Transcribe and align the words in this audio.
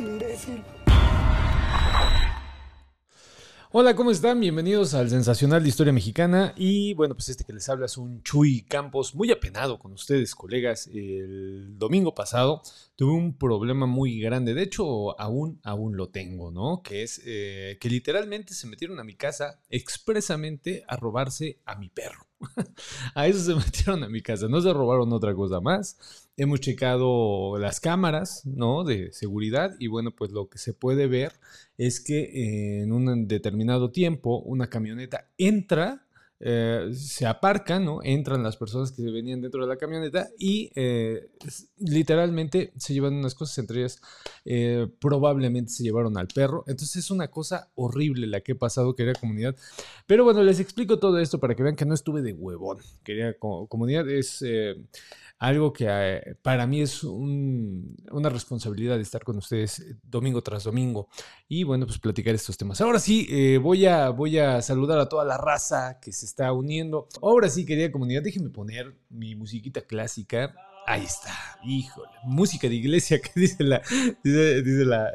Imbécil. 0.00 0.62
Hola, 3.74 3.96
¿cómo 3.96 4.10
están? 4.10 4.38
Bienvenidos 4.38 4.92
al 4.92 5.08
Sensacional 5.08 5.62
de 5.62 5.70
Historia 5.70 5.94
Mexicana. 5.94 6.52
Y 6.56 6.92
bueno, 6.92 7.14
pues 7.14 7.30
este 7.30 7.44
que 7.44 7.54
les 7.54 7.68
habla 7.70 7.86
es 7.86 7.96
un 7.96 8.22
Chuy 8.22 8.62
Campos, 8.62 9.14
muy 9.14 9.30
apenado 9.30 9.78
con 9.78 9.92
ustedes, 9.92 10.34
colegas. 10.34 10.88
El 10.92 11.78
domingo 11.78 12.14
pasado 12.14 12.60
tuve 12.96 13.12
un 13.12 13.38
problema 13.38 13.86
muy 13.86 14.20
grande. 14.20 14.52
De 14.52 14.62
hecho, 14.62 15.18
aún, 15.18 15.58
aún 15.62 15.96
lo 15.96 16.10
tengo, 16.10 16.50
¿no? 16.50 16.82
Que 16.82 17.02
es 17.02 17.22
eh, 17.24 17.78
que 17.80 17.88
literalmente 17.88 18.52
se 18.52 18.66
metieron 18.66 19.00
a 19.00 19.04
mi 19.04 19.14
casa 19.14 19.60
expresamente 19.70 20.84
a 20.86 20.96
robarse 20.96 21.60
a 21.64 21.74
mi 21.76 21.88
perro. 21.88 22.26
a 23.14 23.26
eso 23.26 23.38
se 23.40 23.54
metieron 23.54 24.04
a 24.04 24.08
mi 24.08 24.22
casa. 24.22 24.48
No 24.48 24.60
se 24.60 24.72
robaron 24.72 25.12
otra 25.12 25.34
cosa 25.34 25.60
más. 25.60 26.28
Hemos 26.36 26.60
checado 26.60 27.58
las 27.58 27.80
cámaras, 27.80 28.44
¿no? 28.46 28.84
De 28.84 29.12
seguridad. 29.12 29.74
Y 29.78 29.88
bueno, 29.88 30.10
pues 30.10 30.30
lo 30.32 30.48
que 30.48 30.58
se 30.58 30.74
puede 30.74 31.06
ver 31.06 31.32
es 31.78 32.00
que 32.00 32.82
en 32.82 32.92
un 32.92 33.26
determinado 33.28 33.90
tiempo 33.90 34.38
una 34.40 34.68
camioneta 34.68 35.28
entra 35.38 36.06
eh, 36.44 36.90
se 36.92 37.24
aparcan, 37.24 37.84
¿no? 37.84 38.00
Entran 38.02 38.42
las 38.42 38.56
personas 38.56 38.90
que 38.90 39.02
venían 39.02 39.40
dentro 39.40 39.62
de 39.62 39.68
la 39.68 39.76
camioneta 39.76 40.28
y 40.36 40.72
eh, 40.74 41.30
literalmente 41.78 42.72
se 42.76 42.94
llevan 42.94 43.14
unas 43.14 43.36
cosas, 43.36 43.58
entre 43.58 43.78
ellas 43.78 44.00
eh, 44.44 44.88
probablemente 45.00 45.70
se 45.70 45.84
llevaron 45.84 46.18
al 46.18 46.26
perro. 46.26 46.64
Entonces 46.66 46.96
es 46.96 47.10
una 47.12 47.28
cosa 47.28 47.70
horrible 47.76 48.26
la 48.26 48.40
que 48.40 48.52
he 48.52 48.56
pasado, 48.56 48.96
querida 48.96 49.14
comunidad. 49.14 49.54
Pero 50.08 50.24
bueno, 50.24 50.42
les 50.42 50.58
explico 50.58 50.98
todo 50.98 51.20
esto 51.20 51.38
para 51.38 51.54
que 51.54 51.62
vean 51.62 51.76
que 51.76 51.86
no 51.86 51.94
estuve 51.94 52.22
de 52.22 52.32
huevón. 52.32 52.78
Querida 53.04 53.34
comunidad, 53.38 54.08
es 54.10 54.44
algo 55.42 55.72
que 55.72 55.86
eh, 55.88 56.36
para 56.40 56.68
mí 56.68 56.82
es 56.82 57.02
una 57.02 58.28
responsabilidad 58.28 58.94
de 58.94 59.02
estar 59.02 59.24
con 59.24 59.38
ustedes 59.38 59.80
eh, 59.80 59.96
domingo 60.04 60.40
tras 60.40 60.62
domingo 60.62 61.08
y 61.48 61.64
bueno, 61.64 61.84
pues 61.84 61.98
platicar 61.98 62.32
estos 62.32 62.56
temas. 62.56 62.80
Ahora 62.80 63.00
sí, 63.00 63.26
eh, 63.28 63.58
voy, 63.58 63.86
a, 63.86 64.10
voy 64.10 64.38
a 64.38 64.62
saludar 64.62 65.00
a 65.00 65.08
toda 65.08 65.24
la 65.24 65.36
raza 65.36 65.98
que 66.00 66.12
se 66.12 66.26
está 66.26 66.52
uniendo. 66.52 67.08
Ahora 67.20 67.48
sí, 67.48 67.66
querida 67.66 67.90
comunidad, 67.90 68.22
déjenme 68.22 68.50
poner 68.50 68.94
mi 69.10 69.34
musiquita 69.34 69.80
clásica. 69.80 70.54
Ahí 70.84 71.04
está, 71.04 71.32
híjole, 71.62 72.10
música 72.24 72.68
de 72.68 72.74
iglesia 72.74 73.20
que 73.22 73.30
dice 73.36 73.62
la, 73.62 73.80
dice, 74.24 74.84
la, 74.84 75.12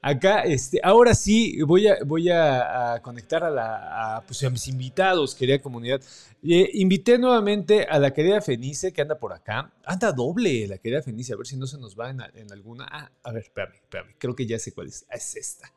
Acá, 0.00 0.42
este, 0.42 0.80
ahora 0.82 1.14
sí, 1.14 1.60
voy 1.62 1.88
a, 1.88 1.98
voy 2.04 2.30
a, 2.30 3.00
conectar 3.02 3.42
a, 3.42 3.50
la, 3.50 4.22
pues, 4.26 4.44
a, 4.44 4.50
mis 4.50 4.68
invitados, 4.68 5.34
querida 5.34 5.60
comunidad. 5.60 6.00
Eh, 6.42 6.70
invité 6.74 7.18
nuevamente 7.18 7.84
a 7.84 7.98
la 7.98 8.12
querida 8.12 8.40
Fenice, 8.40 8.92
que 8.92 9.02
anda 9.02 9.18
por 9.18 9.32
acá. 9.32 9.72
Anda 9.84 10.12
doble 10.12 10.68
la 10.68 10.78
querida 10.78 11.02
Fenice, 11.02 11.32
a 11.32 11.36
ver 11.36 11.46
si 11.46 11.56
no 11.56 11.66
se 11.66 11.78
nos 11.78 11.98
va 11.98 12.10
en, 12.10 12.20
alguna. 12.52 12.86
Ah, 12.88 13.10
a 13.24 13.32
ver, 13.32 13.42
espérame, 13.42 13.74
espérame, 13.74 14.14
creo 14.18 14.36
que 14.36 14.46
ya 14.46 14.58
sé 14.58 14.72
cuál 14.72 14.86
es. 14.86 15.04
Es 15.10 15.34
esta. 15.34 15.72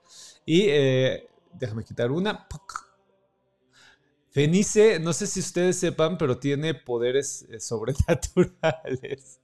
Y 0.46 0.66
eh, 0.68 1.28
déjame 1.54 1.84
quitar 1.84 2.12
una. 2.12 2.48
Fenice, 4.38 5.00
no 5.00 5.14
sé 5.14 5.26
si 5.26 5.40
ustedes 5.40 5.80
sepan, 5.80 6.20
pero 6.20 6.38
tiene 6.38 6.76
poderes 6.76 7.48
eh, 7.50 7.60
sobrenaturales. 7.60 9.42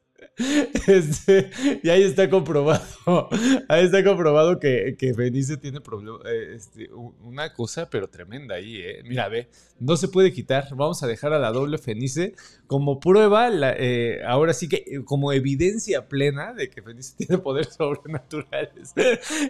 Este, 0.87 1.49
y 1.81 1.89
ahí 1.89 2.03
está 2.03 2.29
comprobado. 2.29 3.29
Ahí 3.69 3.85
está 3.85 4.03
comprobado 4.03 4.59
que, 4.59 4.95
que 4.97 5.13
Fenice 5.13 5.57
tiene 5.57 5.79
eh, 5.79 6.53
este, 6.55 6.89
una 6.91 7.53
cosa, 7.53 7.89
pero 7.89 8.09
tremenda 8.09 8.55
ahí, 8.55 8.77
¿eh? 8.77 9.01
Mira, 9.05 9.29
ve, 9.29 9.49
no 9.79 9.95
se 9.95 10.07
puede 10.07 10.33
quitar. 10.33 10.67
Vamos 10.75 11.03
a 11.03 11.07
dejar 11.07 11.33
a 11.33 11.39
la 11.39 11.51
doble 11.51 11.77
Fenice 11.77 12.35
como 12.67 12.99
prueba, 12.99 13.49
eh, 13.77 14.21
ahora 14.25 14.53
sí 14.53 14.67
que 14.67 15.03
como 15.05 15.31
evidencia 15.31 16.07
plena 16.07 16.53
de 16.53 16.69
que 16.69 16.81
Fenice 16.81 17.15
tiene 17.17 17.37
poderes 17.37 17.73
sobrenaturales. 17.75 18.93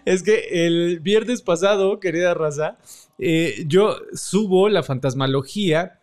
es 0.05 0.23
que 0.23 0.65
el 0.65 0.99
viernes 0.99 1.41
pasado, 1.41 1.99
querida 1.99 2.33
raza, 2.33 2.77
yo 3.65 3.97
subo 4.13 4.69
la 4.69 4.83
fantasmalogía 4.83 6.02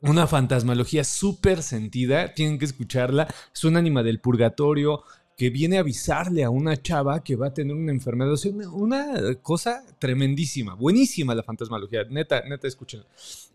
una 0.00 0.26
fantasmalogía 0.26 1.04
súper 1.04 1.62
sentida, 1.62 2.32
tienen 2.34 2.58
que 2.58 2.64
escucharla, 2.64 3.32
es 3.54 3.64
un 3.64 3.76
ánima 3.76 4.02
del 4.02 4.20
purgatorio 4.20 5.02
que 5.36 5.50
viene 5.50 5.78
a 5.78 5.80
avisarle 5.80 6.44
a 6.44 6.50
una 6.50 6.80
chava 6.80 7.24
que 7.24 7.34
va 7.34 7.46
a 7.46 7.54
tener 7.54 7.74
una 7.74 7.92
enfermedad, 7.92 8.34
una 8.72 9.34
cosa 9.42 9.82
tremendísima, 9.98 10.74
buenísima 10.74 11.34
la 11.34 11.42
fantasmalogía, 11.42 12.04
neta, 12.04 12.42
neta, 12.46 12.68
escúchenla. 12.68 13.06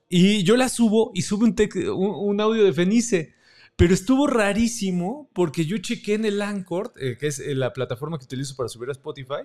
Y 0.10 0.44
yo 0.44 0.56
la 0.56 0.70
subo 0.70 1.12
y 1.14 1.22
sube 1.22 1.54
un, 1.92 2.42
audio 2.42 2.64
de 2.64 2.74
Fenice. 2.74 3.34
Pero 3.76 3.94
estuvo 3.94 4.26
rarísimo 4.26 5.30
porque 5.34 5.66
yo 5.66 5.78
chequé 5.78 6.14
en 6.14 6.24
el 6.24 6.42
Anchor, 6.42 6.94
eh, 6.98 7.18
que 7.20 7.28
es 7.28 7.40
eh, 7.40 7.54
la 7.56 7.74
plataforma 7.74 8.18
que 8.18 8.24
utilizo 8.24 8.56
para 8.56 8.70
subir 8.70 8.88
a 8.88 8.94
Spotify, 8.94 9.44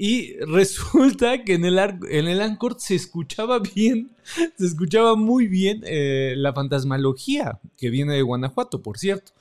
y 0.00 0.34
resulta 0.38 1.42
que 1.42 1.54
en 1.54 1.64
el, 1.64 1.76
en 1.76 2.28
el 2.28 2.40
Anchor 2.40 2.76
se 2.78 2.94
escuchaba 2.94 3.58
bien, 3.58 4.12
se 4.56 4.64
escuchaba 4.64 5.16
muy 5.16 5.48
bien 5.48 5.82
eh, 5.84 6.34
la 6.36 6.52
fantasmalogía 6.52 7.58
que 7.76 7.90
viene 7.90 8.14
de 8.14 8.22
Guanajuato, 8.22 8.80
por 8.80 8.96
cierto. 8.96 9.32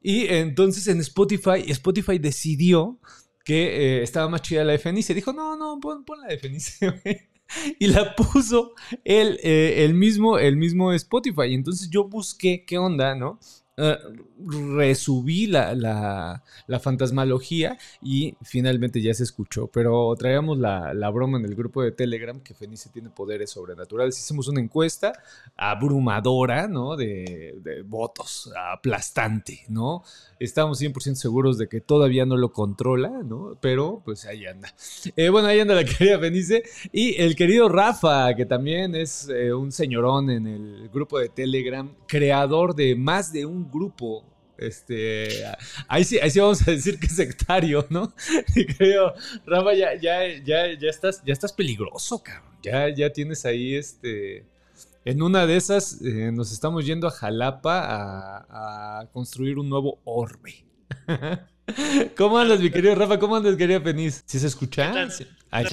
Y 0.00 0.26
entonces 0.28 0.86
en 0.86 1.00
Spotify, 1.00 1.62
Spotify 1.66 2.18
decidió 2.18 2.98
que 3.44 3.98
eh, 3.98 4.02
estaba 4.02 4.30
más 4.30 4.40
chida 4.40 4.64
la 4.64 4.72
de 4.72 4.78
Fenice. 4.78 5.12
Dijo, 5.12 5.34
no, 5.34 5.56
no, 5.56 5.78
pon, 5.78 6.04
la 6.22 6.28
de 6.28 6.38
Fenice. 6.38 7.28
y 7.78 7.86
la 7.88 8.16
puso 8.16 8.72
el, 9.04 9.38
eh, 9.42 9.84
el, 9.84 9.92
mismo, 9.92 10.38
el 10.38 10.56
mismo 10.56 10.90
Spotify. 10.94 11.52
Entonces 11.52 11.90
yo 11.90 12.04
busqué 12.04 12.64
qué 12.64 12.78
onda, 12.78 13.14
¿no? 13.14 13.38
Eh, 13.80 13.96
resubí 14.44 15.46
la, 15.46 15.72
la, 15.74 16.80
fantasmalogía 16.80 17.78
y 18.02 18.34
finalmente 18.42 19.00
ya 19.00 19.14
se 19.14 19.22
escuchó. 19.22 19.68
Pero 19.68 20.14
traíamos 20.16 20.58
la, 20.58 21.10
broma 21.10 21.38
en 21.38 21.44
el 21.44 21.54
grupo 21.54 21.82
de 21.82 21.92
Telegram 21.92 22.40
que 22.40 22.54
Fenice 22.54 22.90
tiene 22.90 23.10
poderes 23.10 23.50
sobrenaturales. 23.50 24.18
Hicimos 24.18 24.48
una 24.48 24.60
encuesta 24.60 25.12
abrumadora, 25.56 26.66
¿no? 26.66 26.96
De, 26.96 27.56
de 27.62 27.82
votos, 27.82 28.52
aplastante, 28.72 29.64
¿no? 29.68 30.02
Estamos 30.40 30.80
100% 30.80 31.14
seguros 31.14 31.58
de 31.58 31.68
que 31.68 31.80
todavía 31.80 32.26
no 32.26 32.36
lo 32.36 32.52
controla, 32.52 33.10
¿no? 33.24 33.56
Pero 33.60 34.02
pues 34.04 34.24
ahí 34.24 34.46
anda. 34.46 34.74
Eh, 35.16 35.28
bueno, 35.28 35.48
ahí 35.48 35.60
anda 35.60 35.74
la 35.74 35.84
querida 35.98 36.18
Fenice 36.18 36.64
y 36.92 37.20
el 37.20 37.36
querido 37.36 37.68
Rafa, 37.68 38.34
que 38.34 38.46
también 38.46 38.94
es 38.94 39.28
eh, 39.28 39.52
un 39.52 39.72
señorón 39.72 40.30
en 40.30 40.46
el 40.46 40.88
grupo 40.92 41.18
de 41.18 41.28
Telegram, 41.28 41.90
creador 42.06 42.74
de 42.74 42.96
más 42.96 43.32
de 43.32 43.46
un 43.46 43.67
grupo. 43.70 44.24
Este, 44.58 45.44
ahí 45.86 46.02
sí, 46.02 46.18
ahí 46.18 46.30
sí 46.30 46.40
vamos 46.40 46.66
a 46.66 46.72
decir 46.72 46.98
que 46.98 47.06
es 47.06 47.14
sectario, 47.14 47.86
¿no? 47.90 48.12
creo, 48.76 49.14
Rafa, 49.46 49.72
ya, 49.74 49.94
ya, 49.94 50.26
ya, 50.44 50.72
ya 50.76 50.90
estás, 50.90 51.22
ya 51.24 51.32
estás 51.32 51.52
peligroso, 51.52 52.22
cabrón. 52.22 52.48
Ya, 52.62 52.88
ya 52.88 53.12
tienes 53.12 53.44
ahí 53.44 53.76
este. 53.76 54.44
En 55.04 55.22
una 55.22 55.46
de 55.46 55.56
esas 55.56 56.02
eh, 56.02 56.32
nos 56.32 56.52
estamos 56.52 56.84
yendo 56.84 57.06
a 57.06 57.10
Jalapa 57.10 58.44
a, 58.50 59.08
construir 59.12 59.58
un 59.58 59.68
nuevo 59.68 60.00
orbe. 60.04 60.64
¿Cómo 62.16 62.38
andas, 62.38 62.60
mi 62.60 62.70
querido 62.70 62.94
Rafa? 62.96 63.18
¿Cómo 63.18 63.36
andas, 63.36 63.56
querida 63.56 63.82
Penis? 63.82 64.24
¿Sí 64.26 64.40
se 64.40 64.48
escucha? 64.48 65.08
sí, 65.10 65.24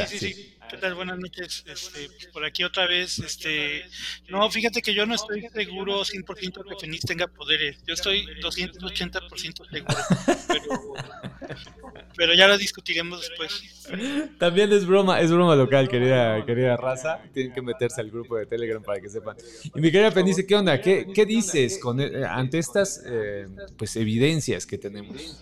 sí. 0.08 0.18
sí. 0.20 0.55
¿Qué 0.70 0.78
tal? 0.78 0.96
Buenas 0.96 1.20
noches. 1.20 1.64
Este, 1.68 2.10
por 2.32 2.44
aquí 2.44 2.64
otra 2.64 2.88
vez. 2.88 3.20
Este, 3.20 3.84
no, 4.30 4.50
fíjate 4.50 4.82
que 4.82 4.94
yo 4.94 5.06
no 5.06 5.16
estoy 5.16 5.48
seguro 5.54 6.02
100% 6.02 6.68
que 6.68 6.76
Fenix 6.80 7.06
tenga 7.06 7.28
poderes. 7.28 7.78
Yo 7.86 7.94
estoy 7.94 8.26
280% 8.42 9.70
seguro. 9.70 10.94
Pero, 12.18 12.34
ya 12.34 12.48
lo 12.48 12.58
discutiremos 12.58 13.22
después. 13.22 13.86
También 14.40 14.72
es 14.72 14.86
broma, 14.86 15.20
es 15.20 15.32
broma 15.32 15.56
local, 15.56 15.90
querida, 15.90 16.46
querida 16.46 16.78
raza. 16.78 17.20
Tienen 17.34 17.54
que 17.54 17.62
meterse 17.62 18.02
al 18.02 18.10
grupo 18.10 18.38
de 18.38 18.46
Telegram 18.46 18.82
para 18.82 19.00
que 19.00 19.10
sepan. 19.10 19.36
Y 19.76 19.80
mi 19.80 19.92
querida 19.92 20.12
Fenice, 20.12 20.46
¿qué 20.48 20.56
onda? 20.56 20.82
¿Qué, 20.82 21.08
qué 21.14 21.26
dices 21.26 21.78
con, 21.78 22.00
eh, 22.00 22.26
ante 22.26 22.58
estas 22.58 23.04
eh, 23.06 23.48
pues, 23.78 23.96
evidencias 23.98 24.66
que 24.66 24.78
tenemos? 24.78 25.42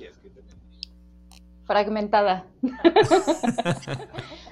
Fragmentada. 1.66 2.46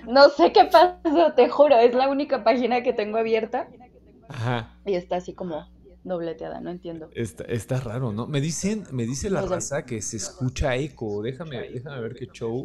no 0.07 0.29
sé 0.29 0.51
qué 0.51 0.65
pasó, 0.65 1.33
te 1.35 1.49
juro, 1.49 1.77
es 1.77 1.93
la 1.93 2.09
única 2.09 2.43
página 2.43 2.83
que 2.83 2.93
tengo 2.93 3.17
abierta. 3.17 3.67
Ajá. 4.27 4.77
Y 4.85 4.95
está 4.95 5.17
así 5.17 5.33
como 5.33 5.67
dobleteada, 6.03 6.61
no 6.61 6.71
entiendo. 6.71 7.09
Está, 7.13 7.43
está 7.43 7.79
raro, 7.79 8.11
¿no? 8.11 8.27
Me 8.27 8.41
dicen, 8.41 8.85
me 8.91 9.05
dice 9.05 9.29
la 9.29 9.41
raza 9.41 9.85
que 9.85 10.01
se 10.01 10.17
escucha 10.17 10.75
eco. 10.75 11.21
Déjame, 11.21 11.69
déjame 11.69 12.01
ver 12.01 12.15
qué 12.15 12.27
show. 12.27 12.63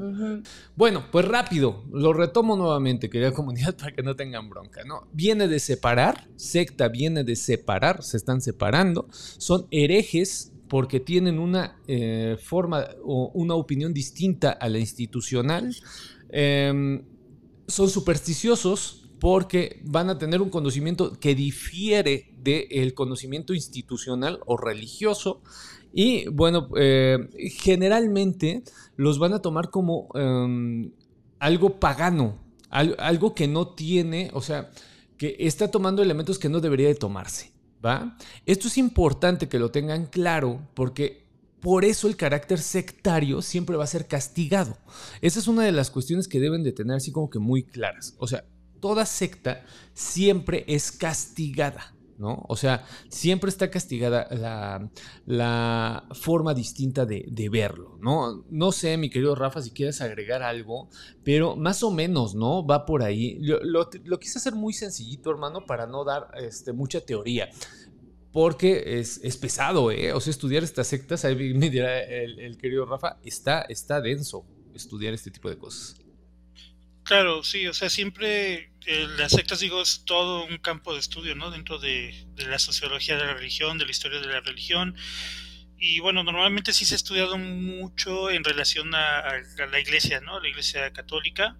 Bueno, 0.74 1.04
pues 1.10 1.26
rápido, 1.26 1.84
lo 1.92 2.12
retomo 2.12 2.56
nuevamente, 2.56 3.10
querida 3.10 3.32
comunidad, 3.32 3.76
para 3.76 3.92
que 3.92 4.02
no 4.02 4.16
tengan 4.16 4.48
bronca, 4.48 4.84
¿no? 4.84 5.06
Viene 5.12 5.48
de 5.48 5.58
separar, 5.58 6.28
secta 6.36 6.88
viene 6.88 7.24
de 7.24 7.36
separar, 7.36 8.02
se 8.02 8.16
están 8.16 8.40
separando, 8.40 9.06
son 9.10 9.66
herejes 9.70 10.52
porque 10.68 11.00
tienen 11.00 11.38
una 11.38 11.80
eh, 11.86 12.36
forma 12.42 12.86
o 13.04 13.30
una 13.34 13.54
opinión 13.54 13.92
distinta 13.94 14.50
a 14.50 14.68
la 14.68 14.78
institucional. 14.78 15.74
Em, 16.28 17.02
son 17.68 17.88
supersticiosos 17.88 19.10
porque 19.18 19.80
van 19.84 20.10
a 20.10 20.18
tener 20.18 20.42
un 20.42 20.50
conocimiento 20.50 21.18
que 21.18 21.34
difiere 21.34 22.30
del 22.38 22.94
conocimiento 22.94 23.54
institucional 23.54 24.40
o 24.46 24.56
religioso 24.56 25.42
Y 25.92 26.28
bueno, 26.28 26.68
eh, 26.76 27.16
generalmente 27.58 28.62
los 28.96 29.18
van 29.18 29.32
a 29.32 29.40
tomar 29.40 29.70
como 29.70 30.08
em, 30.14 30.92
algo 31.38 31.80
pagano, 31.80 32.38
algo 32.68 33.34
que 33.34 33.48
no 33.48 33.68
tiene, 33.68 34.30
o 34.34 34.42
sea, 34.42 34.70
que 35.16 35.36
está 35.38 35.70
tomando 35.70 36.02
elementos 36.02 36.38
que 36.38 36.50
no 36.50 36.60
debería 36.60 36.88
de 36.88 36.94
tomarse, 36.94 37.52
¿va? 37.84 38.16
Esto 38.44 38.68
es 38.68 38.78
importante 38.78 39.48
que 39.48 39.58
lo 39.58 39.70
tengan 39.70 40.06
claro 40.06 40.68
porque 40.74 41.26
por 41.60 41.84
eso 41.84 42.06
el 42.06 42.16
carácter 42.16 42.60
sectario 42.60 43.42
siempre 43.42 43.76
va 43.76 43.84
a 43.84 43.88
ser 43.88 44.06
castigado. 44.06 44.76
Esa 45.20 45.40
es 45.40 45.48
una 45.48 45.64
de 45.64 45.72
las 45.72 45.90
cuestiones 45.90 46.28
que 46.28 46.38
deben 46.38 46.62
de 46.62 46.72
tener 46.72 46.96
así 46.96 47.10
como 47.10 47.30
que 47.30 47.38
muy 47.38 47.64
claras. 47.64 48.14
O 48.18 48.28
sea, 48.28 48.44
toda 48.80 49.04
secta 49.06 49.64
siempre 49.92 50.64
es 50.68 50.92
castigada. 50.92 51.95
¿No? 52.18 52.44
O 52.48 52.56
sea, 52.56 52.84
siempre 53.08 53.50
está 53.50 53.70
castigada 53.70 54.28
la, 55.26 56.08
forma 56.12 56.54
distinta 56.54 57.06
de, 57.06 57.48
verlo, 57.50 57.98
¿no? 58.00 58.44
No 58.50 58.72
sé, 58.72 58.96
mi 58.96 59.10
querido 59.10 59.34
Rafa, 59.34 59.62
si 59.62 59.70
quieres 59.70 60.00
agregar 60.00 60.42
algo, 60.42 60.88
pero 61.24 61.56
más 61.56 61.82
o 61.82 61.90
menos, 61.90 62.34
¿no? 62.34 62.66
Va 62.66 62.86
por 62.86 63.02
ahí. 63.02 63.38
Lo, 63.40 63.88
quise 64.18 64.38
hacer 64.38 64.54
muy 64.54 64.72
sencillito, 64.72 65.30
hermano, 65.30 65.64
para 65.66 65.86
no 65.86 66.04
dar 66.04 66.28
este, 66.38 66.72
mucha 66.72 67.00
teoría. 67.00 67.48
Porque 68.32 69.00
es, 69.00 69.36
pesado, 69.38 69.90
¿eh? 69.90 70.12
O 70.12 70.20
sea, 70.20 70.30
estudiar 70.30 70.62
estas 70.62 70.86
sectas, 70.86 71.24
ahí 71.24 71.54
me 71.54 71.70
dirá 71.70 72.02
el, 72.02 72.38
el 72.38 72.58
querido 72.58 72.84
Rafa, 72.84 73.18
está, 73.24 73.62
está 73.62 74.00
denso 74.00 74.44
estudiar 74.74 75.14
este 75.14 75.30
tipo 75.30 75.48
de 75.48 75.56
cosas. 75.56 75.96
Claro, 77.06 77.44
sí, 77.44 77.68
o 77.68 77.72
sea, 77.72 77.88
siempre 77.88 78.72
eh, 78.84 79.06
las 79.16 79.30
sectas, 79.30 79.60
digo, 79.60 79.80
es 79.80 80.02
todo 80.04 80.44
un 80.44 80.58
campo 80.58 80.92
de 80.92 80.98
estudio, 80.98 81.36
¿no? 81.36 81.52
Dentro 81.52 81.78
de, 81.78 82.26
la 82.36 82.58
sociología 82.58 83.16
de 83.16 83.24
la 83.24 83.34
religión, 83.34 83.78
de 83.78 83.84
la 83.84 83.92
historia 83.92 84.18
de 84.18 84.26
la 84.26 84.40
religión. 84.40 84.96
Y 85.78 86.00
bueno, 86.00 86.24
normalmente 86.24 86.72
sí 86.72 86.84
se 86.84 86.94
ha 86.94 86.96
estudiado 86.96 87.38
mucho 87.38 88.28
en 88.30 88.42
relación 88.42 88.92
a, 88.96 89.20
a 89.20 89.66
la 89.70 89.78
iglesia, 89.78 90.20
¿no? 90.20 90.40
La 90.40 90.48
iglesia 90.48 90.92
católica 90.92 91.56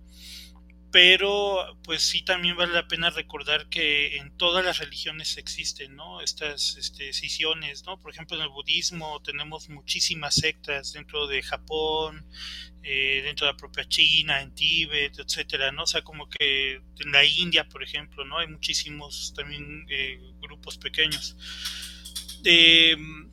pero 0.97 1.79
pues 1.85 2.05
sí 2.05 2.23
también 2.23 2.57
vale 2.57 2.73
la 2.73 2.89
pena 2.89 3.11
recordar 3.11 3.69
que 3.69 4.17
en 4.17 4.35
todas 4.39 4.65
las 4.65 4.79
religiones 4.79 5.37
existen, 5.37 5.95
¿no? 5.95 6.23
Estas 6.23 6.79
este, 6.79 7.13
cisiones, 7.13 7.85
¿no? 7.85 8.01
Por 8.01 8.13
ejemplo, 8.13 8.35
en 8.35 8.45
el 8.45 8.49
budismo 8.49 9.21
tenemos 9.21 9.69
muchísimas 9.69 10.37
sectas 10.37 10.95
dentro 10.95 11.27
de 11.27 11.43
Japón, 11.43 12.25
eh, 12.83 13.21
dentro 13.23 13.47
de 13.47 13.53
la 13.53 13.59
propia 13.59 13.87
China, 13.87 14.41
en 14.41 14.55
Tíbet, 14.55 15.19
etcétera, 15.19 15.71
¿no? 15.71 15.83
O 15.83 15.87
sea, 15.87 16.01
como 16.01 16.31
que 16.31 16.77
en 16.77 17.13
la 17.13 17.23
India, 17.27 17.69
por 17.69 17.83
ejemplo, 17.83 18.25
¿no? 18.25 18.39
Hay 18.39 18.47
muchísimos 18.47 19.35
también 19.37 19.85
eh, 19.91 20.19
grupos 20.41 20.79
pequeños. 20.79 21.37
Em, 22.43 23.29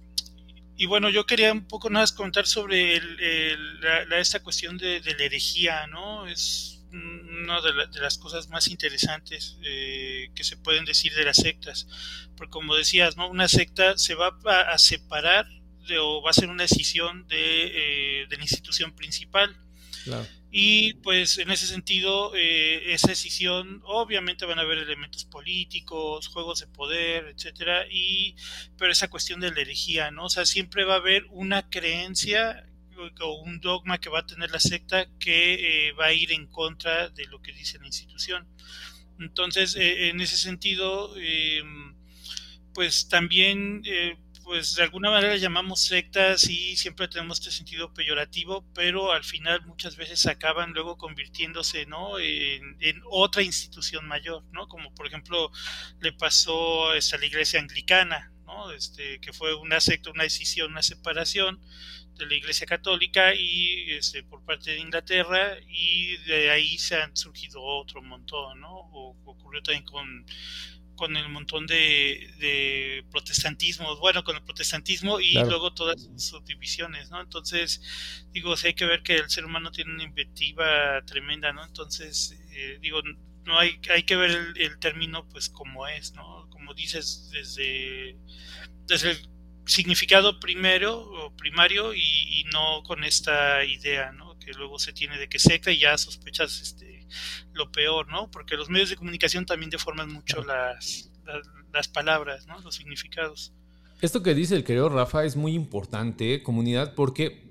y 0.76 0.86
bueno, 0.86 1.10
yo 1.10 1.26
quería 1.26 1.54
un 1.54 1.66
poco 1.66 1.90
nada 1.90 2.04
más 2.04 2.12
comentar 2.12 2.46
sobre 2.46 3.02
esta 4.20 4.44
cuestión 4.44 4.78
de, 4.78 5.00
de 5.00 5.16
la 5.16 5.24
herejía, 5.24 5.88
¿no? 5.88 6.28
Es 6.28 6.73
una 6.94 7.60
de, 7.62 8.00
las 8.00 8.18
cosas 8.18 8.50
más 8.50 8.68
interesantes 8.68 9.58
eh, 9.64 10.30
que 10.36 10.44
se 10.44 10.58
pueden 10.58 10.86
decir 10.86 11.14
de 11.14 11.26
las 11.26 11.38
sectas. 11.38 11.88
Porque 12.38 12.52
como 12.52 12.76
decías, 12.76 13.18
¿no? 13.18 13.30
una 13.30 13.48
secta 13.48 13.98
se 13.98 14.16
va 14.16 14.38
a, 14.46 14.78
separar 14.78 15.48
o 16.00 16.22
va 16.22 16.30
a 16.30 16.34
ser 16.34 16.50
una 16.50 16.64
decisión 16.64 17.28
de, 17.28 18.22
eh, 18.22 18.28
la 18.30 18.42
institución 18.42 18.96
principal. 18.96 19.56
Y 20.52 20.96
pues 20.96 21.40
en 21.40 21.50
ese 21.50 21.66
sentido, 21.66 22.36
eh, 22.36 22.94
esa 22.94 23.08
decisión, 23.08 23.82
obviamente 23.86 24.46
van 24.46 24.60
a 24.60 24.62
haber 24.62 24.78
elementos 24.78 25.26
políticos, 25.26 26.28
juegos 26.28 26.60
de 26.60 26.68
poder, 26.68 27.34
etcétera, 27.36 27.88
y 27.90 28.36
pero 28.78 28.92
esa 28.92 29.10
cuestión 29.10 29.40
de 29.40 29.52
la 29.52 29.62
herejía, 29.62 30.12
¿no? 30.12 30.26
O 30.26 30.30
sea, 30.30 30.46
siempre 30.46 30.84
va 30.84 30.96
a 30.96 30.98
haber 30.98 31.26
una 31.32 31.70
creencia 31.70 32.68
o 33.22 33.42
un 33.42 33.60
dogma 33.60 34.00
que 34.00 34.10
va 34.10 34.20
a 34.20 34.26
tener 34.26 34.52
la 34.52 34.60
secta 34.60 35.08
que 35.20 35.88
eh, 35.90 35.92
va 35.94 36.06
a 36.06 36.14
ir 36.14 36.32
en 36.32 36.48
contra 36.48 37.10
de 37.10 37.26
lo 37.26 37.42
que 37.42 37.54
dice 37.54 37.80
la 37.80 37.88
institución. 37.88 38.48
Entonces, 39.20 39.76
eh, 39.76 40.10
en 40.10 40.22
ese 40.22 40.38
sentido, 40.38 41.16
em, 41.18 41.96
pues 42.74 43.08
también, 43.08 43.84
eh, 43.86 44.18
pues 44.44 44.76
de 44.76 44.84
alguna 44.84 45.10
manera 45.10 45.38
llamamos 45.38 45.82
sectas 45.82 46.50
y 46.50 46.76
siempre 46.76 47.08
tenemos 47.08 47.40
este 47.40 47.52
sentido 47.52 47.94
peyorativo, 47.94 48.66
pero 48.74 49.12
al 49.14 49.24
final 49.24 49.66
muchas 49.66 49.96
veces 49.96 50.26
acaban 50.26 50.74
luego 50.74 50.98
convirtiéndose, 50.98 51.86
¿no? 51.86 52.20
En, 52.20 53.02
otra 53.10 53.42
institución 53.42 54.06
mayor, 54.08 54.44
¿no? 54.52 54.68
Como 54.68 54.94
por 54.96 55.08
ejemplo 55.08 55.52
le 56.02 56.12
pasó 56.14 56.90
a 56.90 56.96
la 56.96 57.26
iglesia 57.26 57.60
anglicana, 57.60 58.34
¿no? 58.46 58.72
Este, 58.72 59.20
que 59.22 59.32
fue 59.34 59.56
una 59.56 59.80
secta, 59.80 60.12
una 60.12 60.24
decisión, 60.24 60.72
una 60.72 60.84
separación, 60.84 61.62
de 62.18 62.26
la 62.26 62.36
Iglesia 62.36 62.68
Católica 62.68 63.34
y 63.36 63.92
este, 63.92 64.24
por 64.24 64.44
parte 64.46 64.72
de 64.72 64.80
Inglaterra 64.80 65.58
y 65.68 66.18
de 66.18 66.52
ahí 66.52 66.78
se 66.78 66.96
han 66.96 67.16
surgido 67.16 67.62
otro 67.62 68.02
montón, 68.02 68.62
¿no? 68.62 68.72
O, 68.72 69.16
ocurrió 69.26 69.62
también 69.64 69.86
con, 69.86 70.26
con 70.96 71.18
el 71.18 71.30
montón 71.30 71.66
de, 71.66 72.34
de 72.40 73.06
protestantismo, 73.12 73.98
bueno, 73.98 74.24
con 74.24 74.36
el 74.36 74.44
protestantismo 74.44 75.20
y 75.20 75.34
luego 75.34 75.74
todas 75.74 76.10
sus 76.18 76.44
divisiones, 76.46 77.10
¿no? 77.10 77.20
Entonces, 77.22 77.82
digo, 78.32 78.54
hay 78.64 78.74
que 78.74 78.86
ver 78.86 79.02
que 79.02 79.16
el 79.16 79.30
ser 79.30 79.46
humano 79.46 79.72
tiene 79.72 79.94
una 79.94 80.04
inventiva 80.04 81.02
tremenda, 81.06 81.52
¿no? 81.52 81.66
Entonces, 81.66 82.38
eh, 82.52 82.78
digo, 82.82 83.02
no 83.46 83.60
hay, 83.60 83.80
hay 83.90 84.04
que 84.04 84.16
ver 84.16 84.32
el, 84.32 84.58
el, 84.62 84.80
término 84.80 85.28
pues 85.30 85.50
como 85.50 85.88
es, 85.88 86.14
¿no? 86.14 86.48
Como 86.50 86.74
dices, 86.74 87.30
desde, 87.32 88.18
desde 88.88 89.12
el 89.12 89.33
significado 89.66 90.40
primero 90.40 91.00
o 91.00 91.36
primario 91.36 91.94
y, 91.94 92.46
no 92.52 92.84
con 92.84 93.04
esta 93.04 93.64
idea 93.66 94.12
¿no? 94.12 94.38
que 94.38 94.52
luego 94.52 94.78
se 94.78 94.94
tiene 94.94 95.18
de 95.18 95.28
que 95.28 95.40
seca 95.40 95.72
y 95.72 95.80
ya 95.80 95.98
sospechas 95.98 96.62
este, 96.62 97.08
lo 97.54 97.72
peor, 97.72 98.10
¿no? 98.10 98.30
porque 98.30 98.56
los 98.56 98.70
medios 98.70 98.90
de 98.90 98.96
comunicación 98.96 99.46
también 99.46 99.72
deforman 99.72 100.12
mucho 100.12 100.44
las, 100.44 101.10
las, 101.74 101.88
palabras, 101.88 102.46
¿no? 102.46 102.60
los 102.60 102.76
significados. 102.76 103.54
Esto 104.02 104.22
que 104.22 104.36
dice 104.36 104.56
el 104.56 104.64
querido 104.64 104.90
Rafa 104.90 105.24
es 105.24 105.36
muy 105.36 105.54
importante, 105.54 106.44
comunidad, 106.44 106.94
porque 106.94 107.42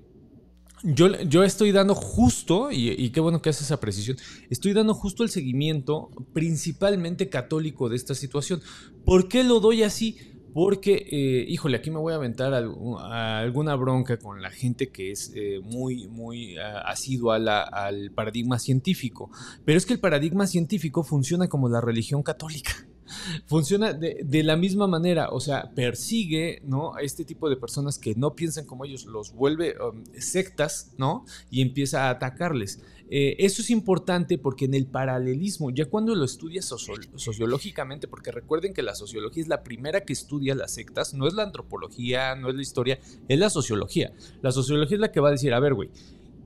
yo, 0.83 1.21
yo, 1.23 1.43
estoy 1.43 1.71
dando 1.71 1.95
justo, 1.95 2.71
y, 2.71 2.91
y, 2.91 3.09
qué 3.09 3.19
bueno 3.19 3.41
que 3.41 3.49
hace 3.49 3.63
esa 3.63 3.79
precisión, 3.79 4.17
estoy 4.49 4.73
dando 4.73 4.93
justo 4.93 5.23
el 5.23 5.29
seguimiento 5.29 6.09
principalmente 6.33 7.29
católico 7.29 7.89
de 7.89 7.95
esta 7.95 8.13
situación. 8.13 8.61
¿Por 9.05 9.27
qué 9.29 9.43
lo 9.43 9.59
doy 9.59 9.83
así? 9.83 10.32
Porque, 10.53 11.07
eh, 11.09 11.45
híjole, 11.49 11.77
aquí 11.77 11.89
me 11.89 11.99
voy 11.99 12.13
a 12.13 12.17
aventar 12.17 12.53
alguna 12.53 13.75
bronca 13.75 14.17
con 14.17 14.41
la 14.41 14.51
gente 14.51 14.89
que 14.91 15.11
es 15.11 15.31
eh, 15.35 15.59
muy, 15.63 16.07
muy 16.07 16.57
uh, 16.57 16.61
asidua 16.85 17.35
al 17.35 18.11
paradigma 18.11 18.59
científico. 18.59 19.31
Pero 19.65 19.77
es 19.77 19.85
que 19.85 19.93
el 19.93 19.99
paradigma 19.99 20.45
científico 20.45 21.03
funciona 21.03 21.47
como 21.47 21.69
la 21.69 21.81
religión 21.81 22.21
católica. 22.21 22.71
Funciona 23.45 23.93
de, 23.93 24.43
la 24.43 24.55
misma 24.55 24.87
manera, 24.87 25.29
o 25.29 25.39
sea, 25.39 25.71
persigue, 25.75 26.61
¿no? 26.65 26.95
A 26.95 27.01
este 27.01 27.25
tipo 27.25 27.49
de 27.49 27.57
personas 27.57 27.97
que 27.97 28.15
no 28.15 28.35
piensan 28.35 28.65
como 28.65 28.85
ellos, 28.85 29.05
los 29.05 29.33
vuelve 29.33 29.75
um, 29.79 30.03
sectas, 30.17 30.91
¿no? 30.97 31.25
Y 31.49 31.61
empieza 31.61 32.07
a 32.07 32.09
atacarles. 32.11 32.81
Eh, 33.09 33.35
eso 33.45 33.61
es 33.61 33.69
importante 33.69 34.37
porque 34.37 34.65
en 34.65 34.73
el 34.73 34.87
paralelismo, 34.87 35.69
ya 35.69 35.85
cuando 35.85 36.15
lo 36.15 36.25
estudias 36.25 36.65
sociológicamente, 36.65 38.07
porque 38.07 38.31
recuerden 38.31 38.73
que 38.73 38.81
la 38.81 38.95
sociología 38.95 39.43
es 39.43 39.49
la 39.49 39.63
primera 39.63 40.01
que 40.01 40.13
estudia 40.13 40.55
las 40.55 40.73
sectas, 40.73 41.13
no 41.13 41.27
es 41.27 41.33
la 41.33 41.43
antropología, 41.43 42.35
no 42.35 42.49
es 42.49 42.55
la 42.55 42.61
historia, 42.61 42.99
es 43.27 43.39
la 43.39 43.49
sociología. 43.49 44.13
La 44.41 44.51
sociología 44.51 44.95
es 44.95 45.01
la 45.01 45.11
que 45.11 45.19
va 45.19 45.29
a 45.29 45.33
decir, 45.33 45.53
a 45.53 45.59
ver, 45.59 45.73
güey, 45.73 45.89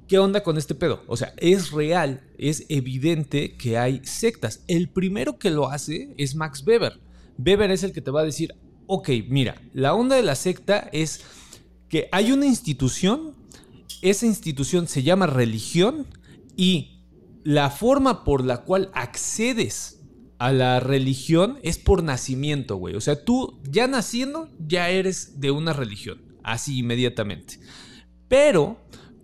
¿qué 0.08 0.20
onda 0.20 0.44
con 0.44 0.58
este 0.58 0.76
pedo? 0.76 1.04
O 1.08 1.18
sea, 1.18 1.34
es 1.38 1.72
real, 1.72 2.22
es 2.38 2.66
evidente 2.70 3.56
que 3.58 3.78
hay 3.78 4.02
sectas. 4.04 4.64
El 4.68 4.90
primero 4.90 5.38
que 5.38 5.52
lo 5.52 5.70
hace 5.70 6.14
es 6.18 6.36
Max 6.36 6.64
Weber. 6.66 7.00
Weber 7.38 7.72
es 7.72 7.84
el 7.84 7.92
que 7.92 8.02
te 8.02 8.12
va 8.12 8.22
a 8.22 8.26
decir, 8.26 8.56
ok, 8.88 9.10
mira, 9.30 9.62
la 9.74 9.94
onda 9.94 10.16
de 10.16 10.24
la 10.24 10.36
secta 10.36 10.90
es 10.92 11.22
que 11.90 12.10
hay 12.12 12.32
una 12.32 12.46
institución, 12.46 13.36
esa 14.02 14.26
institución 14.26 14.88
se 14.88 15.04
llama 15.04 15.28
religión 15.28 16.08
y 16.56 17.04
la 17.44 17.70
forma 17.70 18.24
por 18.24 18.44
la 18.44 18.64
cual 18.64 18.90
accedes 18.94 20.02
a 20.40 20.52
la 20.52 20.80
religión 20.80 21.60
es 21.64 21.78
por 21.78 22.04
nacimiento, 22.04 22.76
güey. 22.78 22.96
O 22.96 23.02
sea, 23.02 23.24
tú 23.24 23.60
ya 23.70 23.88
naciendo 23.88 24.50
ya 24.60 24.90
eres 24.90 25.40
de 25.40 25.52
una 25.52 25.74
religión, 25.74 26.22
así 26.44 26.80
inmediatamente. 26.80 27.60
Pero 28.28 28.78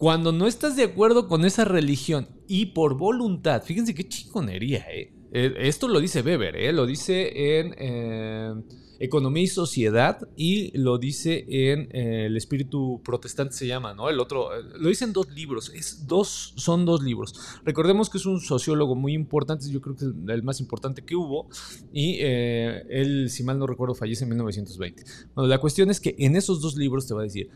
cuando 0.03 0.33
no 0.33 0.47
estás 0.47 0.75
de 0.75 0.83
acuerdo 0.83 1.29
con 1.29 1.45
esa 1.45 1.63
religión 1.63 2.27
y 2.45 2.65
por 2.65 2.97
voluntad, 2.97 3.63
fíjense 3.63 3.95
qué 3.95 4.05
chingonería, 4.05 4.85
¿eh? 4.91 5.13
eh 5.31 5.53
esto 5.59 5.87
lo 5.87 6.01
dice 6.01 6.21
Weber, 6.21 6.57
¿eh? 6.57 6.73
Lo 6.73 6.85
dice 6.85 7.59
en... 7.59 7.73
Eh, 7.77 8.53
Economía 8.99 9.43
y 9.43 9.47
Sociedad 9.47 10.29
y 10.37 10.77
lo 10.77 10.97
dice 10.97 11.45
en 11.49 11.89
eh, 11.91 12.27
El 12.27 12.37
Espíritu 12.37 13.01
Protestante 13.03 13.53
se 13.53 13.67
llama, 13.67 13.93
¿no? 13.93 14.09
El 14.09 14.19
otro, 14.19 14.49
lo 14.61 14.87
dice 14.87 15.03
en 15.03 15.11
dos 15.11 15.29
libros, 15.31 15.73
es 15.73 16.07
dos, 16.07 16.53
son 16.55 16.85
dos 16.85 17.03
libros. 17.03 17.33
Recordemos 17.65 18.09
que 18.09 18.17
es 18.17 18.25
un 18.25 18.39
sociólogo 18.39 18.95
muy 18.95 19.13
importante, 19.13 19.69
yo 19.69 19.81
creo 19.81 19.95
que 19.97 20.05
es 20.05 20.11
el 20.27 20.43
más 20.43 20.61
importante 20.61 21.03
que 21.03 21.17
hubo 21.17 21.49
y 21.91 22.19
él, 22.21 23.29
si 23.29 23.43
mal 23.43 23.59
no 23.59 23.67
recuerdo, 23.67 23.93
fallece 23.93 24.23
en 24.23 24.29
1920. 24.29 25.03
Bueno, 25.35 25.49
la 25.49 25.57
cuestión 25.57 25.89
es 25.89 25.99
que 25.99 26.15
en 26.19 26.37
esos 26.37 26.61
dos 26.61 26.77
libros 26.77 27.05
te 27.05 27.13
va 27.13 27.21
a 27.21 27.23
decir, 27.23 27.49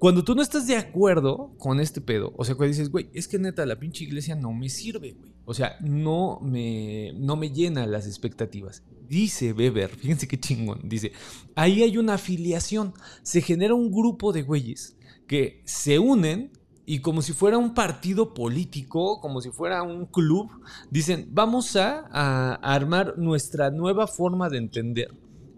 cuando 0.00 0.24
tú 0.24 0.34
no 0.34 0.40
estás 0.40 0.66
de 0.66 0.76
acuerdo 0.76 1.52
con 1.58 1.78
este 1.78 2.00
pedo, 2.00 2.32
o 2.38 2.44
sea, 2.44 2.54
cuando 2.54 2.70
dices, 2.70 2.90
güey, 2.90 3.10
es 3.12 3.28
que 3.28 3.38
neta, 3.38 3.66
la 3.66 3.78
pinche 3.78 4.02
iglesia 4.02 4.34
no 4.34 4.50
me 4.50 4.70
sirve, 4.70 5.12
güey. 5.12 5.30
O 5.44 5.52
sea, 5.52 5.76
no 5.80 6.40
me, 6.40 7.12
no 7.16 7.36
me 7.36 7.50
llena 7.50 7.86
las 7.86 8.06
expectativas. 8.06 8.82
Dice 9.06 9.52
Weber, 9.52 9.90
fíjense 9.90 10.26
qué 10.26 10.40
chingón, 10.40 10.80
dice, 10.84 11.12
ahí 11.54 11.82
hay 11.82 11.98
una 11.98 12.14
afiliación, 12.14 12.94
se 13.22 13.42
genera 13.42 13.74
un 13.74 13.90
grupo 13.90 14.32
de 14.32 14.42
güeyes 14.42 14.96
que 15.26 15.60
se 15.66 15.98
unen 15.98 16.50
y 16.86 17.00
como 17.00 17.20
si 17.20 17.34
fuera 17.34 17.58
un 17.58 17.74
partido 17.74 18.32
político, 18.32 19.20
como 19.20 19.42
si 19.42 19.50
fuera 19.50 19.82
un 19.82 20.06
club, 20.06 20.48
dicen, 20.90 21.28
vamos 21.30 21.76
a, 21.76 22.06
a 22.10 22.54
armar 22.54 23.18
nuestra 23.18 23.70
nueva 23.70 24.06
forma 24.06 24.48
de 24.48 24.56
entender 24.56 25.14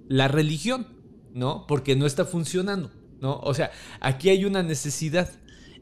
la 0.09 0.27
religión, 0.27 0.89
¿no? 1.33 1.65
Porque 1.69 1.95
no 1.95 2.07
está 2.07 2.25
funcionando. 2.25 2.91
¿No? 3.23 3.38
O 3.38 3.55
sea, 3.55 3.71
aquí 4.00 4.29
hay 4.29 4.45
una 4.45 4.62
necesidad. 4.62 5.31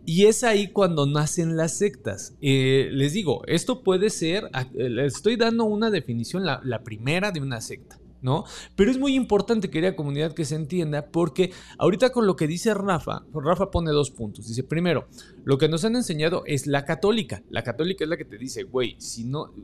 Y 0.07 0.27
es 0.27 0.45
ahí 0.45 0.69
cuando 0.69 1.07
nacen 1.07 1.57
las 1.57 1.77
sectas. 1.79 2.35
Eh, 2.41 2.89
les 2.93 3.13
digo, 3.13 3.43
esto 3.47 3.83
puede 3.83 4.11
ser, 4.11 4.51
les 4.75 5.17
estoy 5.17 5.37
dando 5.37 5.65
una 5.65 5.91
definición, 5.91 6.45
la, 6.45 6.83
primera 6.85 7.33
de 7.33 7.41
una 7.41 7.61
secta. 7.61 7.99
¿no? 8.23 8.45
Pero 8.77 8.91
es 8.91 8.99
muy 8.99 9.15
importante, 9.15 9.71
querida 9.71 9.97
comunidad, 9.97 10.35
que 10.35 10.45
se 10.45 10.55
entienda, 10.55 11.07
porque 11.11 11.53
ahorita 11.79 12.11
con 12.11 12.27
lo 12.27 12.37
que 12.37 12.47
dice 12.47 12.75
Rafa, 12.75 13.25
Rafa 13.33 13.71
pone 13.71 13.91
dos 13.93 14.11
puntos. 14.11 14.47
Dice, 14.47 14.63
primero, 14.63 15.09
lo 15.45 15.57
que 15.57 15.69
nos 15.69 15.87
han 15.87 15.97
enseñado 15.97 16.43
es 16.45 16.67
la 16.67 16.85
católica. 16.85 17.43
La 17.49 17.63
católica 17.63 18.05
es 18.05 18.11
la 18.11 18.19
que 18.19 18.27
te 18.27 18.37
dice, 18.37 18.65
güey, 18.65 18.97
si 18.99 19.25
no, 19.25 19.55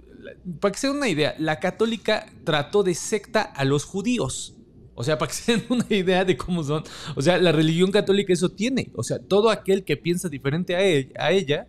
para 0.61 0.73
que 0.73 0.79
se 0.79 0.87
den 0.87 0.97
una 0.97 1.09
idea, 1.09 1.35
la 1.39 1.61
católica 1.61 2.27
trató 2.45 2.83
de 2.83 2.95
secta 2.95 3.43
a 3.43 3.65
los 3.67 3.85
judíos. 3.85 4.56
O 4.97 5.05
sea, 5.05 5.19
para 5.19 5.29
que 5.29 5.35
se 5.37 5.53
den 5.53 5.67
una 5.69 5.87
idea 5.91 6.25
de 6.25 6.37
cómo 6.37 6.65
son. 6.65 6.83
O 7.15 7.23
sea, 7.23 7.39
la 7.39 7.53
religión 7.53 7.93
católica 7.93 8.33
eso 8.33 8.49
tiene. 8.49 8.91
O 8.95 9.05
sea, 9.05 9.19
todo 9.21 9.51
aquel 9.51 9.85
que 9.85 9.97
piensa 9.97 10.29
diferente 10.29 10.75
a, 10.75 11.31
ella, 11.31 11.69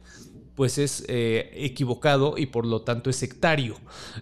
pues 0.56 0.80
es 0.80 1.04
eh, 1.08 1.52
equivocado 1.54 2.36
y 2.38 2.48
por 2.48 2.66
lo 2.66 2.82
tanto 2.82 3.10
es 3.10 3.18
sectario. 3.18 3.76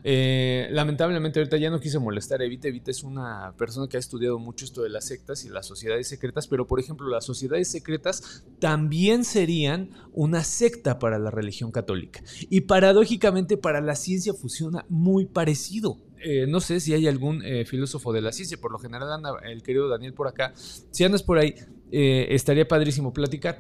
Eh, 0.04 0.68
lamentablemente 0.72 1.40
ahorita 1.40 1.56
ya 1.58 1.70
no 1.70 1.80
quise 1.80 2.00
molestar 2.00 2.42
a 2.42 2.46
Evita. 2.46 2.68
Evita 2.68 2.92
es 2.92 3.04
una 3.04 3.54
persona 3.58 3.88
que 3.88 3.96
ha 3.96 4.00
estudiado 4.00 4.38
mucho 4.40 4.66
esto 4.66 4.82
de 4.82 4.90
las 4.90 5.06
sectas 5.06 5.46
y 5.46 5.50
las 5.50 5.66
sociedades 5.66 6.10
secretas, 6.10 6.48
pero 6.48 6.68
por 6.68 6.80
ejemplo 6.80 7.08
las 7.08 7.24
sociedades 7.26 7.70
secretas 7.70 8.44
también 8.60 9.24
serían 9.24 9.92
una 10.12 10.44
secta 10.44 11.00
para 11.00 11.20
la 11.20 11.32
religión 11.32 11.72
católica. 11.72 12.22
Y 12.50 12.62
paradójicamente 12.62 13.56
para 13.56 13.80
la 13.80 13.96
ciencia 13.96 14.34
funciona 14.34 14.86
muy 14.90 15.26
parecido. 15.26 16.00
Eh, 16.27 16.48
no 16.48 16.60
sé 16.60 16.79
si 16.79 16.91
hay 16.91 17.08
algún 17.08 17.46
eh, 17.46 17.65
filósofo 17.65 18.12
de 18.12 18.20
la 18.20 18.32
ciencia, 18.32 18.58
por 18.58 18.72
lo 18.72 18.79
general 18.79 19.12
anda 19.12 19.29
el 19.44 19.62
querido 19.62 19.88
Daniel 19.88 20.15
por 20.15 20.27
acá. 20.27 20.53
Si 20.55 21.03
andas 21.03 21.22
por 21.22 21.38
ahí, 21.38 21.53
eh, 21.91 22.25
estaría 22.32 22.67
padrísimo 22.67 23.13
platicar. 23.13 23.60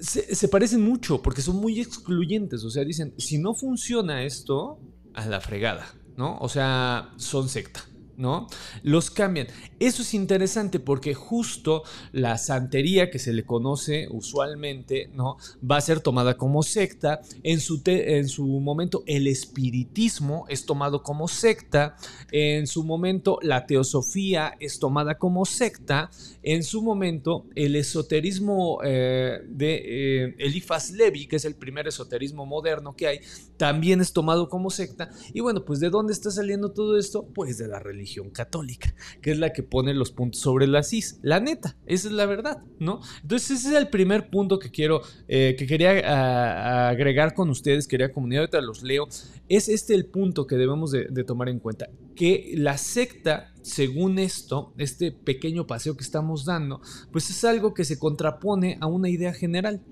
se, 0.00 0.46
parecen 0.46 0.82
mucho 0.82 1.20
porque 1.20 1.42
son 1.42 1.56
muy 1.56 1.80
excluyentes, 1.80 2.62
o 2.62 2.70
sea, 2.70 2.84
dicen, 2.84 3.12
si 3.18 3.38
no 3.38 3.54
funciona 3.54 4.22
esto, 4.22 4.78
a 5.14 5.26
la 5.26 5.40
fregada, 5.40 5.84
¿no? 6.16 6.38
O 6.38 6.48
sea, 6.48 7.10
son 7.16 7.48
secta. 7.48 7.84
¿No? 8.16 8.46
Los 8.82 9.10
cambian. 9.10 9.48
Eso 9.78 10.02
es 10.02 10.14
interesante 10.14 10.80
porque 10.80 11.14
justo 11.14 11.82
la 12.12 12.38
santería 12.38 13.10
que 13.10 13.18
se 13.18 13.32
le 13.32 13.44
conoce 13.44 14.08
usualmente, 14.10 15.10
¿no? 15.14 15.36
Va 15.68 15.76
a 15.76 15.80
ser 15.80 16.00
tomada 16.00 16.36
como 16.36 16.62
secta. 16.62 17.20
En 17.42 17.60
su, 17.60 17.82
en 17.84 18.28
su 18.28 18.46
momento 18.46 19.02
el 19.06 19.26
espiritismo 19.26 20.46
es 20.48 20.64
tomado 20.64 21.02
como 21.02 21.28
secta. 21.28 21.96
En 22.32 22.66
su 22.66 22.84
momento 22.84 23.38
la 23.42 23.66
teosofía 23.66 24.54
es 24.60 24.78
tomada 24.78 25.18
como 25.18 25.44
secta. 25.44 26.10
En 26.42 26.62
su 26.62 26.82
momento 26.82 27.46
el 27.54 27.76
esoterismo 27.76 28.78
eh, 28.82 29.40
de 29.46 29.82
eh, 29.84 30.34
Eliphas 30.38 30.90
Levi, 30.90 31.26
que 31.26 31.36
es 31.36 31.44
el 31.44 31.54
primer 31.54 31.86
esoterismo 31.86 32.46
moderno 32.46 32.96
que 32.96 33.06
hay, 33.06 33.20
también 33.56 34.00
es 34.00 34.12
tomado 34.12 34.48
como 34.48 34.70
secta. 34.70 35.10
Y 35.34 35.40
bueno, 35.40 35.64
pues 35.64 35.80
¿de 35.80 35.90
dónde 35.90 36.12
está 36.12 36.30
saliendo 36.30 36.72
todo 36.72 36.98
esto? 36.98 37.26
Pues 37.34 37.58
de 37.58 37.68
la 37.68 37.78
religión 37.78 38.05
católica, 38.32 38.94
que 39.20 39.30
es 39.32 39.38
la 39.38 39.52
que 39.52 39.62
pone 39.62 39.94
los 39.94 40.10
puntos 40.12 40.40
sobre 40.40 40.66
la 40.66 40.82
CIS. 40.82 41.18
La 41.22 41.40
neta, 41.40 41.76
esa 41.86 42.08
es 42.08 42.14
la 42.14 42.26
verdad, 42.26 42.62
¿no? 42.78 43.00
Entonces 43.22 43.58
ese 43.58 43.70
es 43.70 43.74
el 43.76 43.88
primer 43.88 44.30
punto 44.30 44.58
que 44.58 44.70
quiero, 44.70 45.02
eh, 45.28 45.54
que 45.58 45.66
quería 45.66 46.88
agregar 46.88 47.34
con 47.34 47.50
ustedes, 47.50 47.86
quería 47.86 48.12
comunidad, 48.12 48.42
ahorita 48.42 48.60
los 48.60 48.82
leo. 48.82 49.08
Es 49.48 49.68
este 49.68 49.94
el 49.94 50.06
punto 50.06 50.46
que 50.46 50.56
debemos 50.56 50.90
de, 50.90 51.06
de 51.10 51.24
tomar 51.24 51.48
en 51.48 51.58
cuenta, 51.58 51.88
que 52.14 52.52
la 52.56 52.78
secta 52.78 53.52
según 53.66 54.20
esto, 54.20 54.72
este 54.78 55.10
pequeño 55.10 55.66
paseo 55.66 55.96
que 55.96 56.04
estamos 56.04 56.44
dando, 56.44 56.80
pues 57.10 57.30
es 57.30 57.44
algo 57.44 57.74
que 57.74 57.84
se 57.84 57.98
contrapone 57.98 58.78
a 58.80 58.86
una 58.86 59.08
idea 59.08 59.32
general. 59.32 59.82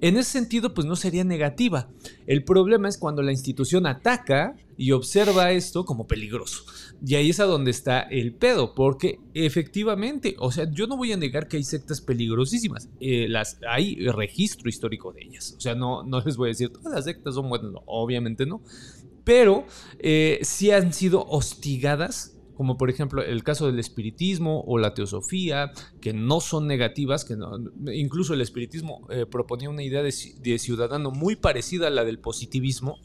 En 0.00 0.16
ese 0.16 0.30
sentido, 0.30 0.72
pues 0.72 0.86
no 0.86 0.96
sería 0.96 1.24
negativa. 1.24 1.90
El 2.26 2.44
problema 2.44 2.88
es 2.88 2.96
cuando 2.96 3.22
la 3.22 3.32
institución 3.32 3.86
ataca 3.86 4.56
y 4.76 4.92
observa 4.92 5.52
esto 5.52 5.84
como 5.84 6.06
peligroso. 6.06 6.64
Y 7.04 7.14
ahí 7.14 7.30
es 7.30 7.40
a 7.40 7.44
donde 7.44 7.70
está 7.70 8.00
el 8.00 8.32
pedo, 8.34 8.74
porque 8.74 9.20
efectivamente, 9.34 10.36
o 10.38 10.52
sea, 10.52 10.70
yo 10.70 10.86
no 10.86 10.96
voy 10.96 11.12
a 11.12 11.18
negar 11.18 11.48
que 11.48 11.58
hay 11.58 11.64
sectas 11.64 12.00
peligrosísimas. 12.00 12.88
Eh, 13.00 13.26
las, 13.28 13.58
hay 13.68 13.96
registro 14.08 14.70
histórico 14.70 15.12
de 15.12 15.22
ellas. 15.22 15.54
O 15.56 15.60
sea, 15.60 15.74
no, 15.74 16.02
no 16.02 16.22
les 16.24 16.36
voy 16.36 16.48
a 16.48 16.52
decir, 16.52 16.70
todas 16.70 16.94
las 16.94 17.04
sectas 17.04 17.34
son 17.34 17.50
buenas, 17.50 17.72
obviamente 17.84 18.46
no. 18.46 18.62
Pero 19.24 19.66
eh, 19.98 20.38
sí 20.42 20.70
han 20.70 20.94
sido 20.94 21.26
hostigadas 21.26 22.39
como 22.60 22.76
por 22.76 22.90
ejemplo 22.90 23.22
el 23.22 23.42
caso 23.42 23.68
del 23.68 23.78
espiritismo 23.78 24.62
o 24.66 24.76
la 24.76 24.92
teosofía, 24.92 25.72
que 26.02 26.12
no 26.12 26.40
son 26.42 26.66
negativas, 26.66 27.24
que 27.24 27.34
incluso 27.90 28.34
el 28.34 28.42
espiritismo 28.42 29.08
eh, 29.08 29.24
proponía 29.24 29.70
una 29.70 29.82
idea 29.82 30.02
de, 30.02 30.12
ciudadano 30.58 31.10
muy 31.10 31.36
parecida 31.36 31.86
a 31.86 31.90
la 31.90 32.04
del 32.04 32.18
positivismo, 32.18 32.98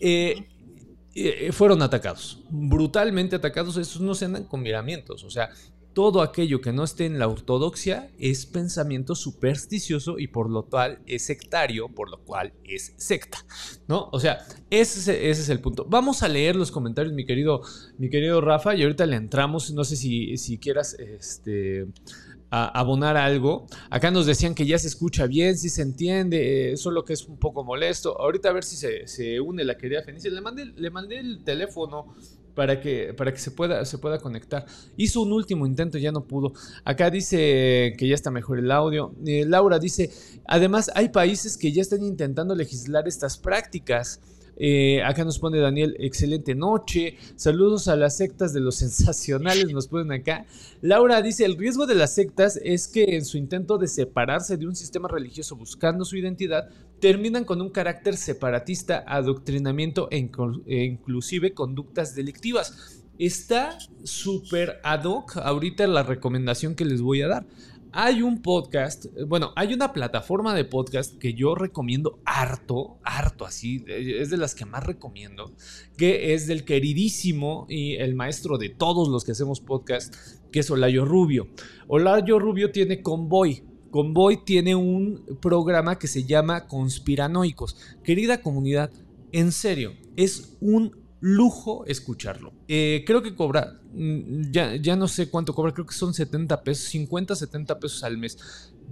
eh, 0.00 0.48
eh, 1.14 1.52
fueron 1.52 1.82
atacados, 1.82 2.42
brutalmente 2.50 3.36
atacados, 3.36 3.76
esos 3.76 4.02
no 4.02 4.16
se 4.16 4.24
andan 4.24 4.42
con 4.42 4.60
miramientos, 4.60 5.22
o 5.22 5.30
sea, 5.30 5.50
todo 5.92 6.22
aquello 6.22 6.60
que 6.60 6.72
no 6.72 6.84
esté 6.84 7.06
en 7.06 7.18
la 7.18 7.28
ortodoxia 7.28 8.10
es 8.18 8.46
pensamiento 8.46 9.14
supersticioso 9.14 10.18
y 10.18 10.28
por 10.28 10.50
lo 10.50 10.66
cual 10.66 11.00
es 11.06 11.24
sectario, 11.24 11.88
por 11.88 12.10
lo 12.10 12.18
cual 12.24 12.52
es 12.64 12.94
secta, 12.96 13.44
¿no? 13.88 14.08
O 14.12 14.20
sea, 14.20 14.44
ese, 14.70 15.30
es 15.30 15.48
el 15.48 15.60
punto. 15.60 15.86
Vamos 15.88 16.22
a 16.22 16.28
leer 16.28 16.56
los 16.56 16.70
comentarios, 16.70 17.12
mi 17.12 17.26
querido, 17.26 17.62
mi 17.98 18.08
querido 18.08 18.40
Rafa, 18.40 18.74
y 18.74 18.82
ahorita 18.82 19.06
le 19.06 19.16
entramos, 19.16 19.72
no 19.72 19.84
sé 19.84 19.96
si, 19.96 20.36
si 20.36 20.58
quieras, 20.58 20.94
este 20.94 21.86
abonar 22.50 23.16
algo. 23.16 23.66
Acá 23.90 24.10
nos 24.10 24.26
decían 24.26 24.54
que 24.54 24.66
ya 24.66 24.78
se 24.78 24.88
escucha 24.88 25.26
bien, 25.26 25.56
si 25.56 25.68
se 25.70 25.82
entiende, 25.82 26.72
eh, 26.72 26.76
solo 26.76 27.04
que 27.04 27.12
es 27.12 27.26
un 27.26 27.38
poco 27.38 27.64
molesto. 27.64 28.20
Ahorita 28.20 28.48
a 28.48 28.52
ver 28.52 28.64
si 28.64 28.76
se, 28.76 29.40
une 29.40 29.64
la 29.64 29.76
querida 29.76 30.02
Fenicia. 30.02 30.30
Le 30.30 30.40
mandé, 30.40 30.66
le 30.66 30.90
mandé 30.90 31.18
el 31.18 31.44
teléfono 31.44 32.14
para 32.60 32.78
que, 32.78 33.14
para 33.14 33.32
que 33.32 33.38
se, 33.38 33.52
pueda, 33.52 33.86
se 33.86 33.96
pueda 33.96 34.18
conectar. 34.18 34.66
Hizo 34.98 35.22
un 35.22 35.32
último 35.32 35.64
intento, 35.64 35.96
ya 35.96 36.12
no 36.12 36.24
pudo. 36.24 36.52
Acá 36.84 37.08
dice 37.08 37.94
que 37.96 38.06
ya 38.06 38.14
está 38.14 38.30
mejor 38.30 38.58
el 38.58 38.70
audio. 38.70 39.14
Eh, 39.24 39.46
Laura 39.46 39.78
dice, 39.78 40.10
además 40.46 40.90
hay 40.94 41.08
países 41.08 41.56
que 41.56 41.72
ya 41.72 41.80
están 41.80 42.04
intentando 42.04 42.54
legislar 42.54 43.08
estas 43.08 43.38
prácticas. 43.38 44.20
Eh, 44.58 45.02
acá 45.02 45.24
nos 45.24 45.38
pone 45.38 45.58
Daniel, 45.58 45.96
excelente 46.00 46.54
noche. 46.54 47.16
Saludos 47.34 47.88
a 47.88 47.96
las 47.96 48.18
sectas 48.18 48.52
de 48.52 48.60
los 48.60 48.74
sensacionales, 48.84 49.72
nos 49.72 49.88
ponen 49.88 50.12
acá. 50.12 50.44
Laura 50.82 51.22
dice, 51.22 51.46
el 51.46 51.56
riesgo 51.56 51.86
de 51.86 51.94
las 51.94 52.14
sectas 52.14 52.60
es 52.62 52.88
que 52.88 53.16
en 53.16 53.24
su 53.24 53.38
intento 53.38 53.78
de 53.78 53.88
separarse 53.88 54.58
de 54.58 54.66
un 54.66 54.76
sistema 54.76 55.08
religioso 55.08 55.56
buscando 55.56 56.04
su 56.04 56.18
identidad, 56.18 56.68
terminan 57.00 57.44
con 57.44 57.60
un 57.60 57.70
carácter 57.70 58.16
separatista, 58.16 59.04
adoctrinamiento 59.06 60.08
e, 60.10 60.30
e 60.66 60.84
inclusive 60.84 61.54
conductas 61.54 62.14
delictivas. 62.14 63.02
Está 63.18 63.78
súper 64.04 64.80
ad 64.82 65.04
hoc 65.04 65.36
ahorita 65.36 65.86
la 65.86 66.02
recomendación 66.02 66.74
que 66.74 66.84
les 66.84 67.02
voy 67.02 67.22
a 67.22 67.28
dar. 67.28 67.46
Hay 67.92 68.22
un 68.22 68.40
podcast, 68.40 69.06
bueno, 69.26 69.52
hay 69.56 69.74
una 69.74 69.92
plataforma 69.92 70.54
de 70.54 70.64
podcast 70.64 71.18
que 71.18 71.34
yo 71.34 71.56
recomiendo 71.56 72.20
harto, 72.24 72.98
harto 73.02 73.44
así, 73.44 73.84
es 73.88 74.30
de 74.30 74.36
las 74.36 74.54
que 74.54 74.64
más 74.64 74.86
recomiendo, 74.86 75.52
que 75.96 76.32
es 76.32 76.46
del 76.46 76.64
queridísimo 76.64 77.66
y 77.68 77.96
el 77.96 78.14
maestro 78.14 78.58
de 78.58 78.68
todos 78.68 79.08
los 79.08 79.24
que 79.24 79.32
hacemos 79.32 79.60
podcast, 79.60 80.14
que 80.52 80.60
es 80.60 80.70
Olayo 80.70 81.04
Rubio. 81.04 81.48
Olayo 81.88 82.38
Rubio 82.38 82.70
tiene 82.70 83.02
Convoy. 83.02 83.64
Convoy 83.90 84.44
tiene 84.44 84.74
un 84.74 85.38
programa 85.40 85.98
que 85.98 86.06
se 86.06 86.24
llama 86.24 86.66
Conspiranoicos. 86.66 87.76
Querida 88.04 88.40
comunidad, 88.40 88.90
en 89.32 89.52
serio, 89.52 89.94
es 90.16 90.56
un 90.60 90.96
lujo 91.20 91.84
escucharlo. 91.86 92.52
Eh, 92.68 93.04
creo 93.06 93.22
que 93.22 93.34
cobra, 93.34 93.80
mm, 93.92 94.50
ya, 94.50 94.76
ya 94.76 94.96
no 94.96 95.08
sé 95.08 95.28
cuánto 95.28 95.54
cobra, 95.54 95.72
creo 95.72 95.86
que 95.86 95.94
son 95.94 96.14
70 96.14 96.62
pesos, 96.62 96.84
50, 96.86 97.34
70 97.34 97.78
pesos 97.78 98.02
al 98.04 98.16
mes. 98.16 98.38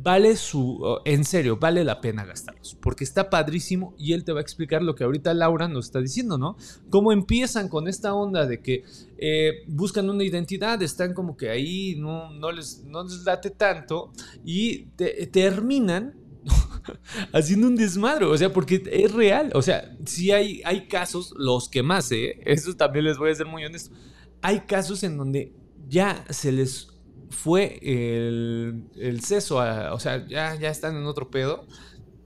Vale 0.00 0.36
su, 0.36 1.00
en 1.04 1.24
serio, 1.24 1.56
vale 1.56 1.82
la 1.82 2.00
pena 2.00 2.24
gastarlos, 2.24 2.76
porque 2.80 3.02
está 3.02 3.30
padrísimo 3.30 3.94
y 3.98 4.12
él 4.12 4.24
te 4.24 4.32
va 4.32 4.38
a 4.38 4.42
explicar 4.42 4.80
lo 4.82 4.94
que 4.94 5.02
ahorita 5.02 5.34
Laura 5.34 5.66
nos 5.66 5.86
está 5.86 6.00
diciendo, 6.00 6.38
¿no? 6.38 6.56
Cómo 6.88 7.10
empiezan 7.10 7.68
con 7.68 7.88
esta 7.88 8.14
onda 8.14 8.46
de 8.46 8.60
que 8.60 8.84
eh, 9.18 9.64
buscan 9.66 10.08
una 10.08 10.22
identidad, 10.22 10.80
están 10.82 11.14
como 11.14 11.36
que 11.36 11.50
ahí, 11.50 11.96
no, 11.96 12.30
no, 12.30 12.52
les, 12.52 12.84
no 12.84 13.02
les 13.02 13.24
late 13.24 13.50
tanto 13.50 14.12
y 14.44 14.84
terminan 15.32 16.14
haciendo 17.32 17.66
un 17.66 17.74
desmadre, 17.74 18.26
o 18.26 18.38
sea, 18.38 18.52
porque 18.52 18.82
es 18.90 19.12
real, 19.12 19.50
o 19.54 19.62
sea, 19.62 19.96
si 20.06 20.30
hay, 20.30 20.62
hay 20.64 20.86
casos, 20.86 21.34
los 21.36 21.68
que 21.68 21.82
más, 21.82 22.12
¿eh? 22.12 22.38
Eso 22.44 22.74
también 22.76 23.04
les 23.04 23.18
voy 23.18 23.30
a 23.30 23.34
ser 23.34 23.46
muy 23.46 23.64
honesto, 23.64 23.94
hay 24.42 24.60
casos 24.60 25.02
en 25.02 25.16
donde 25.16 25.52
ya 25.88 26.24
se 26.30 26.52
les 26.52 26.88
fue 27.30 27.78
el, 27.82 28.82
el 28.96 29.20
seso, 29.20 29.58
o 29.92 30.00
sea, 30.00 30.26
ya, 30.26 30.54
ya 30.54 30.70
están 30.70 30.96
en 30.96 31.04
otro 31.04 31.30
pedo 31.30 31.66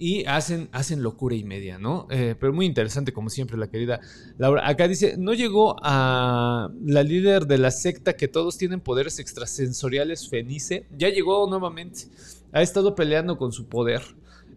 y 0.02 0.24
hacen, 0.24 0.68
hacen 0.72 1.00
locura 1.00 1.36
y 1.36 1.44
media, 1.44 1.78
¿no? 1.78 2.08
Eh, 2.10 2.34
pero 2.40 2.52
muy 2.52 2.66
interesante, 2.66 3.12
como 3.12 3.30
siempre, 3.30 3.56
la 3.56 3.70
querida 3.70 4.00
Laura. 4.36 4.68
Acá 4.68 4.88
dice, 4.88 5.14
no 5.16 5.32
llegó 5.32 5.76
a 5.80 6.70
la 6.84 7.04
líder 7.04 7.46
de 7.46 7.58
la 7.58 7.70
secta 7.70 8.14
que 8.14 8.26
todos 8.26 8.58
tienen 8.58 8.80
poderes 8.80 9.20
extrasensoriales, 9.20 10.28
Fenice, 10.28 10.86
ya 10.98 11.08
llegó 11.08 11.48
nuevamente, 11.48 12.06
ha 12.50 12.62
estado 12.62 12.96
peleando 12.96 13.38
con 13.38 13.52
su 13.52 13.66
poder. 13.66 14.02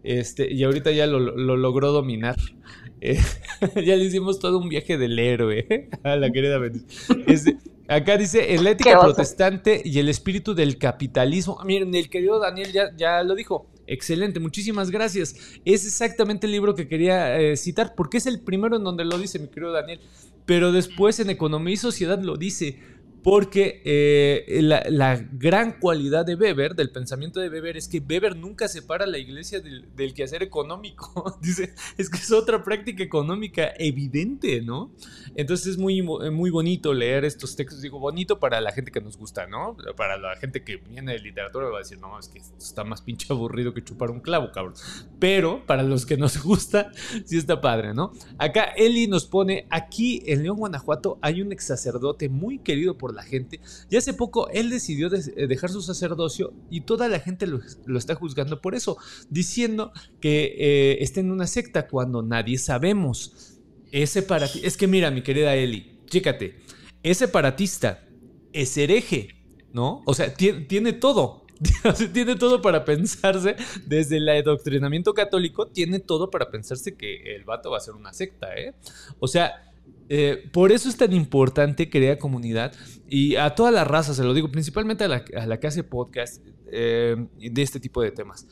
Este, 0.02 0.52
y 0.52 0.64
ahorita 0.64 0.90
ya 0.90 1.06
lo, 1.06 1.20
logró 1.20 1.92
dominar. 1.92 2.36
Eh, 3.00 3.18
ya 3.76 3.96
le 3.96 4.04
hicimos 4.04 4.38
todo 4.38 4.58
un 4.58 4.68
viaje 4.68 4.96
del 4.98 5.18
héroe 5.18 5.88
a 6.02 6.16
la 6.16 6.30
querida. 6.30 6.58
Este, 7.26 7.56
Acá 7.88 8.16
dice, 8.16 8.54
el 8.54 8.66
ética 8.66 8.98
protestante 8.98 9.80
y 9.84 10.00
el 10.00 10.08
espíritu 10.08 10.54
del 10.54 10.76
capitalismo. 10.76 11.60
Miren, 11.64 11.94
el 11.94 12.10
querido 12.10 12.40
Daniel 12.40 12.72
ya, 12.72 12.90
ya 12.96 13.22
lo 13.22 13.36
dijo. 13.36 13.66
Excelente, 13.86 14.40
muchísimas 14.40 14.90
gracias. 14.90 15.36
Es 15.64 15.86
exactamente 15.86 16.46
el 16.46 16.52
libro 16.52 16.74
que 16.74 16.88
quería 16.88 17.38
eh, 17.38 17.56
citar, 17.56 17.94
porque 17.94 18.16
es 18.16 18.26
el 18.26 18.40
primero 18.40 18.76
en 18.76 18.82
donde 18.82 19.04
lo 19.04 19.16
dice 19.18 19.38
mi 19.38 19.46
querido 19.46 19.70
Daniel. 19.70 20.00
Pero 20.44 20.72
después 20.72 21.20
en 21.20 21.30
Economía 21.30 21.74
y 21.74 21.76
Sociedad 21.76 22.20
lo 22.20 22.36
dice 22.36 22.78
porque 23.26 23.82
eh, 23.84 24.60
la, 24.62 25.16
gran 25.32 25.80
cualidad 25.80 26.24
de 26.24 26.36
Weber, 26.36 26.76
del 26.76 26.92
pensamiento 26.92 27.40
de 27.40 27.48
Weber, 27.48 27.76
es 27.76 27.88
que 27.88 27.98
Weber 27.98 28.36
nunca 28.36 28.68
separa 28.68 29.04
la 29.04 29.18
iglesia 29.18 29.60
del, 29.60 30.14
quehacer 30.14 30.44
económico. 30.44 31.36
Dice, 31.42 31.74
es 31.98 32.08
que 32.08 32.18
es 32.18 32.30
otra 32.30 32.62
práctica 32.62 33.02
económica 33.02 33.72
evidente, 33.78 34.62
¿no? 34.62 34.92
Entonces 35.34 35.66
es 35.66 35.76
muy, 35.76 36.02
muy 36.02 36.50
bonito 36.50 36.94
leer 36.94 37.24
estos 37.24 37.56
textos. 37.56 37.82
Digo, 37.82 37.98
bonito 37.98 38.38
para 38.38 38.60
la 38.60 38.70
gente 38.70 38.92
que 38.92 39.00
nos 39.00 39.16
gusta, 39.16 39.48
¿no? 39.48 39.76
Para 39.96 40.18
la 40.18 40.36
gente 40.36 40.62
que 40.62 40.76
viene 40.76 41.14
de 41.14 41.18
literatura 41.18 41.66
va 41.66 41.78
a 41.78 41.80
decir, 41.80 41.98
no, 41.98 42.16
es 42.20 42.28
que 42.28 42.38
está 42.38 42.84
más 42.84 43.02
pinche 43.02 43.26
aburrido 43.30 43.74
que 43.74 43.82
chupar 43.82 44.12
un 44.12 44.20
clavo, 44.20 44.52
cabrón. 44.52 44.74
Pero 45.18 45.66
para 45.66 45.82
los 45.82 46.06
que 46.06 46.16
nos 46.16 46.40
gusta, 46.44 46.92
sí 47.24 47.36
está 47.38 47.60
padre, 47.60 47.92
¿no? 47.92 48.12
Acá 48.38 48.66
Eli 48.76 49.08
nos 49.08 49.26
pone, 49.26 49.66
aquí 49.68 50.22
en 50.26 50.44
León, 50.44 50.58
Guanajuato, 50.58 51.18
hay 51.22 51.42
un 51.42 51.50
ex 51.50 51.64
sacerdote 51.64 52.28
muy 52.28 52.60
querido 52.60 52.96
por 52.96 53.15
la 53.16 53.24
gente. 53.24 53.60
Y 53.90 53.96
hace 53.96 54.14
poco 54.14 54.48
él 54.50 54.70
decidió 54.70 55.08
eh, 55.12 55.46
dejar 55.48 55.70
su 55.70 55.82
sacerdocio 55.82 56.52
y 56.70 56.82
toda 56.82 57.08
la 57.08 57.18
gente 57.18 57.46
lo, 57.46 57.60
está 57.98 58.14
juzgando 58.14 58.60
por 58.60 58.74
eso, 58.74 58.96
diciendo 59.28 59.92
que 60.20 60.54
eh, 60.58 60.98
está 61.00 61.20
en 61.20 61.32
una 61.32 61.46
secta 61.46 61.88
cuando 61.88 62.22
nadie 62.22 62.58
sabemos. 62.58 63.58
Es 63.90 64.10
separatista. 64.10 64.66
Es 64.66 64.76
que 64.76 64.86
mira, 64.86 65.10
mi 65.10 65.22
querida 65.22 65.54
Eli, 65.54 66.00
chécate. 66.06 66.60
Es 67.02 67.18
separatista, 67.18 68.04
es 68.52 68.76
hereje, 68.76 69.36
¿no? 69.72 70.02
O 70.06 70.14
sea, 70.14 70.34
tiene, 70.34 70.92
todo. 70.92 71.46
tiene 72.12 72.36
todo 72.36 72.60
para 72.60 72.84
pensarse, 72.84 73.56
desde 73.86 74.16
el 74.18 74.28
adoctrinamiento 74.28 75.14
católico, 75.14 75.68
tiene 75.68 76.00
todo 76.00 76.30
para 76.30 76.50
pensarse 76.50 76.96
que 76.96 77.36
el 77.36 77.44
vato 77.44 77.70
va 77.70 77.78
a 77.78 77.80
ser 77.80 77.94
una 77.94 78.12
secta, 78.12 78.54
¿eh? 78.56 78.74
O 79.18 79.28
sea, 79.28 79.65
eh, 80.08 80.48
por 80.52 80.72
eso 80.72 80.88
es 80.88 80.96
tan 80.96 81.12
importante 81.12 81.90
crear 81.90 82.18
comunidad 82.18 82.72
y 83.08 83.36
a 83.36 83.54
toda 83.54 83.70
la 83.70 83.84
raza, 83.84 84.14
se 84.14 84.24
lo 84.24 84.34
digo, 84.34 84.50
principalmente 84.50 85.04
a 85.04 85.08
la, 85.08 85.60
que 85.60 85.66
hace 85.66 85.82
podcast 85.82 86.44
eh, 86.70 87.16
de 87.38 87.62
este 87.62 87.80
tipo 87.80 88.02
de 88.02 88.12
temas. 88.12 88.46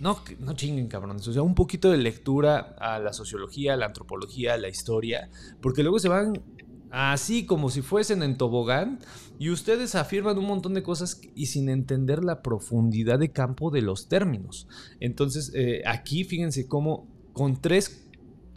No, 0.00 0.18
no 0.40 0.54
chinguen, 0.54 0.88
cabrones. 0.88 1.28
O 1.28 1.32
sea, 1.32 1.42
un 1.42 1.54
poquito 1.54 1.92
de 1.92 1.98
lectura 1.98 2.74
a 2.80 2.98
la 2.98 3.12
sociología, 3.12 3.74
a 3.74 3.76
la 3.76 3.86
antropología, 3.86 4.54
a 4.54 4.56
la 4.56 4.68
historia, 4.68 5.30
porque 5.60 5.84
luego 5.84 6.00
se 6.00 6.08
van 6.08 6.42
así 6.90 7.46
como 7.46 7.70
si 7.70 7.80
fuesen 7.80 8.22
en 8.22 8.36
tobogán 8.36 8.98
y 9.38 9.50
ustedes 9.50 9.94
afirman 9.94 10.36
un 10.38 10.46
montón 10.46 10.74
de 10.74 10.82
cosas 10.82 11.20
y 11.34 11.46
sin 11.46 11.68
entender 11.68 12.22
la 12.22 12.42
profundidad 12.42 13.18
de 13.18 13.30
campo 13.30 13.70
de 13.70 13.82
los 13.82 14.08
términos. 14.08 14.68
Entonces, 15.00 15.52
eh, 15.54 15.82
aquí 15.86 16.24
fíjense 16.24 16.66
cómo 16.66 17.06
con 17.32 17.60
tres 17.60 18.04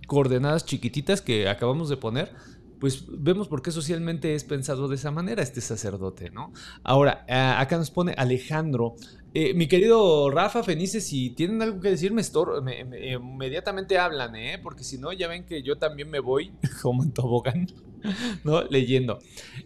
coordenadas 0.05 0.65
chiquititas 0.65 1.21
que 1.21 1.47
acabamos 1.47 1.89
de 1.89 1.97
poner, 1.97 2.31
pues 2.79 3.05
vemos 3.07 3.47
por 3.47 3.61
qué 3.61 3.71
socialmente 3.71 4.35
es 4.35 4.43
pensado 4.43 4.87
de 4.87 4.95
esa 4.95 5.11
manera 5.11 5.41
este 5.41 5.61
sacerdote, 5.61 6.29
¿no? 6.29 6.53
Ahora, 6.83 7.25
acá 7.59 7.77
nos 7.77 7.91
pone 7.91 8.13
Alejandro. 8.17 8.95
Eh, 9.33 9.53
mi 9.53 9.67
querido 9.67 10.29
Rafa 10.29 10.63
Fenice, 10.63 11.01
si 11.01 11.29
tienen 11.31 11.61
algo 11.61 11.81
que 11.81 11.89
decir, 11.89 12.13
me, 12.13 12.23
inmediatamente 13.11 13.97
hablan, 13.97 14.35
¿eh? 14.35 14.59
Porque 14.61 14.83
si 14.83 14.97
no, 14.97 15.11
ya 15.11 15.27
ven 15.27 15.45
que 15.45 15.61
yo 15.61 15.77
también 15.77 16.09
me 16.09 16.19
voy 16.19 16.53
como 16.81 17.03
en 17.03 17.11
tobogán. 17.11 17.67
¿no? 18.43 18.63
Leyendo. 18.63 19.19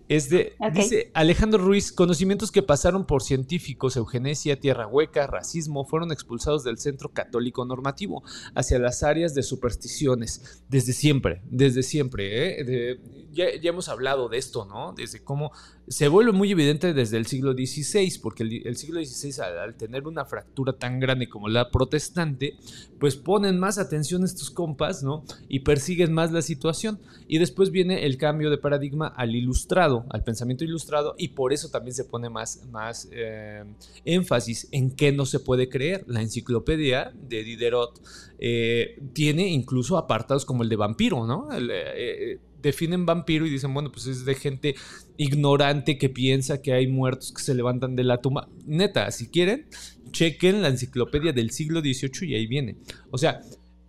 Este, 0.08 0.56
Dice 0.74 1.12
Alejandro 1.14 1.64
Ruiz, 1.64 1.92
conocimientos 1.92 2.52
que 2.52 2.64
pasaron 2.64 3.06
por 3.06 3.24
científicos, 3.24 3.96
eugenesia, 3.96 4.60
tierra 4.60 4.88
hueca, 4.88 5.28
racismo, 5.28 5.86
fueron 5.86 6.12
expulsados 6.12 6.64
del 6.64 6.78
centro 6.78 7.10
católico 7.10 7.66
normativo 7.66 8.24
hacia 8.56 8.80
las 8.80 9.04
áreas 9.04 9.34
de 9.34 9.44
supersticiones, 9.44 10.64
desde 10.70 10.94
siempre, 10.94 11.42
desde 11.46 11.84
siempre. 11.84 12.62
¿eh? 12.62 13.00
ya, 13.32 13.46
hemos 13.70 13.90
hablado 13.90 14.30
de 14.30 14.38
esto, 14.38 14.66
¿no? 14.66 14.94
Desde 14.94 15.24
cómo 15.24 15.52
se 15.90 16.08
vuelve 16.08 16.32
muy 16.32 16.52
evidente 16.52 16.94
desde 16.94 17.18
el 17.18 17.26
siglo 17.26 17.54
XVI, 17.54 18.20
porque 18.22 18.44
el, 18.44 18.78
siglo 18.78 19.04
XVI 19.04 19.42
al, 19.42 19.74
tener 19.74 20.06
una 20.08 20.24
fractura 20.24 20.74
tan 20.74 21.00
grande 21.00 21.28
como 21.28 21.50
la 21.50 21.72
protestante, 21.72 22.56
pues 23.00 23.16
ponen 23.16 23.58
más 23.58 23.80
atención 23.80 24.22
a 24.22 24.26
estos 24.26 24.52
compas, 24.52 25.02
¿no? 25.02 25.24
Y 25.48 25.62
persiguen 25.62 26.14
más 26.14 26.32
la 26.32 26.44
situación. 26.44 27.00
Y 27.28 27.40
después 27.40 27.72
viene 27.72 28.06
el 28.06 28.18
cambio 28.18 28.52
de 28.52 28.60
paradigma 28.60 29.08
al 29.08 29.36
ilustrado, 29.36 30.06
al 30.12 30.24
pensamiento 30.24 30.64
ilustrado, 30.64 31.16
y 31.18 31.30
por 31.30 31.54
eso 31.54 31.70
también 31.70 31.96
se 31.96 32.06
pone 32.06 32.30
más, 32.30 32.68
más 32.72 33.10
eh, 33.12 33.64
énfasis 34.06 34.68
en 34.72 34.92
qué 34.92 35.12
no 35.12 35.26
se 35.26 35.40
puede 35.40 35.70
creer. 35.70 36.04
La 36.08 36.22
enciclopedia 36.22 37.12
de 37.16 37.44
Diderot 37.44 38.00
eh, 38.38 39.02
tiene 39.14 39.48
incluso 39.48 39.98
apartados 39.98 40.46
como 40.46 40.62
el 40.62 40.70
de 40.70 40.76
vampiro, 40.76 41.26
¿no? 41.26 41.48
Eh, 41.52 42.38
definen 42.62 43.06
vampiro 43.08 43.48
y 43.48 43.50
dicen, 43.50 43.74
bueno, 43.74 43.92
pues 43.92 44.06
es 44.06 44.26
de 44.26 44.36
gente 44.36 44.76
ignorante 45.20 45.98
que 45.98 46.10
piensa 46.10 46.62
que 46.62 46.74
hay 46.74 46.88
muertos 46.88 47.34
que 47.34 47.44
se 47.44 47.54
levantan 47.54 47.96
de 47.96 48.06
la 48.06 48.22
tumba. 48.22 48.48
Neta, 48.66 49.12
si 49.12 49.28
quieren, 49.28 49.68
chequen 50.12 50.62
la 50.62 50.70
enciclopedia 50.70 51.34
del 51.34 51.52
siglo 51.52 51.82
XVIII 51.82 52.30
y 52.30 52.36
ahí 52.36 52.48
viene. 52.48 52.78
O 53.12 53.18
sea, 53.18 53.42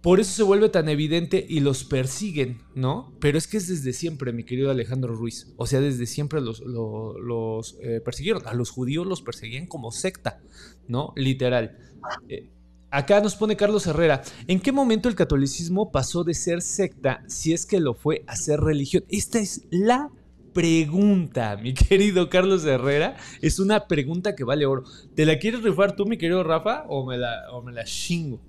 por 0.02 0.18
eso 0.18 0.32
se 0.32 0.42
vuelve 0.42 0.68
tan 0.70 0.88
evidente 0.88 1.46
y 1.48 1.60
los 1.60 1.84
persiguen, 1.84 2.58
¿no? 2.74 3.14
Pero 3.20 3.38
es 3.38 3.46
que 3.46 3.58
es 3.58 3.68
desde 3.68 3.92
siempre, 3.92 4.32
mi 4.32 4.42
querido 4.42 4.72
Alejandro 4.72 5.14
Ruiz. 5.14 5.54
O 5.56 5.66
sea, 5.66 5.80
desde 5.80 6.06
siempre 6.06 6.40
los, 6.40 7.78
eh, 7.80 8.00
persiguieron. 8.04 8.42
A 8.48 8.54
los 8.54 8.70
judíos 8.70 9.06
los 9.06 9.22
perseguían 9.22 9.66
como 9.66 9.92
secta, 9.92 10.40
¿no? 10.88 11.12
Literal. 11.14 11.78
Eh, 12.28 12.50
Acá 12.92 13.20
nos 13.20 13.36
pone 13.36 13.56
Carlos 13.56 13.86
Herrera, 13.86 14.22
¿en 14.48 14.58
qué 14.58 14.72
momento 14.72 15.08
el 15.08 15.14
catolicismo 15.14 15.92
pasó 15.92 16.24
de 16.24 16.34
ser 16.34 16.60
secta 16.60 17.22
si 17.28 17.52
es 17.52 17.64
que 17.64 17.78
lo 17.78 17.94
fue 17.94 18.24
a 18.26 18.34
ser 18.34 18.58
religión? 18.58 19.04
Esta 19.08 19.38
es 19.38 19.62
la 19.70 20.10
pregunta, 20.52 21.56
mi 21.62 21.74
querido 21.74 22.28
Carlos 22.28 22.64
Herrera. 22.64 23.16
Es 23.42 23.58
una 23.58 23.86
pregunta 23.86 24.34
que 24.34 24.44
vale 24.44 24.66
oro. 24.66 24.84
¿Te 25.14 25.24
la 25.24 25.38
quieres 25.38 25.62
rifar 25.62 25.96
tú, 25.96 26.06
mi 26.06 26.18
querido 26.18 26.42
Rafa, 26.42 26.84
o 26.88 27.06
me 27.06 27.16
la, 27.16 27.44
la 27.72 27.84
chingo? 27.84 28.40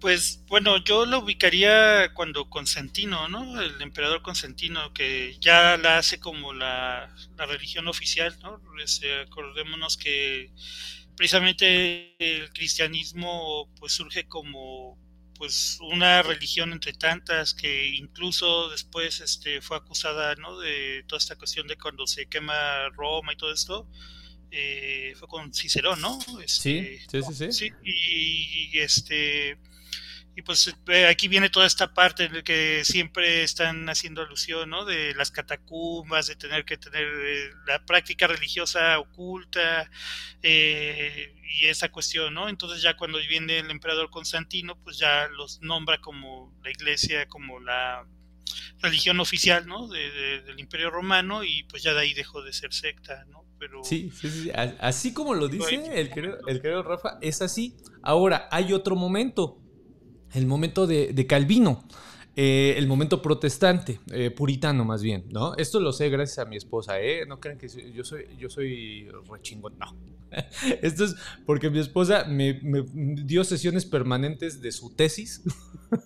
Pues 0.00 0.44
bueno, 0.46 0.76
yo 0.84 1.06
lo 1.06 1.18
ubicaría 1.18 2.14
cuando 2.14 2.48
Constantino, 2.48 3.28
¿no? 3.28 3.60
El 3.60 3.82
emperador 3.82 4.22
Constantino, 4.22 4.92
que 4.92 5.36
ya 5.40 5.76
la 5.76 5.98
hace 5.98 6.20
como 6.20 6.52
la, 6.52 7.12
la 7.36 7.46
religión 7.46 7.88
oficial, 7.88 8.36
¿no? 8.42 8.60
Este, 8.80 9.22
acordémonos 9.22 9.96
que 9.96 10.52
precisamente 11.16 12.14
el 12.20 12.48
cristianismo 12.52 13.68
pues 13.80 13.92
surge 13.92 14.28
como 14.28 14.96
pues 15.38 15.78
una 15.80 16.22
religión 16.22 16.72
entre 16.72 16.92
tantas 16.92 17.54
que 17.54 17.88
incluso 17.94 18.68
después 18.68 19.20
este 19.20 19.62
fue 19.62 19.76
acusada 19.76 20.34
no 20.34 20.58
de 20.58 21.04
toda 21.06 21.18
esta 21.18 21.36
cuestión 21.36 21.66
de 21.68 21.76
cuando 21.78 22.06
se 22.06 22.26
quema 22.26 22.88
Roma 22.90 23.32
y 23.32 23.36
todo 23.36 23.52
esto 23.52 23.88
eh, 24.50 25.14
fue 25.16 25.28
con 25.28 25.54
Cicerón 25.54 26.00
no 26.00 26.18
este, 26.42 27.00
sí, 27.08 27.22
sí 27.22 27.34
sí. 27.34 27.52
sí 27.52 27.72
y, 27.84 28.78
este 28.78 29.58
y 30.38 30.42
pues 30.42 30.72
eh, 30.86 31.06
aquí 31.06 31.26
viene 31.26 31.50
toda 31.50 31.66
esta 31.66 31.92
parte 31.92 32.26
en 32.26 32.32
la 32.32 32.42
que 32.42 32.84
siempre 32.84 33.42
están 33.42 33.88
haciendo 33.88 34.22
alusión, 34.22 34.70
¿no? 34.70 34.84
De 34.84 35.12
las 35.16 35.32
catacumbas, 35.32 36.28
de 36.28 36.36
tener 36.36 36.64
que 36.64 36.76
tener 36.76 37.08
eh, 37.08 37.50
la 37.66 37.84
práctica 37.84 38.28
religiosa 38.28 39.00
oculta 39.00 39.90
eh, 40.44 41.34
y 41.42 41.66
esa 41.66 41.88
cuestión, 41.88 42.34
¿no? 42.34 42.48
Entonces 42.48 42.82
ya 42.82 42.96
cuando 42.96 43.18
viene 43.18 43.58
el 43.58 43.68
emperador 43.68 44.10
Constantino, 44.10 44.78
pues 44.84 44.96
ya 44.96 45.26
los 45.26 45.60
nombra 45.60 46.00
como 46.00 46.56
la 46.62 46.70
iglesia, 46.70 47.26
como 47.26 47.58
la 47.58 48.06
religión 48.80 49.18
oficial, 49.18 49.66
¿no? 49.66 49.88
del 49.88 50.60
Imperio 50.60 50.90
Romano 50.90 51.42
y 51.42 51.64
pues 51.64 51.82
ya 51.82 51.94
de 51.94 52.00
ahí 52.02 52.14
dejó 52.14 52.42
de 52.42 52.52
ser 52.52 52.72
secta, 52.72 53.24
¿no? 53.24 53.44
Pero... 53.58 53.82
Sí, 53.82 54.12
sí, 54.14 54.30
sí, 54.30 54.52
así 54.54 55.12
como 55.12 55.34
lo 55.34 55.48
dice 55.48 56.00
el 56.00 56.10
querido, 56.10 56.38
el 56.46 56.62
querido 56.62 56.84
Rafa, 56.84 57.18
es 57.20 57.42
así. 57.42 57.74
Ahora, 58.04 58.48
hay 58.52 58.72
otro 58.72 58.94
momento 58.94 59.64
el 60.34 60.46
momento 60.46 60.86
de, 60.86 61.26
Calvino. 61.26 61.84
Eh, 62.40 62.74
el 62.78 62.86
momento 62.86 63.20
protestante, 63.20 63.98
eh, 64.12 64.30
puritano 64.30 64.84
más 64.84 65.02
bien, 65.02 65.24
¿no? 65.30 65.56
Esto 65.56 65.80
lo 65.80 65.92
sé 65.92 66.08
gracias 66.08 66.38
a 66.38 66.44
mi 66.44 66.56
esposa, 66.56 67.00
¿eh? 67.00 67.26
No 67.26 67.40
crean 67.40 67.58
que 67.58 67.66
yo 67.92 68.04
soy, 68.04 68.26
yo 68.38 68.48
soy 68.48 69.08
rechingón, 69.28 69.76
no. 69.76 69.96
Esto 70.82 71.06
es 71.06 71.16
porque 71.44 71.68
mi 71.68 71.80
esposa 71.80 72.26
me, 72.26 72.60
dio 73.24 73.42
sesiones 73.42 73.86
permanentes 73.86 74.60
de 74.60 74.70
su 74.70 74.94
tesis 74.94 75.42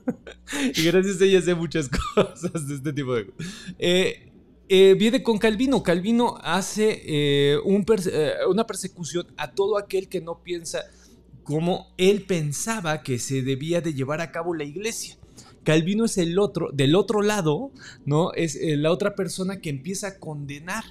y 0.74 0.84
gracias 0.84 1.20
a 1.20 1.24
ella 1.26 1.42
sé 1.42 1.54
muchas 1.54 1.90
cosas 2.14 2.66
de 2.66 2.76
este 2.76 2.94
tipo 2.94 3.14
de 3.14 3.26
cosas. 3.26 3.52
Eh, 3.78 4.96
viene 4.98 5.22
con 5.22 5.36
Calvino. 5.36 5.82
Calvino 5.82 6.38
hace 6.40 7.60
una 7.66 8.66
persecución 8.66 9.26
a 9.36 9.52
todo 9.52 9.76
aquel 9.76 10.08
que 10.08 10.22
no 10.22 10.42
piensa 10.42 10.82
como 11.44 11.92
él 11.96 12.22
pensaba 12.22 13.02
que 13.02 13.18
se 13.18 13.42
debía 13.42 13.80
de 13.80 13.94
llevar 13.94 14.20
a 14.20 14.30
cabo 14.30 14.54
la 14.54 14.64
iglesia. 14.64 15.16
Calvino 15.64 16.04
es 16.04 16.18
el 16.18 16.38
otro, 16.38 16.70
del 16.72 16.94
otro 16.94 17.22
lado, 17.22 17.70
¿no? 18.04 18.32
Es 18.32 18.56
eh, 18.56 18.76
la 18.76 18.90
otra 18.90 19.14
persona 19.14 19.60
que 19.60 19.70
empieza 19.70 20.08
a 20.08 20.18
condenar 20.18 20.84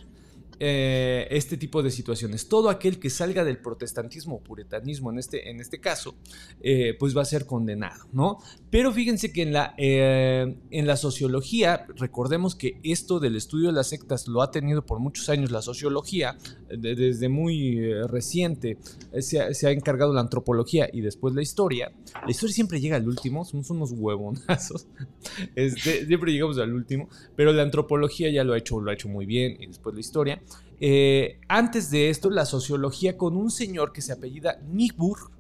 eh, 0.64 1.28
este 1.32 1.58
tipo 1.58 1.82
de 1.82 1.90
situaciones. 1.90 2.48
Todo 2.48 2.70
aquel 2.70 3.00
que 3.00 3.10
salga 3.10 3.44
del 3.44 3.58
protestantismo 3.58 4.36
o 4.36 4.40
puritanismo 4.44 5.12
en 5.12 5.18
este, 5.18 5.50
en 5.50 5.60
este 5.60 5.80
caso, 5.80 6.14
eh, 6.62 6.96
pues 7.00 7.18
va 7.18 7.24
a 7.24 7.26
ser 7.26 7.48
condenado, 7.48 8.06
¿no? 8.14 8.38
Pero 8.70 8.92
fíjense 8.92 9.34
que 9.34 9.42
en 9.42 9.54
la, 9.54 9.74
eh, 9.78 10.56
en 10.70 10.86
la 10.86 10.98
sociología, 10.98 11.88
recordemos 11.98 12.56
que 12.56 12.80
esto 12.84 13.20
del 13.20 13.36
estudio 13.36 13.68
de 13.68 13.74
las 13.74 13.90
sectas 13.90 14.28
lo 14.28 14.44
ha 14.44 14.52
tenido 14.52 14.86
por 14.86 15.00
muchos 15.00 15.30
años 15.30 15.50
la 15.50 15.64
sociología, 15.64 16.38
desde 16.70 17.28
muy 17.28 17.92
reciente 18.04 18.78
se 19.20 19.42
se, 19.54 19.68
ha 19.68 19.72
encargado 19.72 20.14
la 20.14 20.22
antropología 20.22 20.90
y 20.92 21.02
después 21.02 21.34
la 21.34 21.42
historia. 21.42 21.92
La 22.24 22.32
historia 22.32 22.54
siempre 22.54 22.80
llega 22.80 22.98
al 22.98 23.08
último, 23.08 23.46
somos 23.46 23.70
unos 23.70 23.92
huevonazos, 23.92 24.88
este, 25.56 26.06
siempre 26.06 26.32
llegamos 26.32 26.58
al 26.58 26.74
último, 26.74 27.10
pero 27.36 27.54
la 27.54 27.64
antropología 27.64 28.30
ya 28.30 28.44
lo 28.44 28.54
ha 28.54 28.58
hecho, 28.58 28.80
lo 28.80 28.92
ha 28.92 28.94
hecho 28.94 29.10
muy 29.10 29.26
bien 29.26 29.58
y 29.60 29.68
después 29.68 29.96
la 29.96 30.02
historia. 30.02 30.42
Eh, 30.84 31.40
antes 31.48 31.92
de 31.92 32.10
esto, 32.10 32.32
la 32.32 32.48
sociología 32.48 33.16
con 33.16 33.38
un 33.38 33.52
señor 33.52 33.94
que 33.94 34.02
se 34.02 34.14
apellida 34.14 34.60
Niebuhr 34.68 35.32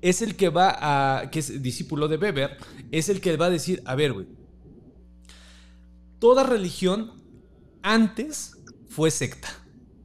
es 0.00 0.22
el 0.22 0.36
que 0.36 0.50
va 0.50 0.76
a, 1.20 1.30
que 1.32 1.40
es 1.40 1.60
discípulo 1.60 2.06
de 2.06 2.16
Weber, 2.16 2.56
es 2.92 3.08
el 3.08 3.20
que 3.20 3.36
va 3.36 3.46
a 3.46 3.50
decir, 3.50 3.82
a 3.84 3.96
ver, 3.96 4.12
güey, 4.12 4.28
toda 6.20 6.44
religión 6.44 7.12
antes 7.82 8.56
fue 8.88 9.10
secta. 9.10 9.48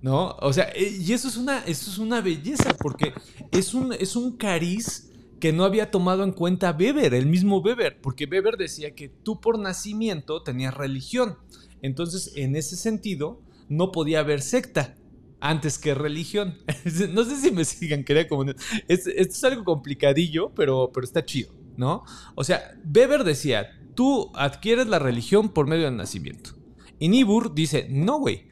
¿No? 0.02 0.36
O 0.42 0.52
sea, 0.52 0.66
eh, 0.76 0.98
y 1.00 1.14
eso 1.14 1.30
es 1.30 1.38
una, 1.38 1.60
eso 1.60 1.90
es 1.90 1.98
una 1.98 2.20
belleza, 2.20 2.76
porque 2.78 3.14
es 3.52 3.74
un, 3.74 3.94
es 3.94 4.18
un 4.18 4.36
cariz 4.36 5.12
que 5.40 5.54
no 5.54 5.64
había 5.64 5.92
tomado 5.92 6.24
en 6.24 6.32
cuenta 6.32 6.76
Weber, 6.78 7.14
el 7.14 7.28
mismo 7.28 7.60
Weber, 7.60 8.02
porque 8.02 8.26
Weber 8.26 8.58
decía 8.58 8.96
que 8.96 9.08
tú 9.08 9.40
por 9.40 9.60
nacimiento 9.60 10.42
tenías 10.42 10.74
religión. 10.74 11.38
Entonces, 11.82 12.34
en 12.36 12.56
ese 12.58 12.76
sentido, 12.76 13.40
no 13.76 13.92
podía 13.92 14.20
haber 14.20 14.42
secta 14.42 14.96
antes 15.40 15.78
que 15.78 15.94
religión. 15.94 16.58
no 17.14 17.26
sé 17.26 17.36
si 17.38 17.52
me 17.52 17.66
sigan, 17.66 18.04
quería 18.04 18.28
como... 18.28 18.46
esto 18.88 19.10
es 19.10 19.44
algo 19.44 19.64
complicadillo, 19.64 20.54
pero, 20.56 20.92
pero 20.94 21.06
está 21.06 21.26
chido, 21.26 21.54
¿no? 21.76 22.04
O 22.36 22.44
sea, 22.44 22.76
Weber 22.86 23.24
decía, 23.24 23.68
tú 23.94 24.32
adquieres 24.36 24.88
la 24.88 25.00
religión 25.00 25.50
por 25.50 25.68
medio 25.68 25.86
del 25.86 25.98
nacimiento. 25.98 26.52
Y 27.00 27.10
Niebuhr 27.10 27.54
dice, 27.54 27.88
no, 27.90 28.20
güey. 28.20 28.52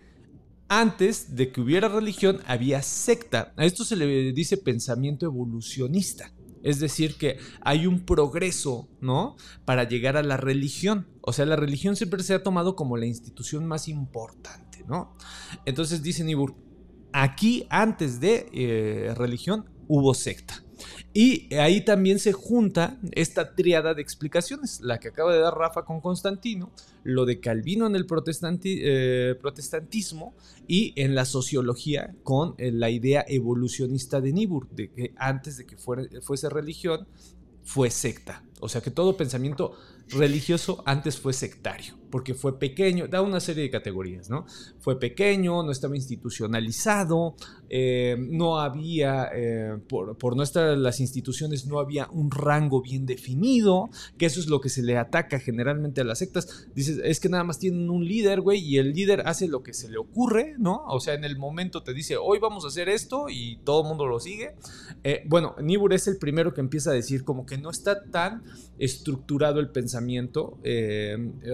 Antes 0.67 1.35
de 1.35 1.51
que 1.51 1.61
hubiera 1.61 1.89
religión 1.89 2.39
había 2.45 2.81
secta. 2.81 3.53
A 3.57 3.65
esto 3.65 3.83
se 3.83 3.95
le 3.95 4.31
dice 4.31 4.57
pensamiento 4.57 5.25
evolucionista. 5.25 6.31
Es 6.63 6.79
decir, 6.79 7.15
que 7.17 7.37
hay 7.61 7.87
un 7.87 8.05
progreso, 8.05 8.87
¿no? 8.99 9.35
Para 9.65 9.83
llegar 9.87 10.17
a 10.17 10.23
la 10.23 10.37
religión. 10.37 11.07
O 11.21 11.33
sea, 11.33 11.45
la 11.45 11.55
religión 11.55 11.95
siempre 11.95 12.23
se 12.23 12.33
ha 12.33 12.43
tomado 12.43 12.75
como 12.75 12.97
la 12.97 13.05
institución 13.05 13.67
más 13.67 13.87
importante. 13.87 14.71
¿no? 14.87 15.15
Entonces 15.65 16.03
dice 16.03 16.23
Nibur, 16.23 16.55
aquí 17.13 17.65
antes 17.69 18.19
de 18.19 18.49
eh, 18.53 19.13
religión 19.15 19.69
hubo 19.87 20.13
secta. 20.13 20.60
Y 21.13 21.53
ahí 21.55 21.83
también 21.83 22.19
se 22.19 22.31
junta 22.31 22.97
esta 23.11 23.53
triada 23.53 23.93
de 23.93 24.01
explicaciones, 24.01 24.79
la 24.79 24.99
que 24.99 25.09
acaba 25.09 25.33
de 25.33 25.41
dar 25.41 25.57
Rafa 25.57 25.83
con 25.83 25.99
Constantino, 25.99 26.71
lo 27.03 27.25
de 27.25 27.41
Calvino 27.41 27.85
en 27.85 27.95
el 27.95 28.07
eh, 28.63 29.35
protestantismo 29.41 30.33
y 30.67 30.93
en 30.95 31.13
la 31.13 31.25
sociología 31.25 32.15
con 32.23 32.55
eh, 32.57 32.71
la 32.71 32.89
idea 32.89 33.25
evolucionista 33.27 34.21
de 34.21 34.31
Niebuhr, 34.31 34.69
de 34.69 34.89
que 34.89 35.13
antes 35.17 35.57
de 35.57 35.65
que 35.65 35.75
fuese 35.75 36.49
religión, 36.49 37.07
fue 37.63 37.89
secta. 37.89 38.43
O 38.59 38.69
sea 38.69 38.81
que 38.81 38.91
todo 38.91 39.17
pensamiento 39.17 39.73
religioso 40.11 40.83
antes 40.85 41.17
fue 41.17 41.33
sectario, 41.33 41.95
porque 42.09 42.33
fue 42.33 42.59
pequeño, 42.59 43.07
da 43.07 43.21
una 43.21 43.39
serie 43.39 43.63
de 43.63 43.69
categorías, 43.69 44.29
¿no? 44.29 44.45
Fue 44.79 44.99
pequeño, 44.99 45.63
no 45.63 45.71
estaba 45.71 45.95
institucionalizado, 45.95 47.35
eh, 47.69 48.17
no 48.19 48.59
había, 48.59 49.29
eh, 49.33 49.77
por, 49.87 50.17
por 50.17 50.35
nuestras 50.35 50.77
las 50.77 50.99
instituciones, 50.99 51.65
no 51.65 51.79
había 51.79 52.09
un 52.11 52.29
rango 52.29 52.81
bien 52.81 53.05
definido, 53.05 53.89
que 54.17 54.25
eso 54.25 54.39
es 54.39 54.47
lo 54.47 54.59
que 54.59 54.69
se 54.69 54.83
le 54.83 54.97
ataca 54.97 55.39
generalmente 55.39 56.01
a 56.01 56.03
las 56.03 56.19
sectas. 56.19 56.67
Dices, 56.75 56.99
es 57.03 57.19
que 57.19 57.29
nada 57.29 57.43
más 57.43 57.59
tienen 57.59 57.89
un 57.89 58.05
líder, 58.05 58.41
güey, 58.41 58.59
y 58.59 58.77
el 58.77 58.91
líder 58.93 59.23
hace 59.25 59.47
lo 59.47 59.63
que 59.63 59.73
se 59.73 59.89
le 59.89 59.97
ocurre, 59.97 60.55
¿no? 60.57 60.83
O 60.87 60.99
sea, 60.99 61.13
en 61.13 61.23
el 61.23 61.37
momento 61.37 61.83
te 61.83 61.93
dice, 61.93 62.17
hoy 62.17 62.39
vamos 62.39 62.65
a 62.65 62.67
hacer 62.67 62.89
esto 62.89 63.27
y 63.29 63.59
todo 63.63 63.83
el 63.83 63.87
mundo 63.87 64.05
lo 64.05 64.19
sigue. 64.19 64.55
Eh, 65.03 65.23
bueno, 65.27 65.55
Nibur 65.61 65.93
es 65.93 66.07
el 66.07 66.17
primero 66.17 66.53
que 66.53 66.61
empieza 66.61 66.91
a 66.91 66.93
decir 66.93 67.23
como 67.23 67.45
que 67.45 67.57
no 67.57 67.69
está 67.69 68.03
tan 68.03 68.43
estructurado 68.77 69.59
el 69.59 69.69
pensamiento 69.69 70.00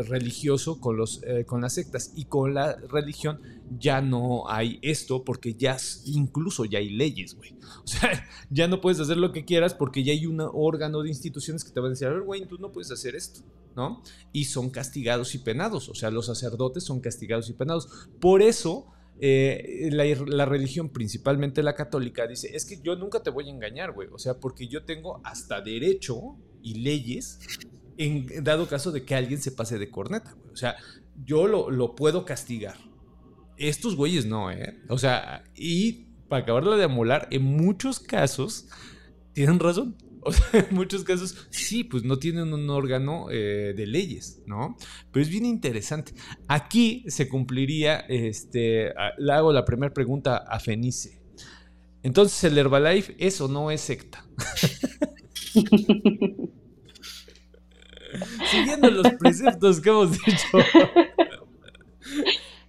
religioso 0.10 0.80
con, 0.80 0.98
los, 0.98 1.22
con 1.46 1.62
las 1.62 1.74
sectas 1.74 2.14
y 2.16 2.26
con 2.26 2.54
la 2.54 2.76
religión 2.76 3.40
ya 3.78 4.02
no 4.02 4.50
hay 4.50 4.80
esto 4.82 5.24
porque 5.24 5.54
ya 5.54 5.78
incluso 6.06 6.66
ya 6.66 6.80
hay 6.80 6.90
leyes, 6.90 7.36
güey. 7.36 7.56
O 7.84 7.88
sea, 7.88 8.28
ya 8.50 8.68
no 8.68 8.82
puedes 8.82 9.00
hacer 9.00 9.18
lo 9.18 9.32
que 9.32 9.46
quieras 9.46 9.74
porque 9.74 10.04
ya 10.04 10.12
hay 10.12 10.26
un 10.26 10.42
órgano 10.42 11.02
de 11.02 11.10
instituciones 11.10 11.64
que 11.64 11.72
te 11.72 11.80
van 11.80 11.88
a 11.88 11.90
decir, 11.92 12.08
a 12.08 12.12
ver, 12.12 12.22
güey, 12.22 12.46
tú 12.46 12.58
no 12.58 12.72
puedes 12.72 12.92
hacer 12.92 13.16
esto, 13.16 13.42
¿no? 13.76 14.02
Y 14.34 14.46
son 14.46 14.70
castigados 14.70 15.36
y 15.36 15.40
penados, 15.40 15.90
o 15.90 15.96
sea, 15.96 16.12
los 16.12 16.26
sacerdotes 16.26 16.84
son 16.84 17.00
castigados 17.00 17.50
y 17.50 17.54
penados. 17.54 18.10
Por 18.20 18.42
eso... 18.42 18.88
Eh, 19.20 19.90
la, 19.92 20.46
religión, 20.46 20.90
principalmente 20.90 21.64
la 21.64 21.74
católica, 21.74 22.28
dice, 22.28 22.56
es 22.56 22.66
que 22.66 22.80
yo 22.84 22.96
nunca 22.96 23.24
te 23.24 23.32
voy 23.32 23.48
a 23.48 23.52
engañar, 23.52 23.92
güey. 23.94 24.08
O 24.12 24.20
sea, 24.20 24.40
porque 24.40 24.68
yo 24.68 24.84
tengo 24.84 25.22
hasta 25.24 25.60
derecho 25.60 26.36
y 26.62 26.76
leyes 26.76 27.40
en 27.98 28.44
dado 28.44 28.68
caso 28.68 28.92
de 28.92 29.04
que 29.04 29.16
alguien 29.16 29.42
se 29.42 29.52
pase 29.52 29.78
de 29.78 29.90
corneta, 29.90 30.34
güey. 30.34 30.54
O 30.54 30.58
sea, 30.58 30.76
yo 31.24 31.48
lo, 31.48 31.72
lo 31.72 31.96
puedo 31.96 32.26
castigar, 32.26 32.78
estos 33.58 33.96
güeyes 33.96 34.26
no, 34.26 34.52
¿eh? 34.52 34.80
O 34.88 34.98
sea, 34.98 35.44
y 35.56 36.06
para 36.30 36.44
acabarla 36.44 36.78
de 36.78 36.84
amolar, 36.84 37.28
en 37.32 37.44
muchos 37.44 38.00
casos 38.00 38.68
tienen 39.34 39.60
razón. 39.60 39.96
O 40.28 40.34
sea, 40.34 40.68
en 40.70 40.76
muchos 40.76 41.06
casos 41.06 41.48
sí, 41.52 41.86
pues 41.86 42.04
no 42.04 42.20
tienen 42.20 42.54
un 42.54 42.70
órgano 42.70 43.28
eh, 43.32 43.74
de 43.78 43.88
leyes, 43.88 44.42
¿no? 44.46 44.76
Pero 45.10 45.24
es 45.24 45.30
bien 45.30 45.46
interesante. 45.46 46.14
Aquí 46.50 47.06
se 47.08 47.30
cumpliría, 47.30 48.00
este, 48.10 48.94
le 49.18 49.32
hago 49.32 49.54
la 49.54 49.64
primera 49.64 49.94
pregunta 49.94 50.38
a 50.38 50.60
Fenice. 50.60 51.22
Entonces, 52.04 52.44
¿el 52.44 52.58
Herbalife 52.58 53.16
es 53.18 53.40
no 53.40 53.72
es 53.72 53.80
secta? 53.80 54.26
Siguiendo 58.52 58.90
los 58.90 59.08
preceptos 59.14 59.80
que 59.82 59.90
hemos 59.90 60.12
dicho. 60.12 60.58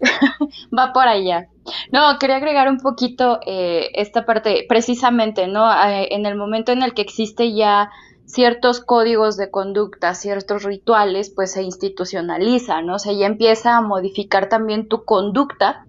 Va 0.77 0.93
por 0.93 1.09
allá. 1.09 1.49
No, 1.93 2.19
quería 2.19 2.37
agregar 2.37 2.69
un 2.69 2.79
poquito 2.79 3.41
eh, 3.47 3.91
esta 3.95 4.25
parte, 4.25 4.65
precisamente, 4.69 5.49
¿no? 5.49 5.69
En 5.85 6.25
el 6.27 6.37
momento 6.37 6.73
en 6.73 6.83
el 6.83 6.95
que 6.95 7.03
existe 7.03 7.53
ya 7.55 7.91
ciertos 8.29 8.81
códigos 8.81 9.37
de 9.37 9.51
conducta, 9.51 10.15
ciertos 10.15 10.63
rituales, 10.63 11.33
pues 11.35 11.53
se 11.53 11.63
institucionaliza, 11.63 12.83
¿no? 12.83 12.97
O 12.97 12.99
sea, 12.99 13.13
ya 13.13 13.27
empieza 13.27 13.77
a 13.77 13.81
modificar 13.81 14.49
también 14.49 14.87
tu 14.89 15.05
conducta, 15.05 15.87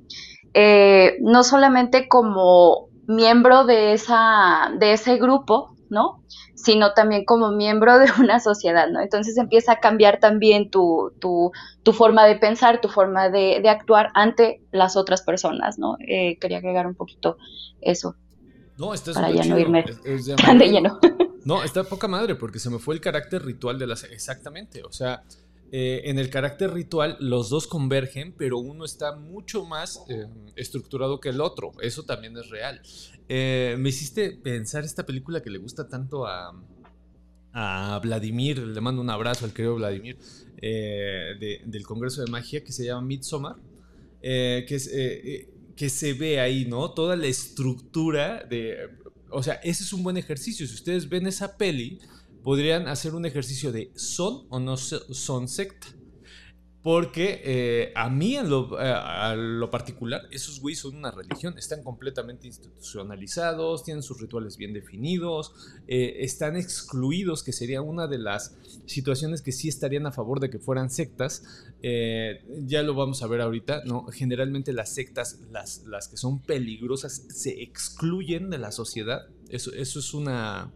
eh, 0.54 1.18
no 1.22 1.44
solamente 1.44 2.08
como 2.08 2.88
miembro 3.08 3.66
de, 3.66 3.94
esa, 3.94 4.72
de 4.80 4.94
ese 4.94 5.18
grupo, 5.18 5.76
¿no? 5.90 6.24
Sino 6.62 6.94
también 6.94 7.26
como 7.26 7.52
miembro 7.52 8.00
de 8.00 8.08
una 8.20 8.40
sociedad, 8.40 8.90
¿no? 8.90 9.02
Entonces 9.02 9.38
empieza 9.38 9.74
a 9.74 9.80
cambiar 9.80 10.20
también 10.20 10.70
tu, 10.70 11.14
tu, 11.20 11.52
tu 11.84 11.94
forma 11.94 12.26
de 12.26 12.36
pensar, 12.36 12.82
tu 12.82 12.90
forma 12.90 13.30
de, 13.30 13.60
de, 13.62 13.70
actuar 13.70 14.10
ante 14.14 14.62
las 14.72 14.98
otras 14.98 15.22
personas, 15.22 15.80
¿no? 15.80 15.98
Eh, 16.00 16.38
quería 16.40 16.58
agregar 16.58 16.86
un 16.88 16.96
poquito 16.96 17.38
eso. 17.82 18.16
No, 18.78 18.94
está 18.94 19.14
para 19.14 19.32
ya 19.32 19.44
chido. 19.44 19.56
no 19.56 19.62
irme 19.62 19.86
es, 20.04 20.28
es 20.28 20.36
tan 20.46 20.58
de 20.58 20.68
lleno. 20.68 21.00
No, 21.46 21.64
está 21.64 21.84
poca 21.84 22.08
madre 22.08 22.36
porque 22.36 22.60
se 22.60 22.70
me 22.70 22.80
fue 22.80 22.96
el 22.96 23.02
carácter 23.02 23.44
ritual 23.44 23.80
de 23.80 23.88
las... 23.88 24.04
Exactamente, 24.04 24.84
o 24.84 24.92
sea, 24.92 25.24
eh, 25.72 26.02
en 26.06 26.20
el 26.20 26.30
carácter 26.30 26.74
ritual 26.74 27.18
los 27.20 27.50
dos 27.50 27.68
convergen, 27.68 28.34
pero 28.38 28.58
uno 28.58 28.86
está 28.86 29.16
mucho 29.16 29.66
más 29.66 30.02
eh, 30.10 30.26
estructurado 30.56 31.20
que 31.20 31.30
el 31.30 31.42
otro. 31.42 31.72
Eso 31.82 32.04
también 32.04 32.38
es 32.38 32.50
real. 32.50 32.82
Eh, 33.28 33.76
me 33.80 33.90
hiciste 33.90 34.32
pensar 34.32 34.84
esta 34.84 35.06
película 35.06 35.42
que 35.42 35.50
le 35.50 35.60
gusta 35.60 35.88
tanto 35.88 36.26
a, 36.26 36.60
a 37.54 38.00
Vladimir, 38.04 38.60
le 38.60 38.82
mando 38.82 39.02
un 39.02 39.10
abrazo 39.10 39.46
al 39.46 39.54
querido 39.54 39.76
Vladimir, 39.76 40.18
de, 40.62 41.62
del 41.66 41.84
Congreso 41.86 42.24
de 42.24 42.32
Magia, 42.32 42.64
que 42.64 42.72
se 42.72 42.86
llama 42.86 43.02
Midsommar, 43.02 43.56
que, 44.22 45.48
que 45.76 45.90
se 45.90 46.14
ve 46.14 46.40
ahí, 46.40 46.66
¿no? 46.66 46.92
Toda 46.92 47.16
la 47.16 47.28
estructura 47.28 48.44
de... 48.44 48.78
O 49.32 49.44
sea, 49.44 49.54
ese 49.64 49.84
es 49.84 49.94
un 49.94 50.02
buen 50.02 50.18
ejercicio. 50.18 50.66
Si 50.66 50.74
ustedes 50.74 51.08
ven 51.08 51.28
esa 51.28 51.56
peli, 51.56 52.00
podrían 52.44 52.88
hacer 52.88 53.16
un 53.16 53.26
ejercicio 53.26 53.72
de 53.72 53.92
son 53.96 54.46
o 54.50 54.60
no 54.60 54.78
son 54.78 55.48
secta. 55.48 55.88
Porque 56.82 57.42
eh, 57.44 57.92
a 57.94 58.10
mí, 58.10 58.38
en 58.38 58.50
lo, 58.50 58.82
eh, 58.82 58.90
a 58.90 59.36
lo 59.36 59.70
particular, 59.70 60.22
esos 60.32 60.62
güeyes 60.62 60.80
son 60.80 60.96
una 60.96 61.12
religión. 61.12 61.58
Están 61.58 61.84
completamente 61.84 62.48
institucionalizados, 62.48 63.84
tienen 63.84 64.02
sus 64.02 64.22
rituales 64.22 64.56
bien 64.56 64.72
definidos, 64.72 65.54
eh, 65.88 66.18
están 66.20 66.56
excluidos, 66.56 67.44
que 67.44 67.52
sería 67.52 67.82
una 67.82 68.08
de 68.08 68.20
las 68.20 68.56
situaciones 68.86 69.42
que 69.42 69.52
sí 69.52 69.68
estarían 69.68 70.06
a 70.06 70.14
favor 70.14 70.40
de 70.40 70.50
que 70.50 70.58
fueran 70.58 70.90
sectas. 70.90 71.44
Ya 71.82 72.82
lo 72.84 72.96
vamos 72.96 73.24
a 73.24 73.28
ver 73.28 73.42
ahorita, 73.42 73.84
¿no? 73.86 74.06
Generalmente 74.08 74.72
las 74.72 74.94
sectas, 74.94 75.42
las, 75.52 75.84
las 75.86 76.08
que 76.08 76.16
son 76.16 76.42
peligrosas, 76.42 77.26
se 77.30 77.62
excluyen 77.62 78.50
de 78.50 78.58
la 78.58 78.72
sociedad. 78.72 79.28
Eso, 79.50 79.74
eso 79.74 80.00
es 80.00 80.14
una 80.14 80.72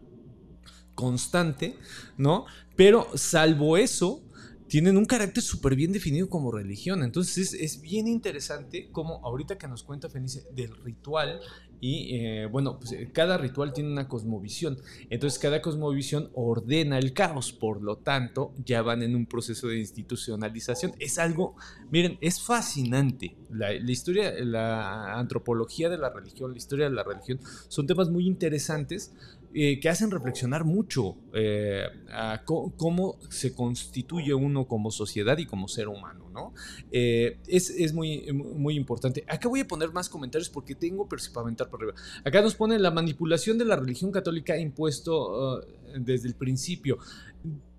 constante, 0.94 1.76
¿no? 2.16 2.46
Pero 2.76 3.08
salvo 3.14 3.76
eso, 3.76 4.22
tienen 4.66 4.96
un 4.96 5.04
carácter 5.04 5.42
súper 5.42 5.76
bien 5.76 5.92
definido 5.92 6.28
como 6.28 6.50
religión. 6.50 7.02
Entonces 7.02 7.54
es, 7.54 7.80
bien 7.80 8.08
interesante 8.08 8.88
como 8.90 9.24
ahorita 9.24 9.58
que 9.58 9.68
nos 9.68 9.82
cuenta 9.82 10.08
Fenice 10.08 10.46
del 10.52 10.74
ritual 10.82 11.40
y 11.80 12.16
eh, 12.16 12.46
bueno, 12.46 12.78
pues 12.78 12.96
cada 13.12 13.36
ritual 13.36 13.72
tiene 13.72 13.92
una 13.92 14.08
cosmovisión. 14.08 14.78
Entonces 15.10 15.38
cada 15.38 15.60
cosmovisión 15.60 16.30
ordena 16.34 16.98
el 16.98 17.12
caos. 17.12 17.52
Por 17.52 17.82
lo 17.82 17.98
tanto, 17.98 18.52
ya 18.64 18.80
van 18.80 19.02
en 19.02 19.14
un 19.14 19.26
proceso 19.26 19.68
de 19.68 19.78
institucionalización. 19.78 20.92
Es 20.98 21.18
algo, 21.18 21.56
miren, 21.90 22.16
es 22.20 22.40
fascinante. 22.40 23.36
La 23.50 23.74
historia, 23.74 24.32
la 24.44 25.14
antropología 25.18 25.88
de 25.88 25.98
la 25.98 26.10
religión, 26.10 26.52
la 26.52 26.56
historia 26.56 26.88
de 26.88 26.94
la 26.96 27.04
religión, 27.04 27.38
son 27.68 27.86
temas 27.86 28.10
muy 28.10 28.26
interesantes 28.26 29.12
eh, 29.56 29.78
que 29.78 29.88
hacen 29.88 30.10
reflexionar 30.10 30.64
mucho 30.64 31.16
eh, 31.32 31.84
a 32.12 32.42
cómo 32.44 33.20
se 33.30 33.54
constituye 33.54 34.34
uno 34.34 34.66
como 34.66 34.90
sociedad 34.90 35.38
y 35.38 35.46
como 35.46 35.68
ser 35.68 35.86
humano, 35.86 36.28
¿no? 36.32 36.52
Eh, 36.90 37.38
es, 37.46 37.70
es 37.70 37.92
muy, 37.92 38.32
muy 38.32 38.74
importante. 38.74 39.24
Acá 39.28 39.48
voy 39.48 39.60
a 39.60 39.68
poner 39.68 39.92
más 39.92 40.08
comentarios 40.08 40.50
porque 40.50 40.74
tengo 40.74 41.08
pero 41.08 41.22
para 41.32 41.76
arriba. 41.76 41.94
Acá 42.24 42.42
nos 42.42 42.56
pone 42.56 42.80
la 42.80 42.90
manipulación 42.90 43.56
de 43.56 43.64
la 43.64 43.76
religión 43.76 44.10
católica 44.10 44.58
impuesto 44.58 45.58
uh, 45.58 45.60
desde 46.00 46.26
el 46.26 46.34
principio. 46.34 46.98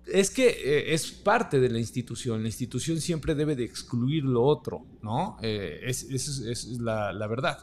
Es 0.06 0.30
que 0.30 0.94
es 0.94 1.12
parte 1.12 1.60
de 1.60 1.68
la 1.68 1.78
institución. 1.78 2.40
La 2.40 2.48
institución 2.48 3.02
siempre 3.02 3.34
debe 3.34 3.54
de 3.54 3.64
excluir 3.64 4.24
lo 4.24 4.44
otro, 4.44 4.86
¿no? 5.02 5.36
Eh, 5.42 5.80
es, 5.82 6.04
es, 6.04 6.38
es 6.38 6.66
la, 6.80 7.12
la, 7.12 7.26
verdad. 7.26 7.58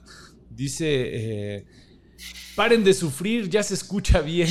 Dice 0.52 1.65
paren 2.56 2.84
de 2.84 2.94
sufrir, 2.94 3.50
ya 3.50 3.64
se 3.64 3.74
escucha 3.74 4.22
bien. 4.22 4.50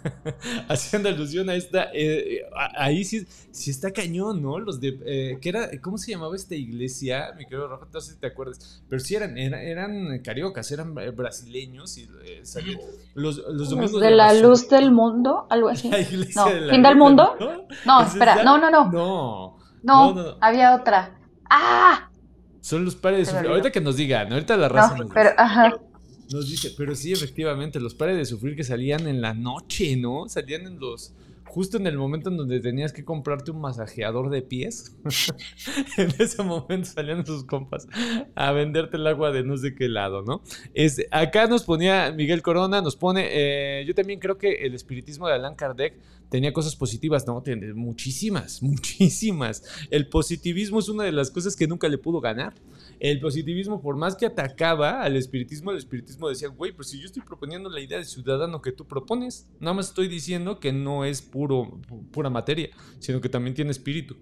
Haciendo 0.68 1.08
alusión 1.08 1.48
a 1.48 1.54
esta, 1.54 1.90
eh, 1.92 2.42
ahí 2.76 3.04
sí, 3.04 3.26
sí, 3.50 3.70
está 3.70 3.92
cañón, 3.92 4.42
¿no? 4.42 4.58
Los 4.58 4.80
de, 4.80 4.98
eh, 5.04 5.38
¿qué 5.40 5.50
era, 5.50 5.70
¿cómo 5.80 5.98
se 5.98 6.10
llamaba 6.10 6.34
esta 6.34 6.54
iglesia? 6.54 7.32
Mi 7.36 7.44
querido 7.44 7.68
Rafa, 7.68 7.86
no 7.92 8.00
sé 8.00 8.14
si 8.14 8.18
te 8.18 8.26
acuerdas, 8.26 8.82
pero 8.88 9.00
sí 9.00 9.14
eran, 9.14 9.38
eran, 9.38 9.60
eran 9.60 10.18
cariocas, 10.20 10.70
eran 10.72 10.94
eh, 10.98 11.10
brasileños 11.10 11.96
y 11.98 12.08
salían 12.42 12.80
los, 13.14 13.38
los 13.38 13.70
domingos. 13.70 14.00
¿De, 14.00 14.08
de 14.08 14.14
la 14.14 14.34
luz 14.34 14.68
del 14.68 14.90
mundo? 14.90 15.46
Algo 15.50 15.68
así. 15.68 15.88
no, 16.34 16.46
¿Fin 16.70 16.82
del 16.82 16.96
mundo? 16.96 17.36
¿no? 17.38 17.66
no 17.84 18.06
espera, 18.06 18.42
no, 18.42 18.58
no, 18.58 18.70
no. 18.70 18.90
No. 18.90 19.56
No, 19.82 20.36
había 20.40 20.74
otra. 20.74 21.16
¡Ah! 21.48 22.10
Son 22.60 22.84
los 22.84 22.96
pares 22.96 23.20
de 23.20 23.26
sufrir. 23.26 23.48
Ahorita 23.48 23.70
que 23.70 23.80
nos 23.80 23.96
digan, 23.96 24.32
ahorita 24.32 24.56
la 24.56 24.68
raza 24.68 24.96
no, 24.96 25.04
nos 25.04 25.12
pero, 25.12 25.30
ajá. 25.36 25.72
Nos 26.32 26.48
dice, 26.48 26.72
pero 26.76 26.94
sí, 26.94 27.12
efectivamente, 27.12 27.78
los 27.78 27.94
pares 27.94 28.16
de 28.16 28.24
sufrir 28.24 28.56
que 28.56 28.64
salían 28.64 29.06
en 29.06 29.20
la 29.20 29.34
noche, 29.34 29.96
¿no? 29.96 30.28
Salían 30.28 30.66
en 30.66 30.78
los. 30.78 31.14
Justo 31.44 31.76
en 31.76 31.86
el 31.86 31.96
momento 31.96 32.28
en 32.28 32.36
donde 32.36 32.60
tenías 32.60 32.92
que 32.92 33.04
comprarte 33.04 33.52
un 33.52 33.60
masajeador 33.60 34.30
de 34.30 34.42
pies. 34.42 34.96
en 35.96 36.12
ese 36.18 36.42
momento 36.42 36.88
salían 36.90 37.24
sus 37.24 37.44
compas 37.44 37.86
a 38.34 38.52
venderte 38.52 38.96
el 38.96 39.06
agua 39.06 39.30
de 39.30 39.44
no 39.44 39.56
sé 39.56 39.74
qué 39.74 39.88
lado, 39.88 40.22
¿no? 40.22 40.42
Es, 40.74 41.00
acá 41.12 41.46
nos 41.46 41.62
ponía 41.62 42.10
Miguel 42.10 42.42
Corona, 42.42 42.82
nos 42.82 42.96
pone. 42.96 43.28
Eh, 43.30 43.84
yo 43.86 43.94
también 43.94 44.18
creo 44.18 44.36
que 44.36 44.66
el 44.66 44.74
espiritismo 44.74 45.28
de 45.28 45.34
Allan 45.34 45.54
Kardec 45.54 45.94
tenía 46.28 46.52
cosas 46.52 46.74
positivas, 46.74 47.26
¿no? 47.26 47.40
Tiene 47.40 47.72
muchísimas, 47.72 48.62
muchísimas. 48.62 49.62
El 49.90 50.08
positivismo 50.08 50.80
es 50.80 50.88
una 50.88 51.04
de 51.04 51.12
las 51.12 51.30
cosas 51.30 51.56
que 51.56 51.66
nunca 51.68 51.88
le 51.88 51.98
pudo 51.98 52.20
ganar 52.20 52.54
el 52.98 53.20
positivismo, 53.20 53.82
por 53.82 53.96
más 53.96 54.16
que 54.16 54.26
atacaba 54.26 55.02
al 55.02 55.16
espiritismo, 55.16 55.70
el 55.70 55.78
espiritismo 55.78 56.28
decía, 56.28 56.48
güey, 56.48 56.72
pues 56.72 56.88
si 56.88 56.98
yo 56.98 57.06
estoy 57.06 57.22
proponiendo 57.22 57.68
la 57.68 57.80
idea 57.80 57.98
de 57.98 58.04
ciudadano 58.04 58.62
que 58.62 58.72
tú 58.72 58.86
propones, 58.86 59.48
nada 59.60 59.74
más 59.74 59.88
estoy 59.88 60.08
diciendo 60.08 60.60
que 60.60 60.72
no 60.72 61.04
es 61.04 61.22
puro, 61.22 61.80
pura 62.10 62.30
materia, 62.30 62.70
sino 62.98 63.20
que 63.20 63.28
también 63.28 63.54
tiene 63.54 63.70
espíritu. 63.70 64.16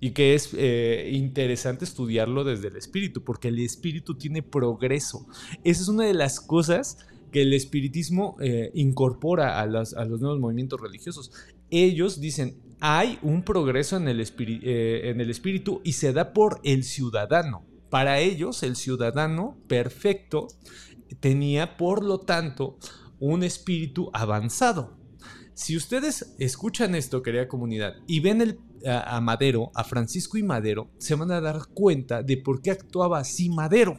Y 0.00 0.12
que 0.12 0.34
es 0.34 0.50
eh, 0.56 1.10
interesante 1.12 1.84
estudiarlo 1.84 2.44
desde 2.44 2.68
el 2.68 2.76
espíritu, 2.76 3.24
porque 3.24 3.48
el 3.48 3.58
espíritu 3.58 4.14
tiene 4.14 4.42
progreso. 4.42 5.26
Esa 5.64 5.82
es 5.82 5.88
una 5.88 6.04
de 6.04 6.14
las 6.14 6.40
cosas 6.40 6.98
que 7.32 7.42
el 7.42 7.52
espiritismo 7.52 8.36
eh, 8.40 8.70
incorpora 8.74 9.60
a, 9.60 9.66
los 9.66 9.94
nuevos 9.94 10.38
movimientos 10.38 10.80
religiosos. 10.80 11.32
Ellos 11.70 12.20
dicen, 12.20 12.56
hay 12.80 13.18
un 13.22 13.42
progreso 13.42 13.96
en 13.96 14.08
el, 14.08 14.20
eh, 14.20 15.10
en 15.10 15.20
el 15.20 15.30
espíritu 15.30 15.80
y 15.84 15.92
se 15.92 16.12
da 16.12 16.32
por 16.32 16.60
el 16.62 16.84
ciudadano. 16.84 17.64
Para 17.90 18.18
ellos, 18.18 18.62
el 18.62 18.76
ciudadano 18.76 19.56
perfecto 19.66 20.48
tenía, 21.20 21.76
por 21.76 22.04
lo 22.04 22.20
tanto, 22.20 22.78
un 23.18 23.42
espíritu 23.42 24.10
avanzado. 24.12 24.96
Si 25.54 25.76
ustedes 25.76 26.34
escuchan 26.38 26.94
esto, 26.94 27.22
querida 27.22 27.48
comunidad, 27.48 27.94
y 28.06 28.20
ven 28.20 28.40
el, 28.40 28.60
a, 28.86 29.16
a, 29.16 29.20
Madero, 29.20 29.72
a 29.74 29.82
Francisco 29.84 30.38
y 30.38 30.42
Madero, 30.42 30.90
se 30.98 31.14
van 31.14 31.32
a 31.32 31.40
dar 31.40 31.66
cuenta 31.74 32.22
de 32.22 32.36
por 32.36 32.62
qué 32.62 32.70
actuaba 32.70 33.18
así 33.18 33.48
Madero. 33.48 33.98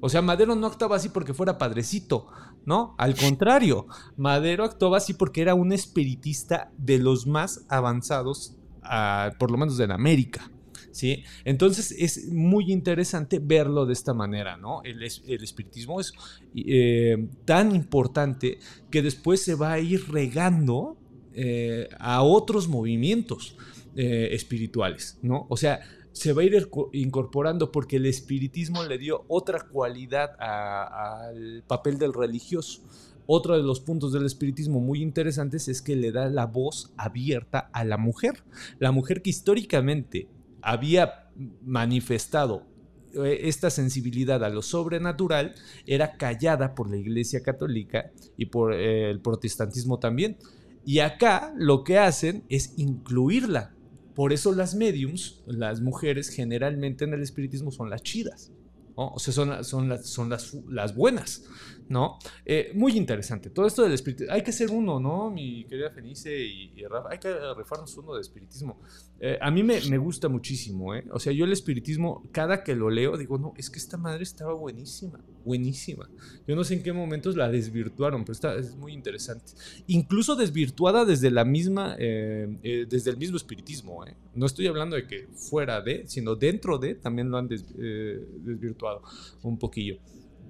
O 0.00 0.08
sea, 0.08 0.22
Madero 0.22 0.54
no 0.54 0.66
actuaba 0.66 0.96
así 0.96 1.08
porque 1.08 1.34
fuera 1.34 1.58
padrecito, 1.58 2.26
¿no? 2.66 2.94
Al 2.98 3.16
contrario, 3.16 3.86
Madero 4.16 4.64
actuaba 4.64 4.98
así 4.98 5.14
porque 5.14 5.40
era 5.40 5.54
un 5.54 5.72
espiritista 5.72 6.70
de 6.76 6.98
los 6.98 7.26
más 7.26 7.64
avanzados, 7.68 8.56
uh, 8.84 9.36
por 9.38 9.50
lo 9.50 9.56
menos 9.56 9.76
de 9.76 9.84
América. 9.84 10.50
¿Sí? 10.90 11.24
Entonces 11.44 11.94
es 11.96 12.32
muy 12.32 12.72
interesante 12.72 13.38
verlo 13.38 13.86
de 13.86 13.92
esta 13.92 14.14
manera, 14.14 14.56
¿no? 14.56 14.82
El, 14.82 15.02
espiritismo 15.02 16.00
es 16.00 16.12
eh, 16.54 17.28
tan 17.44 17.74
importante 17.74 18.58
que 18.90 19.02
después 19.02 19.42
se 19.42 19.54
va 19.54 19.72
a 19.72 19.80
ir 19.80 20.10
regando 20.10 20.96
eh, 21.34 21.88
a 21.98 22.22
otros 22.22 22.68
movimientos 22.68 23.56
eh, 23.94 24.30
espirituales, 24.32 25.18
¿no? 25.22 25.46
O 25.50 25.56
sea, 25.56 25.80
se 26.12 26.32
va 26.32 26.42
a 26.42 26.44
ir 26.44 26.68
incorporando 26.92 27.70
porque 27.70 27.96
el 27.96 28.06
espiritismo 28.06 28.84
le 28.84 28.98
dio 28.98 29.24
otra 29.28 29.60
cualidad 29.60 30.30
al 30.40 31.62
papel 31.66 31.98
del 31.98 32.12
religioso. 32.12 32.82
Otro 33.26 33.56
de 33.56 33.62
los 33.62 33.80
puntos 33.80 34.12
del 34.12 34.24
espiritismo 34.24 34.80
muy 34.80 35.02
interesantes 35.02 35.68
es 35.68 35.82
que 35.82 35.94
le 35.96 36.12
da 36.12 36.28
la 36.28 36.46
voz 36.46 36.92
abierta 36.96 37.70
a 37.72 37.84
la 37.84 37.98
mujer. 37.98 38.42
La 38.78 38.90
mujer 38.90 39.22
que 39.22 39.30
históricamente 39.30 40.28
había 40.62 41.30
manifestado 41.62 42.66
eh, 43.14 43.40
esta 43.48 43.70
sensibilidad 43.70 44.44
a 44.44 44.48
lo 44.50 44.62
sobrenatural 44.62 45.54
era 45.86 46.16
callada 46.16 46.74
por 46.74 46.90
la 46.90 46.96
Iglesia 46.96 47.42
Católica 47.42 48.10
y 48.36 48.46
por 48.46 48.74
eh, 48.74 49.10
el 49.10 49.20
protestantismo 49.20 49.98
también. 49.98 50.36
Y 50.84 51.00
acá 51.00 51.52
lo 51.56 51.84
que 51.84 51.98
hacen 51.98 52.44
es 52.48 52.74
incluirla. 52.76 53.74
Por 54.14 54.32
eso 54.32 54.52
las 54.52 54.74
mediums, 54.74 55.42
las 55.46 55.80
mujeres 55.80 56.28
generalmente 56.28 57.04
en 57.04 57.14
el 57.14 57.22
espiritismo 57.22 57.70
son 57.70 57.88
las 57.88 58.02
chidas. 58.02 58.52
O 58.94 59.18
sea, 59.20 59.32
son, 59.32 59.64
son, 59.64 60.02
son 60.02 60.28
las, 60.28 60.54
las 60.68 60.96
buenas. 60.96 61.44
¿No? 61.88 62.18
Eh, 62.44 62.70
muy 62.74 62.96
interesante. 62.96 63.50
Todo 63.50 63.66
esto 63.66 63.82
del 63.82 63.92
espiritismo. 63.92 64.32
Hay 64.32 64.42
que 64.42 64.52
ser 64.52 64.70
uno, 64.70 65.00
¿no? 65.00 65.30
Mi 65.30 65.64
querida 65.64 65.90
Fenice 65.90 66.36
y, 66.36 66.84
Rafa. 66.86 67.10
Hay 67.10 67.18
que 67.18 67.32
refarnos 67.56 67.96
uno 67.96 68.14
de 68.14 68.20
espiritismo. 68.20 68.80
Eh, 69.20 69.38
a 69.40 69.50
mí 69.50 69.62
me, 69.62 69.98
gusta 69.98 70.28
muchísimo, 70.28 70.94
¿eh? 70.94 71.04
O 71.10 71.18
sea, 71.18 71.32
yo 71.32 71.44
el 71.44 71.52
espiritismo, 71.52 72.28
cada 72.30 72.62
que 72.62 72.74
lo 72.74 72.90
leo, 72.90 73.16
digo, 73.16 73.38
no, 73.38 73.52
es 73.56 73.68
que 73.70 73.78
esta 73.78 73.96
madre 73.96 74.22
estaba 74.22 74.52
buenísima, 74.52 75.20
buenísima. 75.44 76.08
Yo 76.46 76.54
no 76.54 76.62
sé 76.62 76.74
en 76.74 76.82
qué 76.82 76.92
momentos 76.92 77.36
la 77.36 77.48
desvirtuaron, 77.48 78.22
pero 78.22 78.32
está, 78.32 78.54
es 78.54 78.76
muy 78.76 78.92
interesante. 78.92 79.52
Incluso 79.86 80.36
desvirtuada 80.36 81.04
desde 81.04 81.30
la 81.30 81.44
misma, 81.44 81.96
eh, 81.98 82.86
desde 82.88 83.10
el 83.10 83.16
mismo 83.16 83.36
espiritismo, 83.36 84.06
¿eh? 84.06 84.14
No 84.34 84.46
estoy 84.46 84.68
hablando 84.68 84.94
de 84.94 85.06
que 85.06 85.26
fuera 85.34 85.80
de, 85.80 86.06
sino 86.06 86.36
dentro 86.36 86.78
de, 86.78 86.94
también 86.94 87.28
lo 87.28 87.38
han 87.38 87.48
desvirtuado 87.48 89.02
un 89.42 89.58
poquillo. 89.58 89.98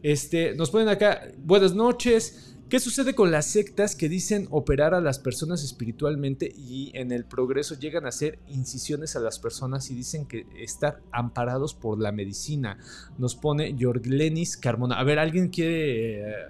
Este, 0.03 0.55
nos 0.55 0.71
ponen 0.71 0.89
acá, 0.89 1.23
buenas 1.39 1.75
noches. 1.75 2.55
¿Qué 2.69 2.81
sucede 2.81 3.15
con 3.15 3.31
las 3.31 3.47
sectas 3.47 3.97
que 3.97 4.11
dicen 4.11 4.47
operar 4.51 4.93
a 4.93 5.01
las 5.01 5.19
personas 5.19 5.65
espiritualmente 5.65 6.53
y 6.55 6.91
en 6.95 7.13
el 7.13 7.25
progreso 7.25 7.75
llegan 7.75 8.05
a 8.05 8.11
hacer 8.11 8.39
incisiones 8.47 9.17
a 9.17 9.21
las 9.21 9.39
personas 9.39 9.91
y 9.91 9.95
dicen 9.95 10.27
que 10.27 10.47
estar 10.59 11.01
amparados 11.11 11.73
por 11.73 11.99
la 11.99 12.13
medicina? 12.13 12.79
Nos 13.17 13.37
pone 13.37 13.75
Jorglenis 13.79 14.59
Carmona. 14.59 15.01
A 15.01 15.05
ver, 15.05 15.19
¿alguien 15.19 15.49
quiere 15.49 16.21
eh, 16.21 16.47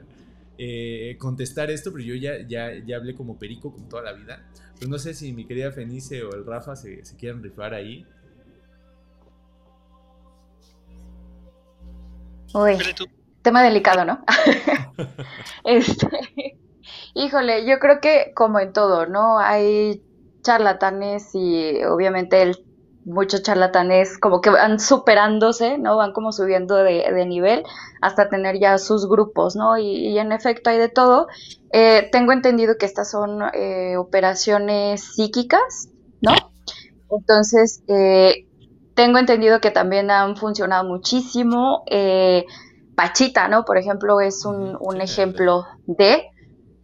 eh, 0.59 1.17
contestar 1.19 1.71
esto? 1.71 1.93
Pero 1.93 2.05
yo 2.05 2.17
ya, 2.17 2.45
ya, 2.49 2.73
ya 2.85 2.97
hablé 2.97 3.15
como 3.15 3.39
perico 3.39 3.73
con 3.73 3.89
toda 3.89 4.03
la 4.03 4.13
vida. 4.13 4.45
Pero 4.77 4.91
no 4.91 4.99
sé 4.99 5.15
si 5.15 5.33
mi 5.33 5.47
querida 5.47 5.71
Fenice 5.71 6.25
o 6.25 6.35
el 6.35 6.45
Rafa 6.45 6.75
se, 6.75 7.05
se 7.05 7.17
quieren 7.17 7.45
rifar 7.45 7.75
ahí. 7.75 8.05
Uy 12.55 12.77
tema 13.43 13.63
delicado, 13.63 14.05
¿no? 14.05 14.25
este, 15.65 16.59
híjole, 17.15 17.67
yo 17.67 17.79
creo 17.79 18.01
que 18.01 18.33
como 18.35 18.61
en 18.61 18.73
todo, 18.73 19.07
¿no? 19.07 19.39
Hay 19.39 20.03
charlatanes 20.43 21.31
y 21.35 21.83
obviamente 21.85 22.43
el, 22.43 22.65
muchos 23.05 23.43
charlatanes 23.43 24.19
como 24.19 24.41
que 24.41 24.51
van 24.51 24.79
superándose, 24.79 25.79
¿no? 25.79 25.97
Van 25.97 26.13
como 26.13 26.33
subiendo 26.33 26.77
de, 26.77 27.27
nivel 27.27 27.65
hasta 28.01 28.29
tener 28.29 28.59
ya 28.61 28.79
sus 28.79 29.09
grupos, 29.09 29.57
¿no? 29.57 29.79
Y, 29.79 30.19
en 30.19 30.33
efecto 30.33 30.71
hay 30.71 30.79
de 30.79 30.89
todo. 30.89 31.27
Eh, 31.73 32.09
tengo 32.13 32.33
entendido 32.33 32.77
que 32.79 32.87
estas 32.87 33.11
son 33.11 33.43
eh, 33.55 33.97
operaciones 33.97 35.03
psíquicas, 35.15 35.89
¿no? 36.21 36.33
Entonces, 37.11 37.83
eh, 37.89 38.47
tengo 38.95 39.19
entendido 39.19 39.61
que 39.61 39.71
también 39.71 40.11
han 40.11 40.37
funcionado 40.37 40.85
muchísimo. 40.85 41.85
Pachita, 42.99 43.47
¿no? 43.47 43.65
Por 43.65 43.79
ejemplo, 43.79 44.21
es 44.21 44.45
un, 44.45 45.01
ejemplo 45.01 45.67
de, 45.87 46.33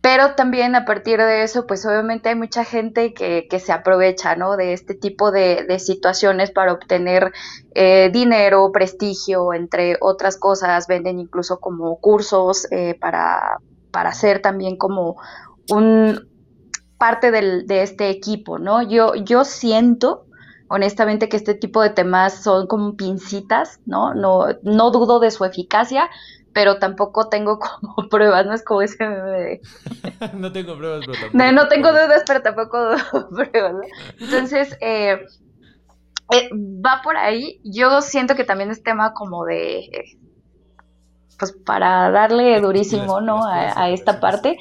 pero 0.00 0.36
también 0.36 0.76
a 0.76 0.84
partir 0.84 1.18
de 1.18 1.42
eso, 1.42 1.66
pues 1.66 1.84
obviamente 1.84 2.28
hay 2.28 2.36
mucha 2.36 2.64
gente 2.64 3.12
que, 3.12 3.48
se 3.58 3.72
aprovecha, 3.72 4.36
¿no? 4.36 4.56
De 4.56 4.74
este 4.74 4.94
tipo 4.94 5.32
de, 5.32 5.66
situaciones 5.80 6.52
para 6.52 6.72
obtener 6.72 7.32
eh, 7.74 8.10
dinero, 8.12 8.70
prestigio, 8.70 9.52
entre 9.54 9.96
otras 10.00 10.36
cosas, 10.36 10.86
venden 10.86 11.18
incluso 11.18 11.58
como 11.58 11.96
cursos 11.96 12.68
eh, 12.70 12.96
para, 13.00 13.58
para 13.90 14.10
hacer 14.10 14.40
también 14.40 14.76
como 14.76 15.16
un 15.68 16.28
parte 16.96 17.32
de 17.32 17.82
este 17.82 18.10
equipo, 18.10 18.60
¿no? 18.60 18.82
Yo, 18.88 19.16
yo 19.16 19.44
siento 19.44 20.26
honestamente 20.74 21.28
que 21.28 21.36
este 21.36 21.54
tipo 21.54 21.82
de 21.82 21.90
temas 21.90 22.42
son 22.42 22.66
como 22.66 22.96
pincitas, 22.96 23.80
¿no? 23.86 24.12
No, 24.12 24.46
no 24.64 24.90
dudo 24.90 25.20
de 25.20 25.30
su 25.30 25.44
eficacia, 25.44 26.10
pero 26.52 26.80
tampoco 26.80 27.28
tengo 27.28 27.58
como 27.80 28.08
pruebas, 28.08 28.44
no 28.44 28.54
es 28.54 28.64
como 28.64 28.82
ese 28.82 28.96
no 30.34 30.50
tengo 30.50 30.76
pruebas, 30.76 31.02
pero 31.06 31.18
tampoco... 31.18 31.38
No, 31.38 31.52
no 31.52 31.68
tengo 31.68 31.90
dudas, 31.90 32.24
pero 32.26 32.42
tampoco 32.42 32.78
pruebas, 33.36 33.72
¿no? 33.74 33.82
Entonces, 34.18 34.76
eh, 34.80 35.24
eh, 36.32 36.50
va 36.52 37.02
por 37.04 37.16
ahí. 37.16 37.60
Yo 37.62 38.00
siento 38.00 38.34
que 38.34 38.44
también 38.44 38.70
es 38.70 38.82
tema 38.82 39.14
como 39.14 39.44
de... 39.44 40.18
Pues 41.38 41.52
para 41.52 42.10
darle 42.10 42.60
durísimo, 42.60 43.20
¿no? 43.20 43.44
A, 43.44 43.80
a 43.80 43.90
esta 43.90 44.18
parte. 44.18 44.58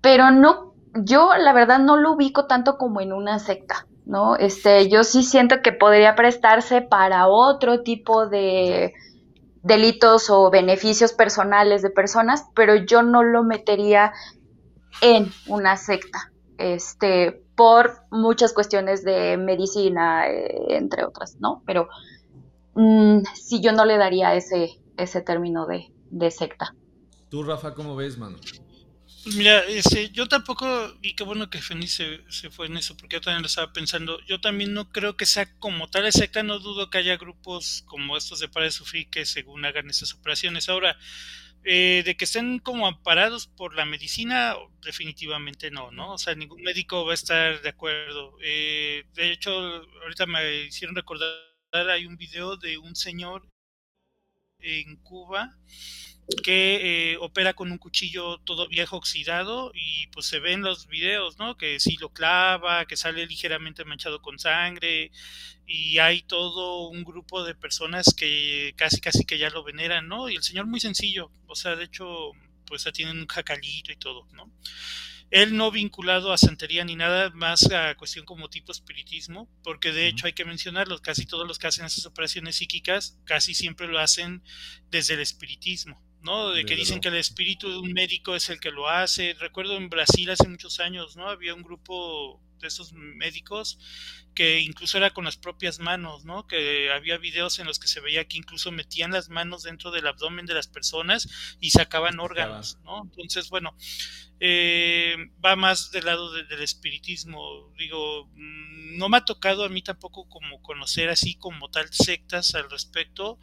Pero 0.00 0.30
no, 0.30 0.74
yo 0.94 1.30
la 1.36 1.52
verdad 1.52 1.80
no 1.80 1.96
lo 1.96 2.12
ubico 2.12 2.46
tanto 2.46 2.76
como 2.78 3.00
en 3.00 3.12
una 3.12 3.40
secta. 3.40 3.86
¿No? 4.04 4.36
Este, 4.36 4.88
yo 4.88 5.04
sí 5.04 5.22
siento 5.22 5.62
que 5.62 5.72
podría 5.72 6.14
prestarse 6.14 6.82
para 6.82 7.28
otro 7.28 7.82
tipo 7.82 8.26
de 8.26 8.92
delitos 9.62 10.28
o 10.30 10.50
beneficios 10.50 11.12
personales 11.12 11.82
de 11.82 11.90
personas, 11.90 12.46
pero 12.54 12.74
yo 12.74 13.02
no 13.02 13.22
lo 13.22 13.44
metería 13.44 14.12
en 15.00 15.30
una 15.46 15.76
secta, 15.76 16.32
este, 16.58 17.42
por 17.56 18.02
muchas 18.10 18.52
cuestiones 18.52 19.04
de 19.04 19.36
medicina, 19.36 20.28
eh, 20.28 20.76
entre 20.76 21.04
otras, 21.04 21.36
¿no? 21.40 21.62
Pero 21.64 21.88
mm, 22.74 23.20
sí 23.34 23.60
yo 23.60 23.72
no 23.72 23.84
le 23.84 23.96
daría 23.96 24.34
ese, 24.34 24.80
ese 24.96 25.20
término 25.22 25.66
de, 25.66 25.92
de 26.10 26.30
secta. 26.30 26.74
¿Tú, 27.28 27.42
Rafa, 27.42 27.74
cómo 27.74 27.96
ves, 27.96 28.18
mano? 28.18 28.36
Pues 29.22 29.36
mira, 29.36 29.60
ese, 29.66 30.10
yo 30.10 30.26
tampoco, 30.26 30.66
y 31.00 31.14
qué 31.14 31.22
bueno 31.22 31.48
que 31.48 31.62
Feni 31.62 31.86
se, 31.86 32.20
se, 32.28 32.50
fue 32.50 32.66
en 32.66 32.76
eso, 32.76 32.96
porque 32.96 33.16
yo 33.16 33.20
también 33.20 33.42
lo 33.42 33.46
estaba 33.46 33.72
pensando, 33.72 34.18
yo 34.26 34.40
también 34.40 34.74
no 34.74 34.90
creo 34.90 35.16
que 35.16 35.26
sea 35.26 35.46
como 35.60 35.88
tal 35.88 36.10
secta, 36.12 36.42
no 36.42 36.58
dudo 36.58 36.90
que 36.90 36.98
haya 36.98 37.16
grupos 37.16 37.82
como 37.86 38.16
estos 38.16 38.40
de 38.40 38.48
Para 38.48 38.64
de 38.64 38.72
Sufrir 38.72 39.08
que 39.10 39.24
según 39.24 39.64
hagan 39.64 39.88
esas 39.88 40.12
operaciones. 40.14 40.68
Ahora, 40.68 40.98
eh, 41.64 42.02
de 42.04 42.16
que 42.16 42.24
estén 42.24 42.58
como 42.58 42.88
amparados 42.88 43.46
por 43.46 43.76
la 43.76 43.84
medicina, 43.84 44.56
definitivamente 44.82 45.70
no, 45.70 45.92
¿no? 45.92 46.14
O 46.14 46.18
sea, 46.18 46.34
ningún 46.34 46.62
médico 46.62 47.04
va 47.06 47.12
a 47.12 47.14
estar 47.14 47.62
de 47.62 47.68
acuerdo. 47.68 48.36
Eh, 48.42 49.04
de 49.14 49.32
hecho, 49.32 49.52
ahorita 50.02 50.26
me 50.26 50.64
hicieron 50.64 50.96
recordar, 50.96 51.28
hay 51.72 52.06
un 52.06 52.16
video 52.16 52.56
de 52.56 52.76
un 52.78 52.96
señor 52.96 53.48
en 54.60 54.96
Cuba 55.02 55.58
que 56.34 57.12
eh, 57.12 57.16
opera 57.18 57.54
con 57.54 57.72
un 57.72 57.78
cuchillo 57.78 58.38
todo 58.38 58.68
viejo 58.68 58.96
oxidado 58.96 59.72
y 59.74 60.06
pues 60.08 60.26
se 60.26 60.38
ven 60.40 60.62
los 60.62 60.86
videos, 60.86 61.38
¿no? 61.38 61.56
Que 61.56 61.80
si 61.80 61.96
lo 61.96 62.10
clava, 62.12 62.86
que 62.86 62.96
sale 62.96 63.26
ligeramente 63.26 63.84
manchado 63.84 64.22
con 64.22 64.38
sangre 64.38 65.10
y 65.66 65.98
hay 65.98 66.22
todo 66.22 66.88
un 66.88 67.04
grupo 67.04 67.44
de 67.44 67.54
personas 67.54 68.14
que 68.16 68.74
casi 68.76 69.00
casi 69.00 69.24
que 69.24 69.38
ya 69.38 69.50
lo 69.50 69.64
veneran, 69.64 70.08
¿no? 70.08 70.28
Y 70.28 70.36
el 70.36 70.42
señor 70.42 70.66
muy 70.66 70.80
sencillo, 70.80 71.30
o 71.46 71.54
sea, 71.54 71.76
de 71.76 71.84
hecho 71.84 72.32
pues 72.66 72.84
ya 72.84 72.92
tienen 72.92 73.18
un 73.18 73.26
jacalito 73.26 73.92
y 73.92 73.96
todo, 73.96 74.26
¿no? 74.32 74.50
Él 75.32 75.56
no 75.56 75.70
vinculado 75.70 76.30
a 76.30 76.36
santería 76.36 76.84
ni 76.84 76.94
nada 76.94 77.30
más 77.30 77.70
a 77.72 77.94
cuestión 77.94 78.26
como 78.26 78.50
tipo 78.50 78.70
espiritismo, 78.70 79.48
porque 79.62 79.90
de 79.90 80.06
hecho 80.06 80.26
hay 80.26 80.34
que 80.34 80.44
mencionarlo, 80.44 81.00
casi 81.00 81.24
todos 81.24 81.48
los 81.48 81.58
que 81.58 81.68
hacen 81.68 81.86
esas 81.86 82.04
operaciones 82.04 82.56
psíquicas 82.56 83.18
casi 83.24 83.54
siempre 83.54 83.88
lo 83.88 83.98
hacen 83.98 84.42
desde 84.90 85.14
el 85.14 85.20
espiritismo. 85.20 86.02
¿No? 86.22 86.50
De 86.50 86.64
que 86.64 86.76
dicen 86.76 87.00
que 87.00 87.08
el 87.08 87.16
espíritu 87.16 87.70
de 87.70 87.78
un 87.78 87.92
médico 87.92 88.34
es 88.34 88.48
el 88.50 88.60
que 88.60 88.70
lo 88.70 88.88
hace. 88.88 89.34
Recuerdo 89.38 89.76
en 89.76 89.88
Brasil 89.88 90.30
hace 90.30 90.48
muchos 90.48 90.80
años, 90.80 91.16
¿no? 91.16 91.28
Había 91.28 91.54
un 91.54 91.62
grupo 91.62 92.40
de 92.62 92.68
estos 92.68 92.92
médicos 92.92 93.78
que 94.34 94.60
incluso 94.60 94.96
era 94.96 95.10
con 95.10 95.24
las 95.24 95.36
propias 95.36 95.78
manos, 95.78 96.24
¿no? 96.24 96.46
Que 96.46 96.90
había 96.90 97.18
videos 97.18 97.58
en 97.58 97.66
los 97.66 97.78
que 97.78 97.88
se 97.88 98.00
veía 98.00 98.26
que 98.26 98.38
incluso 98.38 98.72
metían 98.72 99.12
las 99.12 99.28
manos 99.28 99.62
dentro 99.62 99.90
del 99.90 100.06
abdomen 100.06 100.46
de 100.46 100.54
las 100.54 100.68
personas 100.68 101.28
y 101.60 101.70
sacaban 101.70 102.18
órganos, 102.18 102.78
¿no? 102.84 103.02
Entonces, 103.04 103.50
bueno, 103.50 103.76
eh, 104.40 105.16
va 105.44 105.56
más 105.56 105.90
del 105.90 106.06
lado 106.06 106.32
del 106.32 106.62
espiritismo. 106.62 107.72
Digo, 107.78 108.26
mm, 108.34 108.96
no 108.96 109.08
me 109.08 109.18
ha 109.18 109.24
tocado 109.24 109.64
a 109.64 109.68
mí 109.68 109.82
tampoco 109.82 110.28
como 110.28 110.62
conocer 110.62 111.10
así 111.10 111.34
como 111.34 111.70
tal 111.70 111.92
sectas 111.92 112.54
al 112.54 112.70
respecto. 112.70 113.38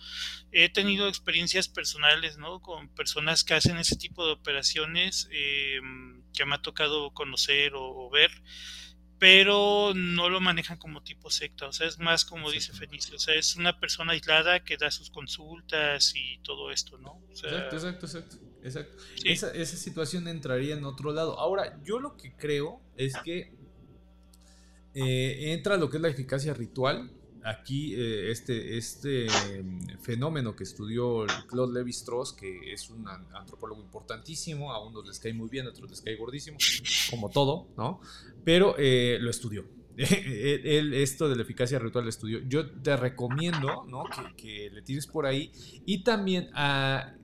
He 0.52 0.70
tenido 0.70 1.08
experiencias 1.08 1.68
personales, 1.68 2.38
¿no? 2.38 2.62
Con 2.62 2.90
personas 2.90 3.44
que 3.44 3.54
hacen 3.54 3.78
ese 3.78 3.96
tipo 3.96 4.26
de 4.26 4.34
operaciones 4.34 5.30
eh, 5.32 5.80
que 6.34 6.46
me 6.46 6.56
ha 6.56 6.62
tocado 6.62 7.12
conocer 7.12 7.74
o 7.76 8.10
ver 8.10 8.32
pero 9.20 9.94
no 9.94 10.30
lo 10.30 10.40
manejan 10.40 10.78
como 10.78 11.04
tipo 11.04 11.30
secta, 11.30 11.68
o 11.68 11.74
sea, 11.74 11.88
es 11.88 12.00
más 12.00 12.24
como 12.24 12.50
dice 12.50 12.72
Fenicio, 12.74 13.18
o 13.18 13.20
sea, 13.20 13.36
es 13.36 13.58
una 13.58 13.80
persona 13.80 14.14
aislada 14.14 14.64
que 14.64 14.78
da 14.78 14.90
sus 14.90 15.10
consultas 15.10 16.14
y 16.16 16.40
todo 16.40 16.72
esto, 16.72 16.98
¿no? 16.98 17.22
exacto, 17.30 17.76
exacto, 17.76 18.06
exacto, 18.06 18.38
exacto. 18.64 19.04
Esa, 19.26 19.52
esa, 19.52 19.78
situación 19.78 20.28
entraría 20.30 20.76
en 20.76 20.86
otro 20.86 21.12
lado. 21.12 21.38
Ahora, 21.38 21.80
yo 21.84 22.00
lo 22.00 22.16
que 22.16 22.34
creo 22.34 22.82
es 22.96 23.14
que 23.24 23.54
eh, 24.96 25.54
entra 25.54 25.78
lo 25.78 25.90
que 25.90 25.98
es 25.98 26.02
la 26.02 26.10
eficacia 26.10 26.54
ritual, 26.54 27.12
aquí 27.44 27.96
eh, 27.96 28.32
este, 28.32 28.78
este 28.78 29.28
mm, 29.64 30.00
fenómeno 30.02 30.56
que 30.56 30.64
estudió 30.64 31.26
Claude 31.48 31.74
Levi-Strauss, 31.74 32.34
que 32.34 32.74
es 32.74 32.90
un 32.90 33.08
antropólogo 33.08 33.82
importantísimo, 33.82 34.72
a 34.74 34.86
unos 34.86 35.08
les 35.08 35.20
cae 35.20 35.34
muy 35.34 35.50
bien, 35.50 35.66
a 35.68 35.70
otros 35.70 35.90
les 35.90 36.02
cae 36.02 36.16
gordísimo, 36.16 36.58
como 37.10 37.30
todo, 37.30 37.68
¿no? 37.78 38.02
Pero 38.44 38.76
eh, 38.78 39.18
lo 39.22 39.30
estudió. 39.30 39.66
Él, 39.98 40.94
esto 40.94 41.28
de 41.28 41.36
la 41.36 41.42
eficacia 41.42 41.78
ritual 41.78 42.06
lo 42.06 42.10
estudió. 42.10 42.40
Yo 42.48 42.70
te 42.70 42.96
recomiendo, 42.96 43.86
¿no? 43.88 44.04
Que, 44.06 44.36
que 44.36 44.70
le 44.70 44.82
tires 44.82 45.08
por 45.08 45.26
ahí. 45.26 45.52
Y 45.86 46.04
también 46.04 46.50
a 46.54 47.19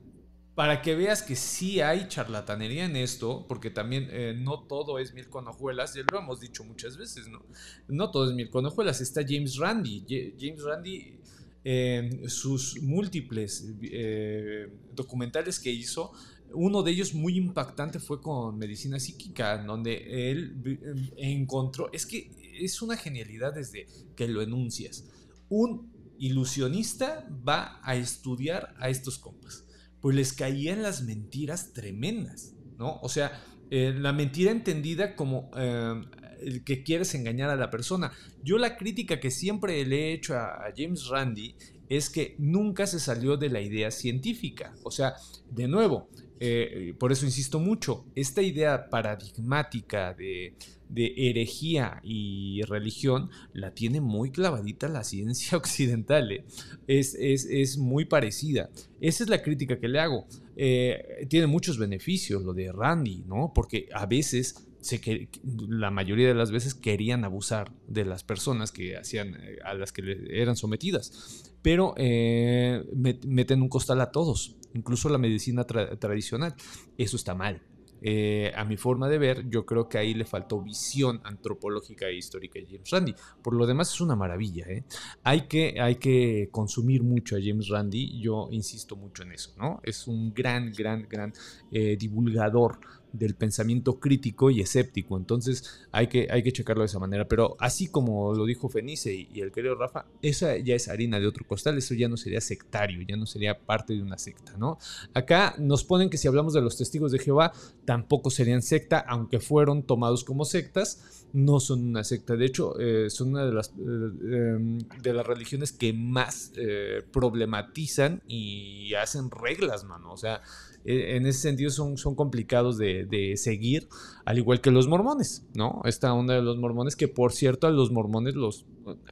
para 0.55 0.81
que 0.81 0.95
veas 0.95 1.21
que 1.21 1.35
sí 1.35 1.81
hay 1.81 2.07
charlatanería 2.07 2.85
en 2.85 2.95
esto, 2.95 3.45
porque 3.47 3.69
también 3.69 4.07
eh, 4.09 4.33
no 4.37 4.63
todo 4.63 4.99
es 4.99 5.13
mil 5.13 5.29
con 5.29 5.45
hojuelas, 5.49 5.93
ya 5.93 6.03
lo 6.09 6.17
hemos 6.17 6.39
dicho 6.39 6.63
muchas 6.63 6.95
veces, 6.95 7.27
¿no? 7.27 7.45
No 7.89 8.09
todo 8.09 8.29
es 8.29 8.33
mil 8.33 8.49
con 8.49 8.65
hojuelas, 8.65 9.01
está 9.01 9.21
James 9.27 9.57
Randi. 9.57 10.05
James 10.39 10.63
Randi, 10.63 11.19
eh, 11.65 12.21
sus 12.27 12.81
múltiples 12.81 13.65
eh, 13.81 14.71
documentales 14.93 15.59
que 15.59 15.71
hizo, 15.71 16.13
uno 16.53 16.83
de 16.83 16.91
ellos 16.91 17.13
muy 17.13 17.35
impactante 17.35 17.99
fue 17.99 18.21
con 18.21 18.57
Medicina 18.57 18.97
Psíquica, 18.97 19.61
donde 19.61 20.31
él 20.31 21.11
encontró, 21.17 21.89
es 21.91 22.05
que 22.05 22.31
es 22.61 22.81
una 22.81 22.95
genialidad 22.95 23.53
desde 23.53 23.87
que 24.15 24.29
lo 24.29 24.41
enuncias. 24.41 25.03
Un 25.49 25.91
ilusionista 26.17 27.27
va 27.45 27.81
a 27.83 27.97
estudiar 27.97 28.73
a 28.79 28.87
estos 28.87 29.17
compas 29.17 29.64
pues 30.05 30.15
les 30.15 30.33
caían 30.33 30.83
las 30.83 31.01
mentiras 31.01 31.73
tremendas, 31.73 32.53
¿no? 32.77 32.99
O 33.01 33.09
sea, 33.09 33.41
eh, 33.71 33.91
la 33.91 34.13
mentira 34.13 34.51
entendida 34.51 35.15
como 35.15 35.49
eh, 35.57 35.99
el 36.41 36.63
que 36.63 36.83
quieres 36.83 37.15
engañar 37.15 37.49
a 37.49 37.55
la 37.55 37.71
persona. 37.71 38.11
Yo 38.43 38.59
la 38.59 38.77
crítica 38.77 39.19
que 39.19 39.31
siempre 39.31 39.83
le 39.83 40.09
he 40.09 40.13
hecho 40.13 40.35
a, 40.35 40.71
James 40.77 41.07
Randi 41.07 41.55
es 41.89 42.11
que 42.11 42.35
nunca 42.37 42.85
se 42.85 42.99
salió 42.99 43.35
de 43.35 43.49
la 43.49 43.61
idea 43.61 43.89
científica. 43.89 44.75
O 44.83 44.91
sea, 44.91 45.15
de 45.49 45.67
nuevo, 45.67 46.07
eh, 46.39 46.93
por 46.99 47.11
eso 47.11 47.25
insisto 47.25 47.57
mucho, 47.59 48.05
esta 48.13 48.43
idea 48.43 48.91
paradigmática 48.91 50.13
de 50.13 50.55
de 50.89 51.13
herejía 51.17 51.99
y 52.03 52.61
religión 52.63 53.29
la 53.53 53.73
tiene 53.73 54.01
muy 54.01 54.31
clavadita 54.31 54.87
la 54.87 55.03
ciencia 55.03 55.57
occidental. 55.57 56.31
¿eh? 56.31 56.45
Es, 56.87 57.15
es, 57.15 57.77
muy 57.77 58.05
parecida. 58.05 58.69
Esa 59.01 59.23
es 59.23 59.29
la 59.29 59.41
crítica 59.41 59.79
que 59.79 59.87
le 59.87 59.99
hago. 59.99 60.25
Eh, 60.55 61.25
tiene 61.29 61.47
muchos 61.47 61.77
beneficios 61.77 62.43
lo 62.43 62.53
de 62.53 62.71
Randy, 62.71 63.23
¿no? 63.27 63.51
Porque 63.53 63.89
a 63.93 64.05
veces 64.05 64.67
se 64.79 65.01
que, 65.01 65.29
la 65.67 65.89
mayoría 65.89 66.27
de 66.27 66.35
las 66.35 66.51
veces 66.51 66.75
querían 66.75 67.25
abusar 67.25 67.71
de 67.87 68.05
las 68.05 68.23
personas 68.23 68.71
que 68.71 68.95
hacían 68.95 69.35
eh, 69.35 69.57
a 69.65 69.73
las 69.73 69.91
que 69.91 70.27
eran 70.29 70.55
sometidas 70.55 71.51
pero 71.63 71.95
meten 71.97 73.63
un 73.63 73.69
costal 73.69 73.99
a 74.01 74.11
todos 74.11 74.57
incluso 74.75 75.09
la 75.09 75.17
medicina 75.17 75.63
tradicional 75.63 76.53
eso 76.99 77.15
está 77.15 77.33
mal 77.33 77.63
eh, 78.07 78.53
a 78.55 78.63
mi 78.63 78.77
forma 78.77 79.09
de 79.09 79.17
ver, 79.17 79.49
yo 79.49 79.65
creo 79.65 79.89
que 79.89 79.97
ahí 79.97 80.13
le 80.13 80.25
faltó 80.25 80.61
visión 80.61 81.19
antropológica 81.23 82.05
e 82.05 82.13
histórica 82.13 82.59
a 82.59 82.61
James 82.63 82.87
Randi. 82.91 83.15
Por 83.41 83.55
lo 83.55 83.65
demás 83.65 83.91
es 83.91 83.99
una 83.99 84.15
maravilla. 84.15 84.67
¿eh? 84.67 84.83
Hay, 85.23 85.47
que, 85.47 85.81
hay 85.81 85.95
que 85.95 86.49
consumir 86.51 87.01
mucho 87.01 87.35
a 87.35 87.39
James 87.43 87.67
Randi, 87.67 88.21
yo 88.21 88.47
insisto 88.51 88.95
mucho 88.95 89.23
en 89.23 89.31
eso, 89.31 89.55
¿no? 89.57 89.79
Es 89.81 90.07
un 90.07 90.31
gran, 90.35 90.71
gran, 90.71 91.07
gran 91.09 91.33
eh, 91.71 91.97
divulgador 91.97 92.79
del 93.17 93.35
pensamiento 93.35 93.99
crítico 93.99 94.49
y 94.49 94.61
escéptico. 94.61 95.17
Entonces 95.17 95.87
hay 95.91 96.07
que, 96.07 96.27
hay 96.29 96.43
que 96.43 96.51
checarlo 96.51 96.81
de 96.81 96.87
esa 96.87 96.99
manera. 96.99 97.27
Pero 97.27 97.55
así 97.59 97.87
como 97.87 98.33
lo 98.33 98.45
dijo 98.45 98.69
Fenice 98.69 99.13
y, 99.13 99.41
el 99.41 99.51
querido 99.51 99.75
Rafa, 99.75 100.05
esa 100.21 100.57
ya 100.57 100.75
es 100.75 100.87
harina 100.87 101.19
de 101.19 101.27
otro 101.27 101.45
costal, 101.47 101.77
eso 101.77 101.93
ya 101.93 102.07
no 102.07 102.17
sería 102.17 102.41
sectario, 102.41 103.01
ya 103.07 103.17
no 103.17 103.25
sería 103.25 103.59
parte 103.59 103.93
de 103.93 104.01
una 104.01 104.17
secta, 104.17 104.55
¿no? 104.57 104.77
Acá 105.13 105.55
nos 105.57 105.83
ponen 105.83 106.09
que 106.09 106.17
si 106.17 106.27
hablamos 106.27 106.53
de 106.53 106.61
los 106.61 106.77
testigos 106.77 107.11
de 107.11 107.19
Jehová, 107.19 107.53
tampoco 107.85 108.29
serían 108.29 108.61
secta, 108.61 108.99
aunque 108.99 109.39
fueron 109.39 109.83
tomados 109.83 110.23
como 110.23 110.45
sectas, 110.45 111.27
no 111.33 111.59
son 111.59 111.87
una 111.87 112.03
secta. 112.03 112.35
De 112.35 112.45
hecho, 112.45 112.79
eh, 112.79 113.09
son 113.09 113.29
una 113.29 113.45
de 113.45 113.53
las, 113.53 113.69
eh, 113.69 113.75
em, 113.77 114.77
de 115.01 115.13
las 115.13 115.27
religiones 115.27 115.71
que 115.73 115.91
más 115.91 116.53
eh, 116.55 117.03
problematizan 117.11 118.23
y 118.27 118.93
hacen 118.93 119.29
reglas, 119.31 119.83
mano. 119.83 120.13
O 120.13 120.17
sea, 120.17 120.41
eh, 120.85 121.15
en 121.15 121.25
ese 121.25 121.39
sentido 121.39 121.71
son, 121.71 121.97
son 121.97 122.13
complicados 122.13 122.77
de, 122.77 123.04
seguir, 123.35 123.87
al 124.25 124.37
igual 124.37 124.61
que 124.61 124.71
los 124.71 124.87
mormones, 124.87 125.45
¿no? 125.53 125.81
Esta 125.85 126.13
onda 126.13 126.33
de 126.33 126.41
los 126.41 126.57
mormones, 126.57 126.95
que 126.95 127.07
por 127.07 127.31
cierto 127.31 127.67
a 127.67 127.71
los 127.71 127.91
mormones 127.91 128.35
los, 128.35 128.65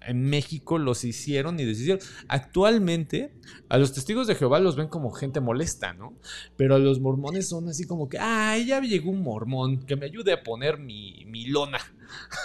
en 0.06 0.30
México 0.30 0.78
los 0.78 1.04
hicieron 1.04 1.60
y 1.60 1.66
deshicieron. 1.66 2.02
Actualmente 2.28 3.34
a 3.70 3.78
los 3.78 3.94
testigos 3.94 4.28
de 4.28 4.36
Jehová 4.36 4.60
los 4.60 4.76
ven 4.76 4.88
como 4.88 5.12
gente 5.12 5.40
molesta, 5.40 5.94
¿no? 5.94 6.18
Pero 6.56 6.76
a 6.76 6.80
los 6.80 7.00
mormones 7.00 7.50
son 7.50 7.70
así 7.70 7.86
como 7.86 8.10
que, 8.10 8.18
ay, 8.20 8.68
ya 8.68 8.82
llegó 8.82 9.12
un 9.12 9.22
mormón 9.22 9.86
que 9.86 9.96
me 9.96 10.06
ayude 10.06 10.34
a 10.34 10.44
poner 10.44 10.80
mi, 10.80 11.26
mi 11.26 11.46
lona. 11.48 11.80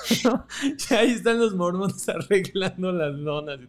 y 0.90 0.94
ahí 0.94 1.10
están 1.10 1.38
los 1.38 1.54
mormones 1.54 2.08
arreglando 2.08 2.92
las 2.92 3.14
lonas. 3.14 3.60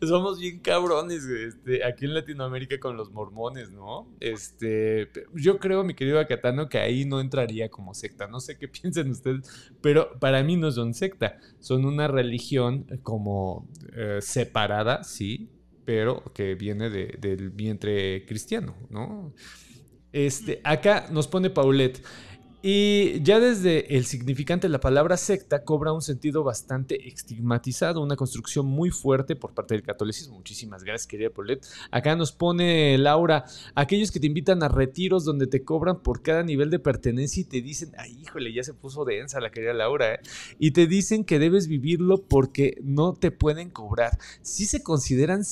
Somos 0.00 0.38
bien 0.38 0.60
cabrones 0.60 1.24
este, 1.24 1.84
aquí 1.84 2.04
en 2.04 2.14
Latinoamérica 2.14 2.78
con 2.78 2.96
los 2.96 3.10
mormones, 3.10 3.70
¿no? 3.70 4.08
Este, 4.20 5.10
yo 5.34 5.58
creo, 5.58 5.84
mi 5.84 5.94
querido 5.94 6.18
Acatano, 6.18 6.68
que 6.68 6.78
ahí 6.78 7.04
no 7.10 7.20
entraría 7.20 7.68
como 7.68 7.92
secta. 7.92 8.26
No 8.26 8.40
sé 8.40 8.56
qué 8.56 8.68
piensen 8.80 9.10
ustedes, 9.10 9.70
pero 9.82 10.18
para 10.18 10.42
mí 10.42 10.56
no 10.56 10.70
son 10.70 10.94
secta. 10.94 11.38
Son 11.58 11.84
una 11.84 12.08
religión 12.08 12.86
como 13.02 13.68
eh, 13.94 14.20
separada, 14.22 15.04
sí, 15.04 15.50
pero 15.84 16.22
que 16.32 16.54
viene 16.54 16.88
del 16.88 17.50
vientre 17.50 18.24
cristiano, 18.24 18.76
¿no? 18.88 19.34
Este, 20.12 20.60
acá 20.64 21.06
nos 21.10 21.28
pone 21.28 21.50
Paulette. 21.50 22.02
Y 22.62 23.22
ya 23.22 23.40
desde 23.40 23.96
el 23.96 24.04
significante 24.04 24.66
de 24.66 24.72
la 24.72 24.80
palabra 24.80 25.16
secta 25.16 25.64
cobra 25.64 25.94
un 25.94 26.02
sentido 26.02 26.44
bastante 26.44 27.08
estigmatizado, 27.08 28.02
una 28.02 28.16
construcción 28.16 28.66
muy 28.66 28.90
fuerte 28.90 29.34
por 29.34 29.54
parte 29.54 29.72
del 29.72 29.82
catolicismo. 29.82 30.36
Muchísimas 30.36 30.84
gracias, 30.84 31.06
querida 31.06 31.30
Paulette. 31.30 31.66
Acá 31.90 32.16
nos 32.16 32.32
pone 32.32 32.98
Laura, 32.98 33.46
aquellos 33.74 34.10
que 34.10 34.20
te 34.20 34.26
invitan 34.26 34.62
a 34.62 34.68
retiros 34.68 35.24
donde 35.24 35.46
te 35.46 35.64
cobran 35.64 36.02
por 36.02 36.22
cada 36.22 36.42
nivel 36.42 36.68
de 36.68 36.78
pertenencia 36.78 37.40
y 37.40 37.44
te 37.44 37.62
dicen, 37.62 37.92
ay, 37.96 38.18
híjole, 38.20 38.52
ya 38.52 38.62
se 38.62 38.74
puso 38.74 39.06
densa 39.06 39.40
la 39.40 39.50
querida 39.50 39.72
Laura, 39.72 40.14
¿eh? 40.14 40.20
y 40.58 40.72
te 40.72 40.86
dicen 40.86 41.24
que 41.24 41.38
debes 41.38 41.66
vivirlo 41.66 42.18
porque 42.18 42.76
no 42.82 43.14
te 43.14 43.30
pueden 43.30 43.70
cobrar. 43.70 44.18
Si 44.42 44.66
se 44.66 44.82
consideran 44.82 45.44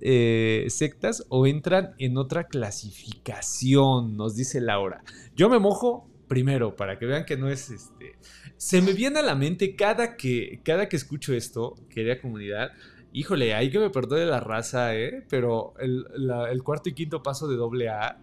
eh, 0.00 0.66
sectas 0.68 1.24
o 1.28 1.48
entran 1.48 1.94
en 1.98 2.16
otra 2.18 2.44
clasificación, 2.44 4.16
nos 4.16 4.36
dice 4.36 4.60
Laura. 4.60 5.02
Yo 5.34 5.48
me 5.48 5.58
mojo 5.58 6.11
primero, 6.32 6.74
para 6.76 6.98
que 6.98 7.04
vean 7.04 7.26
que 7.26 7.36
no 7.36 7.50
es 7.50 7.68
este. 7.68 8.16
Se 8.56 8.80
me 8.80 8.94
viene 8.94 9.18
a 9.18 9.22
la 9.22 9.34
mente 9.34 9.76
cada 9.76 10.16
que, 10.16 10.60
cada 10.64 10.88
que 10.88 10.96
escucho 10.96 11.34
esto, 11.34 11.74
querida 11.90 12.22
comunidad. 12.22 12.70
Híjole, 13.12 13.52
hay 13.52 13.70
que 13.70 13.78
me 13.78 13.90
perdone 13.90 14.24
la 14.24 14.40
raza, 14.40 14.96
¿eh? 14.96 15.26
Pero 15.28 15.74
el, 15.78 16.06
el 16.50 16.62
cuarto 16.62 16.88
y 16.88 16.94
quinto 16.94 17.22
paso 17.22 17.48
de 17.48 17.56
doble 17.56 17.90
A, 17.90 18.16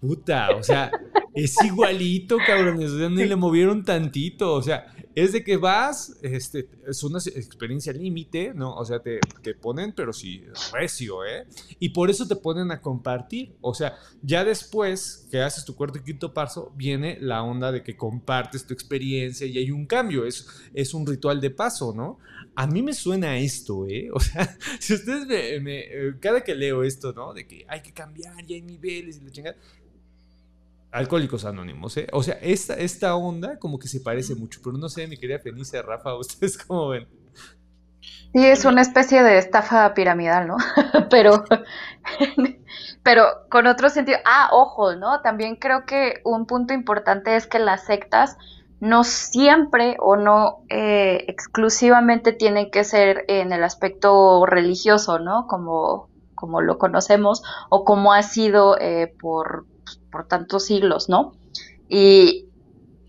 puta, 0.00 0.48
o 0.56 0.64
sea, 0.64 0.90
es 1.32 1.54
igualito, 1.64 2.38
cabrones. 2.44 2.90
O 2.90 2.98
sea, 2.98 3.08
ni 3.08 3.24
le 3.24 3.36
movieron 3.36 3.84
tantito. 3.84 4.52
O 4.54 4.60
sea, 4.62 4.92
es 5.14 5.32
de 5.32 5.44
que 5.44 5.56
vas, 5.56 6.16
este, 6.22 6.68
es 6.86 7.02
una 7.04 7.18
experiencia 7.18 7.92
límite, 7.92 8.52
¿no? 8.52 8.74
O 8.74 8.84
sea, 8.84 9.00
te, 9.00 9.20
te, 9.42 9.54
ponen, 9.54 9.92
pero 9.92 10.12
sí, 10.12 10.44
recio, 10.72 11.24
¿eh? 11.24 11.46
Y 11.78 11.90
por 11.90 12.10
eso 12.10 12.26
te 12.26 12.34
ponen 12.34 12.72
a 12.72 12.80
compartir. 12.80 13.54
O 13.60 13.74
sea, 13.74 13.96
ya 14.22 14.44
después 14.44 15.28
que 15.30 15.40
haces 15.40 15.64
tu 15.64 15.76
cuarto 15.76 15.98
y 15.98 16.02
quinto 16.02 16.34
paso, 16.34 16.72
viene 16.74 17.18
la 17.20 17.42
onda 17.42 17.70
de 17.70 17.82
que 17.82 17.96
compartes 17.96 18.66
tu 18.66 18.74
experiencia 18.74 19.46
y 19.46 19.58
hay 19.58 19.70
un 19.70 19.86
cambio. 19.86 20.26
Es, 20.26 20.46
es 20.74 20.94
un 20.94 21.06
ritual 21.06 21.40
de 21.40 21.50
paso, 21.50 21.92
¿no? 21.94 22.18
A 22.56 22.66
mí 22.66 22.82
me 22.82 22.92
suena 22.92 23.38
esto, 23.38 23.86
¿eh? 23.86 24.08
O 24.14 24.20
sea, 24.20 24.58
si 24.80 24.94
ustedes 24.94 25.26
me, 25.62 25.80
eh, 25.80 26.14
cada 26.20 26.42
que 26.42 26.54
leo 26.54 26.82
esto, 26.82 27.12
¿no? 27.12 27.32
De 27.32 27.46
que 27.46 27.64
hay 27.68 27.82
que 27.82 27.92
cambiar, 27.92 28.44
ya 28.46 28.56
hay 28.56 28.62
niveles 28.62 29.18
y 29.18 29.24
la 29.24 29.30
chingada 29.30 29.56
Alcohólicos 30.94 31.44
Anónimos, 31.44 31.96
¿eh? 31.96 32.06
O 32.12 32.22
sea, 32.22 32.38
esta, 32.40 32.74
esta 32.74 33.16
onda 33.16 33.58
como 33.58 33.80
que 33.80 33.88
se 33.88 33.98
parece 33.98 34.36
mucho, 34.36 34.60
pero 34.62 34.78
no 34.78 34.88
sé, 34.88 35.08
mi 35.08 35.16
querida 35.16 35.40
Fenice, 35.40 35.82
Rafa, 35.82 36.14
¿ustedes 36.18 36.56
cómo 36.56 36.88
ven? 36.88 37.08
Sí, 38.32 38.46
es 38.46 38.64
una 38.64 38.82
especie 38.82 39.24
de 39.24 39.38
estafa 39.38 39.92
piramidal, 39.92 40.46
¿no? 40.46 40.56
pero, 41.10 41.44
pero 43.02 43.26
con 43.50 43.66
otro 43.66 43.88
sentido. 43.88 44.18
Ah, 44.24 44.50
ojo, 44.52 44.94
¿no? 44.94 45.20
También 45.20 45.56
creo 45.56 45.84
que 45.84 46.20
un 46.24 46.46
punto 46.46 46.74
importante 46.74 47.34
es 47.34 47.48
que 47.48 47.58
las 47.58 47.86
sectas 47.86 48.36
no 48.78 49.02
siempre 49.02 49.96
o 49.98 50.14
no 50.14 50.64
eh, 50.68 51.24
exclusivamente 51.26 52.32
tienen 52.32 52.70
que 52.70 52.84
ser 52.84 53.24
en 53.26 53.52
el 53.52 53.64
aspecto 53.64 54.46
religioso, 54.46 55.18
¿no? 55.18 55.48
Como, 55.48 56.08
como 56.36 56.60
lo 56.60 56.78
conocemos 56.78 57.42
o 57.68 57.84
como 57.84 58.12
ha 58.12 58.22
sido 58.22 58.78
eh, 58.78 59.12
por 59.20 59.66
por 60.14 60.28
tantos 60.28 60.66
siglos, 60.66 61.08
¿no? 61.08 61.32
Y 61.88 62.46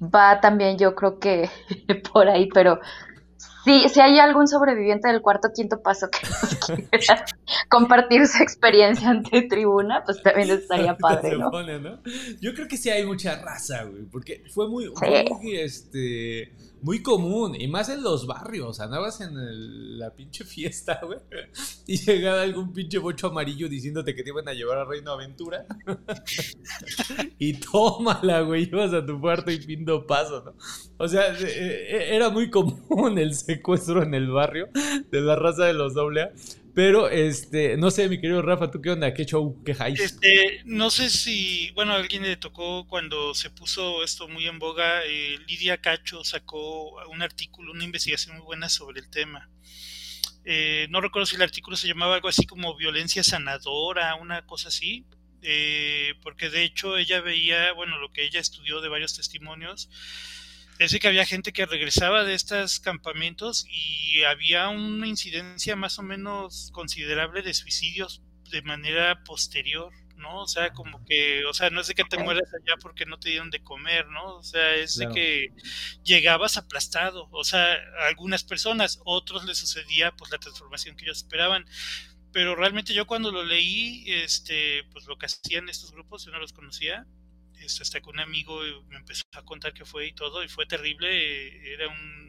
va 0.01 0.41
también 0.41 0.79
yo 0.79 0.95
creo 0.95 1.19
que 1.19 1.51
por 2.13 2.27
ahí, 2.27 2.49
pero 2.51 2.79
si, 3.63 3.87
si 3.89 3.99
hay 3.99 4.17
algún 4.17 4.47
sobreviviente 4.47 5.07
del 5.07 5.21
cuarto 5.21 5.49
quinto 5.53 5.83
paso 5.83 6.07
que 6.09 6.19
quiera 6.89 7.25
compartir 7.69 8.25
su 8.25 8.41
experiencia 8.41 9.07
ante 9.07 9.43
tribuna, 9.43 10.01
pues 10.03 10.23
también 10.23 10.49
estaría 10.49 10.97
padre, 10.99 11.37
¿no? 11.37 11.51
Yo 12.41 12.55
creo 12.55 12.67
que 12.67 12.77
sí 12.77 12.89
hay 12.89 13.05
mucha 13.05 13.39
raza, 13.39 13.83
güey, 13.83 14.05
porque 14.05 14.41
fue 14.51 14.67
muy, 14.67 14.89
muy 14.89 15.57
este 15.57 16.53
muy 16.85 17.01
común, 17.01 17.59
y 17.59 17.67
más 17.67 17.89
en 17.89 18.03
los 18.03 18.27
barrios. 18.27 18.79
Andabas 18.79 19.19
en 19.19 19.97
la 19.97 20.11
pinche 20.13 20.43
fiesta, 20.45 21.01
güey, 21.05 21.17
y 21.87 21.97
llegaba 21.97 22.43
algún 22.43 22.71
pinche 22.73 22.99
bocho 22.99 23.27
amarillo 23.27 23.67
diciéndote 23.67 24.13
que 24.13 24.21
te 24.21 24.29
iban 24.29 24.47
a 24.47 24.53
llevar 24.53 24.77
a 24.77 24.85
Reino 24.85 25.11
Aventura. 25.11 25.65
y 27.39 27.53
tómala, 27.53 28.41
güey, 28.41 28.69
ibas 28.69 28.93
a 28.93 29.03
tu 29.03 29.19
cuarto 29.19 29.49
y 29.49 29.57
pindo 29.57 30.05
paso, 30.05 30.43
¿no? 30.45 30.53
O 30.97 31.07
sea, 31.07 31.35
e, 31.39 31.43
e, 31.43 32.15
era 32.15 32.29
muy 32.29 32.51
común 32.51 33.17
el 33.17 33.33
secuestro 33.33 34.03
en 34.03 34.13
el 34.13 34.29
barrio 34.29 34.69
de 35.09 35.21
la 35.21 35.35
raza 35.35 35.65
de 35.65 35.73
los 35.73 35.95
doble 35.95 36.21
A. 36.21 36.31
Pero, 36.75 37.09
este, 37.09 37.77
no 37.77 37.89
sé, 37.89 38.09
mi 38.09 38.19
querido 38.19 38.41
Rafa, 38.41 38.69
¿tú 38.69 38.81
qué 38.81 38.91
onda? 38.91 39.13
¿Qué 39.13 39.25
show? 39.25 39.63
¿Qué? 39.63 39.73
Este, 39.97 40.61
no 40.65 40.89
sé 40.89 41.09
si, 41.09 41.71
bueno, 41.71 41.93
alguien 41.93 42.23
le 42.23 42.35
tocó 42.35 42.85
cuando 42.85 43.33
se 43.33 43.49
puso 43.49 44.03
esto 44.03 44.27
muy 44.27 44.45
en 44.45 44.59
boga, 44.59 45.05
eh, 45.05 45.39
Lidia 45.47 45.79
Cacho 45.79 46.25
sacó 46.25 46.97
un 47.09 47.21
artículo, 47.21 47.71
una 47.71 47.85
investigación 47.85 48.35
muy 48.35 48.45
buena 48.45 48.67
sobre 48.67 48.99
el 48.99 49.09
tema. 49.09 49.49
Eh, 50.43 50.87
no 50.89 50.99
recuerdo 50.99 51.25
si 51.25 51.37
el 51.37 51.43
artículo 51.43 51.77
se 51.77 51.87
llamaba 51.87 52.15
algo 52.15 52.27
así 52.27 52.45
como 52.45 52.75
violencia 52.75 53.23
sanadora, 53.23 54.13
una 54.15 54.45
cosa 54.45 54.67
así, 54.67 55.05
eh, 55.43 56.15
porque 56.21 56.49
de 56.49 56.63
hecho 56.63 56.97
ella 56.97 57.21
veía, 57.21 57.71
bueno, 57.71 57.97
lo 57.99 58.11
que 58.11 58.25
ella 58.25 58.41
estudió 58.41 58.81
de 58.81 58.89
varios 58.89 59.15
testimonios, 59.15 59.89
es 60.79 60.97
que 60.99 61.07
había 61.07 61.25
gente 61.25 61.53
que 61.53 61.65
regresaba 61.65 62.23
de 62.23 62.33
estos 62.33 62.79
campamentos 62.79 63.65
y 63.69 64.23
había 64.23 64.69
una 64.69 65.07
incidencia 65.07 65.75
más 65.75 65.99
o 65.99 66.03
menos 66.03 66.69
considerable 66.73 67.41
de 67.41 67.53
suicidios 67.53 68.21
de 68.51 68.61
manera 68.61 69.23
posterior, 69.23 69.91
¿no? 70.17 70.41
O 70.41 70.47
sea, 70.47 70.73
como 70.73 71.03
que, 71.05 71.45
o 71.45 71.53
sea, 71.53 71.69
no 71.69 71.81
es 71.81 71.87
de 71.87 71.95
que 71.95 72.03
te 72.03 72.17
mueras 72.17 72.53
allá 72.53 72.75
porque 72.81 73.05
no 73.05 73.17
te 73.17 73.29
dieron 73.29 73.49
de 73.49 73.63
comer, 73.63 74.07
¿no? 74.07 74.37
O 74.37 74.43
sea, 74.43 74.75
es 74.75 74.95
de 74.97 75.07
que 75.09 75.53
llegabas 76.03 76.57
aplastado, 76.57 77.29
o 77.31 77.43
sea, 77.43 77.73
a 77.73 78.07
algunas 78.07 78.43
personas, 78.43 78.99
otros 79.05 79.45
les 79.45 79.57
sucedía 79.57 80.11
pues 80.11 80.31
la 80.31 80.37
transformación 80.39 80.95
que 80.95 81.05
ellos 81.05 81.17
esperaban. 81.17 81.65
Pero 82.31 82.53
realmente 82.53 82.93
yo 82.93 83.07
cuando 83.07 83.31
lo 83.31 83.43
leí, 83.43 84.03
este, 84.07 84.83
pues 84.91 85.05
lo 85.05 85.17
que 85.17 85.27
hacían 85.27 85.69
estos 85.69 85.91
grupos, 85.93 86.25
yo 86.25 86.31
no 86.31 86.39
los 86.39 86.51
conocía, 86.51 87.05
hasta 87.63 88.01
que 88.01 88.09
un 88.09 88.19
amigo 88.19 88.61
me 88.89 88.97
empezó 88.97 89.23
a 89.33 89.43
contar 89.43 89.73
que 89.73 89.85
fue 89.85 90.07
y 90.07 90.13
todo, 90.13 90.43
y 90.43 90.47
fue 90.47 90.65
terrible. 90.65 91.73
Era 91.73 91.87
un, 91.87 92.25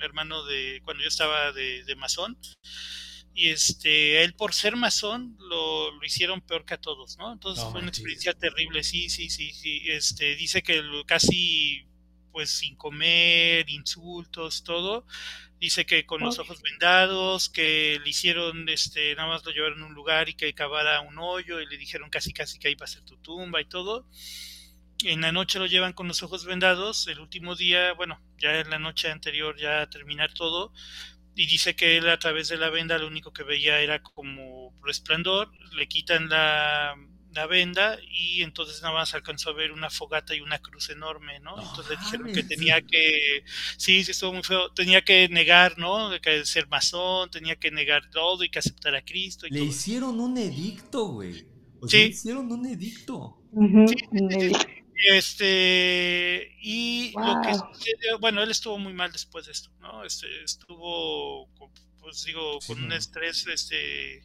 hermano 0.00 0.44
de 0.44 0.82
cuando 0.84 1.02
yo 1.02 1.08
estaba 1.08 1.52
de, 1.52 1.84
de, 1.84 1.96
masón. 1.96 2.38
Y 3.34 3.48
este, 3.48 4.22
él 4.22 4.34
por 4.34 4.54
ser 4.54 4.76
masón 4.76 5.36
lo, 5.40 5.90
lo 5.90 6.04
hicieron 6.04 6.40
peor 6.40 6.64
que 6.64 6.74
a 6.74 6.80
todos, 6.80 7.16
¿no? 7.18 7.32
Entonces 7.32 7.64
fue 7.70 7.80
una 7.80 7.88
experiencia 7.88 8.32
terrible, 8.34 8.84
sí, 8.84 9.08
sí, 9.08 9.30
sí, 9.30 9.52
sí. 9.52 9.82
Este, 9.86 10.36
dice 10.36 10.62
que 10.62 10.82
casi 11.06 11.86
pues 12.30 12.50
sin 12.50 12.74
comer, 12.74 13.70
insultos, 13.70 14.64
todo. 14.64 15.06
Dice 15.60 15.86
que 15.86 16.04
con 16.04 16.20
los 16.20 16.40
ojos 16.40 16.60
vendados, 16.62 17.48
que 17.48 18.00
le 18.02 18.10
hicieron, 18.10 18.68
este, 18.68 19.14
nada 19.14 19.28
más 19.28 19.44
lo 19.44 19.52
llevaron 19.52 19.82
a 19.82 19.86
un 19.86 19.94
lugar 19.94 20.28
y 20.28 20.34
que 20.34 20.52
cavara 20.52 21.00
un 21.00 21.16
hoyo 21.18 21.60
y 21.60 21.66
le 21.66 21.76
dijeron 21.78 22.10
casi 22.10 22.32
casi 22.32 22.58
que 22.58 22.68
ahí 22.68 22.74
va 22.74 22.84
a 22.84 22.88
ser 22.88 23.02
tu 23.04 23.16
tumba 23.18 23.60
y 23.60 23.66
todo 23.66 24.06
en 25.12 25.20
la 25.20 25.32
noche 25.32 25.58
lo 25.58 25.66
llevan 25.66 25.92
con 25.92 26.08
los 26.08 26.22
ojos 26.22 26.44
vendados, 26.44 27.06
el 27.08 27.20
último 27.20 27.54
día, 27.56 27.92
bueno, 27.94 28.20
ya 28.38 28.60
en 28.60 28.70
la 28.70 28.78
noche 28.78 29.10
anterior 29.10 29.56
ya 29.58 29.88
terminar 29.88 30.32
todo, 30.32 30.72
y 31.34 31.46
dice 31.46 31.74
que 31.74 31.96
él 31.96 32.08
a 32.08 32.18
través 32.18 32.48
de 32.48 32.56
la 32.56 32.70
venda 32.70 32.98
lo 32.98 33.06
único 33.06 33.32
que 33.32 33.42
veía 33.42 33.80
era 33.80 34.02
como 34.02 34.72
resplandor, 34.82 35.50
le 35.74 35.88
quitan 35.88 36.28
la, 36.28 36.96
venda 37.50 37.98
y 38.08 38.42
entonces 38.42 38.80
nada 38.80 38.94
más 38.94 39.12
alcanzó 39.12 39.50
a 39.50 39.54
ver 39.54 39.72
una 39.72 39.90
fogata 39.90 40.36
y 40.36 40.40
una 40.40 40.60
cruz 40.60 40.90
enorme, 40.90 41.40
¿no? 41.40 41.60
Entonces 41.60 41.90
le 41.90 42.04
dijeron 42.04 42.32
que 42.32 42.44
tenía 42.44 42.80
que, 42.80 43.42
sí, 43.76 44.04
sí, 44.04 44.12
estuvo 44.12 44.34
muy 44.34 44.44
feo, 44.44 44.70
tenía 44.72 45.02
que 45.02 45.28
negar, 45.28 45.76
¿no? 45.76 46.10
Que 46.22 46.44
ser 46.46 46.68
masón, 46.68 47.30
tenía 47.30 47.56
que 47.56 47.72
negar 47.72 48.08
todo 48.10 48.44
y 48.44 48.50
que 48.50 48.60
aceptar 48.60 48.94
a 48.94 49.02
Cristo. 49.02 49.48
Y 49.48 49.50
le 49.50 49.64
hicieron 49.64 50.20
un 50.20 50.38
edicto, 50.38 51.06
güey. 51.06 51.44
sí. 51.88 51.96
Le 51.96 52.06
hicieron 52.06 52.52
un 52.52 52.66
edicto. 52.66 53.36
sí, 53.88 54.52
este, 54.96 56.56
y 56.60 57.12
lo 57.12 57.40
que 57.42 57.54
sucedió, 57.54 58.18
bueno, 58.20 58.42
él 58.42 58.50
estuvo 58.50 58.78
muy 58.78 58.92
mal 58.92 59.12
después 59.12 59.46
de 59.46 59.52
esto, 59.52 59.70
¿no? 59.80 60.04
Este, 60.04 60.26
estuvo, 60.44 61.48
pues 62.00 62.24
digo, 62.24 62.58
con 62.66 62.84
un 62.84 62.92
estrés 62.92 63.46
este, 63.46 64.22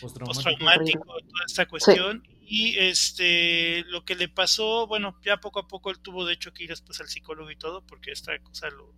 postraumático, 0.00 1.04
toda 1.04 1.44
esta 1.46 1.66
cuestión. 1.66 2.26
Y 2.42 2.76
este, 2.78 3.84
lo 3.88 4.04
que 4.04 4.16
le 4.16 4.28
pasó, 4.28 4.86
bueno, 4.86 5.18
ya 5.24 5.38
poco 5.38 5.60
a 5.60 5.68
poco 5.68 5.90
él 5.90 6.00
tuvo 6.00 6.24
de 6.24 6.34
hecho 6.34 6.52
que 6.52 6.64
ir 6.64 6.70
después 6.70 7.00
al 7.00 7.08
psicólogo 7.08 7.50
y 7.50 7.56
todo, 7.56 7.86
porque 7.86 8.10
esta 8.10 8.38
cosa 8.40 8.68
lo, 8.70 8.94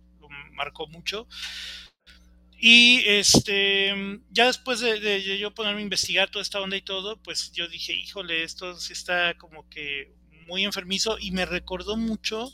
marcó 0.51 0.87
mucho. 0.87 1.27
Y 2.57 3.01
este, 3.05 3.93
ya 4.29 4.47
después 4.47 4.79
de, 4.79 4.99
de, 4.99 5.37
yo 5.37 5.53
ponerme 5.53 5.81
a 5.81 5.83
investigar 5.83 6.29
toda 6.29 6.41
esta 6.41 6.61
onda 6.61 6.77
y 6.77 6.81
todo, 6.81 7.21
pues 7.21 7.51
yo 7.51 7.67
dije, 7.67 7.93
híjole, 7.93 8.43
esto 8.43 8.79
sí 8.79 8.93
está 8.93 9.37
como 9.37 9.67
que 9.69 10.13
muy 10.47 10.63
enfermizo 10.65 11.17
y 11.19 11.31
me 11.31 11.45
recordó 11.45 11.97
mucho 11.97 12.51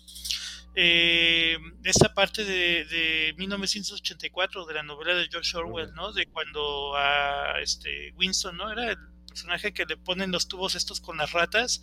eh, 0.75 1.57
esa 1.83 2.13
parte 2.13 2.45
de, 2.45 2.85
de, 2.85 3.33
1984 3.37 4.65
de 4.65 4.73
la 4.73 4.83
novela 4.83 5.15
de 5.15 5.27
George 5.29 5.57
Orwell, 5.57 5.93
¿no? 5.93 6.13
De 6.13 6.27
cuando 6.27 6.95
a 6.95 7.59
este 7.61 8.13
Winston, 8.15 8.57
¿no? 8.57 8.71
Era 8.71 8.91
el 8.91 8.97
personaje 9.30 9.73
que 9.73 9.86
le 9.86 9.97
ponen 9.97 10.32
los 10.32 10.47
tubos 10.47 10.75
estos 10.75 10.99
con 10.99 11.17
las 11.17 11.32
ratas 11.32 11.82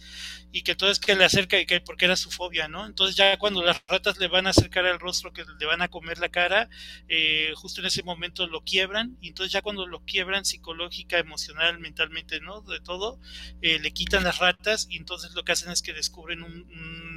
y 0.52 0.62
que 0.62 0.74
todo 0.74 0.90
es 0.90 0.98
que 0.98 1.14
le 1.14 1.24
acerca 1.24 1.58
y 1.58 1.66
que 1.66 1.80
porque 1.80 2.04
era 2.04 2.16
su 2.16 2.30
fobia, 2.30 2.68
¿no? 2.68 2.86
Entonces 2.86 3.16
ya 3.16 3.38
cuando 3.38 3.62
las 3.62 3.82
ratas 3.86 4.18
le 4.18 4.28
van 4.28 4.46
a 4.46 4.50
acercar 4.50 4.86
al 4.86 5.00
rostro, 5.00 5.32
que 5.32 5.44
le 5.58 5.66
van 5.66 5.82
a 5.82 5.88
comer 5.88 6.18
la 6.18 6.28
cara, 6.28 6.68
eh, 7.08 7.52
justo 7.56 7.80
en 7.80 7.86
ese 7.86 8.02
momento 8.02 8.46
lo 8.46 8.62
quiebran 8.62 9.16
y 9.20 9.28
entonces 9.28 9.52
ya 9.52 9.62
cuando 9.62 9.86
lo 9.86 10.04
quiebran 10.04 10.44
psicológica, 10.44 11.18
emocional, 11.18 11.78
mentalmente, 11.78 12.40
¿no? 12.40 12.60
De 12.62 12.80
todo, 12.80 13.20
eh, 13.62 13.78
le 13.78 13.92
quitan 13.92 14.24
las 14.24 14.38
ratas 14.38 14.86
y 14.90 14.96
entonces 14.96 15.32
lo 15.34 15.44
que 15.44 15.52
hacen 15.52 15.70
es 15.70 15.82
que 15.82 15.92
descubren 15.92 16.42
un, 16.42 16.52
un, 16.52 17.16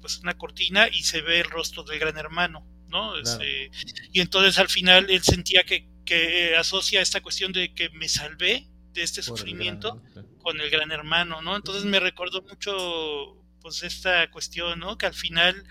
pues 0.00 0.18
una 0.18 0.36
cortina 0.36 0.88
y 0.88 1.02
se 1.04 1.22
ve 1.22 1.40
el 1.40 1.50
rostro 1.50 1.84
del 1.84 1.98
gran 1.98 2.18
hermano. 2.18 2.66
¿no? 2.88 3.16
Este, 3.18 3.70
y 4.12 4.20
entonces 4.20 4.58
al 4.58 4.68
final 4.68 5.10
él 5.10 5.22
sentía 5.22 5.64
que, 5.64 5.88
que 6.04 6.54
asocia 6.56 7.00
esta 7.00 7.22
cuestión 7.22 7.50
de 7.52 7.74
que 7.74 7.88
me 7.90 8.08
salvé 8.08 8.68
de 8.92 9.02
este 9.02 9.22
sufrimiento 9.22 10.02
con 10.42 10.60
el 10.60 10.70
gran 10.70 10.90
hermano, 10.90 11.42
¿no? 11.42 11.56
Entonces 11.56 11.84
me 11.84 12.00
recordó 12.00 12.42
mucho 12.42 13.38
pues 13.60 13.82
esta 13.82 14.30
cuestión, 14.30 14.80
¿no? 14.80 14.98
Que 14.98 15.06
al 15.06 15.14
final 15.14 15.64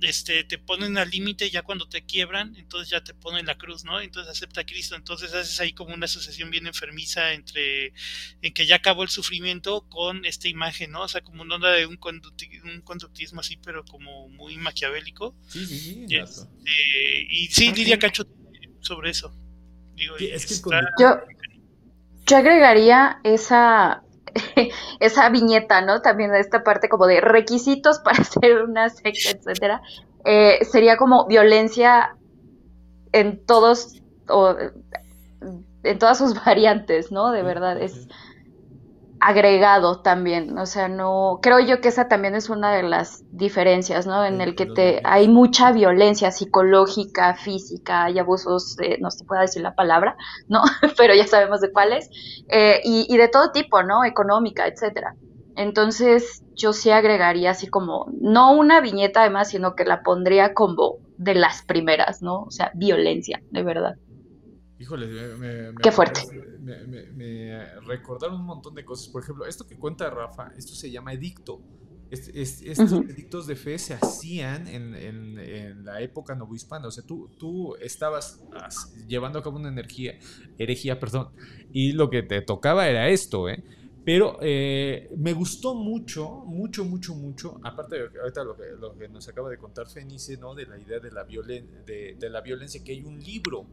este, 0.00 0.44
te 0.44 0.58
ponen 0.58 0.96
al 0.96 1.10
límite 1.10 1.50
ya 1.50 1.62
cuando 1.62 1.88
te 1.88 2.04
quiebran, 2.04 2.54
entonces 2.56 2.90
ya 2.90 3.02
te 3.02 3.14
ponen 3.14 3.46
la 3.46 3.58
cruz, 3.58 3.84
¿no? 3.84 4.00
Entonces 4.00 4.30
acepta 4.30 4.60
a 4.60 4.66
Cristo, 4.66 4.94
entonces 4.94 5.32
haces 5.32 5.58
ahí 5.60 5.72
como 5.72 5.94
una 5.94 6.04
asociación 6.04 6.50
bien 6.50 6.66
enfermiza 6.66 7.32
entre 7.32 7.92
en 8.42 8.52
que 8.54 8.66
ya 8.66 8.76
acabó 8.76 9.02
el 9.02 9.08
sufrimiento 9.08 9.88
con 9.88 10.24
esta 10.24 10.48
imagen, 10.48 10.92
¿no? 10.92 11.02
O 11.02 11.08
sea, 11.08 11.22
como 11.22 11.42
una 11.42 11.56
onda 11.56 11.72
de 11.72 11.86
un, 11.86 11.96
conductismo 11.96 13.40
así, 13.40 13.56
pero 13.56 13.84
como 13.84 14.28
muy 14.28 14.56
maquiavélico. 14.56 15.36
Sí, 15.48 15.66
sí, 15.66 15.78
sí. 15.78 16.06
Este, 16.10 16.46
y 17.30 17.46
sí, 17.48 17.72
Lidia 17.72 17.98
Cacho 17.98 18.24
sobre 18.80 19.10
eso. 19.10 19.34
Digo, 19.94 20.16
es 20.16 20.46
que 20.46 20.54
yo, 21.00 21.20
yo 22.28 22.36
agregaría 22.36 23.18
esa, 23.24 24.02
esa 25.00 25.28
viñeta, 25.30 25.80
¿no? 25.80 26.02
También 26.02 26.34
esta 26.34 26.62
parte 26.62 26.88
como 26.88 27.06
de 27.06 27.20
requisitos 27.20 27.98
para 28.04 28.18
hacer 28.18 28.62
una 28.62 28.88
secta, 28.90 29.30
etcétera. 29.30 29.82
Eh, 30.24 30.64
sería 30.64 30.96
como 30.96 31.26
violencia 31.26 32.16
en 33.12 33.44
todos, 33.46 34.02
o, 34.28 34.54
en 35.82 35.98
todas 35.98 36.18
sus 36.18 36.34
variantes, 36.44 37.10
¿no? 37.10 37.32
De 37.32 37.42
verdad, 37.42 37.80
es 37.80 38.08
agregado 39.20 40.00
también, 40.00 40.56
o 40.58 40.66
sea, 40.66 40.88
no, 40.88 41.40
creo 41.42 41.60
yo 41.60 41.80
que 41.80 41.88
esa 41.88 42.08
también 42.08 42.34
es 42.34 42.50
una 42.50 42.72
de 42.72 42.82
las 42.82 43.24
diferencias, 43.32 44.06
¿no? 44.06 44.24
En 44.24 44.40
el 44.40 44.54
que 44.54 44.66
te, 44.66 45.00
hay 45.04 45.28
mucha 45.28 45.72
violencia 45.72 46.30
psicológica, 46.30 47.34
física, 47.34 48.04
hay 48.04 48.18
abusos, 48.18 48.76
no 49.00 49.10
se 49.10 49.24
puede 49.24 49.42
decir 49.42 49.62
la 49.62 49.74
palabra, 49.74 50.16
¿no? 50.48 50.62
Pero 50.96 51.14
ya 51.14 51.26
sabemos 51.26 51.60
de 51.60 51.72
cuáles, 51.72 52.10
eh, 52.48 52.80
y, 52.84 53.06
y, 53.12 53.16
de 53.16 53.28
todo 53.28 53.50
tipo, 53.50 53.82
¿no? 53.82 54.04
Económica, 54.04 54.66
etcétera. 54.66 55.14
Entonces, 55.56 56.44
yo 56.54 56.72
sí 56.72 56.90
agregaría 56.90 57.50
así 57.50 57.66
como, 57.66 58.06
no 58.20 58.52
una 58.52 58.80
viñeta 58.80 59.22
además, 59.22 59.50
sino 59.50 59.74
que 59.74 59.84
la 59.84 60.02
pondría 60.02 60.54
como 60.54 60.98
de 61.16 61.34
las 61.34 61.62
primeras, 61.62 62.22
¿no? 62.22 62.42
O 62.42 62.50
sea, 62.50 62.70
violencia, 62.74 63.42
de 63.50 63.62
verdad. 63.64 63.96
Híjole, 64.78 65.06
me, 65.36 65.74
Qué 65.82 65.90
fuerte. 65.90 66.20
Me, 66.60 67.64
recordaron 67.80 68.40
un 68.40 68.46
montón 68.46 68.74
de 68.74 68.84
cosas. 68.84 69.08
Por 69.08 69.22
ejemplo, 69.22 69.44
esto 69.44 69.66
que 69.66 69.76
cuenta 69.76 70.08
Rafa, 70.08 70.52
esto 70.56 70.74
se 70.74 70.90
llama 70.90 71.12
edicto. 71.12 71.60
estos 72.10 72.92
edictos 72.92 73.46
de 73.46 73.56
fe 73.56 73.78
se 73.78 73.94
hacían 73.94 74.68
en, 74.68 75.84
la 75.84 76.00
época 76.00 76.36
novohispana. 76.36 76.86
O 76.86 76.90
sea, 76.92 77.04
tú, 77.04 77.28
tú 77.38 77.74
estabas 77.76 78.40
llevando 79.08 79.40
a 79.40 79.42
cabo 79.42 79.56
una 79.56 79.68
energía, 79.68 80.16
herejía, 80.58 81.00
perdón, 81.00 81.30
y 81.72 81.92
lo 81.92 82.08
que 82.08 82.22
te 82.22 82.40
tocaba 82.42 82.88
era 82.88 83.08
esto, 83.08 83.48
¿eh? 83.48 83.64
Pero 84.04 84.38
eh, 84.40 85.10
me 85.18 85.34
gustó 85.34 85.74
mucho, 85.74 86.44
mucho, 86.46 86.84
mucho, 86.84 87.14
mucho, 87.14 87.60
aparte 87.62 87.96
de 87.96 88.18
ahorita 88.18 88.42
lo 88.42 88.56
que, 88.56 88.64
lo 88.80 88.96
que 88.96 89.06
nos 89.06 89.28
acaba 89.28 89.50
de 89.50 89.58
contar 89.58 89.86
Fenice, 89.86 90.38
¿no? 90.38 90.54
De 90.54 90.64
la 90.64 90.78
idea 90.78 90.98
de 90.98 91.10
la, 91.10 91.24
violen 91.24 91.84
de, 91.84 92.16
de 92.18 92.30
la 92.30 92.40
violencia, 92.40 92.82
que 92.82 92.92
hay 92.92 93.02
un 93.02 93.20
libro 93.20 93.66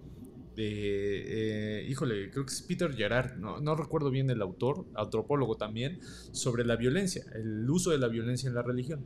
de, 0.55 1.79
eh, 1.81 1.87
híjole, 1.89 2.31
creo 2.31 2.45
que 2.45 2.53
es 2.53 2.61
Peter 2.61 2.93
Gerard, 2.93 3.37
no, 3.37 3.75
recuerdo 3.75 4.09
bien 4.09 4.29
el 4.29 4.41
autor, 4.41 4.85
antropólogo 4.95 5.57
también, 5.57 5.99
sobre 6.31 6.65
la 6.65 6.75
violencia, 6.75 7.25
el 7.33 7.69
uso 7.69 7.91
de 7.91 7.97
la 7.97 8.07
violencia 8.07 8.47
en 8.47 8.55
la 8.55 8.61
religión. 8.61 9.05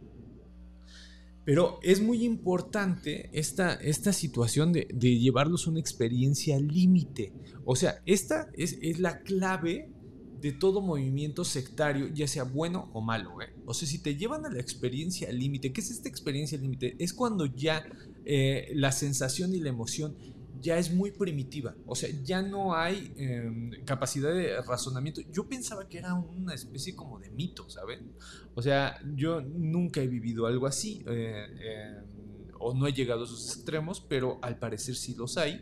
Pero 1.45 1.79
es 1.81 2.01
muy 2.01 2.23
importante 2.23 3.29
esta, 3.33 3.73
esta 3.73 4.13
situación 4.13 4.71
de, 4.71 4.87
de 4.93 5.17
llevarlos 5.17 5.65
una 5.65 5.79
experiencia 5.79 6.59
límite. 6.59 7.33
O 7.65 7.75
sea, 7.75 8.01
esta 8.05 8.49
es, 8.53 8.77
es, 8.81 8.99
la 8.99 9.21
clave 9.21 9.89
de 10.41 10.51
todo 10.51 10.81
movimiento 10.81 11.43
sectario, 11.43 12.07
ya 12.13 12.27
sea 12.27 12.43
bueno 12.43 12.89
o 12.93 13.01
malo. 13.01 13.41
¿eh? 13.41 13.53
O 13.65 13.73
sea, 13.73 13.87
si 13.87 13.99
te 13.99 14.15
llevan 14.15 14.45
a 14.45 14.49
la 14.49 14.59
experiencia 14.59 15.31
límite, 15.31 15.73
¿qué 15.73 15.81
es 15.81 15.89
esta 15.89 16.07
experiencia 16.07 16.57
límite? 16.57 16.95
Es 16.99 17.13
cuando 17.13 17.45
ya 17.45 17.83
eh, 18.25 18.69
la 18.73 18.91
sensación 18.91 19.53
y 19.53 19.59
la 19.59 19.69
emoción 19.69 20.15
ya 20.61 20.77
es 20.77 20.93
muy 20.93 21.11
primitiva. 21.11 21.75
O 21.85 21.95
sea, 21.95 22.09
ya 22.23 22.41
no 22.41 22.75
hay 22.75 23.13
em, 23.17 23.83
capacidad 23.85 24.33
de 24.33 24.61
razonamiento. 24.61 25.21
Yo 25.31 25.47
pensaba 25.47 25.87
que 25.87 25.97
era 25.97 26.13
una 26.13 26.53
especie 26.53 26.95
como 26.95 27.19
de 27.19 27.29
mito, 27.31 27.69
¿saben? 27.69 28.11
O 28.55 28.61
sea, 28.61 28.99
yo 29.15 29.41
nunca 29.41 30.01
he 30.01 30.07
vivido 30.07 30.45
algo 30.45 30.67
así. 30.67 31.03
Eh, 31.07 31.45
em, 31.61 32.19
o 32.61 32.73
no 32.73 32.87
he 32.87 32.93
llegado 32.93 33.21
a 33.21 33.23
esos 33.25 33.55
extremos, 33.55 34.01
pero 34.01 34.37
al 34.41 34.59
parecer 34.59 34.95
sí 34.95 35.15
los 35.15 35.37
hay. 35.37 35.61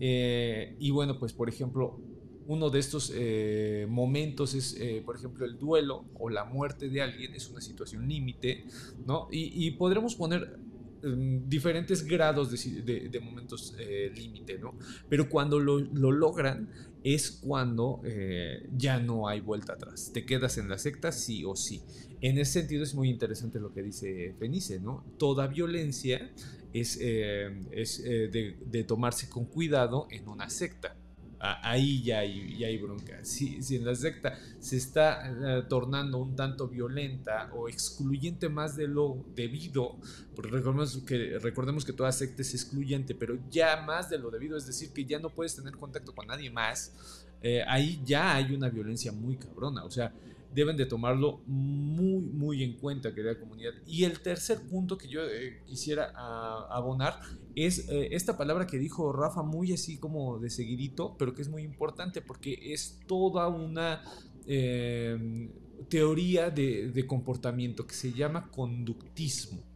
Eh, 0.00 0.76
y 0.78 0.90
bueno, 0.90 1.18
pues 1.18 1.32
por 1.32 1.48
ejemplo, 1.48 2.00
uno 2.46 2.70
de 2.70 2.78
estos 2.78 3.12
eh, 3.14 3.86
momentos 3.90 4.54
es, 4.54 4.74
por 5.04 5.16
ejemplo, 5.16 5.44
el 5.44 5.58
duelo 5.58 6.06
o 6.18 6.30
la 6.30 6.44
muerte 6.44 6.88
de 6.88 7.02
alguien, 7.02 7.34
es 7.34 7.50
una 7.50 7.60
situación 7.60 8.08
límite, 8.08 8.64
¿no? 9.04 9.28
Y, 9.30 9.66
y 9.66 9.72
podremos 9.72 10.14
poner 10.14 10.58
diferentes 11.02 12.04
grados 12.04 12.50
de, 12.50 13.20
momentos 13.22 13.74
eh, 13.78 14.12
límite, 14.14 14.58
¿no? 14.58 14.74
Pero 15.08 15.28
cuando 15.28 15.58
lo, 15.58 15.78
logran 15.78 16.70
es 17.04 17.30
cuando 17.30 18.00
eh, 18.04 18.68
ya 18.76 18.98
no 18.98 19.28
hay 19.28 19.40
vuelta 19.40 19.74
atrás. 19.74 20.10
Te 20.12 20.26
quedas 20.26 20.58
en 20.58 20.68
la 20.68 20.78
secta 20.78 21.12
sí 21.12 21.44
o 21.44 21.56
sí. 21.56 21.82
En 22.20 22.38
ese 22.38 22.60
sentido 22.60 22.82
es 22.82 22.94
muy 22.94 23.08
interesante 23.08 23.60
lo 23.60 23.72
que 23.72 23.82
dice 23.82 24.34
Fenice, 24.38 24.80
¿no? 24.80 25.04
Toda 25.18 25.46
violencia 25.46 26.32
es, 26.72 26.98
eh, 27.00 27.64
es 27.70 28.02
de 28.02 28.84
tomarse 28.84 29.28
con 29.28 29.46
cuidado 29.46 30.08
en 30.10 30.28
una 30.28 30.50
secta 30.50 30.97
ahí 31.40 32.02
ya 32.02 32.20
hay, 32.20 32.64
hay 32.64 32.78
bronca. 32.78 33.24
Si, 33.24 33.62
si, 33.62 33.76
en 33.76 33.84
la 33.84 33.94
secta 33.94 34.38
se 34.58 34.76
está 34.76 35.30
eh, 35.30 35.62
tornando 35.68 36.18
un 36.18 36.34
tanto 36.34 36.68
violenta 36.68 37.50
o 37.54 37.68
excluyente 37.68 38.48
más 38.48 38.76
de 38.76 38.88
lo 38.88 39.24
debido, 39.34 39.96
porque 40.34 40.50
recordemos 40.50 40.98
que, 41.06 41.38
recordemos 41.38 41.84
que 41.84 41.92
toda 41.92 42.10
secta 42.12 42.42
es 42.42 42.54
excluyente, 42.54 43.14
pero 43.14 43.38
ya 43.50 43.82
más 43.82 44.10
de 44.10 44.18
lo 44.18 44.30
debido, 44.30 44.56
es 44.56 44.66
decir, 44.66 44.92
que 44.92 45.04
ya 45.04 45.18
no 45.18 45.30
puedes 45.30 45.54
tener 45.54 45.76
contacto 45.76 46.14
con 46.14 46.26
nadie 46.26 46.50
más, 46.50 47.24
eh, 47.42 47.62
ahí 47.66 48.00
ya 48.04 48.34
hay 48.34 48.52
una 48.52 48.68
violencia 48.68 49.12
muy 49.12 49.36
cabrona. 49.36 49.84
O 49.84 49.90
sea, 49.90 50.12
deben 50.54 50.76
de 50.76 50.86
tomarlo 50.86 51.42
muy, 51.46 52.22
muy 52.22 52.62
en 52.62 52.76
cuenta, 52.78 53.14
querida 53.14 53.38
comunidad. 53.38 53.72
Y 53.86 54.04
el 54.04 54.20
tercer 54.20 54.60
punto 54.68 54.96
que 54.96 55.08
yo 55.08 55.22
eh, 55.24 55.62
quisiera 55.66 56.12
ah, 56.14 56.66
abonar 56.70 57.20
es 57.54 57.88
eh, 57.88 58.08
esta 58.12 58.36
palabra 58.36 58.66
que 58.66 58.78
dijo 58.78 59.12
Rafa 59.12 59.42
muy 59.42 59.72
así 59.72 59.98
como 59.98 60.38
de 60.38 60.50
seguidito, 60.50 61.16
pero 61.18 61.34
que 61.34 61.42
es 61.42 61.48
muy 61.48 61.62
importante 61.62 62.22
porque 62.22 62.72
es 62.72 63.00
toda 63.06 63.48
una 63.48 64.02
em, 64.46 65.50
teoría 65.88 66.50
de, 66.50 66.88
de 66.88 67.06
comportamiento 67.06 67.86
que 67.86 67.94
se 67.94 68.12
llama 68.12 68.50
conductismo. 68.50 69.67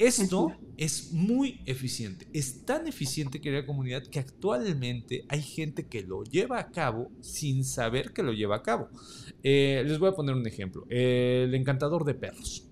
Esto 0.00 0.56
es 0.78 1.12
muy 1.12 1.60
eficiente. 1.66 2.26
Es 2.32 2.64
tan 2.64 2.86
eficiente, 2.86 3.38
querida 3.38 3.66
comunidad, 3.66 4.02
que 4.06 4.18
actualmente 4.18 5.26
hay 5.28 5.42
gente 5.42 5.88
que 5.88 6.00
lo 6.00 6.24
lleva 6.24 6.58
a 6.58 6.70
cabo 6.70 7.10
sin 7.20 7.64
saber 7.64 8.14
que 8.14 8.22
lo 8.22 8.32
lleva 8.32 8.56
a 8.56 8.62
cabo. 8.62 8.88
Eh, 9.42 9.82
les 9.86 9.98
voy 9.98 10.08
a 10.08 10.12
poner 10.12 10.34
un 10.34 10.46
ejemplo. 10.46 10.86
El 10.88 11.54
encantador 11.54 12.06
de 12.06 12.14
perros. 12.14 12.69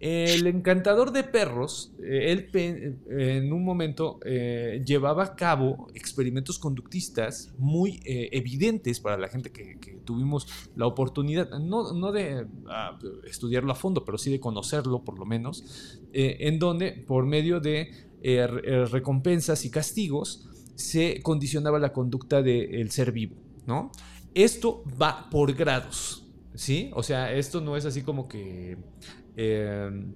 El 0.00 0.46
encantador 0.46 1.12
de 1.12 1.24
perros, 1.24 1.92
eh, 2.02 2.32
él 2.32 2.98
en 3.10 3.52
un 3.52 3.62
momento 3.62 4.18
eh, 4.24 4.82
llevaba 4.84 5.24
a 5.24 5.36
cabo 5.36 5.88
experimentos 5.94 6.58
conductistas 6.58 7.52
muy 7.58 8.00
evidentes 8.04 8.98
para 8.98 9.18
la 9.18 9.28
gente 9.28 9.52
que, 9.52 10.00
tuvimos 10.04 10.48
la 10.74 10.86
oportunidad, 10.86 11.50
no, 11.60 11.92
no 11.92 12.10
de 12.10 12.46
ah, 12.68 12.98
estudiarlo 13.24 13.70
a 13.70 13.74
fondo, 13.74 14.04
pero 14.04 14.16
sí 14.16 14.30
de 14.30 14.40
conocerlo 14.40 15.04
por 15.04 15.18
lo 15.18 15.26
menos, 15.26 16.00
en 16.12 16.58
donde 16.58 16.92
por 16.92 17.26
medio 17.26 17.60
de 17.60 17.90
recompensas 18.90 19.64
y 19.66 19.70
castigos 19.70 20.48
se 20.74 21.20
condicionaba 21.22 21.78
la 21.78 21.92
conducta 21.92 22.42
del 22.42 22.90
ser 22.90 23.12
vivo, 23.12 23.36
¿no? 23.66 23.92
Esto 24.34 24.82
va 25.00 25.28
por 25.28 25.52
grados, 25.54 26.24
¿sí? 26.54 26.90
O 26.94 27.02
sea, 27.02 27.32
esto 27.32 27.60
no 27.60 27.76
es 27.76 27.84
así 27.84 28.02
como 28.02 28.28
que 28.28 28.78
em, 29.40 30.12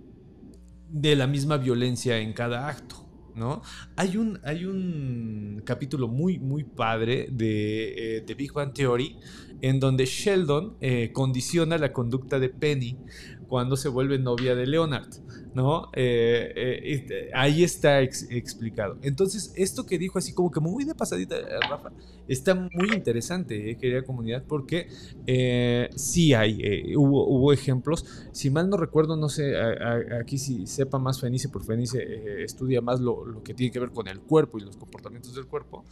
de 0.91 1.17
la 1.17 1.27
misma 1.27 1.57
violencia 1.57 2.19
en 2.19 2.33
cada 2.33 2.69
acto. 2.69 2.97
¿No? 3.35 3.63
Hay 3.97 4.17
un, 4.17 4.39
hay 4.45 4.65
un 4.65 5.61
capítulo 5.65 6.07
muy, 6.07 6.39
muy 6.39 6.63
padre 6.63 7.27
de, 7.33 8.19
eh, 8.19 8.35
Big 8.37 8.53
Bang 8.53 8.73
Theory 8.73 9.17
en 9.61 9.81
donde 9.81 10.07
Sheldon 10.07 10.77
eh, 10.81 11.11
condiciona 11.13 11.77
la 11.77 11.93
conducta 11.93 12.39
de 12.39 12.49
Penny 12.49 12.97
cuando 13.55 13.77
se 13.77 13.89
vuelve 13.89 14.19
novia 14.19 14.57
de 14.57 14.67
Leonard. 14.67 15.07
¿no? 15.55 15.91
Eh, 15.93 17.07
eh, 17.09 17.31
ahí 17.33 17.63
está 17.63 18.03
explicado. 18.03 18.99
Entonces, 19.03 19.53
esto 19.55 19.87
que 19.87 19.97
dijo 19.97 20.19
así 20.19 20.35
como 20.35 20.51
que 20.51 20.59
muy 20.59 20.85
de 20.85 20.97
pasadita, 20.97 21.37
eh, 21.37 21.45
Rafa, 21.71 21.93
está 22.27 22.57
muy 22.57 22.93
interesante, 22.93 23.79
querida 23.79 24.03
comunidad, 24.03 24.43
porque 24.49 24.89
sí 25.95 26.35
hay, 26.35 26.97
hubo, 26.97 27.53
ejemplos. 27.53 28.05
Si 28.33 28.51
mal 28.51 28.69
no 28.69 28.77
recuerdo, 28.77 29.17
no 29.17 29.29
sé, 29.29 29.55
aquí 30.21 30.37
si 30.37 30.67
sepa 30.67 30.99
más 30.99 31.21
Fenice, 31.21 31.49
por 31.49 31.65
Fenice 31.65 32.43
estudia 32.43 32.81
más 32.81 32.99
lo, 32.99 33.25
lo, 33.25 33.45
que 33.45 33.55
tiene 33.55 33.71
que 33.71 33.79
ver 33.79 33.91
con 33.91 34.09
el 34.09 34.19
cuerpo 34.19 34.59
y 34.59 34.63
los 34.63 34.77
comportamientos 34.77 35.33
del 35.37 35.47
cuerpo. 35.47 35.85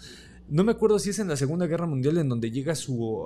No 0.53 0.65
me 0.65 0.73
acuerdo 0.73 0.99
si 0.99 1.09
es 1.09 1.19
en 1.19 1.29
la 1.29 1.37
Segunda 1.37 1.67
Guerra 1.67 1.87
Mundial 1.87 2.19
en 2.19 2.29
donde 2.29 2.51
llega 2.51 2.75
su, 2.75 3.25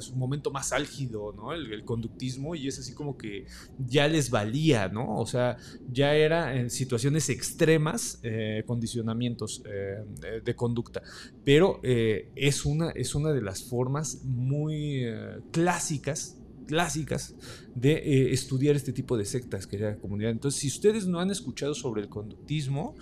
su 0.00 0.16
momento 0.16 0.50
más 0.50 0.72
álgido, 0.72 1.32
¿no? 1.32 1.52
El, 1.52 1.84
conductismo 1.84 2.56
y 2.56 2.66
es 2.66 2.80
así 2.80 2.94
como 2.94 3.16
que 3.16 3.46
ya 3.78 4.08
les 4.08 4.28
valía, 4.28 4.88
¿no? 4.88 5.18
O 5.18 5.24
sea, 5.24 5.56
ya 5.92 6.16
era 6.16 6.56
en 6.56 6.70
situaciones 6.70 7.28
extremas 7.28 8.18
eh, 8.24 8.64
condicionamientos 8.66 9.62
eh, 9.66 10.40
de, 10.44 10.56
conducta. 10.56 11.00
Pero 11.44 11.78
eh, 11.84 12.32
es, 12.34 12.64
una, 12.64 12.90
es 12.90 13.14
una 13.14 13.30
de 13.30 13.42
las 13.42 13.62
formas 13.62 14.24
muy 14.24 15.04
clásicas 15.52 16.40
clásicas 16.66 17.34
de 17.74 18.32
estudiar 18.32 18.74
este 18.74 18.94
tipo 18.94 19.18
de 19.18 19.26
sectas, 19.26 19.66
querida 19.66 19.96
comunidad. 19.98 20.30
Entonces, 20.30 20.60
si 20.62 20.68
ustedes 20.68 21.06
no 21.06 21.20
han 21.20 21.30
escuchado 21.30 21.74
sobre 21.74 22.00
el 22.00 22.08
conductismo, 22.08 22.96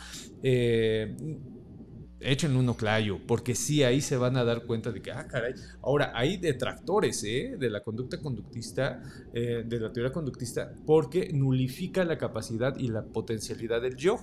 échenle 2.22 2.58
un 2.58 2.68
oclayo, 2.68 3.18
porque 3.26 3.54
sí, 3.54 3.82
ahí 3.82 4.00
se 4.00 4.16
van 4.16 4.36
a 4.36 4.44
dar 4.44 4.64
cuenta 4.64 4.90
de 4.90 5.02
que, 5.02 5.10
ah, 5.10 5.26
caray, 5.26 5.54
ahora 5.82 6.12
hay 6.14 6.36
detractores 6.36 7.22
¿eh? 7.24 7.56
de 7.58 7.70
la 7.70 7.82
conducta 7.82 8.20
conductista, 8.20 9.02
eh, 9.32 9.64
de 9.66 9.80
la 9.80 9.92
teoría 9.92 10.12
conductista, 10.12 10.72
porque 10.86 11.30
nulifica 11.32 12.04
la 12.04 12.18
capacidad 12.18 12.76
y 12.78 12.88
la 12.88 13.04
potencialidad 13.04 13.82
del 13.82 13.96
yo. 13.96 14.18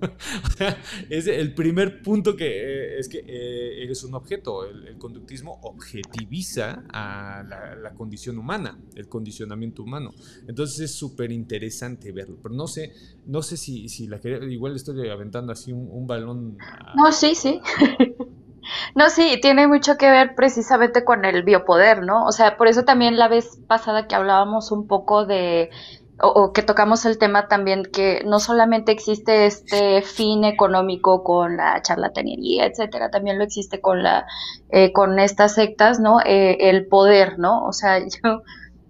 es 1.10 1.26
el 1.26 1.54
primer 1.54 2.02
punto 2.02 2.36
que 2.36 2.46
eh, 2.46 2.98
es 2.98 3.08
que 3.08 3.18
eh, 3.26 3.82
eres 3.82 4.04
un 4.04 4.14
objeto. 4.14 4.64
El, 4.64 4.98
conductismo 5.00 5.58
objetiviza 5.62 6.84
a 6.92 7.42
la, 7.42 7.94
condición 7.94 8.38
humana, 8.38 8.78
el 8.94 9.08
condicionamiento 9.08 9.82
humano. 9.82 10.12
Entonces 10.46 10.80
es 10.80 10.94
súper 10.94 11.32
interesante 11.32 12.12
verlo, 12.12 12.36
pero 12.42 12.54
no 12.54 12.66
sé, 12.66 12.92
no 13.26 13.40
sé 13.42 13.56
si, 13.56 13.88
si 13.88 14.06
la 14.06 14.20
igual 14.50 14.76
estoy 14.76 15.08
aventando 15.08 15.52
así 15.52 15.72
un, 15.72 15.88
un 15.90 16.06
balón. 16.06 16.58
No, 16.96 17.10
sí, 17.12 17.29
sí. 17.34 17.60
No, 18.94 19.10
sí, 19.10 19.38
tiene 19.42 19.66
mucho 19.66 19.96
que 19.96 20.10
ver 20.10 20.34
precisamente 20.34 21.04
con 21.04 21.24
el 21.24 21.42
biopoder, 21.42 22.02
¿no? 22.02 22.24
O 22.24 22.32
sea, 22.32 22.56
por 22.56 22.68
eso 22.68 22.84
también 22.84 23.18
la 23.18 23.28
vez 23.28 23.58
pasada 23.66 24.06
que 24.06 24.14
hablábamos 24.14 24.70
un 24.70 24.86
poco 24.86 25.26
de, 25.26 25.70
o, 26.22 26.52
que 26.52 26.62
tocamos 26.62 27.04
el 27.04 27.18
tema 27.18 27.48
también 27.48 27.84
que 27.84 28.22
no 28.26 28.38
solamente 28.38 28.92
existe 28.92 29.46
este 29.46 30.02
fin 30.02 30.44
económico 30.44 31.24
con 31.24 31.56
la 31.56 31.80
charlatanería, 31.82 32.66
etcétera, 32.66 33.10
también 33.10 33.38
lo 33.38 33.44
existe 33.44 33.80
con 33.80 34.02
la, 34.02 34.26
eh, 34.70 34.92
con 34.92 35.18
estas 35.18 35.54
sectas, 35.54 36.00
¿no? 36.00 36.20
Eh, 36.20 36.68
el 36.68 36.86
poder, 36.86 37.38
¿no? 37.38 37.64
O 37.64 37.72
sea, 37.72 37.98
yo 38.24 38.42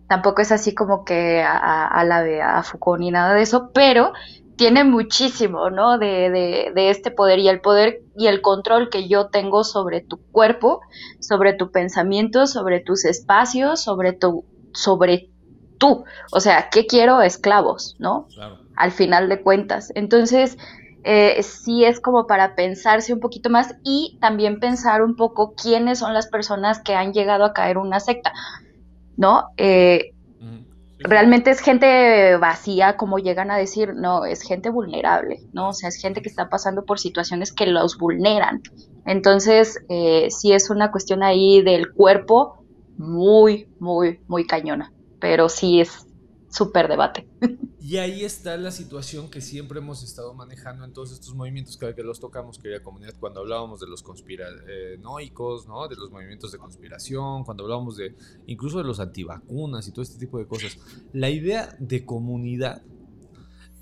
tampoco 0.09 0.43
es 0.43 0.51
así 0.53 0.75
como 0.75 1.05
que 1.05 1.43
a, 1.43 2.01
a 2.01 2.23
de 2.23 2.43
a 2.43 2.63
Foucault 2.63 3.01
ni 3.01 3.11
nada 3.11 3.35
de 3.35 3.43
eso, 3.43 3.71
pero 3.73 4.13
tiene 4.61 4.85
muchísimo, 4.85 5.71
¿no? 5.71 5.97
De, 5.97 6.29
de, 6.29 6.73
de, 6.75 6.91
este 6.91 7.11
poder 7.11 7.39
y 7.39 7.49
el 7.49 7.63
poder 7.63 8.03
y 8.15 8.27
el 8.27 8.43
control 8.43 8.91
que 8.91 9.09
yo 9.09 9.29
tengo 9.29 9.65
sobre 9.65 10.03
tu 10.03 10.19
cuerpo, 10.19 10.83
sobre 11.19 11.55
tu 11.55 11.71
pensamiento, 11.71 12.47
sobre 12.47 12.81
tus 12.81 13.07
espacios, 13.07 13.83
sobre 13.83 14.13
tu, 14.13 14.45
sobre 14.75 15.31
tú. 15.79 16.05
O 16.31 16.41
sea, 16.41 16.69
¿qué 16.71 16.85
quiero? 16.85 17.23
Esclavos, 17.23 17.97
¿no? 17.99 18.27
Claro. 18.35 18.59
Al 18.77 18.93
final 18.93 19.31
de 19.31 19.41
cuentas. 19.41 19.93
Entonces, 19.95 20.59
eh, 21.05 21.43
sí 21.43 21.87
es 21.87 21.99
como 21.99 22.27
para 22.27 22.55
pensarse 22.55 23.15
un 23.15 23.21
poquito 23.21 23.49
más 23.49 23.77
y 23.83 24.19
también 24.21 24.61
pensar 24.61 25.01
un 25.01 25.17
poco 25.17 25.55
quiénes 25.55 26.01
son 26.01 26.13
las 26.13 26.27
personas 26.27 26.83
que 26.83 26.95
han 26.95 27.15
llegado 27.15 27.47
a 27.47 27.55
caer 27.55 27.79
una 27.79 27.99
secta, 27.99 28.35
¿no? 29.17 29.47
Eh, 29.57 30.13
realmente 31.01 31.51
es 31.51 31.61
gente 31.61 32.37
vacía, 32.37 32.97
como 32.97 33.19
llegan 33.19 33.51
a 33.51 33.57
decir, 33.57 33.95
no, 33.95 34.25
es 34.25 34.43
gente 34.43 34.71
vulnerable, 34.71 35.41
¿no? 35.53 35.71
O 35.71 35.73
sea, 35.73 35.89
es 35.89 35.97
gente 35.97 36.23
que 36.23 36.29
está 36.29 36.49
pasando 36.49 36.85
por 36.85 36.99
situaciones 36.99 37.53
que 37.53 37.67
los 37.67 37.99
vulneran. 37.99 38.63
Entonces, 39.07 39.81
eh, 39.89 40.29
sí 40.31 40.53
es 40.53 40.71
una 40.71 40.91
cuestión 40.91 41.23
ahí 41.23 41.63
del 41.63 41.93
cuerpo 41.93 42.65
muy, 42.99 43.69
muy, 43.79 44.21
muy 44.29 44.47
cañona, 44.47 44.93
pero 45.21 45.49
sí 45.49 45.81
es 45.81 46.07
súper 46.51 46.89
debate. 46.89 47.27
Y 47.81 47.97
ahí 47.97 48.25
está 48.25 48.57
la 48.57 48.71
situación 48.71 49.31
que 49.31 49.41
siempre 49.41 49.79
hemos 49.79 50.03
estado 50.03 50.35
manejando 50.35 50.85
en 50.85 50.93
todos 50.93 51.13
estos 51.13 51.35
movimientos, 51.35 51.77
cada 51.77 51.95
que 51.95 52.03
los 52.03 52.21
tocamos, 52.21 52.59
querida 52.59 52.83
comunidad, 52.83 53.15
cuando 53.19 53.41
hablábamos 53.41 53.81
de 53.81 53.87
los 53.87 54.03
conspiranoicos, 54.03 55.67
¿no? 55.67 55.89
de 55.89 55.97
los 55.97 56.11
movimientos 56.11 56.53
de 56.53 56.59
conspiración, 56.59 57.43
cuando 57.45 57.65
hablábamos 57.65 57.97
de 57.97 58.15
incluso 58.47 58.79
de 58.79 58.85
los 58.85 59.01
antivacunas 59.01 59.89
y 59.89 59.93
todo 59.93 60.03
este 60.03 60.19
tipo 60.19 60.39
de 60.39 60.47
cosas. 60.47 60.79
La 61.13 61.31
idea 61.31 61.75
de 61.79 62.05
comunidad, 62.05 62.83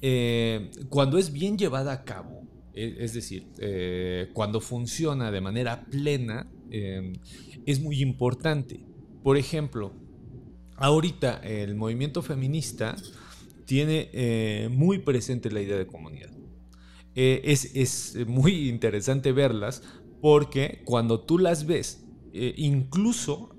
eh, 0.01 0.71
cuando 0.89 1.19
es 1.19 1.33
bien 1.33 1.59
llevada 1.59 1.93
a 1.93 2.05
cabo, 2.05 2.47
e, 2.75 2.97
es 3.01 3.12
decir, 3.14 3.49
eh, 3.59 4.31
cuando 4.33 4.61
funciona 4.61 5.33
de 5.33 5.41
manera 5.41 5.85
plena, 5.87 6.49
eh, 6.71 7.12
es 7.66 7.81
muy 7.81 8.01
importante. 8.01 8.87
Por 9.25 9.37
ejemplo, 9.37 9.93
ahorita 10.79 11.41
el 11.43 11.74
movimiento 11.74 12.22
feminista 12.22 12.97
tiene 13.66 14.09
eh, 14.12 14.68
muy 14.70 14.99
presente 15.01 15.51
la 15.51 15.61
idea 15.61 15.76
de 15.76 15.87
comunidad. 15.87 16.31
Eh, 17.14 17.43
es, 17.45 18.16
muy 18.26 18.68
interesante 18.68 19.33
verlas 19.33 19.83
porque 20.20 20.83
cuando 20.85 21.20
tú 21.20 21.39
las 21.39 21.66
ves, 21.66 22.05
eh, 22.33 22.55
incluso 22.57 23.55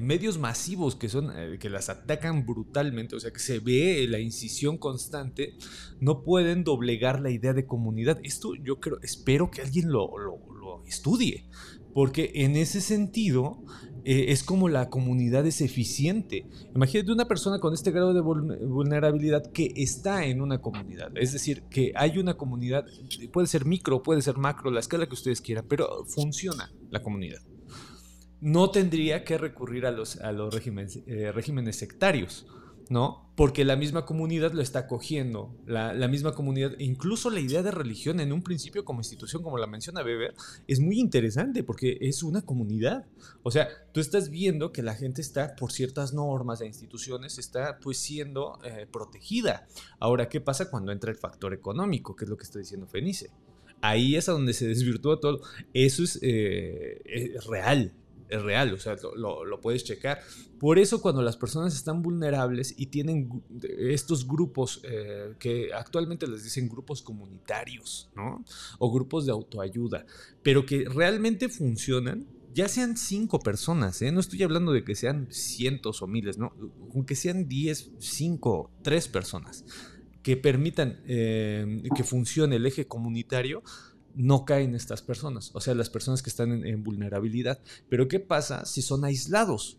medios 0.00 0.36
masivos 0.36 0.96
que 0.96 1.08
son 1.08 1.30
que 1.60 1.70
las 1.70 1.88
atacan 1.88 2.44
brutalmente, 2.44 3.14
o 3.14 3.20
sea 3.20 3.30
que 3.30 3.38
se 3.38 3.60
ve 3.60 4.04
la 4.08 4.18
incisión 4.18 4.78
constante, 4.78 5.54
no 6.00 6.24
pueden 6.24 6.64
doblegar 6.64 7.20
la 7.20 7.30
idea 7.30 7.52
de 7.52 7.64
comunidad. 7.64 8.18
Esto 8.24 8.56
yo 8.56 8.80
creo, 8.80 8.98
espero 9.02 9.52
que 9.52 9.62
alguien 9.62 9.92
lo, 9.92 10.10
lo 10.18 10.82
estudie, 10.86 11.46
porque 11.92 12.32
en 12.34 12.56
ese 12.56 12.80
sentido 12.80 13.62
eh, 14.04 14.26
es 14.28 14.42
como 14.42 14.68
la 14.68 14.90
comunidad 14.90 15.46
es 15.46 15.60
eficiente. 15.60 16.46
Imagínate 16.74 17.10
una 17.10 17.26
persona 17.26 17.58
con 17.58 17.72
este 17.72 17.90
grado 17.90 18.12
de 18.12 18.20
vulnerabilidad 18.20 19.50
que 19.50 19.72
está 19.76 20.26
en 20.26 20.42
una 20.42 20.60
comunidad. 20.60 21.10
Es 21.16 21.32
decir, 21.32 21.62
que 21.70 21.92
hay 21.96 22.18
una 22.18 22.34
comunidad, 22.34 22.84
puede 23.32 23.46
ser 23.46 23.64
micro, 23.64 24.02
puede 24.02 24.20
ser 24.20 24.36
macro, 24.36 24.70
la 24.70 24.80
escala 24.80 25.06
que 25.06 25.14
ustedes 25.14 25.40
quieran, 25.40 25.64
pero 25.68 26.04
funciona 26.04 26.70
la 26.90 27.02
comunidad. 27.02 27.40
No 28.40 28.70
tendría 28.70 29.24
que 29.24 29.38
recurrir 29.38 29.86
a 29.86 29.90
los, 29.90 30.16
a 30.20 30.32
los 30.32 30.52
regímenes, 30.52 31.00
eh, 31.06 31.32
regímenes 31.32 31.76
sectarios 31.76 32.46
¿no? 32.88 33.32
Porque 33.36 33.64
la 33.64 33.74
misma 33.74 34.06
comunidad 34.06 34.52
lo 34.52 34.62
está 34.62 34.86
cogiendo, 34.86 35.56
la, 35.66 35.92
misma 36.06 36.34
comunidad, 36.34 36.78
incluso 36.78 37.30
la 37.30 37.40
idea 37.40 37.62
de 37.62 37.72
religión 37.72 38.20
en 38.20 38.32
un 38.32 38.42
principio 38.42 38.84
como 38.84 39.00
institución, 39.00 39.42
como 39.42 39.58
la 39.58 39.66
menciona 39.66 40.04
Weber, 40.04 40.34
es 40.68 40.78
muy 40.78 41.00
interesante 41.00 41.64
porque 41.64 41.98
es 42.00 42.22
una 42.22 42.42
comunidad. 42.42 43.06
O 43.42 43.50
sea, 43.50 43.68
tú 43.92 44.00
estás 44.00 44.30
viendo 44.30 44.72
que 44.72 44.82
la 44.82 44.94
gente 44.94 45.20
está, 45.20 45.56
por 45.56 45.72
ciertas 45.72 46.14
normas 46.14 46.60
e 46.60 46.66
instituciones, 46.66 47.38
está 47.38 47.78
pues 47.80 47.98
siendo 47.98 48.58
eh, 48.64 48.86
protegida. 48.90 49.66
Ahora, 49.98 50.28
¿qué 50.28 50.40
pasa 50.40 50.70
cuando 50.70 50.92
entra 50.92 51.10
el 51.10 51.16
factor 51.16 51.54
económico? 51.54 52.14
Que 52.14 52.24
es 52.24 52.30
lo 52.30 52.36
que 52.36 52.44
está 52.44 52.60
diciendo 52.60 52.86
Fenice. 52.86 53.30
Ahí 53.80 54.14
es 54.14 54.28
a 54.28 54.32
donde 54.32 54.52
se 54.52 54.68
desvirtúa 54.68 55.20
todo. 55.20 55.40
Eso 55.72 56.04
es, 56.04 56.20
eh, 56.22 57.02
es 57.04 57.44
real, 57.46 57.92
es 58.28 58.42
real, 58.42 58.72
o 58.72 58.78
sea, 58.78 58.96
lo, 59.16 59.60
puedes 59.60 59.84
checar. 59.84 60.20
Por 60.58 60.78
eso 60.78 61.00
cuando 61.00 61.22
las 61.22 61.36
personas 61.36 61.74
están 61.74 62.02
vulnerables 62.02 62.74
y 62.76 62.86
tienen 62.86 63.42
estos 63.60 64.26
grupos 64.26 64.80
eh, 64.84 65.34
que 65.38 65.72
actualmente 65.72 66.26
les 66.26 66.44
dicen 66.44 66.68
grupos 66.68 67.02
comunitarios, 67.02 68.10
¿no? 68.14 68.44
O 68.78 68.92
grupos 68.92 69.26
de 69.26 69.32
autoayuda, 69.32 70.06
pero 70.42 70.64
que 70.64 70.84
realmente 70.84 71.48
funcionan, 71.48 72.26
ya 72.54 72.68
sean 72.68 72.96
cinco 72.96 73.40
personas, 73.40 74.00
¿eh? 74.00 74.12
no 74.12 74.20
estoy 74.20 74.42
hablando 74.44 74.72
de 74.72 74.84
que 74.84 74.94
sean 74.94 75.26
cientos 75.30 76.02
o 76.02 76.06
miles, 76.06 76.38
¿no? 76.38 76.52
Aunque 76.94 77.16
sean 77.16 77.48
diez, 77.48 77.90
cinco, 77.98 78.70
tres 78.82 79.08
personas 79.08 79.64
que 80.22 80.38
permitan 80.38 81.02
eh, 81.06 81.82
que 81.94 82.02
funcione 82.02 82.56
el 82.56 82.64
eje 82.64 82.86
comunitario, 82.86 83.62
no 84.14 84.44
caen 84.44 84.74
estas 84.74 85.02
personas, 85.02 85.50
o 85.54 85.60
sea, 85.60 85.74
las 85.74 85.90
personas 85.90 86.22
que 86.22 86.30
están 86.30 86.64
en, 86.64 86.82
vulnerabilidad. 86.82 87.60
Pero 87.88 88.08
¿qué 88.08 88.20
pasa 88.20 88.64
si 88.64 88.82
son 88.82 89.04
aislados? 89.04 89.78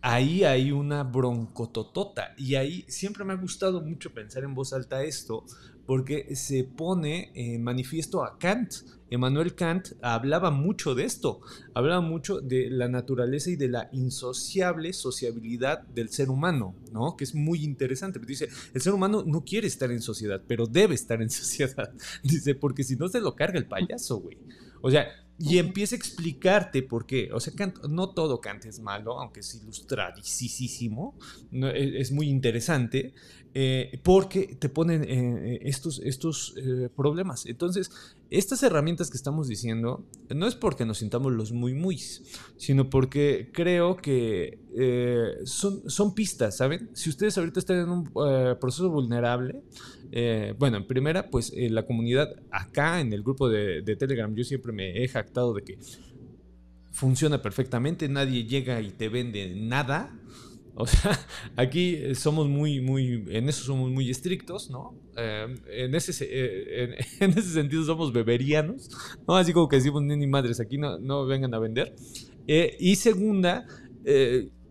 Ahí 0.00 0.44
hay 0.44 0.70
una 0.70 1.02
broncototota 1.02 2.34
y 2.36 2.54
ahí 2.54 2.84
siempre 2.88 3.24
me 3.24 3.32
ha 3.32 3.36
gustado 3.36 3.80
mucho 3.80 4.14
pensar 4.14 4.44
en 4.44 4.54
voz 4.54 4.72
alta 4.72 5.02
esto 5.02 5.44
porque 5.88 6.36
se 6.36 6.64
pone 6.64 7.32
manifiesto 7.58 8.22
a 8.22 8.38
Kant. 8.38 8.74
Emmanuel 9.08 9.54
Kant 9.54 9.94
hablaba 10.02 10.50
mucho 10.50 10.94
de 10.94 11.04
esto, 11.04 11.40
hablaba 11.72 12.02
mucho 12.02 12.42
de 12.42 12.68
la 12.68 12.88
naturaleza 12.88 13.48
y 13.48 13.56
de 13.56 13.68
la 13.68 13.88
insociable 13.92 14.92
sociabilidad 14.92 15.80
del 15.84 16.10
ser 16.10 16.28
humano, 16.28 16.74
¿no? 16.92 17.16
Que 17.16 17.24
es 17.24 17.34
muy 17.34 17.64
interesante. 17.64 18.20
Dice, 18.20 18.50
el 18.74 18.82
ser 18.82 18.92
humano 18.92 19.24
no 19.26 19.46
quiere 19.46 19.66
estar 19.66 19.90
en 19.90 20.02
sociedad, 20.02 20.42
pero 20.46 20.66
debe 20.66 20.94
estar 20.94 21.22
en 21.22 21.30
sociedad. 21.42 21.90
Dice, 22.22 22.54
porque 22.54 22.84
si 22.84 22.96
no 22.96 23.08
se 23.08 23.22
lo 23.22 23.34
carga 23.34 23.58
el 23.58 23.66
payaso, 23.66 24.18
güey. 24.18 24.36
O 24.82 24.90
sea, 24.90 25.08
y 25.38 25.58
empieza 25.58 25.94
a 25.94 25.98
explicarte 25.98 26.82
por 26.82 27.06
qué. 27.06 27.30
O 27.32 27.38
sea, 27.38 27.52
no 27.88 28.10
todo 28.10 28.40
Kant 28.40 28.66
es 28.66 28.80
malo, 28.80 29.20
aunque 29.20 29.40
es 29.40 29.54
ilustradísimo, 29.54 31.16
e, 31.52 32.00
es 32.00 32.10
muy 32.10 32.28
interesante, 32.28 33.14
eh, 33.54 33.98
porque 34.04 34.56
te 34.58 34.68
ponen 34.68 35.04
eh, 35.04 35.60
estos, 35.62 36.00
estos 36.04 36.54
eh, 36.56 36.88
problemas. 36.94 37.46
Entonces, 37.46 37.90
estas 38.30 38.62
herramientas 38.62 39.10
que 39.10 39.16
estamos 39.16 39.48
diciendo 39.48 40.04
no 40.34 40.46
es 40.46 40.54
porque 40.54 40.84
nos 40.84 40.98
sintamos 40.98 41.32
los 41.32 41.52
muy 41.52 41.72
muy, 41.72 41.98
sino 42.56 42.90
porque 42.90 43.50
creo 43.52 43.96
que 43.96 44.58
son, 45.44 45.88
son 45.88 46.14
pistas, 46.14 46.58
¿saben? 46.58 46.90
Si 46.92 47.08
ustedes 47.08 47.38
ahorita 47.38 47.58
están 47.58 47.78
en 47.78 47.88
un 47.88 48.04
proceso 48.60 48.90
vulnerable, 48.90 49.62
bueno, 50.58 50.76
en 50.76 50.86
primera, 50.86 51.30
pues 51.30 51.52
la 51.56 51.86
comunidad 51.86 52.28
acá 52.50 53.00
en 53.00 53.12
el 53.14 53.22
grupo 53.22 53.48
de, 53.48 53.80
de 53.80 53.96
Telegram, 53.96 54.32
yo 54.34 54.44
siempre 54.44 54.72
me 54.72 55.02
he 55.02 55.08
jactado 55.08 55.54
de 55.54 55.62
que 55.62 55.78
funciona 56.92 57.40
perfectamente, 57.40 58.08
nadie 58.08 58.44
llega 58.44 58.80
y 58.82 58.90
te 58.90 59.08
vende 59.08 59.54
nada. 59.56 60.14
O 60.80 60.86
sea, 60.86 61.10
aquí 61.56 62.14
somos 62.14 62.48
muy, 62.48 62.80
muy, 62.80 63.24
en 63.30 63.48
eso 63.48 63.64
somos 63.64 63.90
muy 63.90 64.10
estrictos, 64.10 64.70
¿no? 64.70 64.94
Eh, 65.16 65.46
en, 65.72 65.94
ese, 65.94 66.24
eh, 66.30 66.96
en, 67.18 67.30
ese 67.32 67.50
sentido 67.50 67.82
somos 67.82 68.12
beberianos, 68.12 68.88
¿no? 69.26 69.36
Así 69.36 69.52
como 69.52 69.68
que 69.68 69.76
decimos, 69.76 70.02
ni, 70.04 70.16
ni 70.16 70.28
madres, 70.28 70.60
aquí 70.60 70.78
no, 70.78 70.98
no 70.98 71.26
vengan 71.26 71.52
a 71.52 71.58
vender. 71.58 71.96
Eh, 72.46 72.76
y 72.78 72.94
segunda, 72.94 73.66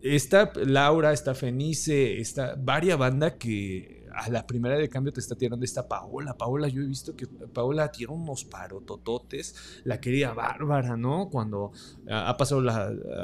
está 0.02 0.50
Laura, 0.56 1.12
está 1.12 1.34
Fenice, 1.34 2.18
está 2.18 2.56
varia 2.58 2.96
banda 2.96 3.36
que 3.36 3.97
a 4.18 4.28
la 4.30 4.46
primera 4.46 4.76
de 4.76 4.88
cambio 4.88 5.12
te 5.12 5.20
está 5.20 5.36
tirando 5.36 5.64
esta 5.64 5.86
Paola. 5.86 6.36
Paola, 6.36 6.68
yo 6.68 6.82
he 6.82 6.86
visto 6.86 7.14
que 7.14 7.26
Paola 7.26 7.90
tira 7.92 8.12
unos 8.12 8.44
parotototes, 8.44 9.54
la 9.84 10.00
quería 10.00 10.32
bárbara, 10.32 10.96
¿no? 10.96 11.28
Cuando 11.30 11.70
ha 12.10 12.36
pasado 12.36 12.68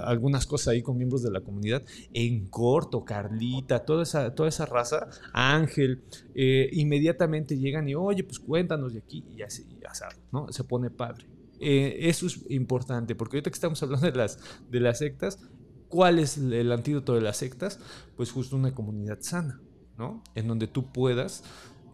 algunas 0.05 0.47
cosas 0.47 0.69
ahí 0.69 0.83
con 0.83 0.97
miembros 0.97 1.23
de 1.23 1.33
la 1.33 1.41
comunidad. 1.41 1.83
En 2.13 2.47
corto, 2.47 3.05
Carlita, 3.05 3.85
toda 3.85 4.05
esa, 4.05 4.35
toda 4.35 4.49
esa 4.49 4.67
raza, 4.67 5.09
Ángel, 5.33 6.03
eh, 6.35 6.69
inmediatamente 6.73 7.59
llegan 7.59 7.89
y, 7.89 7.97
oye, 7.97 8.23
pues 8.23 8.39
cuéntanos 8.39 8.93
de 8.93 9.01
aquí, 9.01 9.25
y 9.37 9.43
así, 9.43 9.67
ya 9.83 9.93
sabes, 9.95 10.19
¿no? 10.31 10.53
Se 10.53 10.63
pone 10.63 10.91
padre. 10.91 11.27
Eh, 11.59 12.09
eso 12.09 12.27
es 12.27 12.41
importante, 12.51 13.17
porque 13.17 13.37
ahorita 13.37 13.51
que 13.51 13.55
estamos 13.55 13.83
hablando 13.83 14.07
de 14.07 14.17
las, 14.17 14.39
de 14.71 14.81
las 14.81 14.99
sectas, 14.99 15.41
¿cuál 15.89 16.21
es 16.21 16.39
el 16.39 16.71
antídoto 16.71 17.15
de 17.15 17.21
las 17.21 17.39
sectas? 17.39 17.81
Pues 18.17 18.31
justo 18.31 18.55
una 18.55 18.73
comunidad 18.75 19.19
sana. 19.21 19.61
¿No? 19.99 20.23
En 20.35 20.49
donde 20.49 20.67
tú 20.67 20.93
puedas, 20.93 21.45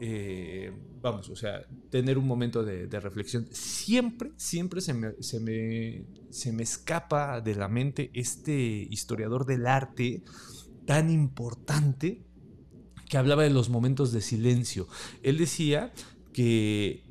eh, 0.00 0.72
vamos, 1.02 1.28
o 1.28 1.36
sea, 1.36 1.66
tener 1.90 2.16
un 2.16 2.26
momento 2.26 2.64
de, 2.64 2.88
reflexión. 3.00 3.46
Siempre, 3.50 4.32
siempre 4.36 4.80
se 4.80 4.94
me, 4.94 5.12
se, 5.20 5.40
me, 5.40 6.04
se 6.30 6.52
me 6.52 6.62
escapa 6.62 7.40
de 7.40 7.54
la 7.54 7.68
mente 7.68 8.10
este 8.14 8.86
historiador 8.90 9.44
del 9.44 9.66
arte 9.66 10.22
tan 10.86 11.10
importante 11.10 12.24
que 13.08 13.18
hablaba 13.18 13.42
de 13.42 13.50
los 13.50 13.68
momentos 13.68 14.12
de 14.12 14.20
silencio. 14.20 14.88
Él 15.22 15.36
decía 15.36 15.92
que 16.32 17.04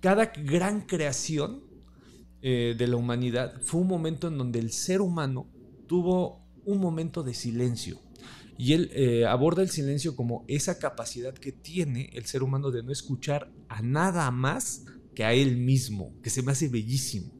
cada 0.00 0.26
gran 0.26 0.82
creación 0.82 1.64
eh, 2.42 2.74
de 2.76 2.86
la 2.86 2.96
humanidad 2.96 3.60
fue 3.62 3.80
un 3.80 3.88
momento 3.88 4.28
en 4.28 4.36
donde 4.36 4.58
el 4.58 4.72
ser 4.72 5.00
humano 5.00 5.48
tuvo 5.86 6.44
un 6.64 6.78
momento 6.78 7.22
de 7.22 7.34
silencio. 7.34 8.00
Y 8.62 8.74
él 8.74 8.92
eh, 8.94 9.26
aborda 9.26 9.60
el 9.62 9.70
silencio 9.70 10.14
como 10.14 10.44
esa 10.46 10.78
capacidad 10.78 11.34
que 11.34 11.50
tiene 11.50 12.10
el 12.12 12.26
ser 12.26 12.44
humano 12.44 12.70
de 12.70 12.84
no 12.84 12.92
escuchar 12.92 13.50
a 13.68 13.82
nada 13.82 14.30
más 14.30 14.84
que 15.16 15.24
a 15.24 15.32
él 15.32 15.56
mismo, 15.56 16.14
que 16.22 16.30
se 16.30 16.44
me 16.44 16.52
hace 16.52 16.68
bellísimo. 16.68 17.32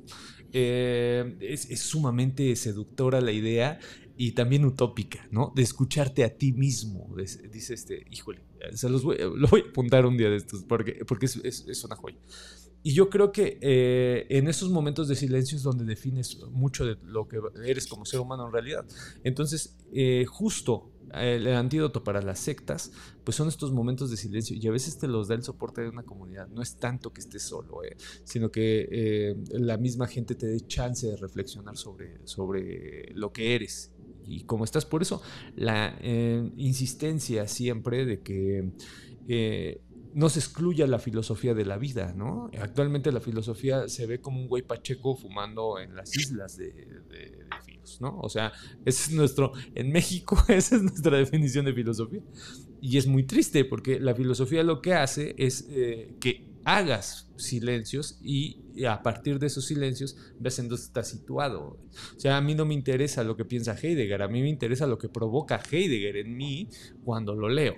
Eh, 0.53 1.37
es, 1.39 1.79
sumamente 1.79 2.57
seductora 2.57 3.21
la 3.21 3.31
idea 3.31 3.79
y 4.17 4.33
también 4.33 4.65
utópica, 4.65 5.29
¿no? 5.31 5.53
De 5.55 5.63
escucharte 5.63 6.25
a 6.25 6.37
ti 6.37 6.51
mismo. 6.51 7.15
Dice 7.17 7.75
este, 7.75 8.05
híjole, 8.11 8.43
se 8.75 8.89
los 8.89 9.05
voy, 9.05 9.19
lo 9.19 9.47
voy 9.47 9.63
a 9.65 9.71
apuntar 9.71 10.05
un 10.07 10.17
día 10.17 10.29
de 10.29 10.39
estos 10.39 10.65
porque, 10.65 11.05
porque 11.07 11.27
es, 11.27 11.37
es, 11.37 11.85
una 11.85 11.95
joya. 11.95 12.19
Y 12.83 12.95
yo 12.95 13.11
creo 13.11 13.33
que 13.33 13.59
eh, 13.61 14.27
en 14.31 14.49
esos 14.49 14.71
momentos 14.71 15.09
de 15.09 15.15
silencio 15.15 15.57
es 15.57 15.63
donde 15.63 15.85
defines 15.85 16.39
mucho 16.51 16.85
de 16.85 16.97
lo 17.05 17.29
que 17.29 17.41
eres 17.65 17.87
como 17.87 18.05
ser 18.05 18.21
humano 18.21 18.47
en 18.47 18.53
realidad. 18.53 18.85
Entonces, 19.23 19.77
eh, 19.93 20.25
justo 20.27 20.91
el, 21.13 21.47
antídoto 21.49 22.03
para 22.03 22.23
las 22.23 22.41
sectas, 22.41 22.93
pues 23.25 23.37
son 23.37 23.49
estos 23.49 23.73
momentos 23.73 24.11
de 24.11 24.17
silencio 24.17 24.57
y 24.57 24.67
a 24.67 24.71
veces 24.71 24.99
te 24.99 25.07
los 25.07 25.29
da 25.29 25.35
el 25.35 25.43
soporte 25.43 25.83
de 25.83 25.89
una 25.89 26.03
comunidad. 26.03 26.49
No 26.49 26.63
es 26.63 26.77
tanto 26.77 27.13
que 27.13 27.21
estés 27.21 27.43
solo, 27.43 27.85
eh, 27.85 27.97
sino 28.25 28.51
que 28.51 29.37
la 29.51 29.77
misma 29.77 30.07
gente 30.07 30.35
te 30.35 30.47
dé 30.47 30.61
chance 30.61 31.07
de 31.07 31.17
reflexionar 31.17 31.77
sobre, 31.77 32.19
sobre 32.27 33.13
lo 33.15 33.33
que 33.33 33.55
eres 33.55 33.93
y 34.27 34.45
cómo 34.45 34.65
estás. 34.65 34.85
Por 34.85 35.03
eso 35.03 35.23
la 35.57 35.97
eh, 36.01 36.51
insistencia 36.57 37.47
siempre 37.49 38.05
de 38.05 38.21
que 38.21 38.71
eh, 39.29 39.81
no 40.15 40.29
se 40.29 40.41
excluya 40.41 40.87
la 40.87 40.99
filosofía 40.99 41.55
de 41.55 41.65
la 41.65 41.79
vida, 41.79 42.13
¿no? 42.17 42.51
Actualmente 42.61 43.13
la 43.13 43.21
filosofía 43.21 43.89
se 43.89 44.07
ve 44.07 44.21
como 44.21 44.41
un 44.41 44.49
güey 44.49 44.63
pacheco 44.63 45.17
fumando 45.17 45.79
en 45.79 45.95
las 45.95 46.17
islas 46.17 46.57
de, 46.57 46.73
de, 47.09 47.47
filos, 47.65 48.01
¿no? 48.01 48.19
O 48.19 48.29
sea, 48.29 48.53
ese 48.85 49.11
es 49.11 49.13
nuestro, 49.13 49.53
en 49.75 49.91
México 49.91 50.37
esa 50.49 50.77
es 50.77 50.83
nuestra 50.83 51.17
definición 51.17 51.65
de 51.65 51.73
filosofía. 51.73 52.23
Y 52.81 52.99
es 52.99 53.07
muy 53.07 53.25
triste 53.25 53.65
porque 53.65 54.01
la 54.01 54.15
filosofía 54.15 54.63
lo 54.63 54.83
que 54.83 54.95
hace 54.95 55.35
es 55.39 55.67
eh, 55.71 56.15
que 56.21 56.53
hagas 56.65 57.29
silencios 57.37 58.19
y 58.23 58.85
a 58.87 59.03
partir 59.03 59.39
de 59.39 59.49
esos 59.49 59.67
silencios 59.67 60.17
ves 60.39 60.59
en 60.59 60.69
dónde 60.69 60.83
estás 60.85 61.09
situado. 61.09 61.79
O 62.17 62.21
sea, 62.21 62.37
a 62.37 62.41
mí 62.41 62.55
no 62.55 62.65
me 62.65 62.75
interesa 62.75 63.25
lo 63.25 63.37
que 63.37 63.45
piensa 63.45 63.77
Heidegger, 63.81 64.23
a 64.23 64.29
mí 64.29 64.43
me 64.43 64.49
interesa 64.49 64.87
lo 64.87 64.99
que 64.99 65.09
provoca 65.09 65.61
Heidegger 65.71 66.17
en 66.17 66.37
mí 66.37 66.69
cuando 67.05 67.35
lo 67.35 67.49
leo. 67.49 67.77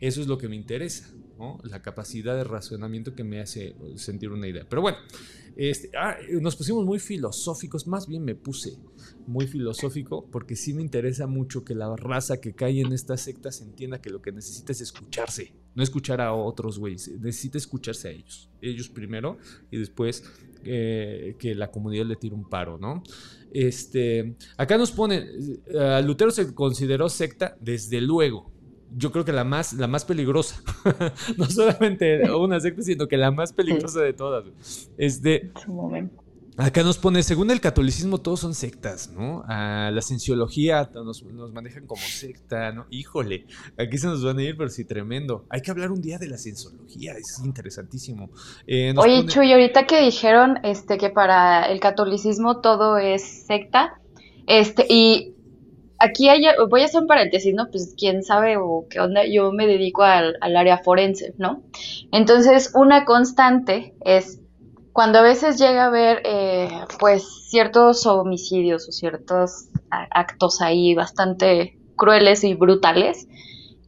Eso 0.00 0.20
es 0.20 0.26
lo 0.26 0.38
que 0.38 0.48
me 0.48 0.56
interesa, 0.56 1.10
la 1.62 1.82
capacidad 1.82 2.36
de 2.36 2.44
razonamiento 2.44 3.14
que 3.14 3.24
me 3.24 3.40
hace 3.40 3.74
sentir 3.96 4.30
una 4.30 4.48
idea. 4.48 4.66
Pero 4.68 4.82
bueno, 4.82 4.98
este, 5.56 5.90
ah, 5.98 6.16
nos 6.40 6.54
pusimos 6.54 6.84
muy 6.84 6.98
filosóficos, 6.98 7.86
más 7.86 8.06
bien 8.06 8.24
me 8.24 8.34
puse 8.34 8.78
muy 9.26 9.46
filosófico 9.46 10.24
porque 10.30 10.54
sí 10.54 10.72
me 10.72 10.82
interesa 10.82 11.26
mucho 11.26 11.64
que 11.64 11.74
la 11.74 11.94
raza 11.96 12.40
que 12.40 12.54
cae 12.54 12.80
en 12.80 12.92
estas 12.92 13.22
sectas 13.22 13.60
entienda 13.60 14.00
que 14.00 14.10
lo 14.10 14.22
que 14.22 14.30
necesita 14.30 14.70
es 14.70 14.80
escucharse, 14.80 15.52
no 15.74 15.82
escuchar 15.82 16.20
a 16.20 16.32
otros 16.32 16.78
güeyes, 16.78 17.08
necesita 17.20 17.58
escucharse 17.58 18.08
a 18.08 18.10
ellos, 18.12 18.48
ellos 18.62 18.88
primero 18.88 19.38
y 19.70 19.78
después 19.78 20.22
eh, 20.64 21.34
que 21.38 21.54
la 21.54 21.70
comunidad 21.70 22.06
le 22.06 22.16
tire 22.16 22.34
un 22.34 22.48
paro, 22.48 22.78
¿no? 22.78 23.02
Este, 23.52 24.36
acá 24.56 24.78
nos 24.78 24.92
pone, 24.92 25.26
uh, 25.72 26.04
Lutero 26.04 26.30
se 26.30 26.54
consideró 26.54 27.08
secta 27.08 27.56
desde 27.60 28.00
luego, 28.00 28.52
yo 28.96 29.12
creo 29.12 29.24
que 29.24 29.32
la 29.32 29.44
más, 29.44 29.72
la 29.74 29.86
más 29.86 30.04
peligrosa. 30.04 30.62
no 31.36 31.46
solamente 31.46 32.30
una 32.32 32.60
secta, 32.60 32.82
sino 32.82 33.08
que 33.08 33.16
la 33.16 33.30
más 33.30 33.52
peligrosa 33.52 34.00
de 34.00 34.12
todas. 34.12 34.44
Este, 34.96 35.50
acá 36.56 36.82
nos 36.82 36.98
pone, 36.98 37.22
según 37.22 37.50
el 37.50 37.60
catolicismo, 37.60 38.18
todos 38.18 38.40
son 38.40 38.54
sectas, 38.54 39.10
¿no? 39.12 39.44
la 39.48 40.00
cienciología 40.02 40.90
nos, 40.92 41.22
manejan 41.52 41.86
como 41.86 42.02
secta, 42.02 42.72
¿no? 42.72 42.86
Híjole, 42.90 43.46
aquí 43.78 43.96
se 43.96 44.08
nos 44.08 44.24
van 44.24 44.38
a 44.38 44.42
ir, 44.42 44.56
pero 44.56 44.68
sí, 44.68 44.84
tremendo. 44.84 45.44
Hay 45.48 45.60
que 45.60 45.70
hablar 45.70 45.92
un 45.92 46.02
día 46.02 46.18
de 46.18 46.28
la 46.28 46.36
cienciología, 46.36 47.12
es 47.12 47.40
interesantísimo. 47.44 48.30
Eh, 48.66 48.92
Oye, 48.96 49.24
Chuy, 49.26 49.52
ahorita 49.52 49.86
que 49.86 50.02
dijeron 50.02 50.58
este, 50.64 50.98
que 50.98 51.10
para 51.10 51.70
el 51.70 51.80
catolicismo 51.80 52.60
todo 52.60 52.98
es 52.98 53.46
secta, 53.46 54.00
este, 54.46 54.86
y 54.88 55.34
aquí 55.98 56.28
hay, 56.28 56.44
voy 56.68 56.82
a 56.82 56.84
hacer 56.86 57.02
un 57.02 57.06
paréntesis, 57.06 57.54
¿no? 57.54 57.70
Pues 57.70 57.94
quién 57.96 58.22
sabe 58.22 58.56
o 58.56 58.86
qué 58.88 59.00
onda, 59.00 59.22
yo 59.26 59.52
me 59.52 59.66
dedico 59.66 60.02
al, 60.02 60.36
área 60.40 60.78
forense, 60.78 61.34
¿no? 61.38 61.62
Entonces, 62.12 62.72
una 62.74 63.04
constante 63.04 63.94
es 64.04 64.40
cuando 64.92 65.18
a 65.18 65.22
veces 65.22 65.58
llega 65.58 65.84
a 65.84 65.86
haber, 65.86 66.22
eh, 66.24 66.68
pues, 66.98 67.48
ciertos 67.48 68.06
homicidios 68.06 68.88
o 68.88 68.92
ciertos 68.92 69.68
actos 69.90 70.60
ahí 70.60 70.94
bastante 70.94 71.78
crueles 71.96 72.44
y 72.44 72.54
brutales, 72.54 73.28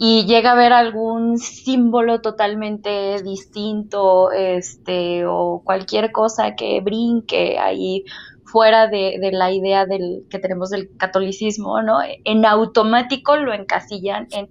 y 0.03 0.25
llega 0.25 0.51
a 0.51 0.53
haber 0.55 0.73
algún 0.73 1.37
símbolo 1.37 2.23
totalmente 2.23 3.23
distinto, 3.23 4.33
este, 4.33 5.27
o 5.27 5.61
cualquier 5.63 6.11
cosa 6.11 6.57
que 6.57 6.81
brinque 6.81 7.59
ahí 7.59 8.05
fuera 8.51 8.89
de, 8.89 9.19
la 9.33 9.51
idea 9.53 9.87
del, 9.87 10.27
que 10.31 10.39
tenemos 10.39 10.71
del 10.71 10.91
catolicismo, 10.97 11.83
¿no? 11.83 11.99
En 12.25 12.45
automático 12.45 13.37
lo 13.37 13.53
encasillan 13.53 14.29
en, 14.31 14.49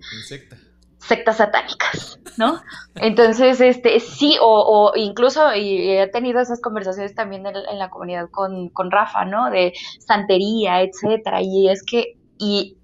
sectas 0.97 1.37
satánicas, 1.37 2.19
¿no? 2.37 2.61
Entonces, 2.95 3.61
este, 3.61 3.99
sí, 3.99 4.37
o, 4.41 4.91
incluso, 4.95 5.55
y 5.55 5.91
he 5.91 6.07
tenido 6.07 6.39
esas 6.39 6.61
conversaciones 6.61 7.15
también 7.15 7.45
en, 7.45 7.79
la 7.79 7.89
comunidad 7.89 8.29
con, 8.29 8.69
con 8.69 8.91
Rafa, 8.91 9.25
¿no? 9.25 9.49
De 9.49 9.73
santería, 9.99 10.81
etcétera, 10.81 11.41
y 11.41 11.69
es 11.69 11.83
que, 11.83 12.17
y 12.37 12.78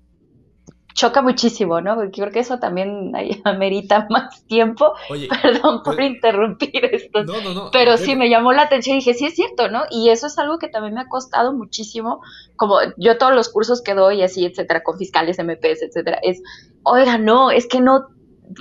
choca 0.96 1.22
muchísimo, 1.22 1.82
¿no? 1.82 1.96
Porque 1.96 2.22
creo 2.22 2.32
que 2.32 2.40
eso 2.40 2.58
también 2.58 3.12
amerita 3.44 4.08
más 4.10 4.44
tiempo. 4.48 4.94
Perdón 5.44 5.84
por 5.84 6.02
interrumpir 6.02 6.86
esto. 6.86 7.24
No, 7.24 7.42
no, 7.42 7.54
no. 7.54 7.72
Pero 7.72 7.98
sí 7.98 8.16
me 8.16 8.30
llamó 8.30 8.54
la 8.54 8.64
atención 8.64 8.96
y 8.96 9.00
dije, 9.00 9.14
sí 9.14 9.26
es 9.26 9.36
cierto, 9.36 9.70
¿no? 9.70 9.84
Y 9.92 10.10
eso 10.10 10.26
es 10.26 10.40
algo 10.40 10.58
que 10.58 10.70
también 10.70 10.96
me 10.96 11.02
ha 11.02 11.08
costado 11.08 11.54
muchísimo, 11.54 12.22
como 12.56 12.78
yo 12.98 13.18
todos 13.18 13.36
los 13.36 13.50
cursos 13.50 13.84
que 13.84 13.94
doy 13.94 14.24
así, 14.24 14.46
etcétera, 14.46 14.82
con 14.82 14.98
fiscales, 14.98 15.38
MPs, 15.38 15.84
etcétera, 15.84 16.18
es, 16.24 16.42
oiga, 16.84 17.18
no, 17.18 17.52
es 17.52 17.68
que 17.68 17.82
no, 17.82 18.08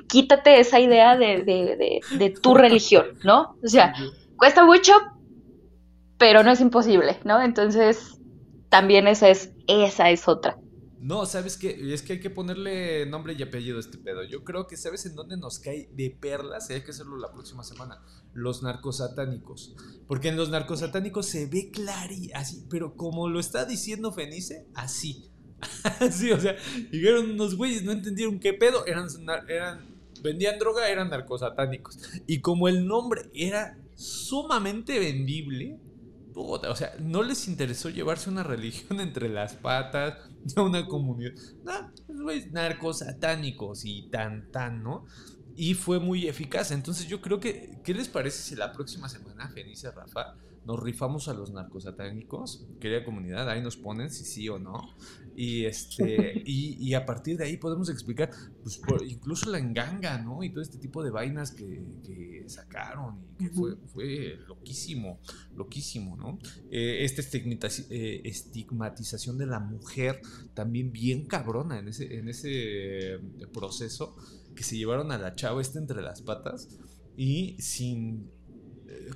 quítate 0.09 0.59
esa 0.59 0.81
idea 0.81 1.17
de, 1.17 1.45
de, 1.45 2.01
de, 2.19 2.31
tu 2.31 2.55
religión, 2.55 3.07
¿no? 3.23 3.57
O 3.63 3.69
sea, 3.69 3.95
cuesta 4.37 4.65
mucho, 4.65 4.93
pero 6.19 6.43
no 6.43 6.51
es 6.51 6.61
imposible, 6.61 7.21
¿no? 7.25 7.41
Entonces, 7.41 8.19
también 8.71 9.07
esa 9.07 9.29
es, 9.29 9.53
esa 9.69 10.11
es 10.11 10.27
otra. 10.27 10.59
No, 11.05 11.27
¿sabes 11.27 11.59
qué? 11.59 11.93
Es 11.93 12.01
que 12.01 12.15
hay 12.15 12.21
que 12.21 12.31
ponerle 12.31 13.05
nombre 13.05 13.35
y 13.39 13.43
apellido 13.43 13.77
a 13.77 13.81
este 13.81 13.99
pedo. 13.99 14.25
Yo 14.25 14.43
creo 14.43 14.67
que 14.67 14.79
¿sabes 14.79 15.05
en 15.05 15.15
dónde 15.15 15.37
nos 15.37 15.59
cae 15.59 15.91
de 15.93 16.09
perlas? 16.09 16.71
hay 16.71 16.81
que 16.81 16.93
hacerlo 16.93 17.19
la 17.19 17.31
próxima 17.31 17.63
semana. 17.63 18.03
Los 18.33 18.63
narcosatánicos. 18.63 19.77
Porque 20.09 20.29
en 20.29 20.39
los 20.39 20.49
narcosatánicos 20.49 21.27
se 21.27 21.45
ve 21.45 21.71
clarí, 21.71 22.33
así, 22.33 22.65
pero 22.71 22.97
como 22.97 23.29
lo 23.29 23.39
está 23.39 23.67
diciendo 23.67 24.13
Fenice, 24.13 24.67
así. 24.73 25.29
así, 26.01 26.33
o 26.33 26.41
sea, 26.41 26.57
llegaron 26.91 27.33
unos 27.33 27.55
güeyes, 27.55 27.85
no 27.85 27.93
entendieron 27.93 28.41
qué 28.41 28.55
pedo, 28.55 28.87
eran, 28.87 29.07
eran, 29.47 29.87
vendían 30.23 30.59
droga, 30.59 30.89
eran 30.89 31.11
narcosatánicos. 31.11 31.99
Y 32.27 32.41
como 32.41 32.67
el 32.67 32.87
nombre 32.87 33.31
era 33.35 33.77
sumamente 33.95 34.99
vendible, 34.99 35.79
o 36.35 36.77
sea, 36.77 36.95
no 37.01 37.23
les 37.23 37.49
interesó 37.49 37.91
llevarse 37.91 38.31
una 38.31 38.43
religión 38.43 39.01
entre 39.01 39.29
las 39.29 39.55
patas 39.55 40.19
de 40.43 40.61
una 40.61 40.87
comunidad. 40.87 41.33
No, 41.65 41.93
pues, 42.23 42.51
narcos 42.53 43.01
satánicos 43.01 43.85
y 43.85 44.09
tan, 44.11 44.51
tan, 44.51 44.83
¿no? 44.83 45.07
Y 45.57 45.75
fue 45.75 46.01
muy 46.01 46.27
eficaz. 46.27 46.71
Entonces 46.73 47.07
yo 47.07 47.21
creo 47.21 47.39
que, 47.41 47.81
¿qué 47.85 47.95
les 47.95 48.09
parece 48.09 48.43
si 48.43 48.57
la 48.57 48.73
próxima 48.73 49.09
semana, 49.09 49.49
Fenice, 49.49 49.91
Rafa, 49.93 50.35
nos 50.65 50.83
rifamos 50.83 51.29
a 51.29 51.35
los 51.35 51.53
narcosatánicos? 51.53 52.67
Querida 52.81 53.05
comunidad, 53.05 53.49
ahí 53.49 53.63
nos 53.63 53.77
ponen 53.77 54.11
si 54.11 54.25
sí 54.25 54.49
o 54.49 54.59
no. 54.59 54.95
Y, 55.37 55.65
este, 55.65 56.43
y, 56.45 56.95
a 56.95 57.05
partir 57.05 57.37
de 57.37 57.45
ahí 57.45 57.57
podemos 57.57 57.89
explicar, 57.89 58.31
pues, 58.63 58.81
incluso 59.07 59.51
la 59.51 59.59
enganga, 59.59 60.19
¿no? 60.19 60.43
Y 60.43 60.51
todo 60.51 60.63
este 60.63 60.79
tipo 60.79 61.03
de 61.03 61.11
vainas 61.11 61.51
que, 61.51 61.83
sacaron 62.47 63.21
y 63.39 63.45
que 63.45 63.51
fue, 63.51 63.77
fue 63.87 64.39
loquísimo, 64.47 65.19
loquísimo, 65.57 66.15
¿no? 66.17 66.39
Eh, 66.71 67.05
esta 67.05 67.23
eh, 67.23 68.21
estigmatización 68.25 69.39
de 69.39 69.47
la 69.47 69.61
mujer 69.61 70.21
también 70.53 70.93
bien 70.93 71.25
cabrona 71.25 71.79
en 71.79 71.89
ese, 71.89 72.19
en 72.19 72.29
ese 72.29 73.19
proceso 73.53 74.15
que 74.55 74.63
se 74.63 74.77
llevaron 74.77 75.11
a 75.11 75.19
la 75.19 75.35
chava 75.35 75.63
esta 75.63 75.79
entre 75.79 76.03
las 76.03 76.21
patas 76.21 76.69
y 77.17 77.57
sin 77.61 78.31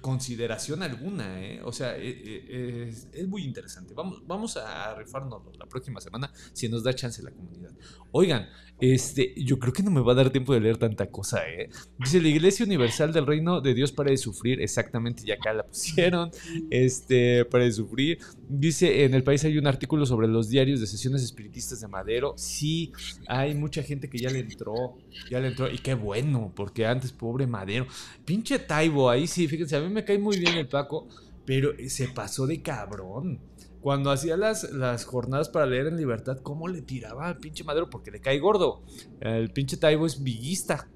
consideración 0.01 0.83
alguna, 0.83 1.45
¿eh? 1.45 1.61
O 1.65 1.73
sea, 1.73 1.97
eh, 1.97 2.21
eh, 2.25 2.95
es, 3.13 3.29
muy 3.29 3.45
interesante. 3.45 3.95
Vamos, 3.95 4.23
vamos 4.27 4.57
a 4.57 4.95
rifarnos 4.95 5.57
la 5.57 5.67
próxima 5.67 6.01
semana 6.01 6.31
si 6.53 6.69
nos 6.69 6.83
da 6.83 6.95
chance 6.95 7.23
la 7.23 7.31
comunidad. 7.31 7.71
Oigan, 8.11 8.49
este, 8.81 9.35
yo 9.37 9.59
creo 9.59 9.73
que 9.73 9.83
no 9.83 9.91
me 9.91 10.01
va 10.01 10.13
a 10.13 10.15
dar 10.15 10.31
tiempo 10.31 10.55
de 10.55 10.61
leer 10.61 10.77
tanta 10.77 11.07
cosa, 11.11 11.49
¿eh? 11.49 11.69
Dice 11.99 12.21
la 12.23 12.29
Iglesia 12.29 12.65
Universal 12.65 13.13
del 13.13 13.27
Reino 13.27 13.61
de 13.61 13.75
Dios 13.75 13.91
para 13.91 14.11
de 14.11 14.17
sufrir, 14.17 14.61
exactamente, 14.63 15.25
ya 15.27 15.35
acá 15.35 15.53
la 15.53 15.65
pusieron, 15.65 16.31
este, 16.71 17.45
para 17.45 17.65
de 17.65 17.73
sufrir. 17.73 18.19
Dice, 18.49 19.05
en 19.05 19.15
el 19.15 19.25
país 19.25 19.45
hay 19.45 19.59
un 19.59 19.67
artículo 19.67 20.07
sobre 20.07 20.29
los 20.29 20.49
diarios 20.49 20.81
de 20.81 20.87
sesiones 20.87 21.23
espiritistas 21.23 21.81
de 21.81 21.89
Madero. 21.89 22.35
Sí, 22.37 22.93
hay 23.27 23.55
mucha 23.55 23.83
gente 23.83 24.09
que 24.09 24.19
ya 24.19 24.31
le 24.31 24.39
entró, 24.41 24.97
ya 25.29 25.41
le 25.41 25.49
entró, 25.49 25.69
y 25.69 25.79
qué 25.79 25.95
bueno, 25.95 26.53
porque 26.55 26.87
antes, 26.87 27.11
pobre 27.11 27.47
Madero. 27.47 27.87
Pinche 28.25 28.61
Taibo, 28.61 29.11
ahí 29.11 29.27
sí, 29.27 29.49
fíjense, 29.49 29.77
a 29.77 29.81
mí 29.81 29.88
me 29.91 30.05
cae 30.05 30.19
muy 30.19 30.39
bien 30.39 30.57
el 30.57 30.69
Paco, 30.69 31.09
pero 31.45 31.73
se 31.89 32.09
pasó 32.09 32.47
de 32.47 32.63
cabrón 32.63 33.41
cuando 33.81 34.11
hacía 34.11 34.37
las, 34.37 34.73
las 34.73 35.05
jornadas 35.05 35.49
para 35.49 35.67
leer 35.67 35.87
en 35.87 35.97
libertad, 35.97 36.39
¿cómo 36.43 36.69
le 36.69 36.83
tiraba 36.83 37.29
al 37.29 37.39
pinche 37.39 37.65
Madero? 37.65 37.89
Porque 37.89 38.11
le 38.11 38.21
cae 38.21 38.39
gordo. 38.39 38.83
El 39.21 39.51
pinche 39.51 39.77
Taibo 39.77 40.07
es 40.07 40.23
viguista. 40.23 40.89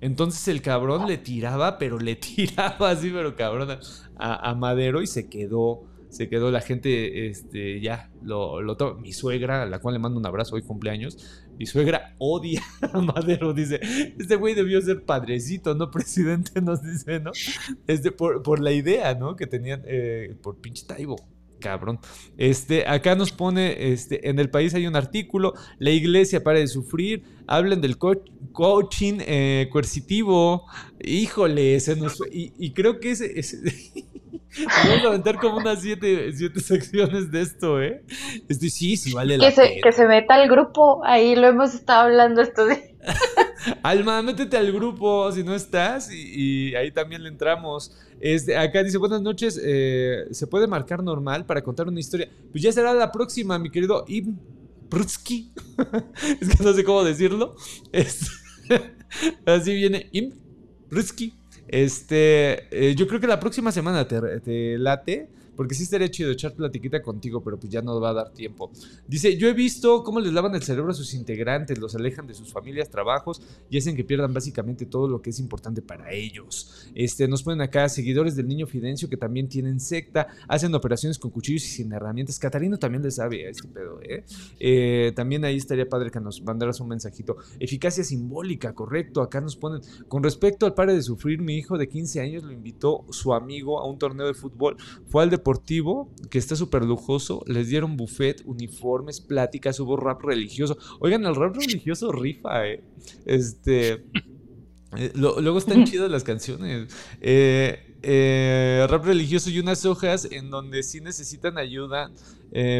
Entonces 0.00 0.48
el 0.48 0.62
cabrón 0.62 1.06
le 1.06 1.18
tiraba, 1.18 1.78
pero 1.78 1.98
le 1.98 2.16
tiraba 2.16 2.90
así, 2.90 3.10
pero 3.10 3.36
cabrón, 3.36 3.78
a, 4.16 4.54
Madero 4.54 5.02
y 5.02 5.06
se 5.06 5.28
quedó. 5.28 5.84
Se 6.08 6.28
quedó 6.28 6.50
la 6.50 6.60
gente, 6.60 7.28
este, 7.28 7.80
ya, 7.80 8.10
lo, 8.22 8.60
lo 8.60 8.76
Mi 8.96 9.14
suegra, 9.14 9.62
a 9.62 9.66
la 9.66 9.78
cual 9.78 9.94
le 9.94 9.98
mando 9.98 10.18
un 10.18 10.26
abrazo, 10.26 10.56
hoy 10.56 10.62
cumpleaños. 10.62 11.41
Mi 11.58 11.66
suegra 11.66 12.14
odia 12.18 12.62
a 12.92 13.00
Madero, 13.00 13.52
dice. 13.52 13.80
Este 14.18 14.36
güey 14.36 14.54
debió 14.54 14.80
ser 14.80 15.04
padrecito, 15.04 15.74
no 15.74 15.90
presidente, 15.90 16.60
nos 16.60 16.82
dice, 16.82 17.20
¿no? 17.20 17.32
Este, 17.86 18.12
por, 18.12 18.42
por 18.42 18.60
la 18.60 18.72
idea, 18.72 19.14
¿no? 19.14 19.36
Que 19.36 19.46
tenían, 19.46 19.82
eh, 19.86 20.36
por 20.42 20.60
pinche 20.60 20.86
Taibo 20.86 21.16
cabrón. 21.62 21.98
Este, 22.36 22.86
acá 22.86 23.14
nos 23.14 23.32
pone, 23.32 23.92
este, 23.92 24.28
en 24.28 24.38
el 24.38 24.50
país 24.50 24.74
hay 24.74 24.86
un 24.86 24.96
artículo, 24.96 25.54
la 25.78 25.90
iglesia 25.90 26.42
para 26.42 26.58
de 26.58 26.66
sufrir, 26.66 27.22
hablen 27.46 27.80
del 27.80 27.96
coaching 27.96 29.18
eh, 29.20 29.68
coercitivo, 29.70 30.66
híjole, 31.00 31.76
ese 31.76 31.96
nos, 31.96 32.20
y, 32.30 32.52
y, 32.58 32.72
creo 32.72 33.00
que 33.00 33.12
ese, 33.12 33.32
Vamos 34.58 35.04
a 35.04 35.08
aventar 35.08 35.38
como 35.38 35.56
unas 35.56 35.80
siete, 35.80 36.32
siete, 36.32 36.60
secciones 36.60 37.30
de 37.30 37.40
esto, 37.40 37.80
¿eh? 37.80 38.04
Este, 38.48 38.68
sí, 38.68 38.96
sí, 38.96 39.12
vale 39.12 39.38
la 39.38 39.48
que 39.48 39.52
se, 39.52 39.80
Que 39.80 39.92
se 39.92 40.06
meta 40.06 40.34
al 40.34 40.48
grupo, 40.48 41.02
ahí 41.04 41.34
lo 41.34 41.46
hemos 41.48 41.74
estado 41.74 42.02
hablando 42.02 42.42
estos 42.42 42.68
días. 42.68 42.80
Alma, 43.82 44.22
métete 44.22 44.56
al 44.56 44.72
grupo 44.72 45.30
si 45.32 45.42
no 45.42 45.54
estás 45.54 46.10
y, 46.12 46.74
ahí 46.74 46.90
también 46.92 47.22
le 47.22 47.28
entramos. 47.28 47.96
Este, 48.20 48.56
acá 48.56 48.82
dice, 48.82 48.98
buenas 48.98 49.22
noches, 49.22 49.60
eh, 49.62 50.26
¿se 50.30 50.46
puede 50.46 50.66
marcar 50.66 51.02
normal 51.02 51.46
para 51.46 51.62
contar 51.62 51.88
una 51.88 52.00
historia? 52.00 52.28
Pues 52.50 52.62
ya 52.62 52.72
será 52.72 52.92
la 52.92 53.10
próxima, 53.10 53.58
mi 53.58 53.70
querido 53.70 54.04
Ibn 54.06 54.38
Prutsky. 54.88 55.52
es 56.40 56.56
que 56.56 56.62
no 56.62 56.72
sé 56.72 56.84
cómo 56.84 57.02
decirlo. 57.02 57.56
así 59.46 59.74
viene 59.74 60.08
Ibn 60.12 60.34
Prutsky. 60.88 61.41
Este, 61.72 62.68
eh, 62.70 62.94
yo 62.94 63.08
creo 63.08 63.18
que 63.18 63.26
la 63.26 63.40
próxima 63.40 63.72
semana 63.72 64.06
te, 64.06 64.40
te 64.40 64.78
late 64.78 65.28
porque 65.62 65.76
sí 65.76 65.84
estaría 65.84 66.10
chido 66.10 66.32
echar 66.32 66.54
platiquita 66.54 67.00
contigo, 67.00 67.40
pero 67.40 67.56
pues 67.56 67.72
ya 67.72 67.82
no 67.82 68.00
va 68.00 68.10
a 68.10 68.14
dar 68.14 68.32
tiempo. 68.32 68.72
Dice, 69.06 69.36
yo 69.36 69.48
he 69.48 69.52
visto 69.52 70.02
cómo 70.02 70.18
les 70.18 70.32
lavan 70.32 70.56
el 70.56 70.62
cerebro 70.64 70.90
a 70.90 70.94
sus 70.94 71.14
integrantes, 71.14 71.78
los 71.78 71.94
alejan 71.94 72.26
de 72.26 72.34
sus 72.34 72.52
familias, 72.52 72.90
trabajos 72.90 73.40
y 73.70 73.78
hacen 73.78 73.94
que 73.94 74.02
pierdan 74.02 74.34
básicamente 74.34 74.86
todo 74.86 75.06
lo 75.06 75.22
que 75.22 75.30
es 75.30 75.38
importante 75.38 75.80
para 75.80 76.10
ellos. 76.10 76.90
Este, 76.96 77.28
nos 77.28 77.44
ponen 77.44 77.60
acá 77.60 77.88
seguidores 77.88 78.34
del 78.34 78.48
niño 78.48 78.66
Fidencio 78.66 79.08
que 79.08 79.16
también 79.16 79.48
tienen 79.48 79.78
secta, 79.78 80.26
hacen 80.48 80.74
operaciones 80.74 81.16
con 81.16 81.30
cuchillos 81.30 81.62
y 81.62 81.68
sin 81.68 81.92
herramientas. 81.92 82.40
Catarino 82.40 82.76
también 82.76 83.04
le 83.04 83.12
sabe 83.12 83.46
a 83.46 83.50
este 83.50 83.68
pedo, 83.68 84.00
¿eh? 84.02 84.24
¿eh? 84.58 85.12
También 85.14 85.44
ahí 85.44 85.58
estaría 85.58 85.88
padre 85.88 86.10
que 86.10 86.18
nos 86.18 86.42
mandaras 86.42 86.80
un 86.80 86.88
mensajito. 86.88 87.36
Eficacia 87.60 88.02
simbólica, 88.02 88.74
correcto. 88.74 89.22
Acá 89.22 89.40
nos 89.40 89.54
ponen, 89.54 89.80
con 90.08 90.24
respecto 90.24 90.66
al 90.66 90.74
padre 90.74 90.94
de 90.94 91.02
sufrir, 91.02 91.40
mi 91.40 91.54
hijo 91.54 91.78
de 91.78 91.88
15 91.88 92.20
años 92.20 92.42
lo 92.42 92.50
invitó 92.50 93.04
su 93.10 93.32
amigo 93.32 93.78
a 93.78 93.86
un 93.86 93.96
torneo 93.96 94.26
de 94.26 94.34
fútbol. 94.34 94.76
Fue 95.06 95.22
al 95.22 95.30
de 95.30 95.38
deportivo 95.52 96.10
que 96.30 96.38
está 96.38 96.56
súper 96.56 96.84
lujoso. 96.84 97.42
Les 97.46 97.68
dieron 97.68 97.96
buffet, 97.96 98.42
uniformes, 98.44 99.20
pláticas, 99.20 99.78
hubo 99.80 99.96
rap 99.96 100.22
religioso. 100.22 100.76
Oigan, 101.00 101.24
el 101.26 101.34
rap 101.34 101.56
religioso 101.56 102.12
rifa, 102.12 102.66
¿eh? 102.66 102.82
Este. 103.26 104.04
Eh, 104.94 105.10
luego 105.14 105.58
están 105.58 105.84
chidas 105.84 106.10
las 106.10 106.24
canciones. 106.24 106.88
Eh, 107.20 107.96
eh, 108.02 108.86
rap 108.90 109.04
religioso 109.04 109.48
y 109.48 109.58
unas 109.58 109.86
hojas 109.86 110.28
en 110.30 110.50
donde 110.50 110.82
si 110.82 111.00
necesitan 111.00 111.56
ayuda. 111.58 112.10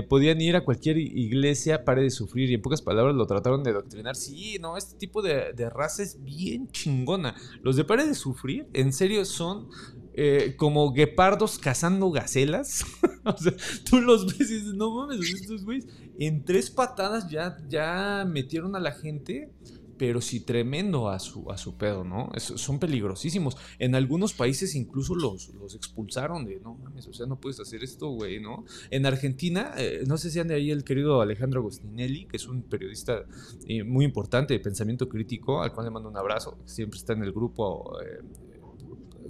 podían 0.09 0.39
ir 0.43 0.57
a 0.57 0.64
cualquier 0.64 0.99
iglesia, 0.99 1.85
pare 1.85 2.03
de 2.03 2.11
sufrir. 2.11 2.51
Y 2.51 2.55
en 2.55 2.62
pocas 2.62 2.83
palabras 2.83 3.14
lo 3.14 3.27
trataron 3.27 3.62
de 3.64 3.73
doctrinar. 3.73 4.16
Sí, 4.16 4.59
no, 4.61 4.77
este 4.77 4.97
tipo 4.97 5.23
de, 5.23 5.53
de 5.55 5.70
raza 5.70 6.03
es 6.03 6.23
bien 6.23 6.68
chingona. 6.68 7.35
Los 7.62 7.77
de 7.77 7.85
pare 7.85 8.07
de 8.07 8.14
sufrir, 8.14 8.66
en 8.75 8.93
serio, 8.93 9.25
son 9.25 9.68
eh, 10.15 10.55
como 10.57 10.93
guepardos 10.93 11.59
cazando 11.59 12.11
gacelas. 12.11 12.85
o 13.25 13.37
sea, 13.37 13.55
tú 13.89 14.01
los 14.01 14.27
ves 14.27 14.51
y 14.51 14.55
dices, 14.55 14.75
no 14.75 14.95
mames, 14.95 15.21
estos 15.21 15.65
güeyes 15.65 15.87
en 16.19 16.45
tres 16.45 16.71
patadas 16.71 17.29
ya, 17.29 17.59
ya 17.69 18.25
metieron 18.29 18.77
a 18.77 18.81
la 18.81 18.93
gente, 18.93 19.51
pero 19.99 20.21
sí 20.21 20.41
tremendo 20.41 21.09
a 21.09 21.19
su, 21.19 21.51
a 21.51 21.57
su 21.57 21.77
pedo, 21.77 22.05
¿no? 22.05 22.31
son 22.37 22.79
peligrosísimos. 22.79 23.57
En 23.79 23.95
algunos 23.95 24.33
países 24.33 24.75
incluso 24.75 25.15
los, 25.15 25.51
los 25.55 25.75
expulsaron 25.75 26.45
de, 26.45 26.61
no 26.61 26.75
mames, 26.75 27.07
o 27.07 27.13
sea, 27.13 27.27
no 27.27 27.41
puedes 27.41 27.61
hacer 27.61 27.83
esto, 27.85 28.09
güey, 28.09 28.41
¿no? 28.41 28.65
En 28.91 29.07
Argentina, 29.07 29.73
eh, 29.77 30.03
no 30.07 30.19
sé 30.19 30.31
si 30.31 30.41
ande 30.41 30.55
ahí 30.55 30.71
el 30.71 30.85
querido 30.85 31.21
Alejandro 31.21 31.61
Agostinelli, 31.61 32.27
que 32.27 32.37
es 32.37 32.47
un 32.47 32.63
periodista 32.63 33.25
eh, 33.67 33.85
muy 33.85 34.05
importante 34.05 34.55
de 34.55 34.61
pensamiento 34.61 35.09
crítico, 35.09 35.63
al 35.63 35.73
cual 35.73 35.87
le 35.87 35.91
mando 35.93 36.09
un 36.09 36.17
abrazo, 36.17 36.59
siempre 36.65 36.99
está 36.99 37.13
en 37.13 37.23
el 37.23 37.33
grupo 37.33 37.97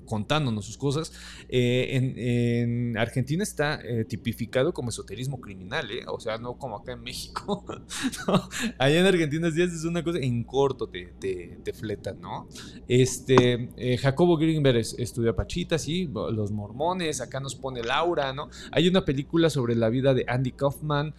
contándonos 0.05 0.67
sus 0.67 0.77
cosas. 0.77 1.13
Eh, 1.49 2.63
en, 2.63 2.97
Argentina 2.99 3.43
está 3.43 3.81
eh, 3.83 4.05
tipificado 4.05 4.73
como 4.73 4.91
esoterismo 4.91 5.41
criminal, 5.41 5.91
¿eh? 5.91 6.05
o 6.07 6.21
sea, 6.21 6.39
no 6.39 6.59
como 6.59 6.77
acá 6.77 6.93
en 6.93 7.03
México. 7.03 7.65
Allá 8.79 9.01
en 9.01 9.07
Argentina 9.07 9.51
si 9.51 9.63
haces 9.63 9.85
una 9.85 10.03
cosa 10.03 10.19
en 10.19 10.45
corto 10.45 10.89
te, 10.89 11.15
te, 11.21 11.73
fletan, 11.73 12.21
¿no? 12.21 12.49
Este, 12.87 13.71
Jacobo 13.99 14.37
Greenberg 14.37 14.79
estudia 14.99 15.35
Pachita, 15.35 15.79
sí, 15.79 16.09
los 16.13 16.53
mormones, 16.53 17.21
acá 17.21 17.41
nos 17.41 17.55
pone 17.55 17.83
Laura, 17.83 18.33
¿no? 18.33 18.51
Hay 18.71 18.89
una 18.89 19.05
película 19.05 19.49
sobre 19.49 19.75
la 19.75 19.89
vida 19.89 20.13
de 20.15 20.25
Andy 20.29 20.53
Kaufman 20.53 21.15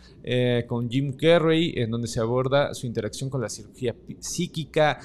con 0.68 0.90
Jim 0.90 1.14
Carrey, 1.18 1.74
en 1.76 1.92
donde 1.92 2.08
se 2.08 2.20
aborda 2.20 2.74
su 2.74 2.88
interacción 2.88 3.30
con 3.30 3.42
la 3.42 3.50
cirugía 3.50 3.96
psíquica. 4.20 5.00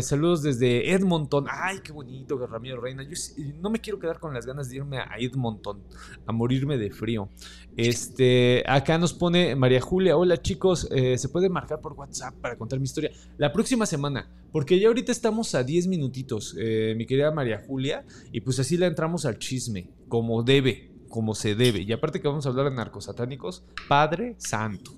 saludos 0.00 0.42
desde 0.42 0.92
Edmonton. 0.92 1.46
Ay, 1.50 1.80
qué 1.82 1.92
bonito, 1.92 2.38
Ramiro 2.46 2.80
Reina. 2.80 3.02
Yo 3.02 3.16
no 3.60 3.70
me 3.70 3.80
quiero 3.80 3.98
quedar 3.98 4.18
con 4.18 4.32
las 4.34 4.46
ganas 4.46 4.70
de 4.70 4.76
irme 4.76 4.98
a 4.98 5.16
Edmonton, 5.18 5.82
a 6.26 6.32
morirme 6.32 6.78
de 6.78 6.90
frío. 6.90 7.28
Este, 7.76 8.62
acá 8.66 8.98
nos 8.98 9.14
pone 9.14 9.56
María 9.56 9.80
Julia. 9.80 10.16
Hola 10.16 10.40
chicos, 10.40 10.88
eh, 10.90 11.16
se 11.16 11.28
puede 11.28 11.48
marcar 11.48 11.80
por 11.80 11.94
WhatsApp 11.94 12.34
para 12.40 12.56
contar 12.56 12.78
mi 12.78 12.84
historia. 12.84 13.10
La 13.38 13.52
próxima 13.52 13.86
semana, 13.86 14.30
porque 14.52 14.78
ya 14.78 14.88
ahorita 14.88 15.12
estamos 15.12 15.54
a 15.54 15.62
10 15.62 15.86
minutitos, 15.86 16.54
eh, 16.58 16.94
mi 16.96 17.06
querida 17.06 17.30
María 17.30 17.62
Julia, 17.66 18.04
y 18.30 18.40
pues 18.40 18.58
así 18.58 18.76
le 18.76 18.86
entramos 18.86 19.24
al 19.24 19.38
chisme, 19.38 19.90
como 20.08 20.42
debe, 20.42 20.91
como 21.12 21.34
se 21.34 21.54
debe. 21.54 21.82
Y 21.82 21.92
aparte 21.92 22.20
que 22.20 22.26
vamos 22.26 22.46
a 22.46 22.48
hablar 22.48 22.70
de 22.70 22.74
narcosatánicos, 22.74 23.64
Padre 23.86 24.34
Santo. 24.38 24.90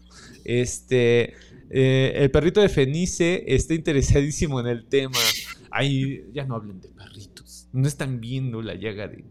Este, 0.45 1.35
eh, 1.69 2.13
el 2.15 2.31
perrito 2.31 2.61
de 2.61 2.69
Fenice 2.69 3.45
está 3.49 3.75
interesadísimo 3.75 4.61
en 4.61 4.69
el 4.69 4.87
tema. 4.87 5.19
Ay, 5.73 6.25
ya 6.33 6.45
no 6.47 6.55
hablen 6.55 6.81
de 6.81 6.89
perritos. 6.89 7.69
No 7.73 7.89
están 7.89 8.21
viendo 8.21 8.63
la 8.63 8.77
llaga 8.77 9.09
de 9.09 9.25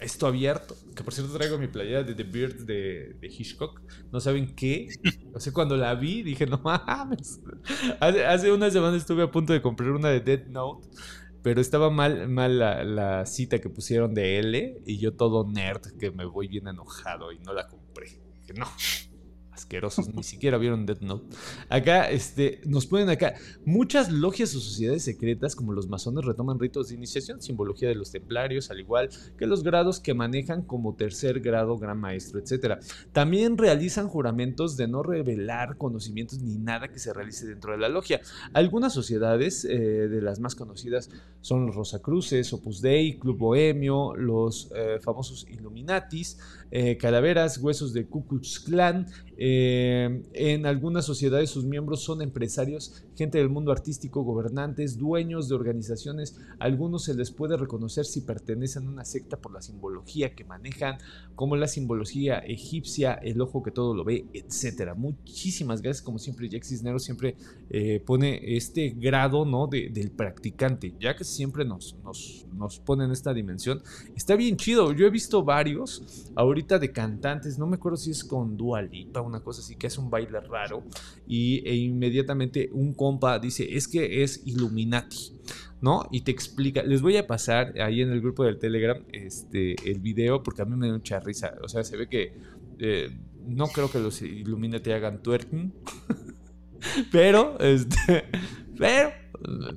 esto 0.00 0.26
abierto. 0.26 0.76
Que 0.96 1.04
por 1.04 1.14
cierto 1.14 1.32
traigo 1.32 1.56
mi 1.56 1.68
playera 1.68 2.02
de 2.02 2.16
The 2.16 2.24
Birds 2.24 2.66
de, 2.66 3.16
Hitchcock. 3.22 3.80
No 4.10 4.18
saben 4.18 4.56
qué. 4.56 4.88
O 5.34 5.38
sea, 5.38 5.52
cuando 5.52 5.76
la 5.76 5.94
vi 5.94 6.24
dije, 6.24 6.46
no 6.46 6.58
mames. 6.58 7.40
Hace, 8.00 8.26
hace 8.26 8.50
una 8.50 8.72
semana 8.72 8.96
estuve 8.96 9.22
a 9.22 9.30
punto 9.30 9.52
de 9.52 9.62
comprar 9.62 9.92
una 9.92 10.08
de 10.08 10.18
Dead 10.18 10.46
Note. 10.48 10.88
Pero 11.46 11.60
estaba 11.60 11.90
mal, 11.90 12.28
mal 12.28 12.58
la, 12.58 13.24
cita 13.24 13.60
que 13.60 13.70
pusieron 13.70 14.14
de 14.14 14.40
L. 14.40 14.82
Y 14.84 14.98
yo 14.98 15.14
todo 15.14 15.48
nerd 15.48 15.96
que 15.96 16.10
me 16.10 16.24
voy 16.24 16.48
bien 16.48 16.66
enojado 16.66 17.30
y 17.30 17.38
no 17.38 17.52
la 17.52 17.68
compré. 17.68 18.08
Que 18.44 18.52
no. 18.52 18.66
Asquerosos, 19.56 20.14
ni 20.14 20.22
siquiera 20.22 20.58
vieron 20.58 20.86
Death 20.86 21.00
Note. 21.00 21.36
Acá, 21.68 22.10
este, 22.10 22.60
nos 22.64 22.86
ponen 22.86 23.08
acá, 23.08 23.34
muchas 23.64 24.10
logias 24.10 24.54
o 24.54 24.60
sociedades 24.60 25.04
secretas 25.04 25.56
como 25.56 25.72
los 25.72 25.88
masones 25.88 26.24
retoman 26.24 26.58
ritos 26.58 26.88
de 26.88 26.94
iniciación, 26.94 27.42
simbología 27.42 27.88
de 27.88 27.94
los 27.94 28.10
templarios, 28.10 28.70
al 28.70 28.80
igual 28.80 29.08
que 29.38 29.46
los 29.46 29.62
grados 29.62 30.00
que 30.00 30.14
manejan 30.14 30.62
como 30.62 30.94
tercer 30.94 31.40
grado, 31.40 31.78
gran 31.78 31.98
maestro, 31.98 32.38
etc. 32.38 32.78
También 33.12 33.58
realizan 33.58 34.08
juramentos 34.08 34.76
de 34.76 34.88
no 34.88 35.02
revelar 35.02 35.76
conocimientos 35.76 36.40
ni 36.40 36.56
nada 36.56 36.88
que 36.88 36.98
se 36.98 37.12
realice 37.12 37.46
dentro 37.46 37.72
de 37.72 37.78
la 37.78 37.88
logia. 37.88 38.20
Algunas 38.52 38.92
sociedades, 38.92 39.64
eh, 39.64 39.78
de 39.78 40.22
las 40.22 40.40
más 40.40 40.54
conocidas, 40.54 41.10
son 41.40 41.66
los 41.66 41.76
Rosacruces, 41.76 42.52
Opus 42.52 42.80
Dei, 42.80 43.18
Club 43.18 43.38
Bohemio, 43.38 44.14
los 44.16 44.70
eh, 44.74 44.98
famosos 45.00 45.46
Illuminatis, 45.48 46.38
eh, 46.70 46.96
calaveras, 46.96 47.58
huesos 47.58 47.92
de 47.92 48.06
Ku 48.06 48.26
Klux 48.26 48.60
Klan. 48.60 49.06
Eh, 49.36 50.22
en 50.32 50.66
algunas 50.66 51.04
sociedades 51.04 51.50
sus 51.50 51.64
miembros 51.64 52.02
son 52.02 52.22
empresarios, 52.22 53.04
gente 53.16 53.38
del 53.38 53.48
mundo 53.48 53.72
artístico, 53.72 54.22
gobernantes, 54.22 54.98
dueños 54.98 55.48
de 55.48 55.54
organizaciones. 55.54 56.38
algunos 56.58 57.04
se 57.04 57.14
les 57.14 57.30
puede 57.30 57.56
reconocer 57.56 58.04
si 58.04 58.20
pertenecen 58.20 58.86
a 58.86 58.90
una 58.90 59.04
secta 59.04 59.36
por 59.38 59.52
la 59.52 59.62
simbología 59.62 60.34
que 60.34 60.44
manejan, 60.44 60.98
como 61.34 61.56
la 61.56 61.66
simbología 61.66 62.38
egipcia, 62.38 63.14
el 63.14 63.40
ojo 63.40 63.62
que 63.62 63.70
todo 63.70 63.94
lo 63.94 64.04
ve, 64.04 64.26
etcétera. 64.32 64.94
Muchísimas 64.94 65.82
gracias, 65.82 66.04
como 66.04 66.18
siempre, 66.18 66.48
Jack 66.48 66.64
Cisneros 66.64 67.04
siempre 67.04 67.36
eh, 67.70 68.02
pone 68.04 68.56
este 68.56 68.90
grado 68.90 69.44
¿no? 69.44 69.66
del 69.66 70.10
practicante, 70.10 70.94
ya 71.00 71.16
que 71.16 71.24
siempre 71.24 71.64
nos, 71.64 71.96
nos, 72.04 72.46
nos 72.54 72.78
pone 72.78 73.04
en 73.04 73.10
esta 73.10 73.32
dimensión. 73.32 73.82
Está 74.14 74.36
bien 74.36 74.56
chido, 74.56 74.92
yo 74.92 75.06
he 75.06 75.10
visto 75.10 75.42
varios. 75.42 76.30
Ahorita 76.34 76.78
de 76.78 76.92
cantantes, 76.92 77.58
no 77.58 77.66
me 77.66 77.76
acuerdo 77.76 77.96
si 77.96 78.10
es 78.10 78.24
con 78.24 78.56
Dualipa, 78.56 79.20
una 79.20 79.40
cosa 79.40 79.60
así, 79.60 79.76
que 79.76 79.86
es 79.86 79.98
un 79.98 80.10
baile 80.10 80.40
raro, 80.40 80.82
y 81.26 81.66
e 81.66 81.74
inmediatamente 81.74 82.70
un 82.72 82.94
dice, 83.40 83.76
es 83.76 83.88
que 83.88 84.22
es 84.22 84.42
Illuminati. 84.46 85.32
¿no? 85.80 86.06
Y 86.10 86.22
te 86.22 86.30
explica, 86.30 86.82
les 86.82 87.02
voy 87.02 87.16
a 87.18 87.26
pasar 87.26 87.78
ahí 87.80 88.00
en 88.00 88.10
el 88.10 88.20
grupo 88.20 88.44
del 88.44 88.58
Telegram 88.58 88.98
este, 89.12 89.76
el 89.88 90.00
video 90.00 90.42
porque 90.42 90.62
a 90.62 90.64
mí 90.64 90.74
me 90.74 90.88
da 90.88 90.94
mucha 90.94 91.20
risa, 91.20 91.54
o 91.62 91.68
sea, 91.68 91.84
se 91.84 91.98
ve 91.98 92.08
que 92.08 92.32
eh, 92.78 93.10
no 93.46 93.66
creo 93.68 93.90
que 93.90 93.98
los 93.98 94.22
Illuminati 94.22 94.90
hagan 94.92 95.22
twerking, 95.22 95.74
pero, 97.12 97.58
este, 97.60 98.24
pero 98.78 99.10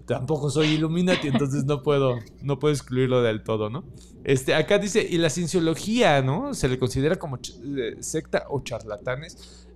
tampoco 0.06 0.50
soy 0.50 0.68
Illuminati, 0.70 1.28
entonces 1.28 1.66
no 1.66 1.84
puedo, 1.84 2.20
no 2.42 2.60
puedo 2.60 2.74
excluirlo 2.74 3.22
del 3.22 3.44
todo, 3.44 3.70
¿no? 3.70 3.84
Este, 4.24 4.54
acá 4.54 4.80
dice, 4.80 5.06
y 5.10 5.18
la 5.18 5.30
cienciología, 5.30 6.22
¿no? 6.22 6.54
Se 6.54 6.68
le 6.68 6.80
considera 6.80 7.18
como 7.18 7.38
eh, 7.38 7.98
secta 8.00 8.46
o 8.50 8.62
charlatanes. 8.64 9.68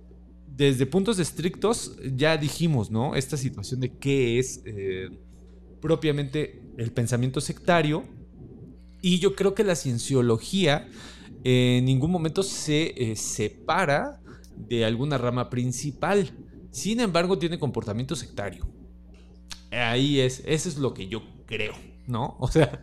Desde 0.56 0.86
puntos 0.86 1.18
estrictos, 1.18 1.96
ya 2.14 2.36
dijimos, 2.36 2.90
¿no? 2.90 3.16
Esta 3.16 3.36
situación 3.36 3.80
de 3.80 3.98
qué 3.98 4.38
es 4.38 4.62
eh, 4.64 5.08
propiamente 5.80 6.62
el 6.78 6.92
pensamiento 6.92 7.40
sectario. 7.40 8.04
Y 9.02 9.18
yo 9.18 9.34
creo 9.34 9.54
que 9.54 9.64
la 9.64 9.74
cienciología 9.74 10.88
en 11.42 11.84
ningún 11.84 12.10
momento 12.10 12.42
se 12.42 12.94
eh, 12.96 13.16
separa 13.16 14.20
de 14.56 14.84
alguna 14.84 15.18
rama 15.18 15.50
principal. 15.50 16.30
Sin 16.70 17.00
embargo, 17.00 17.36
tiene 17.36 17.58
comportamiento 17.58 18.16
sectario. 18.16 18.66
Ahí 19.70 20.20
es, 20.20 20.42
eso 20.46 20.68
es 20.68 20.78
lo 20.78 20.94
que 20.94 21.08
yo 21.08 21.22
creo, 21.46 21.74
¿no? 22.06 22.36
O 22.44 22.48
sea, 22.48 22.80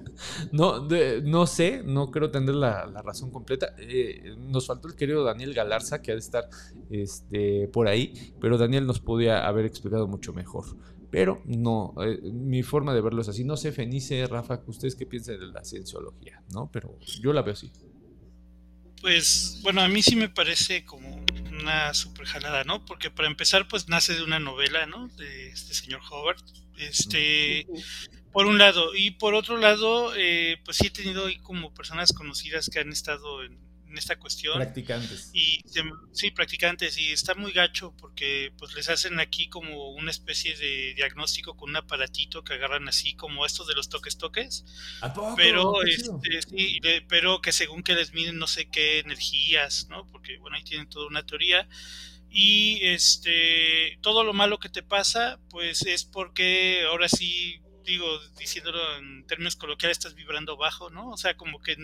no, 0.51 0.87
no 1.23 1.47
sé, 1.47 1.83
no 1.83 2.11
creo 2.11 2.31
tener 2.31 2.55
la, 2.55 2.85
razón 3.03 3.31
completa. 3.31 3.75
Eh, 3.77 4.35
nos 4.37 4.67
faltó 4.67 4.87
el 4.87 4.95
querido 4.95 5.23
Daniel 5.23 5.53
Galarza, 5.53 6.01
que 6.01 6.11
ha 6.11 6.15
de 6.15 6.19
estar 6.19 6.49
este, 6.89 7.67
por 7.67 7.87
ahí, 7.87 8.33
pero 8.39 8.57
Daniel 8.57 8.85
nos 8.85 8.99
podía 8.99 9.47
haber 9.47 9.65
explicado 9.65 10.07
mucho 10.07 10.33
mejor. 10.33 10.65
Pero 11.11 11.41
no, 11.45 11.93
eh, 12.01 12.19
mi 12.21 12.63
forma 12.63 12.93
de 12.93 13.01
verlo 13.01 13.21
es 13.21 13.27
así. 13.27 13.43
No 13.43 13.57
sé, 13.57 13.71
Fenice, 13.73 14.25
Rafa, 14.27 14.61
ustedes 14.67 14.95
qué 14.95 15.05
piensan 15.05 15.39
de 15.39 15.47
la 15.47 15.63
cienciología, 15.63 16.41
¿no? 16.53 16.69
Pero 16.71 16.97
yo 17.21 17.33
la 17.33 17.41
veo 17.41 17.53
así. 17.53 17.71
Pues 19.01 19.59
bueno, 19.63 19.81
a 19.81 19.89
mí 19.89 20.01
sí 20.01 20.15
me 20.15 20.29
parece 20.29 20.85
como 20.85 21.25
una 21.59 21.93
super 21.93 22.25
jalada, 22.25 22.63
¿no? 22.63 22.85
Porque 22.85 23.09
para 23.11 23.27
empezar, 23.27 23.67
pues 23.67 23.89
nace 23.89 24.13
de 24.13 24.23
una 24.23 24.39
novela, 24.39 24.85
¿no? 24.85 25.09
De 25.09 25.49
este 25.49 25.73
señor 25.73 26.01
Howard. 26.09 26.41
Este, 26.77 27.67
por 28.31 28.45
un 28.45 28.57
lado. 28.57 28.95
Y 28.95 29.11
por 29.11 29.33
otro 29.33 29.57
lado, 29.57 30.13
eh, 30.15 30.59
pues 30.63 30.77
sí 30.77 30.87
he 30.87 30.91
tenido 30.91 31.25
ahí 31.25 31.37
como 31.37 31.73
personas 31.73 32.13
conocidas 32.13 32.69
que 32.69 32.79
han 32.79 32.91
estado 32.91 33.43
en, 33.43 33.57
en 33.91 33.97
esta 33.97 34.17
cuestión. 34.17 34.55
Practicantes. 34.55 35.29
Y 35.33 35.61
sí, 36.13 36.31
practicantes. 36.31 36.97
Y 36.97 37.11
está 37.11 37.35
muy 37.35 37.51
gacho 37.51 37.93
porque 37.97 38.53
pues 38.57 38.73
les 38.73 38.89
hacen 38.89 39.19
aquí 39.19 39.49
como 39.49 39.89
una 39.91 40.11
especie 40.11 40.55
de 40.57 40.93
diagnóstico 40.95 41.55
con 41.55 41.69
un 41.69 41.75
aparatito 41.75 42.43
que 42.43 42.53
agarran 42.53 42.87
así 42.87 43.15
como 43.15 43.45
estos 43.45 43.67
de 43.67 43.75
los 43.75 43.89
toques 43.89 44.17
toques. 44.17 44.65
Pero, 45.35 45.83
este, 45.83 46.41
sí, 46.41 46.79
pero 47.07 47.41
que 47.41 47.51
según 47.51 47.83
que 47.83 47.95
les 47.95 48.13
miden 48.13 48.37
no 48.37 48.47
sé 48.47 48.69
qué 48.69 48.99
energías, 48.99 49.87
¿no? 49.89 50.07
Porque 50.07 50.37
bueno, 50.37 50.55
ahí 50.55 50.63
tienen 50.63 50.89
toda 50.89 51.07
una 51.07 51.25
teoría 51.25 51.67
y 52.33 52.79
este 52.83 53.97
todo 54.01 54.23
lo 54.23 54.31
malo 54.31 54.57
que 54.57 54.69
te 54.69 54.83
pasa 54.83 55.37
pues 55.49 55.81
es 55.81 56.05
porque 56.05 56.85
ahora 56.89 57.09
sí 57.09 57.61
digo, 57.85 58.19
diciéndolo 58.37 58.97
en 58.97 59.25
términos 59.27 59.55
coloquiales, 59.55 59.97
estás 59.97 60.15
vibrando 60.15 60.57
bajo, 60.57 60.89
¿no? 60.89 61.09
O 61.09 61.17
sea, 61.17 61.35
como 61.35 61.61
que 61.61 61.75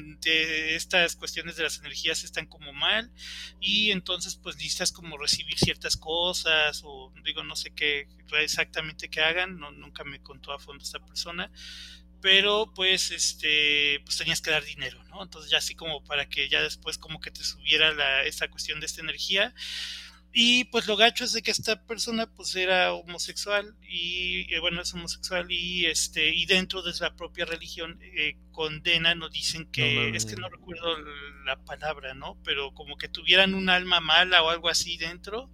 estas 0.75 1.15
cuestiones 1.15 1.55
de 1.55 1.63
las 1.63 1.79
energías 1.79 2.23
están 2.23 2.47
como 2.47 2.73
mal 2.73 3.11
y 3.59 3.91
entonces 3.91 4.35
pues 4.35 4.55
necesitas 4.57 4.91
como 4.91 5.17
recibir 5.17 5.57
ciertas 5.57 5.97
cosas 5.97 6.81
o 6.83 7.13
digo, 7.23 7.43
no 7.43 7.55
sé 7.55 7.71
qué 7.71 8.07
exactamente 8.39 9.09
que 9.09 9.21
hagan, 9.21 9.59
no, 9.59 9.71
nunca 9.71 10.03
me 10.03 10.21
contó 10.21 10.51
a 10.51 10.59
fondo 10.59 10.83
esta 10.83 10.99
persona, 11.05 11.51
pero 12.21 12.71
pues 12.73 13.11
este 13.11 14.01
pues 14.03 14.17
tenías 14.17 14.41
que 14.41 14.51
dar 14.51 14.63
dinero, 14.63 15.03
¿no? 15.05 15.23
Entonces 15.23 15.51
ya 15.51 15.59
así 15.59 15.75
como 15.75 16.03
para 16.03 16.27
que 16.27 16.49
ya 16.49 16.61
después 16.61 16.97
como 16.97 17.19
que 17.19 17.31
te 17.31 17.43
subiera 17.43 17.93
la, 17.93 18.23
esta 18.23 18.49
cuestión 18.49 18.79
de 18.79 18.85
esta 18.85 19.01
energía 19.01 19.53
y 20.33 20.65
pues 20.65 20.87
lo 20.87 20.97
gacho 20.97 21.23
es 21.23 21.33
de 21.33 21.41
que 21.41 21.51
esta 21.51 21.81
persona 21.85 22.27
pues 22.27 22.55
era 22.55 22.93
homosexual 22.93 23.75
y 23.81 24.53
eh, 24.53 24.59
bueno 24.59 24.81
es 24.81 24.93
homosexual 24.93 25.51
y 25.51 25.85
este 25.85 26.33
y 26.33 26.45
dentro 26.45 26.81
de 26.81 26.93
la 26.99 27.15
propia 27.15 27.45
religión 27.45 27.99
eh, 28.01 28.37
condenan 28.51 29.23
o 29.23 29.29
dicen 29.29 29.69
que 29.71 30.09
es 30.09 30.25
que 30.25 30.35
no 30.35 30.49
recuerdo 30.49 30.97
la 31.45 31.57
palabra, 31.63 32.13
¿no? 32.13 32.37
Pero 32.43 32.73
como 32.73 32.97
que 32.97 33.07
tuvieran 33.07 33.53
un 33.53 33.69
alma 33.69 33.99
mala 33.99 34.43
o 34.43 34.49
algo 34.49 34.69
así 34.69 34.97
dentro 34.97 35.49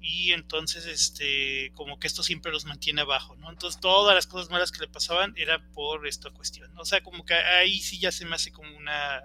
y 0.00 0.32
entonces 0.32 0.86
este 0.86 1.72
como 1.74 1.98
que 1.98 2.06
esto 2.06 2.22
siempre 2.22 2.52
los 2.52 2.64
mantiene 2.64 3.02
abajo, 3.02 3.36
¿no? 3.36 3.50
Entonces 3.50 3.80
todas 3.80 4.14
las 4.14 4.26
cosas 4.26 4.50
malas 4.50 4.72
que 4.72 4.80
le 4.80 4.88
pasaban 4.88 5.34
era 5.36 5.60
por 5.72 6.06
esta 6.06 6.30
cuestión, 6.30 6.76
o 6.78 6.84
sea, 6.84 7.02
como 7.02 7.24
que 7.24 7.34
ahí 7.34 7.80
sí 7.80 7.98
ya 7.98 8.12
se 8.12 8.24
me 8.24 8.36
hace 8.36 8.52
como 8.52 8.76
una 8.76 9.20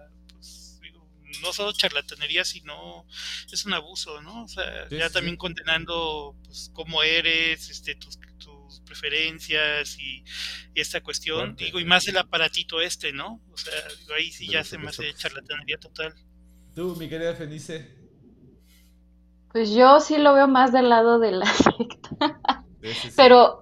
no 1.42 1.54
solo 1.54 1.72
charlatanería, 1.74 2.46
sino 2.46 3.06
es 3.52 3.66
un 3.66 3.74
abuso, 3.74 4.22
¿no? 4.22 4.44
O 4.44 4.48
sea, 4.48 4.88
ya 4.90 5.10
también 5.10 5.38
condenando 5.38 6.36
pues, 6.44 6.72
cómo 6.74 7.04
eres, 7.04 7.70
este, 7.70 7.96
tus, 7.96 8.18
preferencias 8.86 9.98
y, 10.00 10.24
esta 10.76 11.02
cuestión, 11.02 11.56
digo, 11.56 11.80
y 11.80 11.86
más 11.86 12.08
el 12.08 12.18
aparatito 12.18 12.82
este, 12.82 13.14
¿no? 13.14 13.42
O 13.52 13.58
sea, 13.58 13.74
digo, 14.00 14.14
ahí 14.14 14.32
sí 14.32 14.48
ya 14.48 14.64
se 14.64 14.78
me 14.78 14.90
hace 14.90 15.14
charlatanería 15.14 15.78
total. 15.78 16.14
Tú, 16.76 16.96
mi 16.98 17.08
querida 17.08 17.34
Fenice. 17.36 18.02
Pues 19.52 19.72
yo 19.72 20.00
sí 20.00 20.18
lo 20.18 20.34
veo 20.34 20.48
más 20.48 20.72
del 20.72 20.90
lado 20.90 21.20
de 21.20 21.32
la 21.32 21.46
secta. 21.54 22.66
Pero 23.16 23.61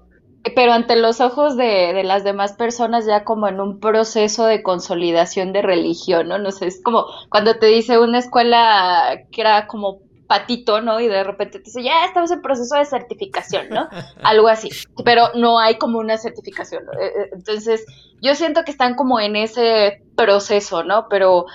pero 0.56 0.72
ante 0.74 0.96
los 0.96 1.20
ojos 1.22 1.58
de, 1.58 1.94
de, 1.94 2.04
las 2.04 2.24
demás 2.24 2.54
personas 2.54 3.06
ya 3.06 3.24
como 3.24 3.48
en 3.48 3.60
un 3.60 3.80
proceso 3.80 4.46
de 4.46 4.64
consolidación 4.64 5.52
de 5.54 5.62
religión, 5.62 6.30
¿no? 6.30 6.38
No 6.38 6.52
sé, 6.52 6.68
es 6.68 6.82
como 6.82 7.06
cuando 7.30 7.58
te 7.58 7.66
dice 7.66 8.00
una 8.00 8.20
escuela 8.20 9.24
que 9.32 9.42
era 9.42 9.68
como 9.68 10.00
patito, 10.30 10.80
¿no? 10.80 11.00
Y 11.00 11.08
de 11.08 11.24
repente 11.24 11.58
te 11.58 11.66
dice, 11.66 11.82
ya 11.82 12.06
estamos 12.06 12.30
en 12.30 12.44
proceso 12.44 12.76
de 12.76 12.86
certificación, 12.86 13.70
¿no? 13.72 13.90
Algo 14.24 14.48
así, 14.48 14.70
pero 15.04 15.30
no 15.34 15.60
hay 15.60 15.80
como 15.80 15.98
una 15.98 16.18
certificación. 16.18 16.86
¿no? 16.86 16.94
Eh, 16.94 17.08
eh, 17.08 17.30
entonces, 17.34 17.84
yo 18.22 18.36
siento 18.36 18.64
que 18.64 18.70
están 18.70 18.94
como 18.96 19.20
en 19.20 19.36
ese 19.36 20.04
proceso, 20.16 20.84
¿no? 20.84 21.08
Pero 21.10 21.48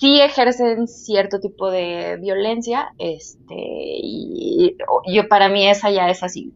sí 0.00 0.20
ejercen 0.20 0.88
cierto 0.88 1.38
tipo 1.38 1.70
de 1.70 2.18
violencia, 2.20 2.92
este, 2.98 3.54
y 3.54 4.76
yo 5.06 5.28
para 5.28 5.48
mí 5.48 5.68
esa 5.68 5.90
ya 5.90 6.10
es 6.10 6.24
así, 6.24 6.52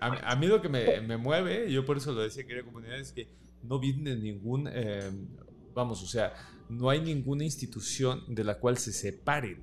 a, 0.00 0.36
mí 0.36 0.46
lo 0.46 0.60
que 0.60 0.68
me, 0.68 1.16
mueve, 1.16 1.70
yo 1.70 1.84
por 1.84 1.96
eso 1.96 2.12
lo 2.12 2.22
decía 2.22 2.44
que 2.44 2.52
era 2.52 2.64
comunidad, 2.64 2.98
es 2.98 3.12
que 3.12 3.28
no 3.62 3.78
viene 3.78 4.16
ningún, 4.16 4.68
em, 4.68 5.28
vamos, 5.74 6.02
o 6.02 6.06
sea, 6.06 6.32
no 6.68 6.90
hay 6.90 7.00
ninguna 7.00 7.44
institución 7.44 8.22
de 8.28 8.44
la 8.44 8.58
cual 8.58 8.78
se 8.78 8.92
separen, 8.92 9.62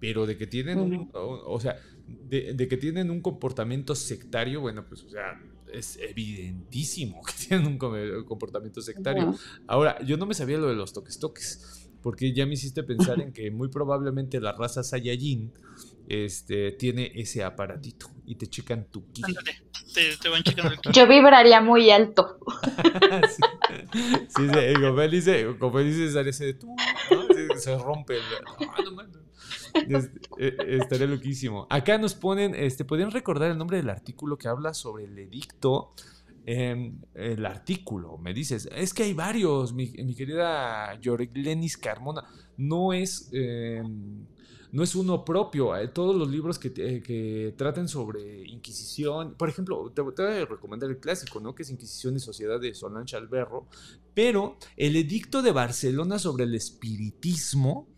pero 0.00 0.26
de 0.26 0.36
que 0.36 0.46
tienen, 0.46 0.78
un, 0.78 1.10
o, 1.12 1.58
sea, 1.58 1.76
de, 2.06 2.68
que 2.68 2.76
tienen 2.76 3.10
un 3.10 3.20
comportamiento 3.20 3.94
sectario, 3.94 4.60
bueno, 4.60 4.84
pues, 4.86 5.02
o 5.04 5.08
sea, 5.08 5.40
es 5.72 5.98
evidentísimo 5.98 7.22
que 7.24 7.32
tienen 7.48 7.66
un 7.66 7.78
comportamiento 8.24 8.80
sectario. 8.82 9.34
Ahora, 9.66 10.02
yo 10.04 10.16
no 10.16 10.26
me 10.26 10.34
sabía 10.34 10.58
lo 10.58 10.68
de 10.68 10.74
los 10.74 10.92
toques 10.92 11.18
toques. 11.18 11.90
porque 12.02 12.32
ya 12.32 12.46
me 12.46 12.54
hiciste 12.54 12.82
pensar 12.82 13.20
en 13.22 13.32
que 13.32 13.50
muy 13.50 13.68
probablemente 13.68 14.40
la 14.40 14.52
raza 14.52 14.82
Saiyajin 14.82 15.52
este, 16.08 16.72
tiene 16.72 17.12
ese 17.14 17.44
aparatito 17.44 18.08
y 18.24 18.36
te 18.36 18.46
checan 18.46 18.86
tu 18.90 19.10
ki. 19.12 19.22
Ándale, 19.24 19.62
te, 19.94 20.16
te 20.16 20.28
van 20.28 20.42
checando 20.42 20.72
el 20.72 20.80
ki. 20.80 20.90
Yo 20.92 21.06
vibraría 21.06 21.60
muy 21.60 21.90
alto. 21.90 22.38
sí, 23.28 23.42
sí, 24.28 24.48
sí, 24.48 24.74
como 24.80 25.00
él 25.00 25.10
dice, 25.10 25.56
como 25.58 25.78
él 25.78 25.86
dice, 25.86 26.12
sale 26.12 26.30
ese 26.30 26.46
de 26.46 26.54
tú, 26.54 26.74
¿no? 27.10 27.58
Se 27.58 27.76
rompe 27.78 28.16
el. 28.16 28.22
Ah, 28.60 28.82
no. 28.90 29.26
Este, 29.98 30.20
eh, 30.38 30.78
estaría 30.80 31.06
loquísimo. 31.06 31.66
Acá 31.70 31.98
nos 31.98 32.14
ponen, 32.14 32.54
este, 32.54 32.84
¿podrían 32.84 33.10
recordar 33.10 33.50
el 33.50 33.58
nombre 33.58 33.76
del 33.76 33.90
artículo 33.90 34.38
que 34.38 34.48
habla 34.48 34.74
sobre 34.74 35.04
el 35.04 35.18
edicto? 35.18 35.92
Em, 36.48 37.00
el 37.14 37.44
artículo, 37.44 38.18
me 38.18 38.32
dices, 38.32 38.68
es 38.72 38.94
que 38.94 39.02
hay 39.02 39.14
varios, 39.14 39.72
mi, 39.72 39.88
mi 39.88 40.14
querida 40.14 40.96
Yorglenis 41.00 41.76
Carmona, 41.76 42.24
no 42.56 42.92
es, 42.92 43.28
em, 43.32 44.24
no 44.76 44.82
es 44.82 44.94
uno 44.94 45.24
propio, 45.24 45.74
eh, 45.74 45.88
todos 45.88 46.14
los 46.14 46.28
libros 46.30 46.58
que, 46.58 46.68
te- 46.70 47.02
que 47.02 47.54
traten 47.56 47.88
sobre 47.88 48.46
Inquisición, 48.46 49.34
por 49.38 49.48
ejemplo, 49.48 49.90
te, 49.94 50.02
te 50.14 50.22
voy 50.22 50.36
a 50.42 50.44
recomendar 50.44 50.90
el 50.90 50.98
clásico, 50.98 51.40
¿no? 51.40 51.54
Que 51.54 51.62
es 51.62 51.70
Inquisición 51.70 52.14
y 52.14 52.20
Sociedad 52.20 52.60
de 52.60 52.74
Solange 52.74 53.16
Alberro, 53.16 53.66
pero 54.14 54.58
el 54.76 54.94
edicto 54.96 55.40
de 55.40 55.52
Barcelona 55.52 56.18
sobre 56.18 56.44
el 56.44 56.54
espiritismo, 56.54 57.88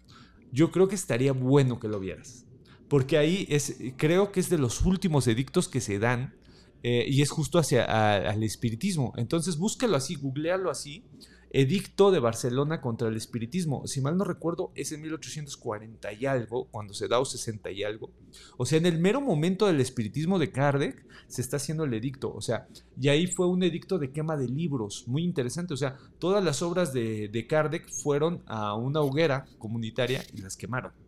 yo 0.53 0.71
creo 0.71 0.87
que 0.89 0.95
estaría 0.95 1.33
bueno 1.33 1.81
que 1.81 1.89
lo 1.89 1.99
vieras. 2.01 2.47
Porque 2.89 3.19
ahí 3.19 3.47
es, 3.51 3.77
creo 3.97 4.31
que 4.33 4.41
es 4.41 4.49
de 4.49 4.59
los 4.59 4.83
últimos 4.83 5.27
edictos 5.27 5.69
que 5.69 5.81
se 5.81 5.99
dan 5.99 6.35
eh, 6.83 7.05
y 7.09 7.23
es 7.23 7.31
justo 7.31 7.59
hacia 7.59 7.85
a- 7.85 8.31
al 8.31 8.43
espiritismo. 8.45 9.13
Entonces 9.17 9.59
búscalo 9.59 9.97
así, 9.97 10.15
googlealo 10.15 10.71
así. 10.71 11.05
Edicto 11.51 12.11
de 12.11 12.21
Barcelona 12.21 12.81
contra 12.81 13.09
el 13.09 13.17
espiritismo. 13.17 13.87
Si 13.87 14.01
mal 14.01 14.17
no 14.17 14.25
recuerdo, 14.25 14.71
es 14.75 14.93
en 14.93 15.01
1840 15.03 16.13
y 16.13 16.27
algo, 16.27 16.69
cuando 16.71 16.95
se 16.95 17.09
da 17.09 17.19
o 17.21 17.25
60 17.25 17.71
y 17.71 17.85
algo. 17.85 18.11
O 18.57 18.67
sea, 18.67 18.79
en 18.79 18.87
el 18.87 18.99
mero 18.99 19.21
momento 19.21 19.67
del 19.67 19.81
espiritismo 19.81 20.39
de 20.39 20.51
Kardec 20.51 21.07
se 21.27 21.41
está 21.41 21.57
haciendo 21.57 21.85
el 21.85 21.95
edicto. 21.95 22.33
O 22.33 22.41
sea, 22.41 22.69
y 23.01 23.09
ahí 23.09 23.27
fue 23.27 23.47
un 23.47 23.63
edicto 23.63 23.99
de 23.99 24.11
quema 24.11 24.37
de 24.37 24.49
libros, 24.49 25.05
muy 25.07 25.25
interesante. 25.25 25.75
O 25.75 25.79
sea, 25.79 25.97
todas 26.19 26.45
las 26.45 26.63
obras 26.63 26.93
de, 26.93 27.29
de 27.29 27.47
Kardec 27.47 27.89
fueron 27.89 28.43
a 28.47 28.75
una 28.75 29.01
hoguera 29.01 29.47
comunitaria 29.59 30.23
y 30.35 30.43
las 30.43 30.57
quemaron. 30.57 31.08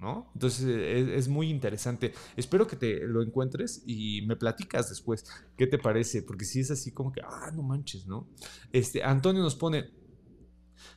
¿No? 0.00 0.30
Entonces 0.32 0.66
es, 0.66 1.08
es 1.08 1.28
muy 1.28 1.50
interesante. 1.50 2.14
Espero 2.34 2.66
que 2.66 2.76
te 2.76 3.06
lo 3.06 3.22
encuentres 3.22 3.82
y 3.84 4.22
me 4.22 4.34
platicas 4.34 4.88
después 4.88 5.26
qué 5.58 5.66
te 5.66 5.76
parece, 5.76 6.22
porque 6.22 6.46
si 6.46 6.60
es 6.60 6.70
así 6.70 6.90
como 6.90 7.12
que, 7.12 7.20
ah, 7.20 7.50
no 7.54 7.62
manches, 7.62 8.06
¿no? 8.06 8.26
Este, 8.72 9.02
Antonio 9.02 9.42
nos 9.42 9.56
pone, 9.56 9.90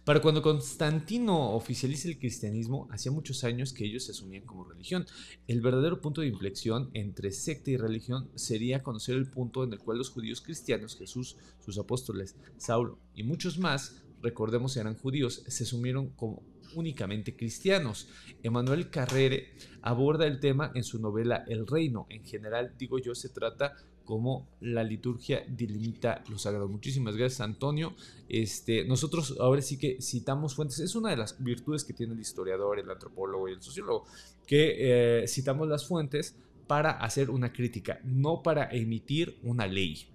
para 0.05 0.21
cuando 0.21 0.41
Constantino 0.41 1.51
oficialice 1.51 2.09
el 2.09 2.19
cristianismo, 2.19 2.87
hacía 2.91 3.11
muchos 3.11 3.43
años 3.43 3.73
que 3.73 3.85
ellos 3.85 4.05
se 4.05 4.11
asumían 4.11 4.45
como 4.45 4.63
religión. 4.63 5.05
El 5.47 5.61
verdadero 5.61 6.01
punto 6.01 6.21
de 6.21 6.27
inflexión 6.27 6.89
entre 6.93 7.31
secta 7.31 7.71
y 7.71 7.77
religión 7.77 8.29
sería 8.35 8.83
conocer 8.83 9.15
el 9.15 9.29
punto 9.29 9.63
en 9.63 9.73
el 9.73 9.79
cual 9.79 9.97
los 9.97 10.09
judíos 10.09 10.41
cristianos, 10.41 10.95
Jesús, 10.95 11.37
sus 11.59 11.77
apóstoles, 11.77 12.35
Saulo 12.57 12.99
y 13.15 13.23
muchos 13.23 13.57
más, 13.57 14.03
recordemos 14.21 14.77
eran 14.77 14.97
judíos, 14.97 15.43
se 15.47 15.63
asumieron 15.63 16.09
como 16.09 16.41
únicamente 16.75 17.35
cristianos. 17.35 18.07
Emanuel 18.41 18.89
Carrere 18.89 19.53
aborda 19.81 20.27
el 20.27 20.39
tema 20.39 20.71
en 20.75 20.83
su 20.83 20.99
novela 20.99 21.43
El 21.47 21.67
Reino. 21.67 22.05
En 22.09 22.23
general, 22.23 22.73
digo 22.77 22.99
yo, 22.99 23.15
se 23.15 23.29
trata 23.29 23.75
como 24.05 24.47
la 24.61 24.83
liturgia 24.83 25.45
delimita 25.47 26.23
lo 26.29 26.37
sagrado. 26.37 26.67
Muchísimas 26.67 27.15
gracias, 27.15 27.41
Antonio. 27.41 27.95
Este, 28.27 28.85
nosotros 28.85 29.37
ahora 29.39 29.61
sí 29.61 29.77
que 29.77 30.01
citamos 30.01 30.55
fuentes. 30.55 30.79
Es 30.79 30.95
una 30.95 31.09
de 31.09 31.17
las 31.17 31.41
virtudes 31.41 31.83
que 31.83 31.93
tiene 31.93 32.13
el 32.13 32.19
historiador, 32.19 32.79
el 32.79 32.89
antropólogo 32.89 33.47
y 33.47 33.53
el 33.53 33.61
sociólogo, 33.61 34.05
que 34.45 35.21
eh, 35.23 35.27
citamos 35.27 35.67
las 35.67 35.85
fuentes 35.85 36.35
para 36.67 36.91
hacer 36.91 37.29
una 37.29 37.51
crítica, 37.53 37.99
no 38.03 38.41
para 38.41 38.69
emitir 38.71 39.37
una 39.43 39.67
ley. 39.67 40.07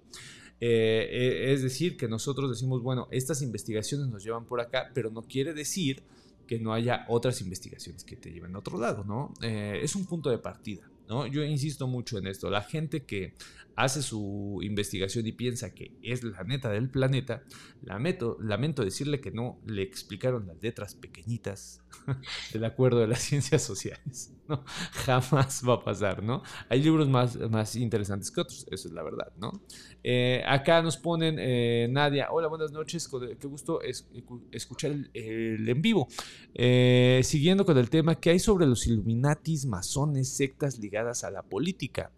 Eh, 0.61 1.07
eh, 1.11 1.53
es 1.53 1.63
decir, 1.63 1.95
que 1.95 2.07
nosotros 2.07 2.49
decimos, 2.49 2.83
bueno, 2.83 3.07
estas 3.11 3.41
investigaciones 3.41 4.07
nos 4.07 4.23
llevan 4.23 4.45
por 4.45 4.59
acá, 4.59 4.91
pero 4.93 5.09
no 5.09 5.21
quiere 5.21 5.53
decir 5.53 6.03
que 6.49 6.57
no 6.57 6.73
haya 6.73 7.05
otras 7.09 7.41
investigaciones 7.41 8.03
que 8.03 8.15
te 8.15 8.31
lleven 8.31 8.55
a 8.55 8.57
otro 8.57 8.79
lado, 8.79 9.03
¿no? 9.03 9.35
Eh, 9.43 9.81
es 9.83 9.95
un 9.95 10.07
punto 10.07 10.31
de 10.31 10.39
partida, 10.39 10.89
¿no? 11.07 11.27
Yo 11.27 11.43
insisto 11.43 11.85
mucho 11.85 12.17
en 12.17 12.25
esto. 12.25 12.49
La 12.49 12.63
gente 12.63 13.05
que 13.05 13.35
hace 13.75 14.01
su 14.01 14.57
investigación 14.63 15.27
y 15.27 15.31
piensa 15.31 15.75
que 15.75 15.91
es 16.01 16.23
la 16.23 16.43
neta 16.43 16.71
del 16.71 16.89
planeta, 16.89 17.43
lamento, 17.83 18.35
lamento 18.41 18.83
decirle 18.83 19.21
que 19.21 19.29
no 19.29 19.59
le 19.67 19.83
explicaron 19.83 20.47
las 20.47 20.59
letras 20.63 20.95
pequeñitas 20.95 21.83
del 22.51 22.65
acuerdo 22.65 22.97
de 22.97 23.09
las 23.09 23.19
ciencias 23.29 23.61
sociales, 23.61 24.33
¿no? 24.55 24.63
Jamás 25.05 25.61
va 25.67 25.75
a 25.75 25.83
pasar, 25.83 26.23
¿no? 26.23 26.41
Hay 26.69 26.81
libros 26.81 27.07
más, 27.07 27.37
más 27.49 27.75
interesantes 27.75 28.31
que 28.31 28.41
otros, 28.41 28.65
eso 28.71 28.87
es 28.87 28.93
la 28.93 29.03
verdad, 29.03 29.31
¿no? 29.37 29.61
Eh, 30.03 30.43
acá 30.47 30.81
nos 30.81 30.97
ponen 30.97 31.37
eh, 31.39 31.87
Nadia, 31.89 32.29
hola, 32.31 32.47
buenas 32.47 32.71
noches, 32.71 33.09
qué 33.39 33.47
gusto 33.47 33.81
es- 33.81 34.07
escuchar 34.51 34.91
el, 35.13 35.69
en 35.69 35.81
vivo. 35.81 36.07
Eh, 36.53 37.21
siguiendo 37.23 37.65
con 37.65 37.77
el 37.77 37.89
tema, 37.89 38.15
¿qué 38.15 38.31
hay 38.31 38.39
sobre 38.39 38.65
los 38.65 38.87
Illuminatis, 38.87 39.65
masones, 39.65 40.29
sectas 40.29 40.79
ligadas 40.79 41.23
a 41.23 41.31
la 41.31 41.43
política? 41.43 42.11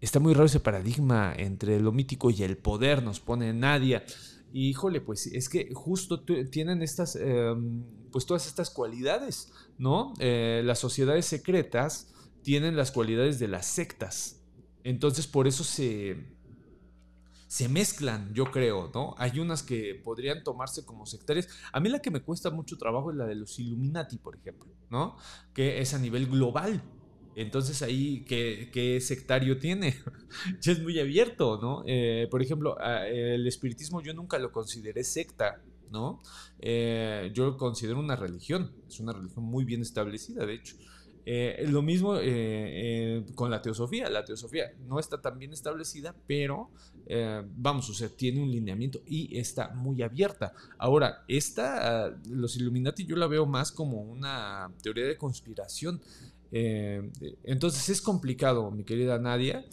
Está 0.00 0.20
muy 0.20 0.32
raro 0.32 0.46
ese 0.46 0.60
paradigma 0.60 1.34
entre 1.36 1.80
lo 1.80 1.90
mítico 1.90 2.30
y 2.30 2.42
el 2.42 2.56
poder, 2.56 3.02
nos 3.02 3.18
pone 3.18 3.52
Nadia. 3.52 4.04
Y, 4.52 4.68
híjole, 4.68 5.00
pues 5.00 5.26
es 5.26 5.48
que 5.48 5.70
justo 5.74 6.20
tienen 6.50 6.82
estas, 6.82 7.16
eh, 7.20 7.54
pues 8.12 8.24
todas 8.24 8.46
estas 8.46 8.70
cualidades, 8.70 9.52
¿no? 9.78 10.12
Eh, 10.18 10.62
las 10.64 10.78
sociedades 10.78 11.26
secretas 11.26 12.12
tienen 12.42 12.76
las 12.76 12.90
cualidades 12.90 13.38
de 13.38 13.48
las 13.48 13.66
sectas. 13.66 14.42
Entonces, 14.84 15.26
por 15.26 15.46
eso 15.46 15.64
se, 15.64 16.16
se 17.46 17.68
mezclan, 17.68 18.32
yo 18.34 18.50
creo, 18.50 18.90
¿no? 18.94 19.14
Hay 19.18 19.38
unas 19.38 19.62
que 19.62 20.00
podrían 20.04 20.42
tomarse 20.42 20.84
como 20.84 21.06
sectarias. 21.06 21.48
A 21.72 21.80
mí 21.80 21.88
la 21.88 22.00
que 22.00 22.10
me 22.10 22.20
cuesta 22.20 22.50
mucho 22.50 22.76
trabajo 22.76 23.10
es 23.10 23.16
la 23.16 23.26
de 23.26 23.34
los 23.34 23.58
Illuminati, 23.58 24.18
por 24.18 24.36
ejemplo, 24.36 24.70
¿no? 24.90 25.16
Que 25.54 25.80
es 25.80 25.94
a 25.94 25.98
nivel 25.98 26.26
global. 26.26 26.82
Entonces 27.36 27.82
ahí, 27.82 28.24
¿qué, 28.24 28.68
qué 28.72 29.00
sectario 29.00 29.58
tiene? 29.58 29.94
ya 30.60 30.72
es 30.72 30.82
muy 30.82 30.98
abierto, 30.98 31.58
¿no? 31.62 31.84
Eh, 31.86 32.26
por 32.30 32.42
ejemplo, 32.42 32.76
el 32.80 33.46
espiritismo 33.46 34.02
yo 34.02 34.12
nunca 34.12 34.38
lo 34.38 34.50
consideré 34.50 35.04
secta, 35.04 35.62
¿no? 35.90 36.22
Eh, 36.60 37.30
yo 37.34 37.46
lo 37.46 37.56
considero 37.56 37.98
una 37.98 38.16
religión, 38.16 38.72
es 38.88 39.00
una 39.00 39.12
religión 39.12 39.44
muy 39.44 39.64
bien 39.64 39.82
establecida, 39.82 40.44
de 40.46 40.54
hecho. 40.54 40.76
Eh, 41.30 41.66
lo 41.68 41.82
mismo 41.82 42.16
eh, 42.20 43.22
con 43.34 43.50
la 43.50 43.60
teosofía. 43.60 44.08
La 44.08 44.24
teosofía 44.24 44.72
no 44.86 44.98
está 44.98 45.20
tan 45.20 45.38
bien 45.38 45.52
establecida, 45.52 46.14
pero 46.26 46.70
vamos, 47.56 47.88
o 47.88 47.94
sea, 47.94 48.08
tiene 48.08 48.42
un 48.42 48.50
lineamiento 48.50 49.00
y 49.06 49.38
está 49.38 49.70
muy 49.74 50.02
abierta. 50.02 50.52
Ahora, 50.78 51.24
esta, 51.26 52.14
los 52.30 52.56
Illuminati 52.56 53.06
yo 53.06 53.16
la 53.16 53.26
veo 53.26 53.46
más 53.46 53.72
como 53.72 54.02
una 54.02 54.70
teoría 54.82 55.06
de 55.06 55.16
conspiración. 55.16 56.00
Entonces 56.50 57.88
es 57.90 58.00
complicado, 58.00 58.70
mi 58.70 58.84
querida 58.84 59.18
Nadia. 59.18 59.64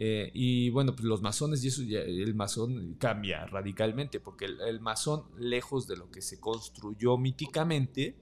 Eh, 0.00 0.30
y 0.32 0.70
bueno, 0.70 0.94
pues 0.94 1.04
los 1.04 1.22
masones 1.22 1.64
y 1.64 1.68
eso, 1.68 1.82
ya, 1.82 1.98
el 2.00 2.34
masón 2.34 2.94
cambia 2.94 3.44
radicalmente, 3.46 4.20
porque 4.20 4.44
el, 4.44 4.60
el 4.60 4.80
masón, 4.80 5.24
lejos 5.36 5.88
de 5.88 5.96
lo 5.96 6.08
que 6.10 6.22
se 6.22 6.38
construyó 6.38 7.18
míticamente, 7.18 8.16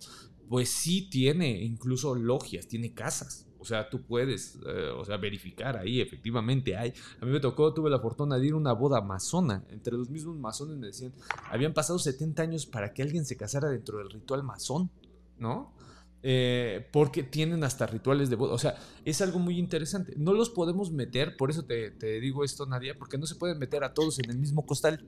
pues 0.49 0.71
sí 0.71 1.09
tiene 1.11 1.63
incluso 1.63 2.15
logias, 2.15 2.67
tiene 2.67 2.95
casas. 2.95 3.47
O 3.59 3.65
sea, 3.65 3.91
tú 3.91 4.03
puedes, 4.03 4.59
eh, 4.67 4.91
o 4.97 5.05
sea, 5.05 5.17
verificar 5.17 5.77
ahí, 5.77 6.01
efectivamente 6.01 6.77
hay. 6.77 6.93
A 7.21 7.27
mí 7.27 7.33
me 7.33 7.41
tocó, 7.41 7.75
tuve 7.75 7.91
la 7.91 7.99
fortuna 7.99 8.39
de 8.39 8.47
ir 8.47 8.53
a 8.53 8.57
una 8.57 8.73
boda 8.73 9.01
masona. 9.01 9.65
Entre 9.71 9.93
los 9.95 10.09
mismos 10.09 10.37
masones 10.37 10.77
me 10.77 10.87
decían, 10.87 11.13
habían 11.51 11.75
pasado 11.75 11.99
70 11.99 12.43
años 12.43 12.65
para 12.65 12.95
que 12.95 13.03
alguien 13.03 13.25
se 13.25 13.37
casara 13.37 13.69
dentro 13.69 13.99
del 13.99 14.11
ritual 14.11 14.45
masón, 14.45 14.91
¿no? 15.39 15.75
Eh, 16.23 16.89
porque 16.93 17.23
tienen 17.23 17.63
hasta 17.63 17.87
rituales 17.87 18.31
de 18.31 18.37
boda. 18.37 18.55
O 18.55 18.59
sea, 18.59 18.77
es 19.05 19.21
algo 19.21 19.39
muy 19.39 19.59
interesante. 19.59 20.15
No 20.17 20.33
los 20.33 20.51
podemos 20.51 20.91
meter, 20.91 21.37
por 21.37 21.51
eso 21.51 21.65
te, 21.65 21.91
te 21.93 22.21
digo 22.21 22.43
esto, 22.43 22.67
Nadia, 22.67 22.97
porque 22.99 23.17
no 23.19 23.27
se 23.27 23.37
pueden 23.37 23.59
meter 23.59 23.85
a 23.85 23.95
todos 23.95 24.19
en 24.19 24.31
el 24.31 24.39
mismo 24.39 24.67
costal. 24.67 25.05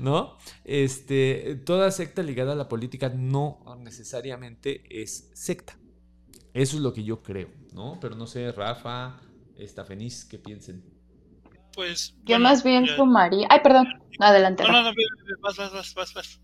¿No? 0.00 0.36
Este, 0.64 1.54
toda 1.64 1.90
secta 1.92 2.22
ligada 2.24 2.52
a 2.52 2.56
la 2.56 2.68
política 2.68 3.08
no 3.08 3.60
necesariamente 3.78 4.82
es 4.90 5.30
secta. 5.34 5.78
Eso 6.54 6.76
es 6.76 6.82
lo 6.82 6.92
que 6.92 7.04
yo 7.04 7.22
creo, 7.22 7.48
¿no? 7.72 7.98
Pero 8.00 8.16
no 8.16 8.26
sé, 8.26 8.50
Rafa, 8.50 9.20
está 9.56 9.84
feliz, 9.84 10.24
¿qué 10.24 10.38
piensen? 10.38 10.82
Pues. 11.72 12.14
Yo 12.24 12.34
bueno, 12.34 12.42
más 12.44 12.64
bien 12.64 12.86
ya- 12.86 12.96
sumaría. 12.96 13.46
Ay, 13.48 13.60
perdón. 13.62 13.86
Adelante. 14.18 14.64
No, 14.64 14.72
no, 14.72 14.82
no, 14.82 14.92
vas, 15.40 15.56
vas, 15.56 15.72
vas, 15.72 15.94
vas, 15.94 16.14
vas. 16.14 16.40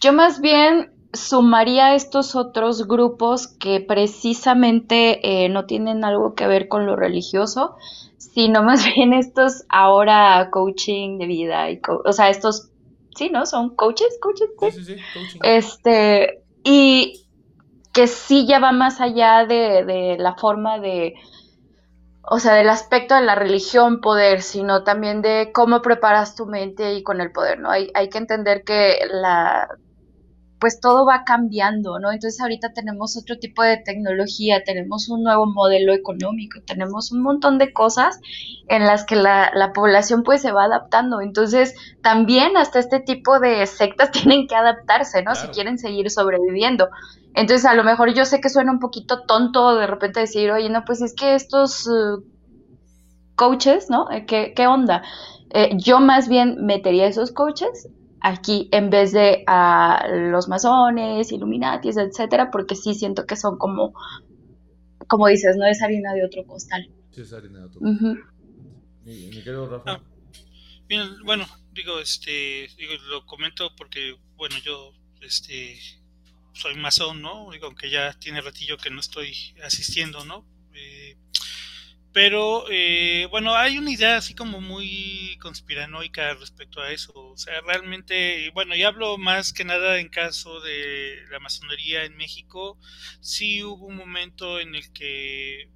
Yo 0.00 0.12
más 0.12 0.40
bien 0.40 0.92
sumaría 1.12 1.94
estos 1.94 2.34
otros 2.36 2.86
grupos 2.88 3.48
que 3.48 3.80
precisamente 3.80 5.44
eh, 5.44 5.48
no 5.48 5.66
tienen 5.66 6.04
algo 6.04 6.34
que 6.34 6.46
ver 6.46 6.68
con 6.68 6.86
lo 6.86 6.96
religioso, 6.96 7.76
sino 8.18 8.62
más 8.64 8.84
bien 8.84 9.12
estos 9.12 9.64
ahora 9.68 10.48
coaching 10.52 11.18
de 11.18 11.26
vida, 11.26 11.70
y 11.70 11.80
co- 11.80 12.02
o 12.04 12.12
sea, 12.12 12.30
estos 12.30 12.70
sí, 13.16 13.30
¿no? 13.30 13.46
Son 13.46 13.74
coaches, 13.76 14.18
coaches. 14.20 14.48
Sí, 14.60 14.70
sí, 14.72 14.84
sí, 14.84 15.08
coaching. 15.10 15.40
Este, 15.42 16.44
y 16.64 17.26
que 17.92 18.06
sí 18.08 18.46
ya 18.46 18.58
va 18.60 18.72
más 18.72 19.00
allá 19.00 19.46
de, 19.46 19.84
de 19.84 20.16
la 20.18 20.36
forma 20.36 20.78
de, 20.80 21.14
o 22.22 22.38
sea, 22.40 22.54
del 22.54 22.68
aspecto 22.68 23.14
de 23.14 23.22
la 23.22 23.34
religión, 23.34 24.00
poder, 24.00 24.42
sino 24.42 24.82
también 24.84 25.22
de 25.22 25.50
cómo 25.54 25.80
preparas 25.82 26.34
tu 26.34 26.46
mente 26.46 26.94
y 26.94 27.02
con 27.02 27.20
el 27.20 27.32
poder, 27.32 27.60
¿no? 27.60 27.70
Hay, 27.70 27.90
hay 27.94 28.08
que 28.10 28.18
entender 28.18 28.64
que 28.64 28.98
la, 29.10 29.68
pues 30.58 30.80
todo 30.80 31.04
va 31.04 31.24
cambiando, 31.24 31.98
¿no? 31.98 32.12
Entonces 32.12 32.40
ahorita 32.40 32.72
tenemos 32.72 33.16
otro 33.16 33.38
tipo 33.38 33.62
de 33.62 33.76
tecnología, 33.76 34.64
tenemos 34.64 35.08
un 35.08 35.22
nuevo 35.22 35.46
modelo 35.46 35.92
económico, 35.92 36.60
tenemos 36.66 37.12
un 37.12 37.22
montón 37.22 37.58
de 37.58 37.72
cosas 37.72 38.18
en 38.68 38.86
las 38.86 39.04
que 39.04 39.16
la, 39.16 39.50
la 39.54 39.72
población 39.72 40.22
pues 40.22 40.40
se 40.42 40.52
va 40.52 40.64
adaptando. 40.64 41.20
Entonces 41.20 41.74
también 42.02 42.56
hasta 42.56 42.78
este 42.78 43.00
tipo 43.00 43.38
de 43.38 43.66
sectas 43.66 44.10
tienen 44.12 44.46
que 44.46 44.54
adaptarse, 44.54 45.22
¿no? 45.22 45.34
Si 45.34 45.48
quieren 45.48 45.78
seguir 45.78 46.10
sobreviviendo. 46.10 46.88
Entonces 47.34 47.66
a 47.66 47.74
lo 47.74 47.84
mejor 47.84 48.14
yo 48.14 48.24
sé 48.24 48.40
que 48.40 48.48
suena 48.48 48.72
un 48.72 48.80
poquito 48.80 49.24
tonto 49.24 49.76
de 49.76 49.86
repente 49.86 50.20
decir, 50.20 50.50
oye, 50.50 50.70
no, 50.70 50.84
pues 50.86 51.02
es 51.02 51.14
que 51.14 51.34
estos 51.34 51.86
eh, 51.86 52.22
coaches, 53.34 53.90
¿no? 53.90 54.10
Eh, 54.10 54.24
¿Qué, 54.24 54.54
qué 54.56 54.66
onda? 54.66 55.02
Eh, 55.50 55.76
yo 55.76 56.00
más 56.00 56.28
bien 56.28 56.64
metería 56.64 57.06
esos 57.06 57.32
coaches 57.32 57.88
aquí 58.26 58.68
en 58.72 58.90
vez 58.90 59.12
de 59.12 59.44
a 59.46 60.08
los 60.10 60.48
masones, 60.48 61.30
Illuminatis, 61.30 61.96
etcétera, 61.96 62.50
porque 62.50 62.74
sí 62.74 62.92
siento 62.94 63.24
que 63.24 63.36
son 63.36 63.56
como, 63.56 63.94
como 65.06 65.28
dices, 65.28 65.56
no 65.56 65.64
es 65.64 65.80
harina 65.80 66.12
de 66.12 66.24
otro 66.24 66.44
costal. 66.44 66.90
Sí, 67.12 67.20
es 67.20 67.32
harina 67.32 67.60
de 67.60 67.64
otro. 67.66 67.80
Mi, 67.80 69.28
mi 69.28 69.42
querido 69.44 69.68
Rafa. 69.68 69.92
Ah. 69.92 70.02
Bien, 70.88 71.08
bueno, 71.24 71.46
digo, 71.72 72.00
este, 72.00 72.68
digo, 72.76 72.94
lo 73.08 73.24
comento 73.26 73.70
porque, 73.76 74.16
bueno, 74.34 74.56
yo, 74.64 74.92
este, 75.20 75.78
soy 76.52 76.74
masón, 76.74 77.22
¿no? 77.22 77.50
Digo, 77.52 77.66
aunque 77.66 77.90
ya 77.90 78.12
tiene 78.18 78.40
ratillo 78.40 78.76
que 78.76 78.90
no 78.90 78.98
estoy 78.98 79.32
asistiendo, 79.62 80.24
¿no? 80.24 80.44
Eh, 80.74 81.05
pero, 82.16 82.64
eh, 82.70 83.26
bueno, 83.30 83.54
hay 83.54 83.76
una 83.76 83.90
idea 83.90 84.16
así 84.16 84.34
como 84.34 84.62
muy 84.62 85.36
conspiranoica 85.38 86.32
respecto 86.32 86.80
a 86.80 86.90
eso. 86.90 87.12
O 87.14 87.36
sea, 87.36 87.60
realmente, 87.60 88.50
bueno, 88.54 88.74
y 88.74 88.84
hablo 88.84 89.18
más 89.18 89.52
que 89.52 89.66
nada 89.66 89.98
en 89.98 90.08
caso 90.08 90.60
de 90.60 91.16
la 91.30 91.40
masonería 91.40 92.04
en 92.04 92.16
México, 92.16 92.78
sí 93.20 93.62
hubo 93.62 93.84
un 93.86 93.96
momento 93.96 94.58
en 94.60 94.74
el 94.76 94.90
que 94.94 95.68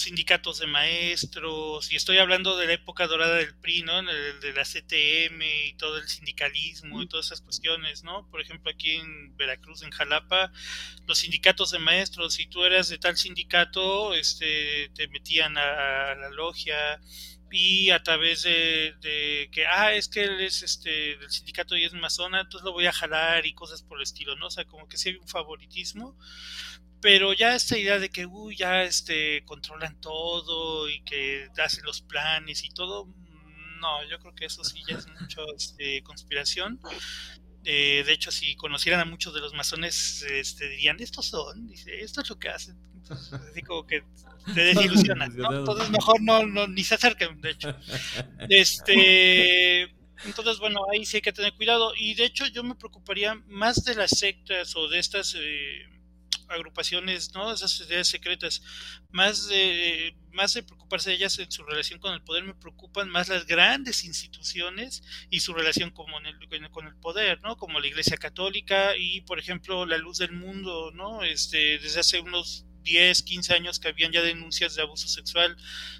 sindicatos 0.00 0.58
de 0.58 0.66
maestros, 0.66 1.90
y 1.92 1.96
estoy 1.96 2.18
hablando 2.18 2.56
de 2.56 2.66
la 2.66 2.72
época 2.74 3.06
dorada 3.06 3.36
del 3.36 3.54
PRI, 3.56 3.82
¿no? 3.82 3.98
En 4.00 4.08
el- 4.08 4.40
de 4.40 4.52
la 4.52 4.64
CTM 4.64 5.66
y 5.66 5.74
todo 5.74 5.98
el 5.98 6.08
sindicalismo 6.08 7.02
y 7.02 7.06
todas 7.08 7.26
esas 7.26 7.40
cuestiones, 7.42 8.02
¿no? 8.04 8.28
Por 8.30 8.40
ejemplo, 8.40 8.70
aquí 8.70 8.92
en 8.96 9.36
Veracruz, 9.36 9.82
en 9.82 9.90
Jalapa, 9.90 10.52
los 11.06 11.18
sindicatos 11.18 11.70
de 11.72 11.78
maestros, 11.78 12.34
si 12.34 12.46
tú 12.46 12.64
eras 12.64 12.88
de 12.88 12.98
tal 12.98 13.16
sindicato, 13.16 14.14
este, 14.14 14.90
te 14.94 15.08
metían 15.08 15.58
a, 15.58 16.12
a 16.12 16.14
la 16.14 16.30
logia 16.30 17.00
y 17.52 17.90
a 17.90 18.02
través 18.02 18.42
de, 18.42 18.94
de 19.00 19.48
que, 19.52 19.66
ah, 19.66 19.92
es 19.92 20.08
que 20.08 20.22
él 20.24 20.40
es 20.40 20.62
este 20.62 21.16
del 21.16 21.30
sindicato 21.30 21.76
y 21.76 21.84
es 21.84 21.92
masona, 21.94 22.42
entonces 22.42 22.64
lo 22.64 22.72
voy 22.72 22.86
a 22.86 22.92
jalar 22.92 23.44
y 23.44 23.54
cosas 23.54 23.82
por 23.82 23.98
el 23.98 24.04
estilo, 24.04 24.36
¿no? 24.36 24.46
O 24.46 24.50
sea, 24.50 24.64
como 24.66 24.88
que 24.88 24.96
sí 24.96 25.08
hay 25.10 25.16
un 25.16 25.26
favoritismo 25.26 26.16
pero 27.00 27.32
ya 27.32 27.54
esta 27.54 27.78
idea 27.78 27.98
de 27.98 28.10
que 28.10 28.26
uy, 28.26 28.56
ya 28.56 28.82
este 28.82 29.44
controlan 29.44 30.00
todo 30.00 30.88
y 30.88 31.02
que 31.02 31.48
hacen 31.62 31.84
los 31.84 32.02
planes 32.02 32.64
y 32.64 32.70
todo, 32.70 33.06
no, 33.80 34.08
yo 34.08 34.18
creo 34.18 34.34
que 34.34 34.46
eso 34.46 34.62
sí 34.62 34.82
ya 34.86 34.96
es 34.96 35.06
mucho 35.20 35.42
este, 35.56 36.02
conspiración. 36.02 36.80
Eh, 37.64 38.02
de 38.06 38.12
hecho, 38.12 38.30
si 38.30 38.56
conocieran 38.56 39.00
a 39.00 39.04
muchos 39.04 39.34
de 39.34 39.40
los 39.40 39.52
masones, 39.54 40.22
este, 40.22 40.68
dirían, 40.68 40.98
estos 41.00 41.26
son, 41.26 41.66
dice, 41.66 42.00
esto 42.00 42.22
es 42.22 42.30
lo 42.30 42.38
que 42.38 42.48
hacen. 42.48 42.78
Entonces, 42.94 43.32
así 43.32 43.62
como 43.62 43.86
que 43.86 44.02
te 44.54 44.60
desilusionan, 44.60 45.36
¿no? 45.36 45.58
Entonces 45.58 45.90
mejor 45.90 46.22
no, 46.22 46.46
no, 46.46 46.66
ni 46.66 46.84
se 46.84 46.94
acerquen, 46.94 47.40
de 47.40 47.50
hecho. 47.50 47.74
Este, 48.48 49.82
entonces, 50.24 50.58
bueno, 50.58 50.80
ahí 50.92 51.04
sí 51.04 51.18
hay 51.18 51.22
que 51.22 51.32
tener 51.32 51.54
cuidado. 51.54 51.92
Y 51.96 52.14
de 52.14 52.24
hecho, 52.24 52.46
yo 52.46 52.62
me 52.62 52.74
preocuparía 52.74 53.34
más 53.46 53.84
de 53.84 53.94
las 53.94 54.10
sectas 54.10 54.74
o 54.76 54.88
de 54.88 54.98
estas 54.98 55.34
eh, 55.38 55.86
agrupaciones, 56.50 57.32
¿no? 57.34 57.52
Esas 57.52 57.80
ideas 57.80 58.08
secretas, 58.08 58.62
más 59.10 59.48
de, 59.48 60.16
más 60.32 60.54
de 60.54 60.62
preocuparse 60.62 61.10
de 61.10 61.16
ellas 61.16 61.38
en 61.38 61.50
su 61.50 61.62
relación 61.64 62.00
con 62.00 62.12
el 62.12 62.22
poder, 62.22 62.44
me 62.44 62.54
preocupan 62.54 63.08
más 63.08 63.28
las 63.28 63.46
grandes 63.46 64.04
instituciones 64.04 65.02
y 65.30 65.40
su 65.40 65.54
relación 65.54 65.90
con 65.90 66.06
el, 66.26 66.70
con 66.70 66.86
el 66.86 66.96
poder, 66.96 67.40
¿no? 67.42 67.56
Como 67.56 67.80
la 67.80 67.86
Iglesia 67.86 68.16
Católica 68.16 68.96
y, 68.96 69.22
por 69.22 69.38
ejemplo, 69.38 69.86
la 69.86 69.98
luz 69.98 70.18
del 70.18 70.32
mundo, 70.32 70.90
¿no? 70.92 71.22
Este, 71.22 71.78
desde 71.78 72.00
hace 72.00 72.20
unos 72.20 72.66
10, 72.82 73.22
15 73.22 73.54
años 73.54 73.78
que 73.78 73.88
habían 73.88 74.12
ya 74.12 74.22
denuncias 74.22 74.74
de 74.74 74.82
abuso 74.82 75.08
sexual 75.08 75.56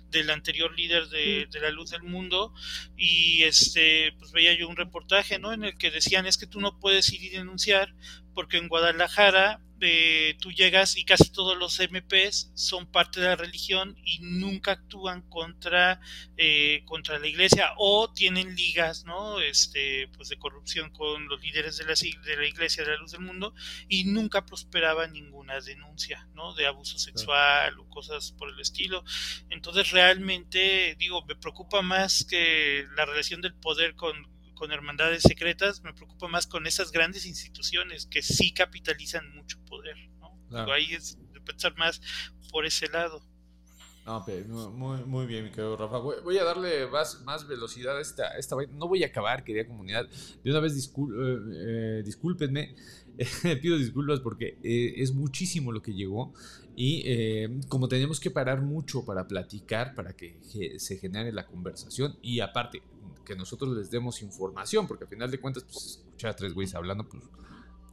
del 0.09 0.31
anterior 0.31 0.75
líder 0.75 1.09
de, 1.09 1.47
de, 1.51 1.61
la 1.61 1.71
luz 1.71 1.91
del 1.91 2.03
mundo 2.03 2.55
y 2.97 3.43
este 3.43 4.13
pues 4.19 4.33
veía 4.33 4.55
yo 4.55 4.69
un 4.69 4.77
reportaje 4.77 5.39
no 5.39 5.53
en 5.53 5.65
el 5.65 5.77
que 5.77 5.91
decían 5.91 6.27
es 6.27 6.39
que 6.39 6.47
tú 6.47 6.61
no 6.61 6.81
puedes 6.81 7.13
ir 7.13 7.23
y 7.23 7.29
denunciar 7.29 7.95
porque 8.35 8.57
en 8.57 8.69
Guadalajara 8.69 9.61
eh, 9.81 10.37
tú 10.41 10.53
llegas 10.53 10.97
y 10.97 11.05
casi 11.05 11.31
todos 11.33 11.57
los 11.57 11.81
MPs 11.81 12.53
son 12.55 12.87
parte 12.87 13.21
de 13.21 13.29
la 13.29 13.37
religión 13.37 13.97
y 14.05 14.19
nunca 14.21 14.73
actúan 14.73 15.23
contra 15.23 16.01
eh, 16.37 16.83
contra 16.85 17.19
la 17.19 17.27
iglesia 17.27 17.73
o 17.79 18.13
tienen 18.13 18.55
ligas 18.55 19.05
no 19.05 19.41
este 19.41 20.09
pues 20.17 20.29
de 20.29 20.39
corrupción 20.39 20.91
con 20.91 21.29
los 21.29 21.41
líderes 21.41 21.79
de 21.79 21.85
la, 21.85 21.95
de 21.95 22.37
la 22.37 22.47
iglesia 22.47 22.85
de 22.85 22.91
la 22.91 22.97
luz 22.99 23.13
del 23.13 23.23
mundo 23.23 23.55
y 23.89 24.05
nunca 24.05 24.45
prosperaba 24.45 25.07
ninguna 25.07 25.61
denuncia 25.61 26.29
no 26.35 26.55
de 26.55 26.67
abuso 26.67 26.99
sexual 26.99 27.79
o 27.79 27.89
cosas 27.89 28.33
por 28.33 28.51
el 28.51 28.61
estilo. 28.61 29.05
Entonces 29.49 29.91
realmente 29.91 30.95
digo 30.99 31.25
me 31.27 31.37
preocupa 31.37 31.83
más 31.83 32.25
que 32.29 32.87
la 32.97 33.07
relación 33.07 33.41
del 33.41 33.55
poder 33.55 33.95
con 33.95 34.30
con 34.61 34.73
hermandades 34.73 35.23
secretas, 35.23 35.83
me 35.83 35.95
preocupa 35.95 36.29
más 36.29 36.47
con 36.47 36.67
esas 36.67 36.93
grandes 36.93 37.25
instituciones 37.25 38.05
que 38.05 38.21
sí 38.21 38.53
capitalizan 38.53 39.35
mucho 39.35 39.59
poder, 39.65 39.97
¿no? 40.19 40.39
Claro. 40.51 40.73
Ahí 40.75 40.93
es 40.93 41.17
de 41.33 41.41
pensar 41.41 41.75
más 41.79 42.03
por 42.53 42.67
ese 42.67 42.87
lado. 42.89 43.23
Pero 44.27 44.71
muy, 44.71 45.03
muy 45.05 45.27
bien, 45.27 45.45
mi 45.45 45.51
querido 45.51 45.77
Rafa. 45.77 45.99
Voy, 45.99 46.37
a 46.37 46.45
darle 46.45 46.87
más, 46.89 47.23
más 47.23 47.47
velocidad 47.47 47.97
a 47.97 48.01
esta, 48.01 48.25
a 48.25 48.39
esta 48.39 48.57
No 48.73 48.89
voy 48.89 49.03
a 49.05 49.07
acabar, 49.07 49.45
querida 49.45 49.67
comunidad. 49.67 50.09
De 50.43 50.51
una 50.51 50.61
vez, 50.61 50.75
discul 50.75 51.15
eh, 51.15 51.99
eh, 51.99 52.03
discúlpenme. 52.05 52.75
pido 53.63 53.79
disculpas 53.79 54.21
porque 54.21 54.59
eh, 54.63 54.95
es 54.97 55.13
muchísimo 55.15 55.73
lo 55.73 55.81
que 55.81 55.95
llegó. 55.95 56.35
Y 56.75 57.03
eh, 57.07 57.61
como 57.69 57.89
tenemos 57.89 58.21
que 58.21 58.31
parar 58.31 58.63
mucho 58.63 59.05
para 59.05 59.29
platicar, 59.29 59.95
para 59.95 60.15
que 60.15 60.39
se 60.79 60.97
genere 60.97 61.33
la 61.33 61.47
conversación. 61.47 62.19
Y 62.21 62.41
aparte, 62.41 62.83
que 63.31 63.37
nosotros 63.37 63.77
les 63.77 63.93
demos 63.93 64.23
información, 64.23 64.89
porque 64.89 65.05
al 65.05 65.11
final 65.11 65.31
de 65.31 65.39
cuentas, 65.39 65.63
pues 65.63 66.01
escuchar 66.03 66.33
a 66.33 66.35
tres 66.35 66.53
güeyes 66.53 66.75
hablando, 66.75 67.09
pues 67.09 67.23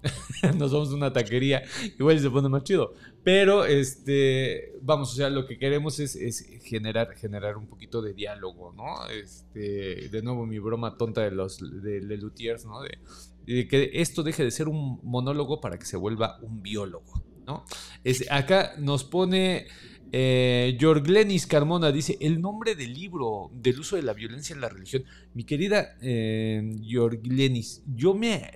nos 0.58 0.72
vamos 0.72 0.90
a 0.90 0.96
una 0.96 1.14
taquería, 1.14 1.62
igual 2.00 2.20
se 2.20 2.32
pone 2.32 2.50
más 2.50 2.64
chido. 2.64 2.96
Pero, 3.24 3.64
este, 3.64 4.74
vamos, 4.82 5.14
o 5.14 5.16
sea, 5.16 5.30
lo 5.30 5.46
que 5.46 5.60
queremos 5.60 6.00
es, 6.00 6.44
generar, 6.64 7.14
generar 7.16 7.56
un 7.56 7.68
poquito 7.68 8.02
de 8.02 8.16
diálogo, 8.16 8.74
¿no? 8.74 9.08
Este, 9.10 10.10
de 10.10 10.22
nuevo, 10.24 10.48
mi 10.48 10.58
broma 10.58 10.98
tonta 10.98 11.22
de 11.22 11.30
los 11.30 11.60
de 11.60 12.18
Lutiers, 12.18 12.66
¿no? 12.66 12.82
De, 12.82 12.98
de, 13.46 13.68
que 13.68 13.92
esto 13.94 14.24
deje 14.24 14.44
de 14.44 14.50
ser 14.50 14.68
un 14.68 15.00
monólogo 15.04 15.62
para 15.62 15.78
que 15.78 15.86
se 15.86 15.98
vuelva 15.98 16.40
un 16.42 16.64
biólogo, 16.64 17.22
¿no? 17.46 17.64
Es, 18.04 18.26
acá 18.32 18.74
nos 18.80 19.04
pone 19.04 19.68
eh, 20.12 20.78
Jorglenis 20.80 21.48
Carmona 21.48 21.92
dice, 21.92 22.18
el 22.22 22.42
nombre 22.42 22.76
del 22.76 22.94
libro 22.94 23.50
del 23.54 23.80
uso 23.80 23.96
de 23.96 24.04
la 24.04 24.14
violencia 24.14 24.54
en 24.54 24.62
la 24.62 24.70
religión. 24.70 25.04
Mi 25.34 25.44
querida 25.44 25.98
eh, 26.02 26.76
Jorglenis, 26.90 27.84
yo 27.88 28.14
me... 28.14 28.50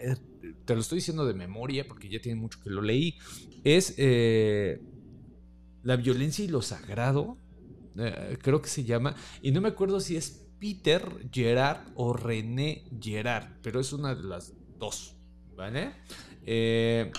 Te 0.65 0.76
lo 0.76 0.82
estoy 0.82 0.98
diciendo 0.98 1.26
de 1.26 1.34
memoria 1.34 1.86
porque 1.88 2.10
ya 2.10 2.22
tiene 2.22 2.40
mucho 2.40 2.60
que 2.61 2.69
lo 2.69 2.82
leí. 2.82 3.18
Es 3.64 3.95
eh, 3.98 4.82
La 5.84 5.95
violencia 5.98 6.45
y 6.45 6.48
lo 6.48 6.61
sagrado. 6.61 7.38
eh, 7.98 8.38
creo 8.41 8.61
que 8.61 8.69
se 8.69 8.84
llama. 8.84 9.15
Y 9.41 9.52
no 9.52 9.61
me 9.61 9.69
acuerdo 9.69 9.99
si 9.99 10.15
es 10.15 10.48
Peter 10.60 11.03
Gerard 11.32 11.80
o 11.95 12.14
René 12.14 12.86
Gerard. 12.99 13.48
Pero 13.61 13.80
es 13.80 13.91
una 13.94 14.15
de 14.15 14.23
las 14.23 14.53
dos. 14.78 15.15
¿Vale? 15.56 15.91
Eh, 16.44 17.11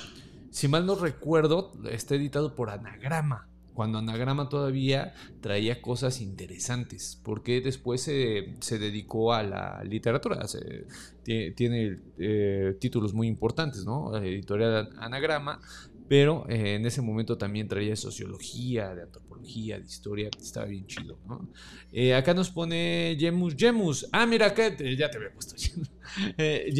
si 0.50 0.68
mal 0.68 0.86
no 0.86 0.96
recuerdo, 0.96 1.72
está 1.90 2.14
editado 2.14 2.54
por 2.54 2.70
Anagrama 2.70 3.51
cuando 3.74 3.98
Anagrama 3.98 4.48
todavía 4.48 5.14
traía 5.40 5.80
cosas 5.80 6.20
interesantes, 6.20 7.20
porque 7.22 7.60
después 7.60 8.02
se, 8.02 8.54
se 8.60 8.78
dedicó 8.78 9.32
a 9.32 9.42
la 9.42 9.82
literatura, 9.84 10.46
se, 10.46 10.86
tiene 11.22 11.98
eh, 12.18 12.76
títulos 12.80 13.14
muy 13.14 13.28
importantes, 13.28 13.84
¿no? 13.84 14.10
La 14.12 14.24
editorial 14.24 14.90
Anagrama, 14.98 15.60
pero 16.12 16.44
eh, 16.48 16.74
en 16.74 16.84
ese 16.84 17.00
momento 17.00 17.38
también 17.38 17.68
traía 17.68 17.96
sociología, 17.96 18.94
de 18.94 19.04
antropología, 19.04 19.78
de 19.78 19.86
historia, 19.86 20.28
estaba 20.38 20.66
bien 20.66 20.86
chido, 20.86 21.18
¿no? 21.26 21.48
Eh, 21.90 22.14
acá 22.14 22.34
nos 22.34 22.50
pone 22.50 23.16
Gemus, 23.18 23.54
Gemus, 23.56 24.08
ah, 24.12 24.26
mira, 24.26 24.48
acá 24.48 24.68
ya 24.76 25.10
te 25.10 25.16
había 25.16 25.32
puesto. 25.32 25.56
Eh, 26.36 26.70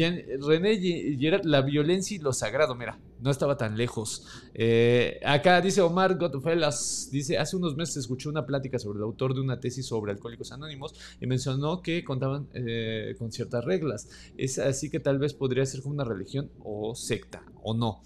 René 0.45 0.77
Gerard, 1.17 1.45
la 1.45 1.61
violencia 1.61 2.15
y 2.15 2.19
lo 2.19 2.33
sagrado, 2.33 2.75
mira, 2.75 2.99
no 3.23 3.31
estaba 3.31 3.57
tan 3.57 3.77
lejos. 3.77 4.25
Eh, 4.53 5.19
acá 5.25 5.61
dice 5.61 5.81
Omar 5.81 6.17
Godfellas, 6.17 7.09
dice, 7.11 7.37
hace 7.37 7.55
unos 7.55 7.75
meses 7.75 7.97
escuché 7.97 8.29
una 8.29 8.45
plática 8.45 8.77
sobre 8.77 8.97
el 8.97 9.03
autor 9.03 9.33
de 9.33 9.41
una 9.41 9.59
tesis 9.59 9.85
sobre 9.85 10.11
alcohólicos 10.11 10.51
anónimos 10.51 10.93
y 11.19 11.25
mencionó 11.25 11.81
que 11.81 12.03
contaban 12.03 12.47
eh, 12.53 13.15
con 13.17 13.31
ciertas 13.31 13.63
reglas. 13.63 14.09
Es 14.37 14.59
así 14.59 14.89
que 14.89 14.99
tal 14.99 15.19
vez 15.19 15.33
podría 15.33 15.65
ser 15.65 15.81
como 15.81 15.95
una 15.95 16.03
religión 16.03 16.51
o 16.59 16.93
secta, 16.95 17.43
o 17.63 17.73
no. 17.73 18.01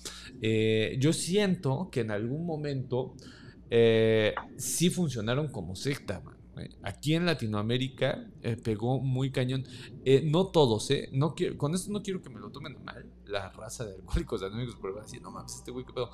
yo 0.99 1.13
siento 1.13 1.89
que 1.91 2.01
en 2.01 2.11
algún 2.11 2.45
momento 2.45 3.15
sí 4.57 4.89
funcionaron 4.89 5.49
como 5.49 5.75
secta. 5.75 6.21
Aquí 6.83 7.13
en 7.13 7.25
Latinoamérica 7.25 8.25
eh, 8.41 8.57
pegó 8.57 8.99
muy 8.99 9.31
cañón. 9.31 9.63
Eh, 10.05 10.21
no 10.25 10.47
todos, 10.47 10.89
¿eh? 10.91 11.09
No 11.11 11.35
con 11.57 11.75
esto 11.75 11.91
no 11.91 12.01
quiero 12.01 12.21
que 12.21 12.29
me 12.29 12.39
lo 12.39 12.49
tomen 12.49 12.77
mal, 12.83 13.05
la 13.29 13.49
raza 13.49 13.85
de 13.85 13.95
alcohólicos 13.95 14.43
anónimos, 14.43 14.77
pero 14.81 14.99
así, 14.99 15.19
no 15.19 15.31
mames, 15.31 15.55
este 15.55 15.71
güey, 15.71 15.85
qué 15.85 15.93
pedo. 15.93 16.09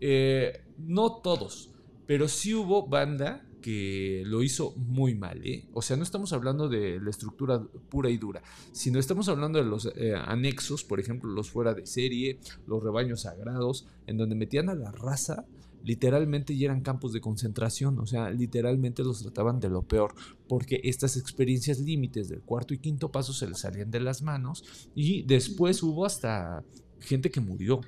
Eh, 0.00 0.64
no 0.78 1.20
todos, 1.22 1.70
pero 2.06 2.28
sí 2.28 2.54
hubo 2.54 2.86
banda 2.86 3.46
que 3.62 4.22
lo 4.26 4.42
hizo 4.42 4.72
muy 4.76 5.16
mal, 5.16 5.44
¿eh? 5.44 5.68
O 5.72 5.82
sea, 5.82 5.96
no 5.96 6.04
estamos 6.04 6.32
hablando 6.32 6.68
de 6.68 7.00
la 7.00 7.10
estructura 7.10 7.60
pura 7.88 8.10
y 8.10 8.16
dura, 8.16 8.42
sino 8.70 9.00
estamos 9.00 9.28
hablando 9.28 9.58
de 9.58 9.64
los 9.64 9.90
anexos, 10.24 10.84
por 10.84 11.00
ejemplo, 11.00 11.28
los 11.30 11.50
fuera 11.50 11.74
de 11.74 11.84
serie, 11.84 12.38
los 12.66 12.82
rebaños 12.82 13.22
sagrados, 13.22 13.88
en 14.06 14.18
donde 14.18 14.36
metían 14.36 14.68
a 14.68 14.76
la 14.76 14.92
raza 14.92 15.46
literalmente 15.86 16.56
ya 16.56 16.66
eran 16.66 16.80
campos 16.80 17.12
de 17.12 17.20
concentración, 17.20 17.98
o 18.00 18.06
sea, 18.06 18.30
literalmente 18.30 19.04
los 19.04 19.22
trataban 19.22 19.60
de 19.60 19.68
lo 19.68 19.82
peor, 19.82 20.14
porque 20.48 20.80
estas 20.82 21.16
experiencias 21.16 21.78
límites 21.78 22.28
del 22.28 22.40
cuarto 22.40 22.74
y 22.74 22.78
quinto 22.78 23.12
paso 23.12 23.32
se 23.32 23.48
les 23.48 23.60
salían 23.60 23.92
de 23.92 24.00
las 24.00 24.20
manos 24.20 24.90
y 24.96 25.22
después 25.22 25.82
hubo 25.84 26.04
hasta 26.04 26.64
gente 26.98 27.30
que 27.30 27.40
murió, 27.40 27.80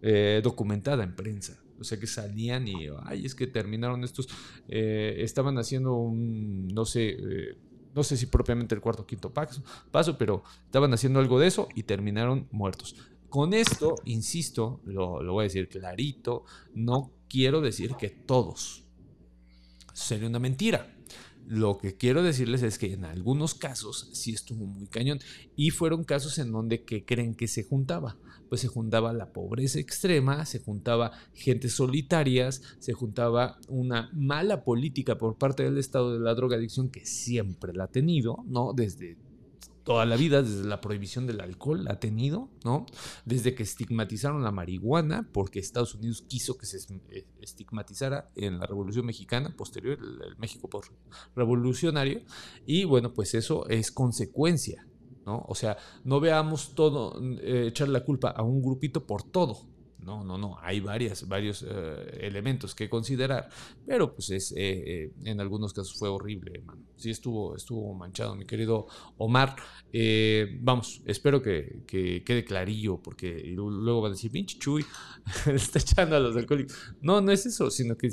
eh, 0.00 0.40
documentada 0.42 1.04
en 1.04 1.14
prensa. 1.14 1.62
O 1.78 1.84
sea 1.84 1.98
que 1.98 2.06
salían 2.06 2.66
y, 2.68 2.86
ay, 3.04 3.26
es 3.26 3.34
que 3.34 3.46
terminaron 3.46 4.02
estos, 4.02 4.28
eh, 4.68 5.16
estaban 5.18 5.58
haciendo 5.58 5.94
un, 5.94 6.68
no 6.68 6.84
sé, 6.86 7.10
eh, 7.10 7.56
no 7.94 8.02
sé 8.02 8.16
si 8.16 8.26
propiamente 8.26 8.74
el 8.74 8.80
cuarto 8.80 9.02
o 9.02 9.06
quinto 9.06 9.30
paso, 9.30 9.62
paso, 9.90 10.16
pero 10.16 10.42
estaban 10.64 10.94
haciendo 10.94 11.18
algo 11.18 11.38
de 11.38 11.48
eso 11.48 11.68
y 11.74 11.82
terminaron 11.82 12.48
muertos. 12.50 12.96
Con 13.28 13.52
esto, 13.52 13.96
insisto, 14.04 14.80
lo, 14.84 15.22
lo 15.22 15.32
voy 15.32 15.42
a 15.42 15.48
decir 15.48 15.68
clarito, 15.68 16.44
no 16.74 17.10
quiero 17.32 17.62
decir 17.62 17.94
que 17.98 18.10
todos. 18.10 18.84
Sería 19.94 20.28
una 20.28 20.38
mentira. 20.38 20.94
Lo 21.46 21.78
que 21.78 21.96
quiero 21.96 22.22
decirles 22.22 22.62
es 22.62 22.78
que 22.78 22.92
en 22.92 23.04
algunos 23.04 23.54
casos 23.54 24.10
sí 24.12 24.32
estuvo 24.32 24.66
muy 24.66 24.86
cañón. 24.86 25.18
Y 25.56 25.70
fueron 25.70 26.04
casos 26.04 26.38
en 26.38 26.52
donde 26.52 26.84
que 26.84 27.06
creen 27.06 27.34
que 27.34 27.48
se 27.48 27.64
juntaba. 27.64 28.18
Pues 28.50 28.60
se 28.60 28.68
juntaba 28.68 29.14
la 29.14 29.32
pobreza 29.32 29.80
extrema, 29.80 30.44
se 30.44 30.58
juntaba 30.58 31.12
gente 31.32 31.70
solitarias, 31.70 32.60
se 32.78 32.92
juntaba 32.92 33.58
una 33.66 34.10
mala 34.12 34.62
política 34.62 35.16
por 35.16 35.38
parte 35.38 35.62
del 35.62 35.78
Estado 35.78 36.12
de 36.12 36.20
la 36.20 36.34
drogadicción 36.34 36.90
que 36.90 37.06
siempre 37.06 37.72
la 37.72 37.84
ha 37.84 37.90
tenido, 37.90 38.44
¿no? 38.46 38.74
Desde 38.74 39.16
toda 39.84 40.06
la 40.06 40.16
vida, 40.16 40.42
desde 40.42 40.64
la 40.64 40.80
prohibición 40.80 41.26
del 41.26 41.40
alcohol 41.40 41.86
ha 41.88 41.98
tenido, 41.98 42.50
¿no? 42.64 42.86
Desde 43.24 43.54
que 43.54 43.62
estigmatizaron 43.62 44.42
la 44.42 44.52
marihuana, 44.52 45.28
porque 45.32 45.58
Estados 45.58 45.94
Unidos 45.94 46.24
quiso 46.28 46.56
que 46.56 46.66
se 46.66 46.78
eh, 47.10 47.26
estigmatizara 47.40 48.30
en 48.36 48.58
la 48.58 48.66
Revolución 48.66 49.06
Mexicana, 49.06 49.54
posterior, 49.56 49.98
el, 50.00 50.36
México 50.38 50.68
revolucionario, 51.34 52.22
y 52.66 52.84
bueno, 52.84 53.12
pues 53.12 53.34
eso 53.34 53.68
es 53.68 53.90
consecuencia, 53.90 54.86
¿no? 55.26 55.44
O 55.48 55.54
sea, 55.54 55.76
no 56.04 56.20
veamos 56.20 56.74
todo, 56.74 57.20
eh, 57.40 57.66
echar 57.68 57.88
la 57.88 58.04
culpa 58.04 58.30
a 58.30 58.42
un 58.42 58.62
grupito 58.62 59.06
por 59.06 59.22
todo, 59.24 59.71
no, 60.02 60.24
no, 60.24 60.36
no, 60.36 60.58
hay 60.60 60.80
varias, 60.80 61.28
varios 61.28 61.64
eh, 61.68 62.18
elementos 62.20 62.74
que 62.74 62.88
considerar, 62.88 63.48
pero 63.86 64.14
pues 64.14 64.30
es, 64.30 64.52
eh, 64.56 65.12
en 65.24 65.40
algunos 65.40 65.72
casos 65.72 65.96
fue 65.98 66.08
horrible, 66.08 66.60
man. 66.64 66.84
Sí 66.96 67.10
estuvo, 67.10 67.56
estuvo 67.56 67.94
manchado, 67.94 68.36
mi 68.36 68.44
querido 68.44 68.86
Omar. 69.16 69.56
Eh, 69.92 70.58
vamos, 70.60 71.02
espero 71.04 71.42
que, 71.42 71.82
quede 71.86 72.44
clarillo, 72.44 72.98
porque 73.02 73.42
luego 73.54 74.00
van 74.00 74.12
a 74.12 74.14
decir, 74.14 74.30
pinche 74.30 74.58
Chuy, 74.58 74.84
está 75.52 75.78
echando 75.80 76.16
a 76.16 76.20
los 76.20 76.36
alcohólicos. 76.36 76.76
No, 77.00 77.20
no 77.20 77.32
es 77.32 77.44
eso, 77.46 77.70
sino 77.70 77.96
que 77.96 78.10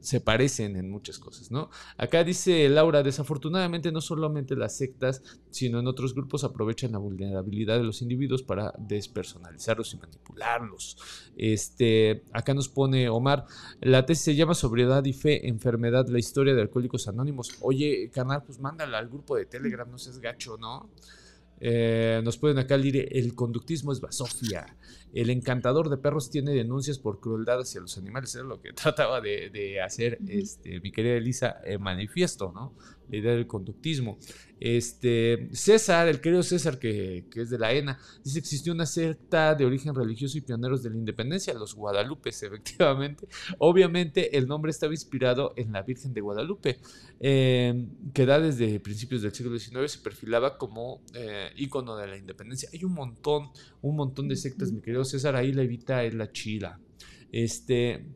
se 0.00 0.20
parecen 0.20 0.76
en 0.76 0.90
muchas 0.90 1.18
cosas, 1.18 1.50
¿no? 1.50 1.70
Acá 1.96 2.24
dice 2.24 2.68
Laura, 2.68 3.02
desafortunadamente 3.02 3.92
no 3.92 4.00
solamente 4.00 4.56
las 4.56 4.76
sectas, 4.76 5.22
sino 5.50 5.78
en 5.78 5.86
otros 5.86 6.14
grupos 6.14 6.42
aprovechan 6.42 6.92
la 6.92 6.98
vulnerabilidad 6.98 7.78
de 7.78 7.84
los 7.84 8.02
individuos 8.02 8.42
para 8.42 8.74
despersonalizarlos 8.78 9.94
y 9.94 9.98
manipularlos. 9.98 10.96
Este, 11.36 12.22
acá 12.32 12.54
nos 12.54 12.68
pone 12.68 13.08
Omar, 13.08 13.46
la 13.80 14.06
tesis 14.06 14.24
se 14.24 14.34
llama 14.34 14.54
Sobriedad 14.54 15.04
y 15.04 15.12
Fe, 15.12 15.48
Enfermedad, 15.48 16.06
la 16.08 16.18
historia 16.18 16.54
de 16.54 16.62
Alcohólicos 16.62 17.08
Anónimos. 17.08 17.56
Oye, 17.60 18.10
canal, 18.12 18.42
pues 18.44 18.58
mándala 18.58 18.98
al 18.98 19.08
grupo 19.08 19.36
de 19.36 19.46
Telegram, 19.46 19.90
no 19.90 19.98
seas 19.98 20.18
gacho, 20.20 20.56
¿no? 20.56 20.90
Eh, 21.60 22.20
nos 22.24 22.36
pueden 22.36 22.58
acá 22.58 22.76
leer, 22.76 23.08
el 23.12 23.34
conductismo 23.34 23.92
es 23.92 24.00
basofia. 24.00 24.76
El 25.12 25.30
encantador 25.30 25.88
de 25.88 25.96
perros 25.96 26.28
tiene 26.28 26.52
denuncias 26.52 26.98
por 26.98 27.20
crueldad 27.20 27.60
hacia 27.60 27.80
los 27.80 27.96
animales. 27.96 28.34
Es 28.34 28.42
lo 28.42 28.60
que 28.60 28.72
trataba 28.74 29.20
de, 29.20 29.80
hacer 29.80 30.18
este, 30.28 30.80
mi 30.80 30.92
querida 30.92 31.14
Elisa 31.14 31.56
en 31.64 31.80
manifiesto, 31.80 32.52
¿no? 32.52 32.74
La 33.08 33.16
idea 33.16 33.32
del 33.32 33.46
conductismo. 33.46 34.18
Este, 34.64 35.50
César, 35.52 36.08
el 36.08 36.22
querido 36.22 36.42
César, 36.42 36.78
que, 36.78 37.26
es 37.34 37.50
de 37.50 37.58
la 37.58 37.74
ENA, 37.74 37.98
dice 38.24 38.36
que 38.36 38.46
existió 38.46 38.72
una 38.72 38.86
secta 38.86 39.54
de 39.54 39.66
origen 39.66 39.94
religioso 39.94 40.38
y 40.38 40.40
pioneros 40.40 40.82
de 40.82 40.88
la 40.88 40.96
independencia, 40.96 41.52
los 41.52 41.74
Guadalupes, 41.74 42.42
efectivamente. 42.44 43.28
Obviamente, 43.58 44.38
el 44.38 44.48
nombre 44.48 44.70
estaba 44.70 44.94
inspirado 44.94 45.52
en 45.56 45.70
la 45.70 45.82
Virgen 45.82 46.14
de 46.14 46.22
Guadalupe, 46.22 46.78
em, 47.20 47.90
que 48.14 48.24
da 48.24 48.40
desde 48.40 48.80
principios 48.80 49.20
del 49.20 49.34
siglo 49.34 49.58
XIX 49.58 49.92
se 49.92 49.98
perfilaba 49.98 50.56
como 50.56 51.02
eh, 51.12 51.50
ícono 51.56 51.94
de 51.98 52.06
la 52.06 52.16
independencia. 52.16 52.70
Hay 52.72 52.84
un 52.84 52.94
montón, 52.94 53.50
un 53.82 53.96
montón 53.96 54.28
de 54.28 54.36
sectas, 54.36 54.72
mi 54.72 54.80
querido 54.80 55.04
César, 55.04 55.36
ahí 55.36 55.52
la 55.52 55.60
evita 55.60 56.02
es 56.04 56.14
la 56.14 56.32
chila. 56.32 56.80
Este. 57.30 58.06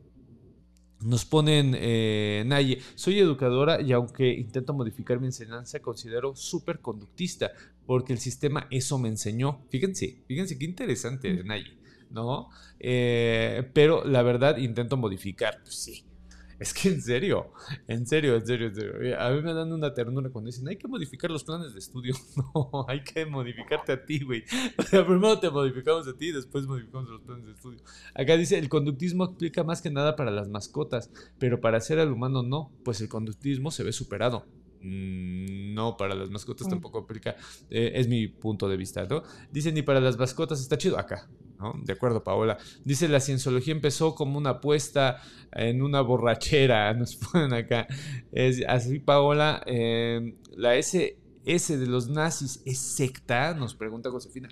Nos 1.01 1.23
ponen, 1.23 1.75
eh, 1.77 2.43
Naye, 2.45 2.79
soy 2.95 3.19
educadora 3.19 3.81
y 3.81 3.93
aunque 3.93 4.33
intento 4.33 4.73
modificar 4.73 5.19
mi 5.19 5.27
enseñanza, 5.27 5.79
considero 5.79 6.35
súper 6.35 6.79
conductista, 6.79 7.51
porque 7.85 8.11
el 8.11 8.19
sistema 8.19 8.67
eso 8.69 8.99
me 8.99 9.07
enseñó. 9.07 9.61
Fíjense, 9.69 10.23
fíjense 10.27 10.59
qué 10.59 10.65
interesante, 10.65 11.43
Naye, 11.43 11.77
¿no? 12.09 12.49
Eh, 12.79 13.69
pero 13.73 14.03
la 14.03 14.23
verdad 14.23 14.57
intento 14.57 14.97
modificar, 14.97 15.59
pues 15.63 15.75
sí, 15.75 16.03
es 16.59 16.73
que 16.73 16.89
en 16.89 17.01
serio, 17.01 17.51
en 17.87 18.05
serio, 18.05 18.35
en 18.35 18.45
serio, 18.45 18.67
en 18.67 18.75
serio. 18.75 19.19
A 19.21 19.31
mí 19.31 19.41
me 19.41 19.53
dan 19.53 19.71
una 19.71 19.93
ternura 19.93 20.29
cuando 20.29 20.47
dicen, 20.47 20.67
hay 20.67 20.75
que 20.75 20.87
modificar 20.87 21.31
los 21.31 21.43
planes 21.43 21.73
de 21.73 21.79
estudio. 21.79 22.15
No, 22.53 22.85
hay 22.87 23.03
que 23.03 23.25
modificarte 23.25 23.91
a 23.91 24.05
ti, 24.05 24.23
güey. 24.23 24.43
O 24.77 24.81
sea, 24.81 25.05
primero 25.05 25.39
te 25.39 25.49
modificamos 25.49 26.07
a 26.07 26.15
ti, 26.15 26.31
después 26.31 26.65
modificamos 26.65 27.09
los 27.09 27.21
planes 27.21 27.45
de 27.45 27.51
estudio. 27.51 27.79
Acá 28.13 28.37
dice, 28.37 28.57
el 28.57 28.69
conductismo 28.69 29.25
explica 29.25 29.63
más 29.63 29.81
que 29.81 29.89
nada 29.89 30.15
para 30.15 30.31
las 30.31 30.49
mascotas, 30.49 31.11
pero 31.37 31.61
para 31.61 31.79
ser 31.79 31.99
al 31.99 32.11
humano 32.11 32.43
no, 32.43 32.71
pues 32.83 33.01
el 33.01 33.09
conductismo 33.09 33.71
se 33.71 33.83
ve 33.83 33.91
superado. 33.91 34.45
Mm, 34.81 35.73
no, 35.73 35.97
para 35.97 36.15
las 36.15 36.29
mascotas 36.29 36.67
tampoco 36.67 36.99
aplica. 36.99 37.35
Eh, 37.69 37.91
es 37.95 38.07
mi 38.07 38.27
punto 38.27 38.69
de 38.69 38.77
vista, 38.77 39.05
¿no? 39.05 39.23
Dice, 39.51 39.71
ni 39.71 39.81
para 39.81 39.99
las 39.99 40.17
mascotas 40.17 40.61
está 40.61 40.77
chido. 40.77 40.97
Acá, 40.97 41.29
de 41.83 41.93
acuerdo, 41.93 42.23
Paola. 42.23 42.57
Dice, 42.85 43.07
la 43.07 43.19
cienciología 43.19 43.73
empezó 43.73 44.15
como 44.15 44.37
una 44.37 44.51
apuesta 44.51 45.21
en 45.51 45.81
una 45.81 46.01
borrachera, 46.01 46.93
nos 46.95 47.15
ponen 47.15 47.53
acá. 47.53 47.87
Es, 48.31 48.63
así, 48.67 48.99
Paola, 48.99 49.61
em, 49.65 50.35
la 50.55 50.75
SS 50.75 51.77
de 51.77 51.87
los 51.87 52.07
nazis 52.07 52.61
es 52.65 52.79
secta, 52.79 53.53
nos 53.53 53.75
pregunta 53.75 54.09
Josefina. 54.09 54.49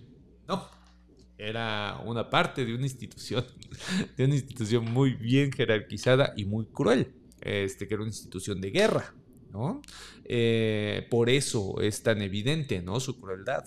No, 0.48 0.68
era 1.38 2.02
una 2.06 2.30
parte 2.30 2.66
de 2.66 2.74
una 2.74 2.84
institución, 2.84 3.46
de 4.18 4.26
una 4.26 4.36
institución 4.36 4.92
muy 4.92 5.14
bien 5.14 5.52
jerarquizada 5.52 6.34
y 6.36 6.46
muy 6.46 6.66
cruel, 6.66 7.14
este, 7.42 7.88
que 7.88 7.94
era 7.94 8.04
una 8.04 8.10
institución 8.10 8.60
de 8.60 8.72
guerra, 8.72 9.14
¿no? 9.52 9.82
Eh, 10.26 11.08
por 11.10 11.30
eso 11.30 11.80
es 11.82 12.04
tan 12.04 12.22
evidente, 12.22 12.82
¿no? 12.82 13.00
Su 13.00 13.20
crueldad. 13.20 13.66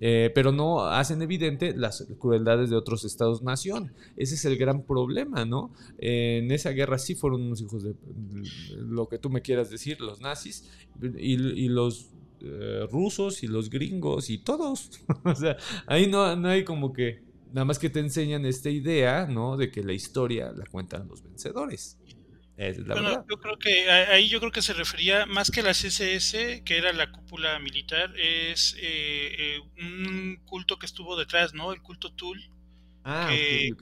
Eh, 0.00 0.30
pero 0.34 0.52
no 0.52 0.84
hacen 0.84 1.22
evidente 1.22 1.76
las 1.76 2.06
crueldades 2.18 2.70
de 2.70 2.76
otros 2.76 3.04
estados-nación. 3.04 3.92
Ese 4.16 4.36
es 4.36 4.44
el 4.44 4.56
gran 4.56 4.82
problema, 4.82 5.44
¿no? 5.44 5.72
en 5.98 6.50
esa 6.52 6.70
guerra 6.70 6.98
sí 6.98 7.14
fueron 7.14 7.42
unos 7.42 7.60
hijos 7.60 7.82
de 7.82 7.94
lo 8.76 9.08
que 9.08 9.18
tú 9.18 9.30
me 9.30 9.42
quieras 9.42 9.70
decir, 9.70 10.00
los 10.00 10.20
nazis 10.20 10.68
y, 11.16 11.68
los 11.68 12.10
eh, 12.40 12.86
rusos 12.90 13.42
y 13.42 13.48
los 13.48 13.70
gringos 13.70 14.30
y 14.30 14.38
todos. 14.38 14.90
o 15.24 15.34
sea, 15.34 15.56
ahí 15.86 16.06
no, 16.06 16.36
no 16.36 16.48
hay 16.48 16.64
como 16.64 16.92
que 16.92 17.20
nada 17.52 17.64
más 17.64 17.78
que 17.78 17.90
te 17.90 18.00
enseñan 18.00 18.44
esta 18.44 18.70
idea, 18.70 19.26
¿no? 19.26 19.56
De 19.56 19.70
que 19.70 19.82
la 19.82 19.92
historia 19.92 20.52
la 20.52 20.64
cuentan 20.66 21.08
los 21.08 21.22
vencedores. 21.22 21.98
Bueno, 22.86 23.24
yo 23.30 23.38
creo 23.38 23.56
que 23.56 23.88
ahí 23.88 24.28
yo 24.28 24.40
creo 24.40 24.50
que 24.50 24.62
se 24.62 24.72
refería 24.72 25.26
más 25.26 25.50
que 25.50 25.62
la 25.62 25.70
CSS, 25.70 26.62
que 26.64 26.76
era 26.76 26.92
la 26.92 27.12
cúpula 27.12 27.56
militar, 27.60 28.12
es 28.18 28.74
eh, 28.78 29.34
eh, 29.38 29.60
un 29.80 30.40
culto 30.44 30.76
que 30.76 30.86
estuvo 30.86 31.16
detrás, 31.16 31.54
¿no? 31.54 31.72
El 31.72 31.80
culto 31.82 32.12
Tool. 32.12 32.50
Ah, 33.04 33.28
que, 33.30 33.72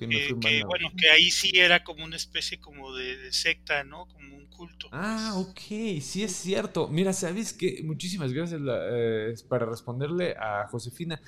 bueno, 0.67 0.93
que 0.97 1.11
ahí 1.11 1.31
sí 1.31 1.51
era 1.55 1.83
como 1.83 2.05
una 2.05 2.17
especie 2.17 2.61
como 2.61 2.95
de, 2.95 3.33
secta, 3.33 3.83
¿no? 3.83 4.07
Como 4.09 4.37
un 4.37 4.47
culto. 4.47 4.89
Ah, 4.93 5.33
ok, 5.37 5.59
sí 6.01 6.23
es 6.23 6.37
cierto. 6.37 6.87
Mira, 6.89 7.15
¿sabes 7.15 7.55
qué? 7.55 7.81
Muchísimas 7.83 8.33
gracias 8.33 8.61
eh, 8.63 9.35
para 9.49 9.65
responderle 9.65 10.37
a 10.39 10.69
Josefina. 10.69 11.21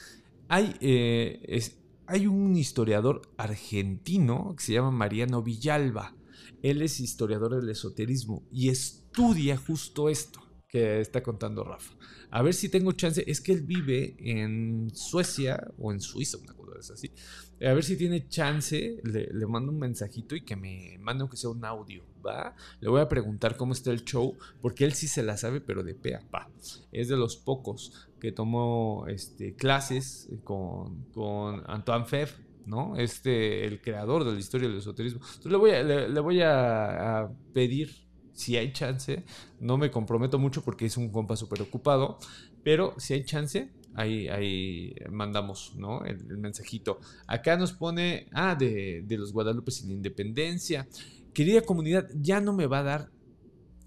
Hay, 0.48 0.76
es, 0.80 1.78
hay 2.06 2.26
un 2.26 2.56
historiador 2.56 3.22
argentino 3.38 4.54
que 4.56 4.62
se 4.62 4.74
llama 4.74 4.90
Mariano 4.90 5.42
Villalba. 5.42 6.14
Él 6.62 6.82
es 6.82 7.00
historiador 7.00 7.60
del 7.60 7.70
esoterismo 7.70 8.42
y 8.50 8.68
estudia 8.68 9.56
justo 9.56 10.08
esto 10.08 10.42
que 10.68 11.00
está 11.00 11.22
contando 11.22 11.64
Rafa. 11.64 11.94
A 12.30 12.42
ver 12.42 12.54
si 12.54 12.68
tengo 12.68 12.92
chance. 12.92 13.24
Es 13.26 13.40
que 13.40 13.52
él 13.52 13.62
vive 13.62 14.14
en 14.18 14.90
Suecia 14.94 15.66
o 15.78 15.92
en 15.92 16.00
Suiza, 16.00 16.36
una 16.38 16.52
cosa 16.52 16.92
así. 16.92 17.10
A 17.64 17.72
ver 17.72 17.82
si 17.82 17.96
tiene 17.96 18.28
chance. 18.28 19.00
Le, 19.02 19.46
mando 19.46 19.72
un 19.72 19.78
mensajito 19.78 20.36
y 20.36 20.42
que 20.42 20.56
me 20.56 20.98
mande 21.00 21.22
aunque 21.22 21.38
sea 21.38 21.50
un 21.50 21.64
audio, 21.64 22.04
¿va? 22.24 22.54
Le 22.80 22.88
voy 22.90 23.00
a 23.00 23.08
preguntar 23.08 23.56
cómo 23.56 23.72
está 23.72 23.90
el 23.90 24.04
show, 24.04 24.36
porque 24.60 24.84
él 24.84 24.92
sí 24.92 25.08
se 25.08 25.22
la 25.22 25.38
sabe, 25.38 25.60
pero 25.60 25.82
de 25.82 25.94
pe 25.94 26.14
a 26.14 26.20
pa. 26.20 26.50
Es 26.92 27.08
de 27.08 27.16
los 27.16 27.36
pocos 27.36 28.08
que 28.20 28.30
tomó 28.30 29.06
este, 29.08 29.54
clases 29.54 30.28
con, 30.44 31.04
con 31.12 31.62
Antoine 31.66 32.04
Febvre 32.04 32.47
¿no? 32.68 32.96
Este, 32.96 33.64
el 33.64 33.80
creador 33.80 34.24
de 34.24 34.32
la 34.32 34.38
historia 34.38 34.68
del 34.68 34.78
esoterismo. 34.78 35.20
Entonces 35.20 35.50
le 35.50 35.56
voy 35.58 35.70
a, 35.70 35.82
le, 35.82 36.20
voy 36.20 36.40
a, 36.42 37.28
pedir, 37.52 38.06
si 38.32 38.56
hay 38.56 38.72
chance, 38.72 39.24
no 39.58 39.78
me 39.78 39.90
comprometo 39.90 40.38
mucho 40.38 40.62
porque 40.62 40.86
es 40.86 40.96
un 40.96 41.10
compa 41.10 41.34
súper 41.34 41.62
ocupado, 41.62 42.18
pero 42.62 42.94
si 42.98 43.14
hay 43.14 43.24
chance, 43.24 43.72
ahí, 43.94 44.28
ahí 44.28 44.94
mandamos, 45.10 45.74
¿no? 45.76 46.04
El, 46.04 46.38
mensajito. 46.38 47.00
Acá 47.26 47.56
nos 47.56 47.72
pone, 47.72 48.28
ah, 48.32 48.54
de, 48.54 49.04
los 49.08 49.32
Guadalupe 49.32 49.70
sin 49.70 49.90
independencia. 49.90 50.86
Querida 51.32 51.62
comunidad, 51.62 52.08
ya 52.14 52.40
no 52.40 52.52
me 52.52 52.66
va 52.66 52.80
a 52.80 52.82
dar 52.82 53.10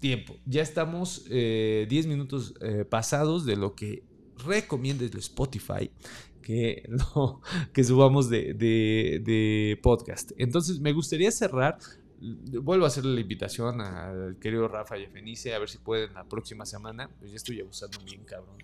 tiempo. 0.00 0.36
Ya 0.44 0.62
estamos 0.62 1.24
10 1.26 1.30
eh, 1.30 2.04
minutos 2.08 2.54
eh, 2.60 2.84
pasados 2.84 3.46
de 3.46 3.56
lo 3.56 3.74
que 3.74 4.02
recomienda 4.44 5.04
el 5.04 5.16
Spotify 5.18 5.90
que, 6.42 6.88
que 7.72 7.84
subamos 7.84 8.28
de, 8.28 9.78
podcast. 9.82 10.32
Entonces, 10.36 10.80
me 10.80 10.92
gustaría 10.92 11.30
cerrar. 11.30 11.78
Vuelvo 12.20 12.84
a 12.84 12.88
hacerle 12.88 13.14
la 13.14 13.20
invitación 13.20 13.80
al 13.80 14.38
querido 14.38 14.68
Rafa 14.68 14.96
y 14.96 15.04
a 15.04 15.10
Fenice 15.10 15.54
a 15.54 15.58
ver 15.58 15.68
si 15.68 15.78
pueden 15.78 16.14
la 16.14 16.24
próxima 16.24 16.66
semana. 16.66 17.10
Pues 17.18 17.30
ya 17.30 17.36
estoy 17.36 17.60
abusando 17.60 17.98
bien, 18.04 18.22
cabrón. 18.24 18.58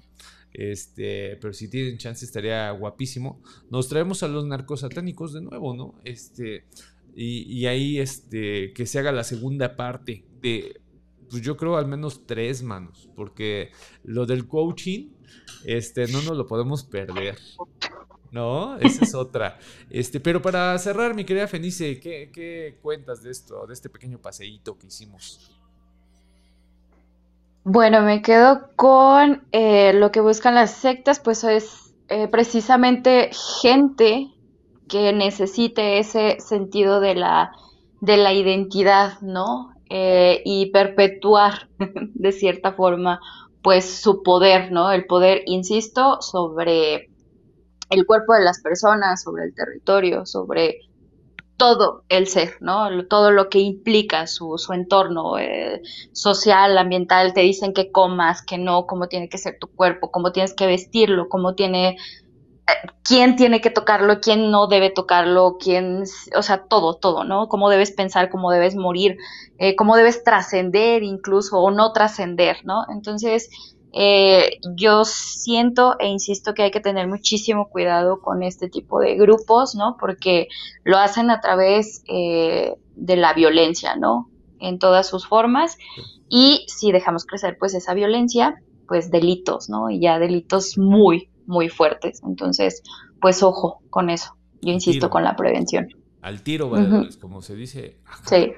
Este, 0.52 1.36
pero 1.40 1.52
si 1.52 1.68
tienen 1.68 1.98
chance 1.98 2.24
estaría 2.24 2.70
guapísimo. 2.70 3.40
Nos 3.70 3.88
traemos 3.88 4.22
a 4.22 4.28
los 4.28 4.46
narcos 4.46 4.80
satánicos 4.80 5.32
de 5.32 5.40
nuevo, 5.40 5.74
¿no? 5.74 5.94
Este, 6.04 6.64
y, 7.14 7.42
y 7.52 7.66
ahí 7.66 7.98
este, 7.98 8.72
que 8.72 8.86
se 8.86 8.98
haga 8.98 9.12
la 9.12 9.24
segunda 9.24 9.76
parte 9.76 10.24
de, 10.40 10.80
pues 11.28 11.42
yo 11.42 11.56
creo 11.56 11.76
al 11.76 11.86
menos 11.86 12.26
tres 12.26 12.62
manos, 12.62 13.10
porque 13.14 13.70
lo 14.04 14.26
del 14.26 14.46
coaching 14.46 15.10
este, 15.64 16.06
no 16.08 16.22
nos 16.22 16.36
lo 16.36 16.46
podemos 16.46 16.84
perder. 16.84 17.38
¿No? 18.30 18.76
Esa 18.76 19.04
es 19.04 19.14
otra. 19.14 19.58
Este, 19.88 20.20
pero 20.20 20.42
para 20.42 20.76
cerrar, 20.78 21.14
mi 21.14 21.24
querida 21.24 21.48
Fenice, 21.48 21.98
¿qué, 21.98 22.78
cuentas 22.82 23.22
de 23.22 23.30
esto, 23.30 23.66
de 23.66 23.72
este 23.72 23.88
pequeño 23.88 24.18
paseíto 24.18 24.76
que 24.76 24.86
hicimos? 24.86 25.50
Bueno, 27.64 28.02
me 28.02 28.20
quedo 28.20 28.68
con 28.76 29.44
eh, 29.52 29.92
lo 29.94 30.10
que 30.10 30.20
buscan 30.20 30.54
las 30.54 30.72
sectas, 30.72 31.20
pues 31.20 31.42
es 31.44 31.94
eh, 32.08 32.28
precisamente 32.28 33.30
gente 33.62 34.28
que 34.88 35.12
necesite 35.12 35.98
ese 35.98 36.40
sentido 36.40 37.00
de 37.00 37.14
la, 37.14 37.52
de 38.00 38.16
la 38.16 38.32
identidad, 38.32 39.20
¿no? 39.20 39.74
Eh, 39.90 40.42
y 40.44 40.70
perpetuar 40.70 41.68
de 41.78 42.32
cierta 42.32 42.72
forma 42.72 43.20
pues 43.68 44.00
su 44.00 44.22
poder, 44.22 44.72
¿no? 44.72 44.92
El 44.92 45.04
poder, 45.04 45.42
insisto, 45.44 46.22
sobre 46.22 47.10
el 47.90 48.06
cuerpo 48.06 48.32
de 48.32 48.40
las 48.42 48.62
personas, 48.62 49.22
sobre 49.22 49.44
el 49.44 49.54
territorio, 49.54 50.24
sobre 50.24 50.78
todo 51.58 52.02
el 52.08 52.28
ser, 52.28 52.54
¿no? 52.60 53.04
Todo 53.08 53.30
lo 53.30 53.50
que 53.50 53.58
implica 53.58 54.26
su, 54.26 54.56
entorno 54.72 55.38
eh, 55.38 55.82
social, 56.12 56.78
ambiental, 56.78 57.34
te 57.34 57.42
dicen 57.42 57.74
que 57.74 57.92
comas, 57.92 58.40
que 58.40 58.56
no, 58.56 58.86
cómo 58.86 59.06
tiene 59.06 59.28
que 59.28 59.36
ser 59.36 59.58
tu 59.60 59.66
cuerpo, 59.66 60.10
cómo 60.10 60.32
tienes 60.32 60.54
que 60.54 60.66
vestirlo, 60.66 61.28
cómo 61.28 61.54
tiene 61.54 61.98
quién 63.02 63.36
tiene 63.36 63.60
que 63.60 63.70
tocarlo, 63.70 64.20
quién 64.20 64.50
no 64.50 64.66
debe 64.66 64.90
tocarlo, 64.90 65.56
quién, 65.58 66.04
o 66.36 66.42
sea, 66.42 66.64
todo, 66.64 66.94
todo, 66.94 67.24
¿no? 67.24 67.48
Cómo 67.48 67.70
debes 67.70 67.92
pensar, 67.92 68.28
cómo 68.30 68.50
debes 68.50 68.76
morir, 68.76 69.16
eh, 69.58 69.76
cómo 69.76 69.96
debes 69.96 70.24
trascender 70.24 71.02
incluso 71.02 71.58
o 71.58 71.70
no 71.70 71.92
trascender, 71.92 72.58
¿no? 72.64 72.84
Entonces, 72.90 73.48
eh, 73.92 74.60
yo 74.76 75.04
siento 75.04 75.96
e 75.98 76.08
insisto 76.08 76.52
que 76.52 76.62
hay 76.62 76.70
que 76.70 76.80
tener 76.80 77.08
muchísimo 77.08 77.68
cuidado 77.70 78.20
con 78.20 78.42
este 78.42 78.68
tipo 78.68 79.00
de 79.00 79.16
grupos, 79.16 79.74
¿no? 79.74 79.96
Porque 79.98 80.48
lo 80.84 80.98
hacen 80.98 81.30
a 81.30 81.40
través 81.40 82.02
eh, 82.08 82.74
de 82.94 83.16
la 83.16 83.32
violencia, 83.32 83.96
¿no? 83.96 84.28
En 84.60 84.78
todas 84.78 85.06
sus 85.08 85.26
formas. 85.26 85.78
Y 86.28 86.66
si 86.68 86.92
dejamos 86.92 87.24
crecer, 87.24 87.56
pues, 87.58 87.74
esa 87.74 87.94
violencia, 87.94 88.56
pues 88.86 89.10
delitos, 89.10 89.68
¿no? 89.68 89.90
Y 89.90 90.00
ya 90.00 90.18
delitos 90.18 90.76
muy, 90.78 91.30
muy 91.48 91.68
fuertes. 91.68 92.20
Entonces, 92.24 92.82
pues 93.20 93.42
ojo 93.42 93.82
con 93.90 94.10
eso. 94.10 94.36
Yo 94.60 94.72
insisto 94.72 95.10
con 95.10 95.24
la 95.24 95.34
prevención. 95.34 95.88
Al 96.20 96.42
tiro, 96.42 96.70
como 97.20 97.42
se 97.42 97.56
dice. 97.56 97.98
Sí. 98.28 98.52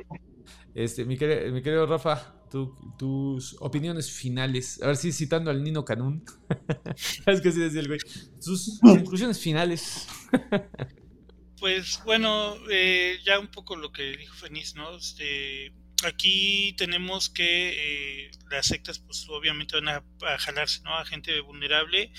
Este, 0.75 1.05
mi, 1.05 1.17
querido, 1.17 1.87
Rafa, 1.87 2.35
tus 2.99 3.57
opiniones 3.61 4.11
finales. 4.11 4.83
A 4.83 4.89
ver 4.89 4.97
si 4.97 5.13
citando 5.13 5.51
al 5.51 5.63
Nino 5.63 5.85
Canún. 5.85 6.25
¿Sabes 7.25 7.41
qué 7.41 7.51
decía 7.51 7.81
el 7.81 7.89
güey? 7.89 8.01
Tus 8.45 8.79
conclusiones 8.81 9.39
finales. 9.39 10.09
pues 11.61 12.01
bueno, 12.05 12.55
eh, 12.71 13.19
ya 13.25 13.39
un 13.39 13.49
poco 13.49 13.77
lo 13.77 13.93
que 13.93 14.17
dijo 14.17 14.35
Feniz, 14.35 14.75
¿no? 14.75 14.97
Este, 14.97 15.75
aquí 16.05 16.75
tenemos 16.79 17.29
que 17.29 18.25
eh, 18.25 18.31
las 18.51 18.67
sectas, 18.67 19.01
pues 19.01 19.27
obviamente 19.29 19.77
van 19.77 19.89
a, 19.89 20.05
a 20.27 20.39
jalarse, 20.39 20.83
¿no? 20.83 20.95
A 20.95 21.05
gente 21.05 21.41
vulnerable 21.41 22.13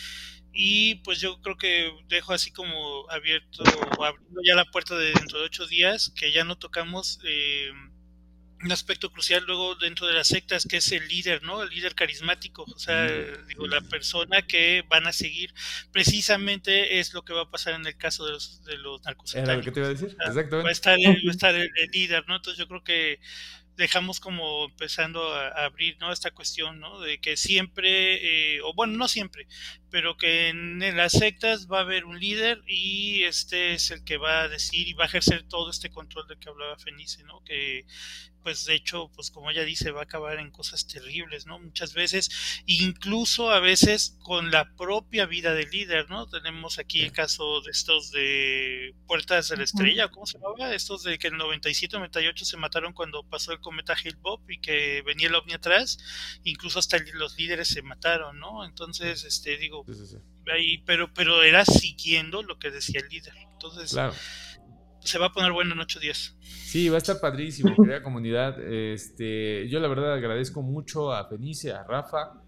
y 0.53 0.95
pues 0.95 1.19
yo 1.21 1.41
creo 1.41 1.57
que 1.57 1.91
dejo 2.09 2.33
así 2.33 2.51
como 2.51 3.09
abierto 3.09 3.63
abriendo 4.03 4.41
ya 4.45 4.55
la 4.55 4.65
puerta 4.65 4.97
de 4.97 5.13
dentro 5.13 5.39
de 5.39 5.45
ocho 5.45 5.65
días, 5.67 6.11
que 6.15 6.31
ya 6.31 6.43
no 6.43 6.57
tocamos 6.57 7.19
eh, 7.23 7.71
un 8.63 8.71
aspecto 8.71 9.11
crucial 9.11 9.43
luego 9.45 9.75
dentro 9.75 10.07
de 10.07 10.13
las 10.13 10.27
sectas, 10.27 10.65
que 10.69 10.77
es 10.77 10.91
el 10.91 11.07
líder, 11.07 11.41
¿no? 11.43 11.63
El 11.63 11.69
líder 11.69 11.95
carismático, 11.95 12.63
o 12.63 12.79
sea, 12.79 13.05
mm. 13.05 13.47
digo, 13.47 13.67
la 13.67 13.81
persona 13.81 14.41
que 14.41 14.83
van 14.89 15.07
a 15.07 15.13
seguir, 15.13 15.53
precisamente 15.91 16.99
es 16.99 17.13
lo 17.13 17.23
que 17.23 17.33
va 17.33 17.43
a 17.43 17.49
pasar 17.49 17.73
en 17.73 17.85
el 17.85 17.97
caso 17.97 18.25
de 18.25 18.33
los, 18.33 18.63
de 18.65 18.77
los 18.77 19.01
narcos. 19.03 19.33
Era 19.33 19.55
lo 19.55 19.61
que 19.61 19.71
te 19.71 19.79
iba 19.79 19.87
a 19.87 19.91
decir, 19.91 20.09
exactamente. 20.09 20.63
Va 20.63 20.69
a 20.69 20.71
estar, 20.71 20.97
el, 20.99 21.05
va 21.05 21.29
a 21.29 21.31
estar 21.31 21.55
el 21.55 21.71
líder, 21.91 22.25
¿no? 22.27 22.35
Entonces 22.35 22.59
yo 22.59 22.67
creo 22.67 22.83
que 22.83 23.19
dejamos 23.77 24.19
como 24.19 24.65
empezando 24.65 25.33
a, 25.33 25.65
abrir 25.65 25.97
¿no? 25.99 26.11
esta 26.11 26.31
cuestión 26.31 26.79
¿no? 26.79 26.99
de 26.99 27.19
que 27.19 27.35
siempre, 27.37 28.55
eh, 28.55 28.61
o 28.61 28.73
bueno, 28.73 28.97
no 28.97 29.07
siempre, 29.07 29.47
pero 29.91 30.17
que 30.17 30.47
en, 30.47 30.79
las 30.95 31.11
sectas 31.11 31.67
va 31.71 31.79
a 31.79 31.81
haber 31.81 32.05
un 32.05 32.19
líder 32.19 32.63
y 32.65 33.23
este 33.23 33.73
es 33.73 33.91
el 33.91 34.03
que 34.03 34.17
va 34.17 34.41
a 34.41 34.47
decir 34.47 34.87
y 34.87 34.93
va 34.93 35.03
a 35.03 35.07
ejercer 35.07 35.43
todo 35.43 35.69
este 35.69 35.91
control 35.91 36.27
del 36.27 36.39
que 36.39 36.49
hablaba 36.49 36.79
Fenice, 36.79 37.23
¿no? 37.23 37.43
que 37.43 37.85
pues 38.43 38.65
de 38.65 38.75
hecho, 38.75 39.11
pues 39.15 39.31
como 39.31 39.51
ella 39.51 39.63
dice, 39.63 39.91
va 39.91 40.01
a 40.01 40.03
acabar 40.03 40.39
en 40.39 40.51
cosas 40.51 40.87
terribles, 40.87 41.45
¿no? 41.45 41.59
Muchas 41.59 41.93
veces, 41.93 42.63
incluso 42.65 43.51
a 43.51 43.59
veces 43.59 44.17
con 44.23 44.51
la 44.51 44.73
propia 44.75 45.25
vida 45.25 45.53
del 45.53 45.69
líder, 45.69 46.09
¿no? 46.09 46.27
Tenemos 46.27 46.79
aquí 46.79 47.01
el 47.01 47.11
caso 47.11 47.61
de 47.61 47.71
estos 47.71 48.11
de 48.11 48.95
Puertas 49.07 49.49
de 49.49 49.57
la 49.57 49.63
Estrella, 49.63 50.09
¿cómo 50.09 50.25
se 50.25 50.39
llama? 50.39 50.73
Estos 50.73 51.03
de 51.03 51.17
que 51.17 51.27
en 51.27 51.33
el 51.33 51.39
97, 51.39 51.95
98 51.97 52.45
se 52.45 52.57
mataron 52.57 52.93
cuando 52.93 53.23
pasó 53.23 53.51
el 53.51 53.59
cometa 53.59 53.93
Hale-Bopp 53.93 54.49
y 54.49 54.59
que 54.59 55.01
venía 55.05 55.27
el 55.27 55.35
ovni 55.35 55.53
atrás, 55.53 55.97
incluso 56.43 56.79
hasta 56.79 56.97
los 57.13 57.37
líderes 57.37 57.67
se 57.67 57.81
mataron, 57.81 58.39
¿no? 58.39 58.65
Entonces, 58.65 59.23
este, 59.23 59.57
digo, 59.57 59.80
ahí, 60.53 60.79
pero, 60.85 61.13
pero 61.13 61.43
era 61.43 61.65
siguiendo 61.65 62.43
lo 62.43 62.57
que 62.59 62.71
decía 62.71 63.01
el 63.01 63.09
líder. 63.09 63.33
Entonces, 63.53 63.91
claro 63.91 64.13
se 65.03 65.17
va 65.17 65.27
a 65.27 65.31
poner 65.31 65.51
bueno 65.51 65.73
en 65.73 65.79
ocho 65.79 65.99
días. 65.99 66.35
Sí, 66.41 66.89
va 66.89 66.95
a 66.95 66.97
estar 66.99 67.19
padrísimo, 67.19 67.75
querida 67.75 68.03
comunidad. 68.03 68.59
Este, 68.61 69.67
yo 69.67 69.79
la 69.79 69.87
verdad 69.87 70.13
agradezco 70.13 70.61
mucho 70.61 71.11
a 71.11 71.27
Fenicia, 71.27 71.81
a 71.81 71.83
Rafa, 71.83 72.41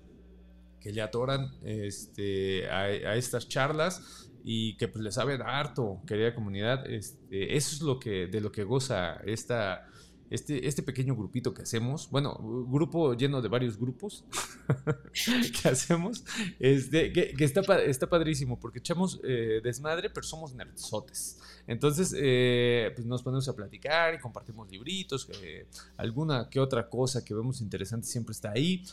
que 0.80 0.92
le 0.92 1.02
atoran 1.02 1.52
este, 1.64 2.70
a, 2.70 3.16
estas 3.16 3.48
charlas 3.48 4.30
y 4.44 4.76
que 4.78 4.88
pues 4.88 5.04
le 5.04 5.12
saben 5.12 5.42
harto, 5.42 6.02
querida 6.06 6.36
comunidad. 6.36 6.90
Este, 6.90 7.56
eso 7.56 7.76
es 7.76 7.82
lo 7.82 8.00
que, 8.00 8.28
de 8.28 8.42
lo 8.42 8.52
que 8.52 8.64
goza 8.64 9.16
esta, 9.26 9.88
este, 10.34 10.68
este 10.68 10.84
pequeño 10.84 11.16
grupito 11.16 11.54
que 11.54 11.62
hacemos, 11.62 12.10
bueno, 12.10 12.38
grupo 12.68 13.14
lleno 13.14 13.42
de 13.42 13.48
varios 13.48 13.78
grupos 13.78 14.26
que 15.62 15.70
hacemos, 15.70 16.26
este, 16.60 17.14
que, 17.14 17.34
que 17.34 17.44
está, 17.44 17.62
está 17.84 18.08
padrísimo 18.10 18.60
porque 18.60 18.80
echamos 18.80 19.20
eh, 19.24 19.62
desmadre, 19.64 20.10
pero 20.10 20.26
somos 20.26 20.56
nerdsotes. 20.56 21.40
Entonces, 21.68 22.16
eh, 22.18 22.92
pues 22.96 23.06
nos 23.06 23.22
ponemos 23.22 23.48
a 23.48 23.56
platicar 23.56 24.16
y 24.16 24.20
compartimos 24.20 24.70
libritos, 24.70 25.30
alguna 25.98 26.50
que 26.50 26.60
otra 26.60 26.90
cosa 26.90 27.24
que 27.24 27.34
vemos 27.34 27.62
interesante 27.62 28.08
siempre 28.08 28.34
está 28.34 28.52
ahí. 28.52 28.84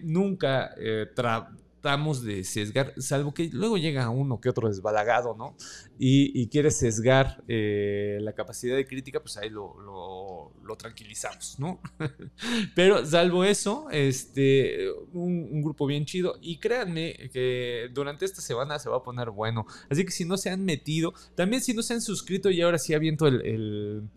nunca 0.00 0.74
tra 1.14 1.50
tratamos 1.88 2.22
de 2.22 2.44
sesgar, 2.44 2.92
salvo 2.98 3.32
que 3.32 3.48
luego 3.50 3.78
llega 3.78 4.10
uno 4.10 4.42
que 4.42 4.50
otro 4.50 4.68
desbalagado, 4.68 5.34
¿no? 5.34 5.56
Y, 5.98 6.46
quiere 6.48 6.70
sesgar 6.70 7.42
eh, 7.48 8.18
la 8.20 8.34
capacidad 8.34 8.76
de 8.76 8.86
crítica, 8.86 9.20
pues 9.20 9.38
ahí 9.38 9.48
lo, 9.48 10.52
tranquilizamos, 10.78 11.58
¿no? 11.58 11.80
Pero 12.74 13.06
salvo 13.06 13.42
eso, 13.42 13.86
este, 13.90 14.90
un, 15.14 15.62
grupo 15.62 15.86
bien 15.86 16.04
chido. 16.04 16.36
Y 16.42 16.58
créanme 16.58 17.30
que 17.32 17.88
durante 17.94 18.26
esta 18.26 18.42
semana 18.42 18.78
se 18.78 18.90
va 18.90 18.98
a 18.98 19.02
poner 19.02 19.30
bueno. 19.30 19.64
Así 19.88 20.04
que 20.04 20.10
si 20.10 20.26
no 20.26 20.36
se 20.36 20.50
han 20.50 20.64
metido, 20.66 21.14
también 21.34 21.62
si 21.62 21.72
no 21.72 21.82
se 21.82 21.94
han 21.94 22.02
suscrito 22.02 22.50
y 22.50 22.60
ahora 22.60 22.78
sí 22.78 22.92
aviento 22.92 23.26
el, 23.26 24.10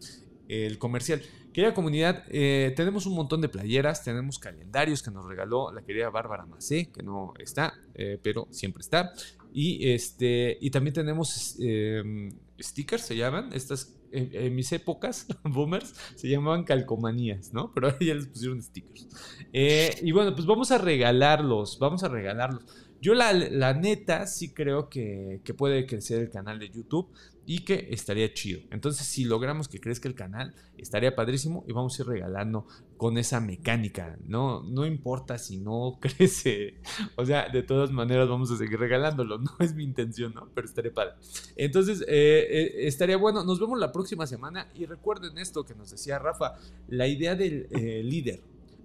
el 0.50 0.78
comercial. 0.78 1.22
Querida 1.54 1.74
comunidad, 1.74 2.24
eh, 2.30 2.74
tenemos 2.78 3.06
un 3.06 3.14
montón 3.14 3.42
de 3.42 3.50
playeras, 3.50 4.04
tenemos 4.04 4.40
calendarios 4.40 5.04
que 5.04 5.12
nos 5.12 5.26
regaló 5.26 5.72
la 5.74 5.82
querida 5.82 6.10
Bárbara 6.10 6.46
Macé, 6.46 6.90
que 6.92 7.04
no 7.04 7.34
está, 7.40 7.74
eh, 7.94 8.18
pero 8.24 8.48
siempre 8.52 8.82
está. 8.82 9.12
Y, 9.54 9.92
este, 9.92 10.58
y 10.62 10.72
también 10.72 10.94
tenemos 10.94 11.58
em, 11.60 12.32
stickers, 12.58 13.04
se 13.04 13.18
llaman, 13.18 13.50
estas 13.52 13.98
en, 14.12 14.56
mis 14.56 14.72
épocas, 14.72 15.28
boomers, 15.44 15.94
se 16.16 16.30
llamaban 16.30 16.64
calcomanías, 16.64 17.54
¿no? 17.54 17.72
Pero 17.74 17.88
ahora 17.88 18.00
ya 18.00 18.14
les 18.14 18.28
pusieron 18.28 18.62
stickers. 18.62 19.08
Eh, 19.52 20.00
y 20.02 20.12
bueno, 20.12 20.34
pues 20.34 20.46
vamos 20.46 20.72
a 20.72 20.78
regalarlos, 20.78 21.80
vamos 21.80 22.04
a 22.04 22.08
regalarlos. 22.08 22.64
Yo 23.02 23.16
la, 23.16 23.34
la 23.34 23.74
neta 23.74 24.28
sí 24.28 24.54
creo 24.54 24.88
que, 24.88 25.42
que, 25.44 25.56
puede 25.56 25.88
crecer 25.88 26.22
el 26.22 26.30
canal 26.30 26.60
de 26.60 26.70
YouTube 26.70 27.10
y 27.46 27.66
que 27.66 27.88
estaría 27.92 28.34
chido. 28.34 28.62
Entonces, 28.72 29.08
si 29.08 29.26
logramos 29.26 29.68
que 29.68 29.80
crezca 29.80 30.08
el 30.08 30.16
canal, 30.16 30.54
estaría 30.78 31.16
padrísimo 31.16 31.64
y 31.68 31.74
vamos 31.74 31.98
a 31.98 32.04
ir 32.04 32.08
regalando 32.08 32.68
con 32.98 33.18
esa 33.18 33.40
mecánica. 33.40 34.18
No, 34.28 34.64
no 34.64 34.86
importa 34.86 35.38
si 35.38 35.58
no 35.58 35.98
crece. 36.02 36.76
O 37.16 37.26
sea, 37.26 37.50
de 37.50 37.64
todas 37.64 37.92
maneras 37.92 38.30
vamos 38.30 38.52
a 38.52 38.58
seguir 38.58 38.80
regalándolo. 38.80 39.40
No 39.52 39.66
es 39.66 39.74
mi 39.74 39.84
intención, 39.84 40.34
¿no? 40.34 40.50
Pero 40.54 40.68
estaría 40.68 40.94
padre. 40.94 41.14
Entonces, 41.56 42.02
eh, 42.08 42.48
eh, 42.50 42.88
estaría 42.88 43.18
bueno. 43.18 43.44
Nos 43.44 43.60
vemos 43.60 43.80
la 43.80 43.92
próxima 43.92 44.28
semana 44.28 44.68
y 44.76 44.86
recuerden 44.86 45.38
esto 45.38 45.66
que 45.66 45.74
nos 45.74 45.92
decía 45.92 46.20
Rafa, 46.20 46.54
la 46.88 47.08
idea 47.08 47.36
del 47.36 47.68
eh, 47.72 48.04
líder, 48.04 48.42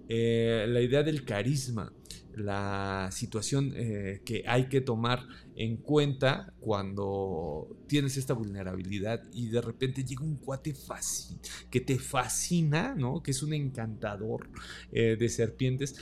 la 0.09 0.81
idea 0.81 1.03
del 1.03 1.25
carisma 1.25 1.91
la 2.39 3.09
situación 3.11 3.73
eh, 3.75 4.21
que 4.25 4.43
hay 4.47 4.67
que 4.67 4.81
tomar 4.81 5.27
en 5.55 5.77
cuenta 5.77 6.53
cuando 6.59 7.67
tienes 7.87 8.17
esta 8.17 8.33
vulnerabilidad 8.33 9.23
y 9.33 9.47
de 9.49 9.61
repente 9.61 10.03
llega 10.03 10.23
un 10.23 10.37
cuate 10.37 10.73
fácil 10.73 11.37
que 11.69 11.81
te 11.81 11.97
fascina, 11.99 12.95
¿no? 12.95 13.21
Que 13.21 13.31
es 13.31 13.43
un 13.43 13.53
encantador 13.53 14.49
eh, 14.91 15.15
de 15.19 15.29
serpientes. 15.29 15.95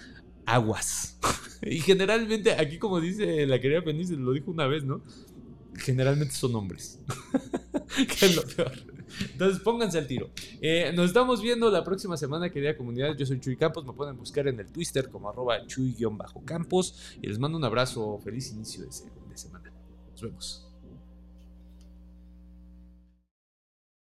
Aguas. 0.45 1.18
y 1.64 1.80
generalmente, 1.80 2.53
aquí 2.53 2.78
como 2.78 2.99
dice 3.02 3.45
la 3.48 3.60
querida 3.60 3.84
Penice, 3.84 4.16
lo 4.16 4.34
dijo 4.34 4.52
una 4.52 4.68
vez, 4.68 4.84
¿no? 4.84 5.02
Generalmente 5.76 6.34
son 6.34 6.56
hombres. 6.56 6.99
que 7.95 8.26
es 8.26 8.36
lo 8.36 8.44
peor. 8.44 8.94
Entonces 9.31 9.61
pónganse 9.61 9.97
al 9.97 10.07
tiro. 10.07 10.29
Eh, 10.61 10.91
nos 10.95 11.07
estamos 11.07 11.41
viendo 11.41 11.69
la 11.69 11.83
próxima 11.83 12.17
semana, 12.17 12.49
querida 12.49 12.75
comunidad. 12.75 13.15
Yo 13.15 13.25
soy 13.25 13.39
Chuy 13.39 13.55
Campos. 13.57 13.85
Me 13.85 13.93
pueden 13.93 14.17
buscar 14.17 14.47
en 14.47 14.59
el 14.59 14.71
Twitter 14.71 15.09
como 15.09 15.29
arroba 15.29 15.65
chuy-campos. 15.65 17.17
Y 17.21 17.27
les 17.27 17.39
mando 17.39 17.57
un 17.57 17.63
abrazo. 17.63 18.19
Feliz 18.23 18.51
inicio 18.51 18.81
de, 18.81 18.89
de 18.89 19.37
semana. 19.37 19.71
Nos 20.11 20.21
vemos. 20.21 20.64